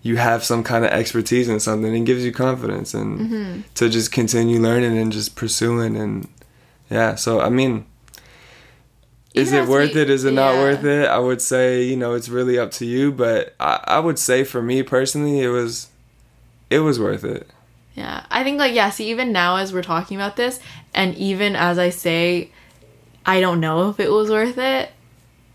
you 0.02 0.16
have 0.16 0.42
some 0.42 0.64
kind 0.64 0.84
of 0.84 0.90
expertise 0.90 1.48
in 1.48 1.60
something 1.60 1.94
and 1.94 2.06
gives 2.06 2.24
you 2.24 2.32
confidence 2.32 2.94
and 2.94 3.20
mm-hmm. 3.20 3.60
to 3.74 3.88
just 3.90 4.10
continue 4.10 4.58
learning 4.58 4.96
and 4.96 5.12
just 5.12 5.36
pursuing 5.36 5.94
and 5.94 6.26
yeah, 6.90 7.14
so 7.14 7.40
I 7.40 7.48
mean, 7.48 7.86
is 9.34 9.52
it 9.52 9.68
worth 9.68 9.94
we- 9.94 10.00
it? 10.02 10.10
Is 10.10 10.24
it 10.24 10.32
not 10.32 10.54
worth 10.56 10.84
it? 10.84 11.08
I 11.08 11.18
would 11.18 11.40
say, 11.40 11.84
you 11.84 11.96
know, 11.96 12.14
it's 12.14 12.28
really 12.28 12.58
up 12.58 12.72
to 12.72 12.84
you, 12.86 13.12
but 13.12 13.54
I, 13.60 13.82
I 13.84 13.98
would 14.00 14.18
say 14.18 14.44
for 14.44 14.60
me 14.60 14.82
personally, 14.82 15.40
it 15.40 15.48
was, 15.48 15.88
it 16.68 16.80
was 16.80 16.98
worth 16.98 17.24
it. 17.24 17.48
Yeah. 17.94 18.24
I 18.30 18.44
think 18.44 18.58
like 18.58 18.74
yeah, 18.74 18.90
see 18.90 19.10
even 19.10 19.32
now 19.32 19.56
as 19.56 19.72
we're 19.72 19.82
talking 19.82 20.16
about 20.16 20.36
this 20.36 20.60
and 20.94 21.14
even 21.16 21.54
as 21.56 21.76
I 21.78 21.90
say 21.90 22.50
I 23.26 23.40
don't 23.40 23.60
know 23.60 23.90
if 23.90 24.00
it 24.00 24.10
was 24.10 24.30
worth 24.30 24.56
it, 24.56 24.90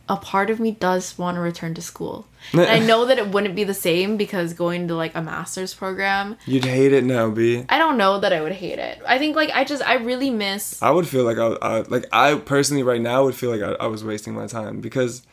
a 0.07 0.17
part 0.17 0.49
of 0.49 0.59
me 0.59 0.71
does 0.71 1.17
want 1.17 1.35
to 1.35 1.41
return 1.41 1.73
to 1.73 1.81
school. 1.81 2.27
And 2.53 2.61
I 2.69 2.79
know 2.79 3.05
that 3.05 3.17
it 3.17 3.27
wouldn't 3.29 3.55
be 3.55 3.63
the 3.63 3.73
same 3.73 4.17
because 4.17 4.53
going 4.53 4.87
to 4.87 4.95
like 4.95 5.15
a 5.15 5.21
master's 5.21 5.73
program, 5.73 6.37
You'd 6.45 6.65
hate 6.65 6.93
it 6.93 7.03
now, 7.03 7.29
B. 7.29 7.65
I 7.69 7.77
don't 7.77 7.97
know 7.97 8.19
that 8.19 8.31
I 8.33 8.41
would 8.41 8.53
hate 8.53 8.79
it. 8.79 9.01
I 9.07 9.17
think 9.17 9.35
like 9.35 9.49
I 9.53 9.63
just 9.63 9.83
I 9.83 9.95
really 9.95 10.29
miss 10.29 10.81
I 10.81 10.91
would 10.91 11.07
feel 11.07 11.23
like 11.23 11.37
I, 11.37 11.47
I 11.61 11.79
like 11.81 12.05
I 12.11 12.35
personally 12.35 12.83
right 12.83 13.01
now 13.01 13.23
would 13.25 13.35
feel 13.35 13.49
like 13.51 13.61
I, 13.61 13.73
I 13.83 13.87
was 13.87 14.03
wasting 14.03 14.33
my 14.33 14.47
time 14.47 14.79
because 14.81 15.23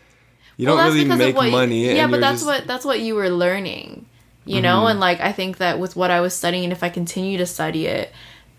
you 0.56 0.66
Well, 0.66 0.76
don't 0.76 0.86
really 0.94 1.04
make 1.04 1.34
you- 1.34 1.50
money. 1.50 1.94
yeah, 1.94 2.06
but 2.06 2.20
that's 2.20 2.40
just- 2.42 2.46
what 2.46 2.66
that's 2.66 2.84
what 2.84 3.00
you 3.00 3.14
were 3.14 3.30
learning, 3.30 4.06
you 4.44 4.60
know. 4.60 4.78
Mm-hmm. 4.80 4.90
And 4.90 5.00
like 5.00 5.20
I 5.20 5.32
think 5.32 5.58
that 5.58 5.78
with 5.78 5.96
what 5.96 6.10
I 6.10 6.20
was 6.20 6.34
studying, 6.34 6.72
if 6.72 6.82
I 6.82 6.88
continue 6.88 7.38
to 7.38 7.46
study 7.46 7.86
it, 7.86 8.12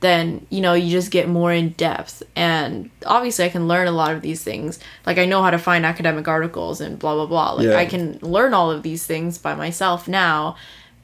then 0.03 0.45
you 0.49 0.61
know 0.61 0.73
you 0.73 0.89
just 0.91 1.11
get 1.11 1.27
more 1.27 1.51
in 1.51 1.69
depth. 1.69 2.21
And 2.35 2.89
obviously 3.05 3.45
i 3.45 3.49
can 3.49 3.67
learn 3.67 3.87
a 3.87 3.91
lot 3.91 4.13
of 4.15 4.21
these 4.21 4.43
things. 4.43 4.79
Like 5.05 5.17
i 5.17 5.25
know 5.25 5.41
how 5.41 5.49
to 5.51 5.57
find 5.57 5.85
academic 5.85 6.27
articles 6.27 6.81
and 6.81 6.99
blah 6.99 7.15
blah 7.15 7.25
blah. 7.25 7.51
Like 7.53 7.67
Yeah. 7.67 7.77
i 7.77 7.85
can 7.85 8.19
learn 8.21 8.53
all 8.53 8.69
of 8.71 8.83
these 8.83 9.05
things 9.05 9.37
by 9.37 9.55
myself 9.55 10.07
now. 10.07 10.55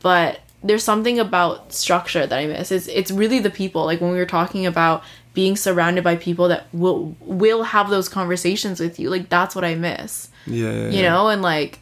But 0.01 0.39
there's 0.63 0.83
something 0.83 1.19
about 1.19 1.71
structure 1.73 2.27
that 2.27 2.37
i 2.37 2.45
miss. 2.45 2.71
It's 2.71 2.87
it's 2.87 3.11
really 3.11 3.39
the 3.39 3.49
people. 3.49 3.85
Like 3.85 4.01
when 4.01 4.11
we 4.11 4.17
were 4.17 4.25
talking 4.25 4.65
about 4.65 5.03
being 5.33 5.55
surrounded 5.55 6.03
by 6.03 6.15
people 6.17 6.47
that 6.49 6.65
will 6.73 7.15
will 7.21 7.63
have 7.63 7.89
those 7.89 8.09
conversations 8.09 8.79
with 8.79 8.99
you 8.99 9.09
like 9.09 9.29
that's 9.29 9.55
what 9.55 9.63
i 9.63 9.75
miss. 9.75 10.29
Yeah. 10.47 10.71
yeah, 10.71 10.89
you 10.89 11.01
know? 11.03 11.29
And 11.29 11.41
like 11.41 11.79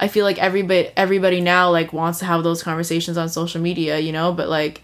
i 0.00 0.06
feel 0.08 0.24
like 0.24 0.38
everybody 0.38 0.90
everybody 0.96 1.40
now 1.40 1.70
like 1.70 1.92
wants 1.92 2.18
to 2.18 2.24
have 2.26 2.42
those 2.44 2.62
conversations 2.62 3.16
on 3.16 3.28
social 3.28 3.60
media 3.62 3.98
you 3.98 4.12
know? 4.12 4.32
But 4.32 4.48
like 4.48 4.82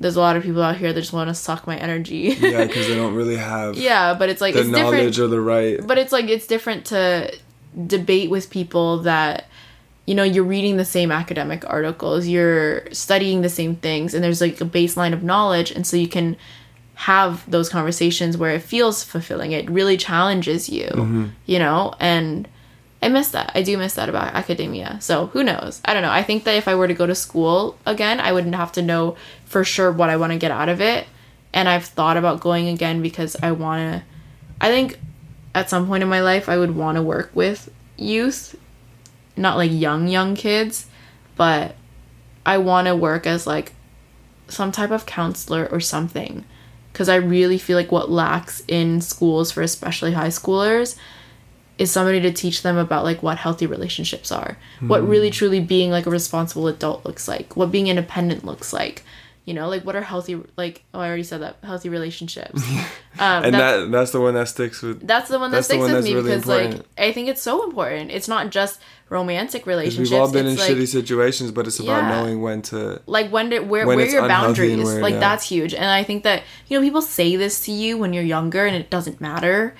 there's 0.00 0.16
a 0.16 0.20
lot 0.20 0.36
of 0.36 0.42
people 0.42 0.62
out 0.62 0.76
here 0.76 0.92
that 0.92 1.00
just 1.00 1.12
want 1.12 1.28
to 1.28 1.34
suck 1.34 1.66
my 1.66 1.76
energy. 1.76 2.34
Yeah, 2.38 2.64
because 2.64 2.88
they 2.88 2.96
don't 3.02 3.14
really 3.14 3.36
have 3.36 3.76
yeah 3.76 4.14
but 4.14 4.28
it's 4.28 4.40
like 4.40 4.54
the 4.54 4.60
it's 4.60 4.68
different 4.70 4.92
knowledge 4.92 5.18
or 5.20 5.28
the 5.28 5.40
right. 5.40 5.86
but 5.86 5.98
it's 5.98 6.12
like 6.12 6.28
it's 6.28 6.46
different 6.46 6.86
to 6.86 7.36
debate 7.86 8.30
with 8.30 8.50
people 8.50 8.98
that 9.02 9.46
you 10.06 10.14
know 10.14 10.24
you're 10.24 10.44
reading 10.44 10.76
the 10.76 10.84
same 10.84 11.12
academic 11.12 11.68
articles 11.68 12.26
you're 12.26 12.92
studying 12.92 13.42
the 13.42 13.48
same 13.48 13.76
things 13.76 14.12
and 14.12 14.24
there's 14.24 14.40
like 14.40 14.60
a 14.60 14.64
baseline 14.64 15.12
of 15.12 15.22
knowledge 15.22 15.70
and 15.70 15.86
so 15.86 15.96
you 15.96 16.08
can 16.08 16.36
have 17.00 17.50
those 17.50 17.70
conversations 17.70 18.36
where 18.36 18.50
it 18.50 18.60
feels 18.60 19.02
fulfilling. 19.02 19.52
It 19.52 19.70
really 19.70 19.96
challenges 19.96 20.68
you 20.68 20.88
mm-hmm. 20.88 21.26
you 21.46 21.58
know? 21.58 21.94
And 21.98 22.46
i 23.02 23.08
miss 23.08 23.30
that. 23.30 23.52
I 23.54 23.62
do 23.62 23.78
miss 23.78 23.94
that 23.94 24.08
about 24.08 24.34
academia. 24.34 24.98
So 25.00 25.26
who 25.26 25.42
knows? 25.42 25.80
I 25.84 25.94
don't 25.94 26.02
know. 26.02 26.10
I 26.10 26.22
think 26.22 26.44
that 26.44 26.56
if 26.56 26.68
i 26.68 26.74
were 26.74 26.88
to 26.88 26.94
go 26.94 27.06
to 27.06 27.14
school 27.14 27.78
again 27.86 28.20
i 28.20 28.32
wouldn't 28.32 28.54
have 28.54 28.72
to 28.72 28.82
know 28.82 29.16
for 29.44 29.64
sure 29.64 29.90
what 29.90 30.10
i 30.10 30.16
want 30.16 30.32
to 30.32 30.38
get 30.38 30.50
out 30.50 30.68
of 30.68 30.80
it. 30.80 31.06
And 31.52 31.68
i've 31.68 31.84
thought 31.84 32.16
about 32.16 32.40
going 32.40 32.68
again 32.68 33.02
because 33.02 33.36
i 33.42 33.52
want 33.52 33.80
to 33.80 34.02
i 34.60 34.68
think 34.68 34.98
at 35.54 35.70
some 35.70 35.86
point 35.86 36.02
in 36.02 36.08
my 36.08 36.20
life 36.20 36.48
I 36.48 36.58
would 36.58 36.76
want 36.76 36.96
to 36.96 37.02
work 37.02 37.30
with 37.34 37.70
youth, 37.96 38.56
not 39.36 39.56
like 39.56 39.70
young 39.72 40.08
young 40.08 40.34
kids, 40.34 40.86
but 41.36 41.74
I 42.46 42.58
want 42.58 42.86
to 42.86 42.96
work 42.96 43.26
as 43.26 43.46
like 43.46 43.72
some 44.48 44.72
type 44.72 44.90
of 44.90 45.06
counselor 45.06 45.66
or 45.70 45.80
something. 45.80 46.44
Cuz 46.92 47.08
I 47.08 47.16
really 47.16 47.58
feel 47.58 47.76
like 47.76 47.92
what 47.92 48.10
lacks 48.10 48.62
in 48.68 49.00
schools 49.00 49.52
for 49.52 49.62
especially 49.62 50.12
high 50.12 50.28
schoolers 50.28 50.96
is 51.80 51.90
somebody 51.90 52.20
to 52.20 52.30
teach 52.32 52.60
them 52.62 52.76
about 52.76 53.02
like 53.04 53.22
what 53.22 53.38
healthy 53.38 53.66
relationships 53.66 54.30
are. 54.30 54.58
What 54.80 55.00
really 55.08 55.30
truly 55.30 55.60
being 55.60 55.90
like 55.90 56.06
a 56.06 56.10
responsible 56.10 56.68
adult 56.68 57.06
looks 57.06 57.26
like. 57.26 57.56
What 57.56 57.72
being 57.72 57.86
independent 57.88 58.44
looks 58.44 58.72
like. 58.72 59.02
You 59.46 59.54
know, 59.54 59.68
like 59.68 59.84
what 59.86 59.96
are 59.96 60.02
healthy 60.02 60.38
like 60.56 60.84
oh 60.92 61.00
I 61.00 61.06
already 61.08 61.22
said 61.24 61.40
that 61.40 61.56
healthy 61.64 61.88
relationships. 61.88 62.62
Um, 63.18 63.42
and 63.44 63.54
that's- 63.54 63.80
that 63.80 63.90
that's 63.90 64.10
the 64.12 64.20
one 64.20 64.34
that 64.34 64.46
sticks 64.46 64.80
with. 64.82 65.04
that's 65.04 65.28
the 65.28 65.38
one 65.40 65.50
that 65.50 65.64
sticks 65.64 65.80
one 65.80 65.92
with 65.92 66.04
me 66.04 66.14
really 66.14 66.30
because 66.30 66.46
like. 66.46 66.80
I 66.96 67.10
think 67.12 67.28
it's 67.28 67.42
so 67.42 67.64
important. 67.64 68.12
It's 68.12 68.28
not 68.28 68.50
just 68.50 68.80
romantic 69.08 69.66
relationships. 69.66 70.10
we've 70.12 70.20
all 70.20 70.30
been 70.30 70.46
in 70.46 70.56
like, 70.56 70.70
shitty 70.70 70.86
situations, 70.86 71.50
but 71.50 71.66
it's 71.66 71.80
about 71.80 72.04
Yeah. 72.04 72.08
knowing 72.22 72.40
when 72.40 72.62
to. 72.70 73.02
like 73.06 73.30
when 73.32 73.50
did 73.50 73.68
where 73.68 73.84
when 73.86 73.96
where 73.96 74.06
your 74.06 74.28
boundaries 74.28 74.84
where- 74.84 75.02
like 75.02 75.14
yeah. 75.14 75.20
that's 75.26 75.44
huge 75.48 75.74
and 75.74 75.86
i 75.86 76.04
think 76.04 76.22
that 76.22 76.44
you 76.68 76.78
know 76.78 76.84
people 76.86 77.02
say 77.02 77.34
this 77.34 77.60
to 77.66 77.72
you 77.72 77.98
when 77.98 78.12
you're 78.12 78.22
younger 78.38 78.64
and 78.64 78.76
it 78.76 78.88
doesn't 78.90 79.20
matter 79.20 79.74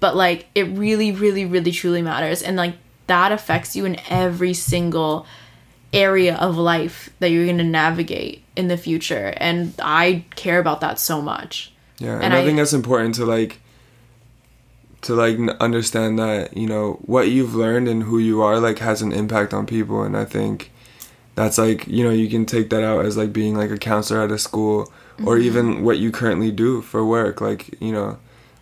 but 0.00 0.16
like 0.16 0.46
it 0.54 0.64
really 0.64 1.12
really 1.12 1.44
really 1.44 1.70
truly 1.72 2.02
matters 2.02 2.42
and 2.42 2.56
like 2.56 2.74
that 3.06 3.32
affects 3.32 3.74
you 3.76 3.84
in 3.84 3.96
every 4.08 4.54
single 4.54 5.26
area 5.92 6.36
of 6.36 6.56
life 6.56 7.10
that 7.18 7.30
you're 7.30 7.44
going 7.44 7.58
to 7.58 7.64
navigate 7.64 8.42
in 8.56 8.68
the 8.68 8.76
future 8.76 9.34
and 9.36 9.74
i 9.82 10.24
care 10.36 10.58
about 10.58 10.80
that 10.80 10.98
so 10.98 11.20
much 11.20 11.72
Yeah, 11.98 12.14
and, 12.14 12.24
And 12.24 12.34
I, 12.34 12.40
I- 12.40 12.44
think 12.44 12.56
that's 12.58 12.72
important 12.72 13.14
to 13.16 13.26
like. 13.26 13.58
To 15.02 15.16
like 15.16 15.36
understand 15.58 16.16
that 16.20 16.56
you 16.56 16.68
know 16.68 17.00
what 17.06 17.26
you've 17.28 17.56
learned 17.56 17.88
and 17.88 18.04
who 18.04 18.18
you 18.20 18.40
are 18.40 18.60
like 18.60 18.78
has 18.78 19.02
an 19.02 19.10
impact 19.10 19.52
on 19.52 19.66
people, 19.66 20.04
and 20.04 20.16
I 20.16 20.24
think 20.24 20.70
that's 21.34 21.58
like 21.58 21.88
you 21.88 22.04
know 22.04 22.10
you 22.10 22.28
can 22.30 22.46
take 22.46 22.70
that 22.70 22.84
out 22.84 23.04
as 23.04 23.16
like 23.16 23.32
being 23.32 23.56
like 23.56 23.72
a 23.72 23.78
counselor 23.78 24.22
at 24.22 24.30
a 24.30 24.38
school 24.38 24.92
or 25.24 25.34
Mm-hmm. 25.36 25.42
even 25.46 25.82
what 25.82 25.98
you 25.98 26.12
currently 26.12 26.52
do 26.52 26.82
for 26.82 27.04
work. 27.04 27.40
Like 27.40 27.82
you 27.82 27.90
know, 27.90 28.18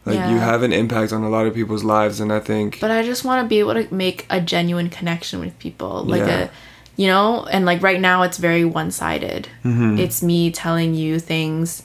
like 0.06 0.16
you 0.30 0.38
have 0.38 0.62
an 0.62 0.72
impact 0.72 1.12
on 1.12 1.22
a 1.22 1.28
lot 1.28 1.46
of 1.46 1.54
people's 1.54 1.84
lives, 1.84 2.20
and 2.20 2.32
I 2.32 2.40
think 2.40 2.80
but 2.80 2.90
I 2.90 3.02
just 3.02 3.24
want 3.24 3.44
to 3.44 3.48
be 3.48 3.58
able 3.58 3.74
to 3.74 3.92
make 3.94 4.26
a 4.30 4.40
genuine 4.40 4.88
connection 4.90 5.40
with 5.40 5.58
people. 5.58 6.04
Like 6.04 6.20
Yeah. 6.20 6.44
a 6.44 6.48
you 6.96 7.06
know, 7.06 7.46
and 7.46 7.64
like 7.64 7.82
right 7.82 8.00
now 8.00 8.22
it's 8.22 8.36
very 8.36 8.64
one-sided. 8.64 9.48
Mm-hmm. 9.64 9.98
It's 9.98 10.22
me 10.22 10.50
telling 10.50 10.94
you 10.94 11.18
things 11.18 11.84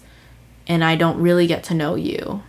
and 0.67 0.83
I 0.83 0.95
don't 0.95 1.19
really 1.21 1.47
get 1.47 1.63
to 1.65 1.73
know 1.73 1.95
you. 1.95 2.41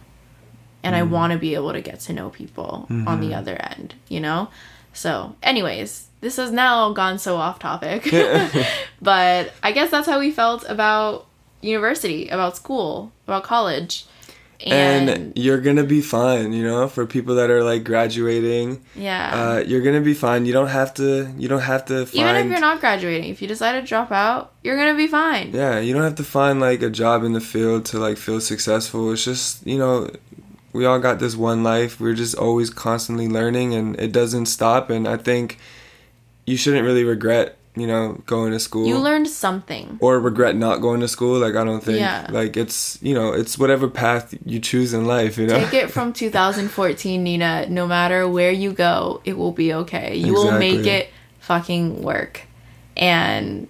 And 0.82 0.94
Mm-hmm. 0.94 1.08
I 1.08 1.16
want 1.16 1.32
to 1.32 1.38
be 1.38 1.54
able 1.54 1.72
to 1.72 1.80
get 1.80 2.00
to 2.00 2.12
know 2.12 2.30
people 2.30 2.86
on 3.06 3.20
the 3.20 3.34
other 3.34 3.56
end, 3.56 3.94
you 4.08 4.20
know? 4.20 4.48
So, 4.92 5.36
anyways, 5.42 6.06
this 6.22 6.36
has 6.36 6.50
now 6.50 6.92
gone 6.92 7.18
so 7.18 7.36
off 7.36 7.58
topic. 7.58 8.04
but 9.02 9.52
I 9.62 9.70
guess 9.72 9.90
that's 9.90 10.08
how 10.08 10.18
we 10.18 10.30
felt 10.30 10.64
about 10.68 11.26
university, 11.60 12.28
about 12.28 12.56
school, 12.56 13.12
about 13.26 13.42
college. 13.44 14.06
And, 14.64 15.32
you're 15.36 15.60
gonna 15.60 15.84
be 15.84 16.00
fine. 16.00 16.52
You 16.52 16.64
know, 16.64 16.88
for 16.88 17.06
people 17.06 17.34
that 17.36 17.50
are 17.50 17.62
like 17.62 17.84
graduating, 17.84 18.84
yeah. 18.94 19.30
uh, 19.34 19.58
you're 19.58 19.82
gonna 19.82 20.00
be 20.00 20.14
fine. 20.14 20.46
You 20.46 20.52
don't 20.52 20.68
have 20.68 20.94
to. 20.94 21.32
You 21.36 21.48
don't 21.48 21.60
have 21.60 21.84
to 21.86 22.06
find. 22.06 22.14
Even 22.16 22.36
if 22.36 22.50
you're 22.50 22.60
not 22.60 22.80
graduating, 22.80 23.30
if 23.30 23.42
you 23.42 23.48
decide 23.48 23.80
to 23.80 23.86
drop 23.86 24.10
out, 24.12 24.52
you're 24.62 24.76
gonna 24.76 24.96
be 24.96 25.06
fine. 25.06 25.52
Yeah, 25.52 25.78
you 25.78 25.92
don't 25.92 26.02
have 26.02 26.16
to 26.16 26.24
find 26.24 26.60
like 26.60 26.82
a 26.82 26.90
job 26.90 27.24
in 27.24 27.32
the 27.32 27.40
field 27.40 27.84
to 27.86 27.98
like 27.98 28.16
feel 28.16 28.40
successful. 28.40 29.12
It's 29.12 29.24
just, 29.24 29.66
you 29.66 29.78
know, 29.78 30.10
we 30.72 30.84
all 30.84 30.98
got 30.98 31.18
this 31.18 31.36
one 31.36 31.62
life. 31.62 32.00
We're 32.00 32.14
just 32.14 32.34
always 32.34 32.70
constantly 32.70 33.28
learning 33.28 33.74
and 33.74 33.98
it 33.98 34.12
doesn't 34.12 34.46
stop 34.46 34.90
and 34.90 35.08
I 35.08 35.16
think 35.16 35.58
you 36.46 36.56
shouldn't 36.56 36.84
really 36.84 37.04
regret, 37.04 37.56
you 37.76 37.86
know, 37.86 38.20
going 38.26 38.52
to 38.52 38.58
school. 38.58 38.86
You 38.86 38.98
learned 38.98 39.28
something. 39.28 39.98
or 40.00 40.18
regret 40.18 40.56
not 40.56 40.80
going 40.80 41.00
to 41.00 41.08
school. 41.08 41.38
Like 41.38 41.54
I 41.54 41.62
don't 41.64 41.82
think 41.84 41.98
Yeah. 41.98 42.26
like 42.30 42.56
it's, 42.56 42.98
you 43.02 43.14
know, 43.14 43.32
it's 43.32 43.58
whatever 43.58 43.86
path 43.86 44.34
you 44.46 44.58
choose 44.60 44.94
in 44.94 45.04
life, 45.04 45.36
you 45.38 45.46
know. 45.46 45.58
Take 45.58 45.74
it 45.74 45.90
from 45.90 46.12
2014, 46.12 47.22
Nina. 47.22 47.66
No 47.68 47.86
matter 47.86 48.26
where 48.26 48.50
you 48.50 48.72
go, 48.72 49.20
it 49.24 49.36
will 49.36 49.52
be 49.52 49.72
okay. 49.74 50.16
You 50.16 50.32
will 50.32 50.52
make 50.58 50.86
it 50.86 51.10
fucking 51.40 52.02
work. 52.02 52.42
And 52.96 53.68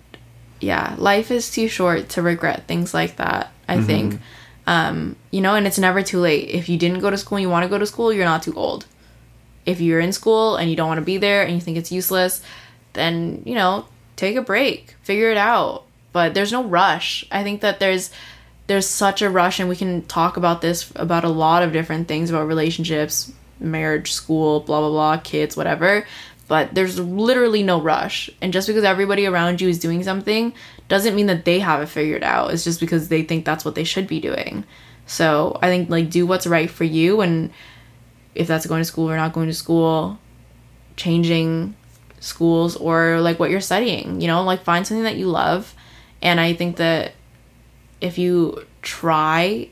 yeah, 0.60 0.94
life 0.98 1.30
is 1.30 1.50
too 1.50 1.68
short 1.68 2.08
to 2.10 2.22
regret 2.22 2.66
things 2.68 2.94
like 2.94 3.16
that, 3.16 3.52
I 3.68 3.76
Mm-hmm. 3.76 3.86
think. 3.86 4.20
Um, 4.68 5.16
you 5.30 5.40
know, 5.40 5.54
and 5.54 5.66
it's 5.66 5.78
never 5.78 6.02
too 6.02 6.18
late. 6.20 6.48
If 6.48 6.68
you 6.68 6.76
didn't 6.78 7.00
go 7.00 7.10
to 7.10 7.16
school 7.18 7.36
and 7.38 7.42
you 7.42 7.50
want 7.50 7.64
to 7.64 7.68
go 7.68 7.78
to 7.78 7.86
school, 7.86 8.12
you're 8.12 8.24
not 8.24 8.42
too 8.42 8.54
old. 8.54 8.86
If 9.64 9.80
you're 9.80 10.00
in 10.00 10.12
school 10.12 10.56
and 10.56 10.68
you 10.70 10.76
don't 10.76 10.88
want 10.88 10.98
to 10.98 11.04
be 11.04 11.18
there 11.18 11.42
and 11.42 11.52
you 11.54 11.60
think 11.60 11.76
it's 11.76 11.92
useless, 11.92 12.40
then, 12.92 13.42
you 13.44 13.54
know, 13.54 13.86
take 14.16 14.36
a 14.36 14.42
break, 14.42 14.96
figure 15.02 15.30
it 15.30 15.36
out. 15.36 15.84
But 16.12 16.34
there's 16.34 16.52
no 16.52 16.64
rush. 16.64 17.26
I 17.30 17.42
think 17.42 17.60
that 17.60 17.78
there's 17.78 18.10
there's 18.66 18.86
such 18.86 19.22
a 19.22 19.30
rush 19.30 19.60
and 19.60 19.68
we 19.68 19.76
can 19.76 20.02
talk 20.06 20.36
about 20.36 20.60
this 20.60 20.90
about 20.96 21.24
a 21.24 21.28
lot 21.28 21.62
of 21.62 21.72
different 21.72 22.08
things 22.08 22.30
about 22.30 22.48
relationships, 22.48 23.32
marriage, 23.60 24.12
school, 24.12 24.60
blah 24.60 24.80
blah 24.80 24.90
blah, 24.90 25.18
kids, 25.18 25.56
whatever. 25.56 26.06
But 26.48 26.74
there's 26.74 26.98
literally 26.98 27.62
no 27.62 27.80
rush. 27.80 28.30
And 28.40 28.52
just 28.52 28.68
because 28.68 28.84
everybody 28.84 29.26
around 29.26 29.60
you 29.60 29.68
is 29.68 29.78
doing 29.78 30.02
something 30.02 30.52
doesn't 30.88 31.16
mean 31.16 31.26
that 31.26 31.44
they 31.44 31.58
have 31.58 31.82
it 31.82 31.86
figured 31.86 32.22
out. 32.22 32.52
It's 32.52 32.64
just 32.64 32.80
because 32.80 33.08
they 33.08 33.22
think 33.22 33.44
that's 33.44 33.64
what 33.64 33.74
they 33.74 33.84
should 33.84 34.06
be 34.06 34.20
doing. 34.20 34.64
So 35.06 35.58
I 35.60 35.68
think 35.68 35.90
like 35.90 36.10
do 36.10 36.26
what's 36.26 36.46
right 36.46 36.70
for 36.70 36.84
you 36.84 37.20
and 37.20 37.52
if 38.34 38.46
that's 38.46 38.66
going 38.66 38.80
to 38.80 38.84
school 38.84 39.10
or 39.10 39.16
not 39.16 39.32
going 39.32 39.48
to 39.48 39.54
school, 39.54 40.18
changing 40.96 41.74
schools 42.20 42.76
or 42.76 43.20
like 43.20 43.38
what 43.38 43.50
you're 43.50 43.60
studying, 43.60 44.20
you 44.20 44.26
know, 44.26 44.42
like 44.42 44.62
find 44.62 44.86
something 44.86 45.04
that 45.04 45.16
you 45.16 45.26
love. 45.26 45.74
And 46.22 46.40
I 46.40 46.54
think 46.54 46.76
that 46.76 47.12
if 48.00 48.18
you 48.18 48.64
try 48.82 49.68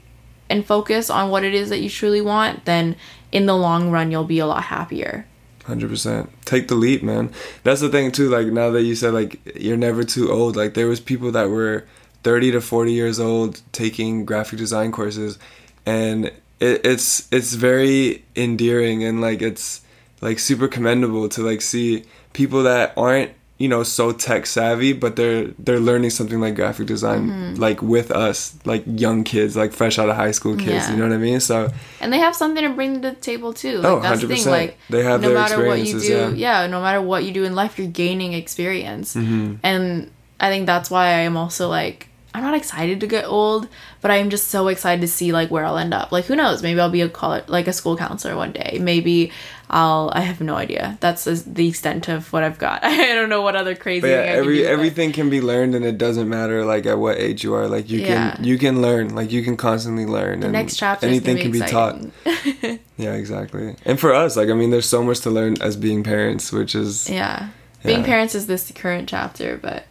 and 0.51 0.64
focus 0.64 1.11
on 1.11 1.30
what 1.30 1.45
it 1.45 1.55
is 1.55 1.70
that 1.70 1.80
you 1.80 1.88
truly 1.88 2.20
want, 2.20 2.64
then 2.64 2.97
in 3.32 3.47
the 3.47 3.57
long 3.57 3.90
run 3.90 4.11
you'll 4.11 4.24
be 4.24 4.38
a 4.38 4.47
lot 4.47 4.64
happier. 4.64 5.26
Hundred 5.64 5.88
percent. 5.88 6.30
Take 6.45 6.68
the 6.68 6.74
leap, 6.74 7.03
man. 7.03 7.32
That's 7.62 7.80
the 7.80 7.88
thing 7.88 8.12
too. 8.12 8.28
Like 8.28 8.49
now 8.49 8.70
that 8.70 8.82
you 8.82 8.95
said 8.95 9.14
like 9.14 9.40
you're 9.57 9.78
never 9.78 10.05
too 10.05 10.30
old. 10.30 10.57
Like 10.57 10.74
there 10.74 10.86
was 10.86 11.01
people 11.01 11.32
that 11.32 11.49
were 11.49 11.86
thirty 12.22 12.51
to 12.51 12.61
forty 12.61 12.92
years 12.92 13.18
old 13.18 13.62
taking 13.72 14.26
graphic 14.26 14.59
design 14.59 14.92
courses, 14.92 15.38
and 15.86 16.26
it, 16.61 16.84
it's 16.84 17.32
it's 17.32 17.55
very 17.55 18.24
endearing 18.36 19.05
and 19.05 19.22
like 19.22 19.40
it's 19.40 19.80
like 20.20 20.38
super 20.38 20.68
commendable 20.68 21.28
to 21.30 21.42
like 21.42 21.62
see 21.62 22.05
people 22.35 22.62
that 22.64 22.93
aren't 22.97 23.30
you 23.57 23.68
know 23.68 23.85
so 23.85 24.11
tech 24.11 24.47
savvy 24.47 24.93
but 24.93 25.14
they're 25.14 25.47
they're 25.61 25.78
learning 25.78 26.11
something 26.11 26.41
like 26.41 26.55
graphic 26.57 26.87
design 26.89 27.28
Mm-hmm. 27.28 27.55
like 27.61 27.80
with 27.80 28.11
us 28.11 28.57
like 28.64 28.82
young 28.87 29.22
kids 29.22 29.57
like 29.57 29.72
fresh 29.72 29.97
out 29.97 30.09
of 30.09 30.16
high 30.16 30.32
school 30.32 30.57
kids 30.57 30.68
Yeah. 30.87 30.91
you 30.91 30.97
know 30.97 31.07
what 31.09 31.14
i 31.14 31.18
mean 31.18 31.39
so 31.39 31.70
And 32.01 32.12
they 32.12 32.18
have 32.18 32.35
something 32.35 32.64
to 32.64 32.70
bring 32.74 33.01
to 33.01 33.11
the 33.11 33.14
table 33.14 33.53
too. 33.55 33.78
Like 33.78 33.87
Oh, 33.93 34.01
that's 34.01 34.20
the 34.22 34.26
thing. 34.28 34.39
100%. 34.39 34.51
Like 34.51 34.76
They 34.91 35.05
have 35.05 35.20
no 35.22 35.28
their 35.28 35.39
matter 35.39 35.64
what 35.66 35.78
you 35.78 35.93
do, 35.93 35.97
experiences, 35.99 36.39
yeah. 36.39 36.66
no 36.66 36.82
matter 36.82 37.01
what 37.01 37.22
you 37.24 37.32
do 37.32 37.45
in 37.45 37.55
life, 37.55 37.78
you're 37.78 37.87
gaining 38.05 38.32
experience. 38.35 39.14
Mm-hmm. 39.14 39.55
And 39.62 40.11
I 40.41 40.51
think 40.51 40.66
that's 40.66 40.91
why 40.91 41.24
I'm 41.24 41.37
also 41.39 41.68
like 41.68 42.09
I'm 42.35 42.43
not 42.43 42.55
excited 42.55 42.99
to 43.01 43.07
get 43.07 43.24
old, 43.26 43.68
but 44.01 44.11
I'm 44.11 44.28
just 44.28 44.49
so 44.49 44.66
excited 44.66 45.01
to 45.03 45.09
see 45.09 45.32
like 45.32 45.51
where 45.53 45.64
I'll 45.64 45.78
end 45.78 45.95
up. 45.95 46.11
Like 46.11 46.24
who 46.24 46.35
knows? 46.35 46.62
Maybe 46.64 46.80
I'll 46.80 46.91
be 46.91 47.01
a 47.01 47.09
college 47.09 47.45
like 47.49 47.68
a 47.68 47.72
school 47.72 47.97
counselor 47.97 48.35
one 48.37 48.51
day. 48.51 48.78
Maybe 48.80 49.30
I'll 49.70 50.11
I 50.12 50.20
have 50.20 50.41
no 50.41 50.57
idea. 50.57 50.99
That's 51.01 51.24
the 51.24 51.68
extent 51.68 52.09
of 52.09 52.32
what 52.32 52.43
I've 52.43 52.59
got. 52.59 52.82
I 52.85 53.14
don't 53.14 53.28
know 53.28 53.43
what 53.43 53.55
other 53.55 53.76
crazy 53.76 54.01
But 54.01 54.09
yeah, 54.09 54.26
can 54.26 54.35
every 54.37 54.62
but- 54.62 54.66
everything 54.70 55.12
can 55.12 55.30
be 55.30 55.41
learned, 55.41 55.76
and 55.76 55.85
it 55.85 55.97
doesn't 55.97 56.28
matter 56.28 56.64
like 56.64 56.87
at 56.87 56.99
what 56.99 57.18
age 57.18 57.45
you 57.45 57.55
are. 57.55 57.68
Like 57.68 57.89
you 57.89 58.01
Yeah. 58.01 58.35
can 58.35 58.45
you 58.45 58.59
can 58.59 58.82
learn. 58.82 59.14
Like 59.14 59.30
you 59.30 59.43
can 59.45 59.57
constantly 59.57 60.05
learn. 60.05 60.41
the 60.41 60.47
and 60.47 60.53
next 60.53 60.76
chapter 60.76 61.07
anything 61.07 61.37
is 61.39 61.43
can 61.45 61.53
be 61.53 61.61
be 61.61 61.66
taught. 61.66 62.78
Yeah, 62.97 63.14
exactly. 63.14 63.74
And 63.85 63.99
for 63.99 64.12
us, 64.14 64.37
like 64.37 64.49
I 64.51 64.55
mean, 64.55 64.70
there's 64.70 64.89
so 64.89 65.03
much 65.03 65.20
to 65.20 65.30
learn 65.30 65.61
as 65.61 65.76
being 65.76 66.03
parents, 66.05 66.53
which 66.53 66.74
is 66.74 67.09
Yeah. 67.09 67.49
Being 67.85 68.03
parents 68.05 68.35
is 68.35 68.47
this 68.47 68.70
current 68.74 69.09
chapter, 69.09 69.59
but 69.61 69.85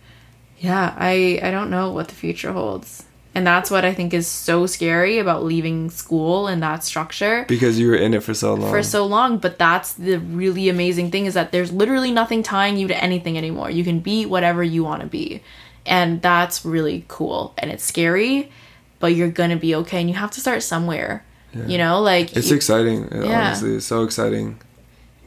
yeah, 0.64 0.96
I 0.98 1.40
I 1.44 1.52
don't 1.52 1.70
know 1.70 1.92
what 1.92 2.08
the 2.08 2.16
future 2.16 2.54
holds. 2.54 3.04
And 3.36 3.48
that's 3.48 3.72
what 3.72 3.84
I 3.84 3.96
think 3.96 4.14
is 4.14 4.28
so 4.28 4.68
scary 4.68 5.18
about 5.18 5.44
leaving 5.44 5.90
school 5.90 6.46
and 6.48 6.62
that 6.62 6.84
structure 6.84 7.46
because 7.48 7.80
you 7.80 7.88
were 7.88 7.96
in 7.96 8.14
it 8.14 8.22
for 8.22 8.34
so 8.36 8.54
long. 8.54 8.70
for 8.72 8.84
so 8.84 9.06
long, 9.08 9.40
but 9.40 9.58
that's 9.58 9.94
the 9.94 10.18
really 10.18 10.70
amazing 10.70 11.10
thing 11.10 11.26
is 11.26 11.34
that 11.34 11.52
there's 11.52 11.72
literally 11.72 12.12
nothing 12.12 12.44
tying 12.44 12.78
you 12.78 12.88
to 12.88 13.04
anything 13.04 13.36
anymore. 13.36 13.72
You 13.72 13.84
can 13.84 14.00
be 14.02 14.28
whatever 14.28 14.64
you 14.64 14.84
want 14.84 15.02
to 15.02 15.08
be. 15.08 15.42
And 15.86 16.22
that's 16.22 16.64
really 16.64 17.06
cool. 17.08 17.54
And 17.58 17.72
it's 17.72 17.84
scary, 17.84 18.52
but 19.00 19.16
you're 19.16 19.32
going 19.32 19.50
to 19.50 19.56
be 19.68 19.74
okay 19.82 20.00
and 20.00 20.10
you 20.10 20.16
have 20.16 20.32
to 20.32 20.40
start 20.40 20.62
somewhere. 20.62 21.26
You 21.68 21.78
know, 21.80 22.02
like 22.02 22.38
it's 22.38 22.50
you- 22.50 22.56
exciting. 22.56 23.10
Yeah. 23.12 23.48
Honestly, 23.48 23.76
it's 23.78 23.86
so 23.88 24.04
exciting. 24.04 24.60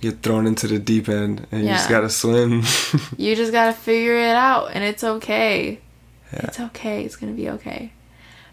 Get 0.00 0.22
thrown 0.22 0.46
into 0.46 0.66
the 0.66 0.78
deep 0.78 1.08
end, 1.08 1.46
and 1.50 1.62
you 1.62 1.68
just 1.68 1.88
gotta 1.88 2.10
swim. 2.10 2.62
You 3.16 3.34
just 3.34 3.52
gotta 3.52 3.72
figure 3.72 4.16
it 4.18 4.36
out, 4.36 4.70
and 4.72 4.84
it's 4.84 5.02
okay. 5.02 5.80
Yeah. 6.32 6.40
It's 6.44 6.60
okay. 6.60 7.04
It's 7.04 7.16
gonna 7.16 7.32
be 7.32 7.48
okay. 7.50 7.92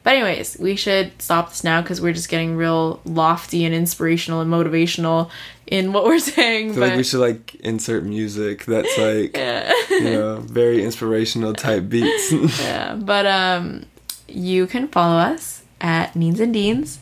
But 0.04 0.16
anyways, 0.16 0.58
we 0.60 0.76
should 0.76 1.22
stop 1.22 1.50
this 1.50 1.64
now 1.64 1.82
because 1.82 2.02
we're 2.02 2.14
just 2.14 2.28
getting 2.28 2.58
real 2.58 3.00
lofty 3.06 3.64
and 3.64 3.74
inspirational 3.74 4.42
and 4.42 4.52
motivational 4.52 5.30
in 5.66 5.94
what 5.94 6.04
we're 6.04 6.20
saying. 6.38 6.74
Feel 6.74 6.82
but 6.82 6.90
like 6.90 6.98
we 6.98 7.04
should 7.04 7.22
like 7.22 7.56
insert 7.56 8.04
music 8.04 8.66
that's 8.66 8.98
like 8.98 9.36
yeah. 9.36 9.72
you 9.90 10.04
know 10.04 10.38
very 10.40 10.84
inspirational 10.84 11.54
type 11.54 11.88
beats. 11.88 12.32
yeah. 12.62 12.96
But 12.96 13.26
um, 13.26 13.86
you 14.28 14.68
can 14.68 14.90
follow 14.90 15.18
us 15.18 15.64
at 15.80 16.14
Neens 16.14 16.42
and 16.42 16.54
Deans. 16.54 17.00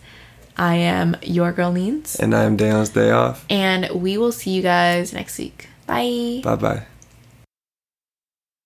I 0.57 0.75
am 0.75 1.15
your 1.21 1.51
girl 1.51 1.71
Neens, 1.71 2.19
and 2.19 2.33
I'm 2.35 2.57
Dayon's 2.57 2.89
day 2.89 3.11
off. 3.11 3.45
and 3.49 3.89
we 3.91 4.17
will 4.17 4.31
see 4.31 4.51
you 4.51 4.61
guys 4.61 5.13
next 5.13 5.37
week. 5.37 5.67
Bye. 5.87 6.41
Bye 6.43 6.55
bye. 6.55 6.85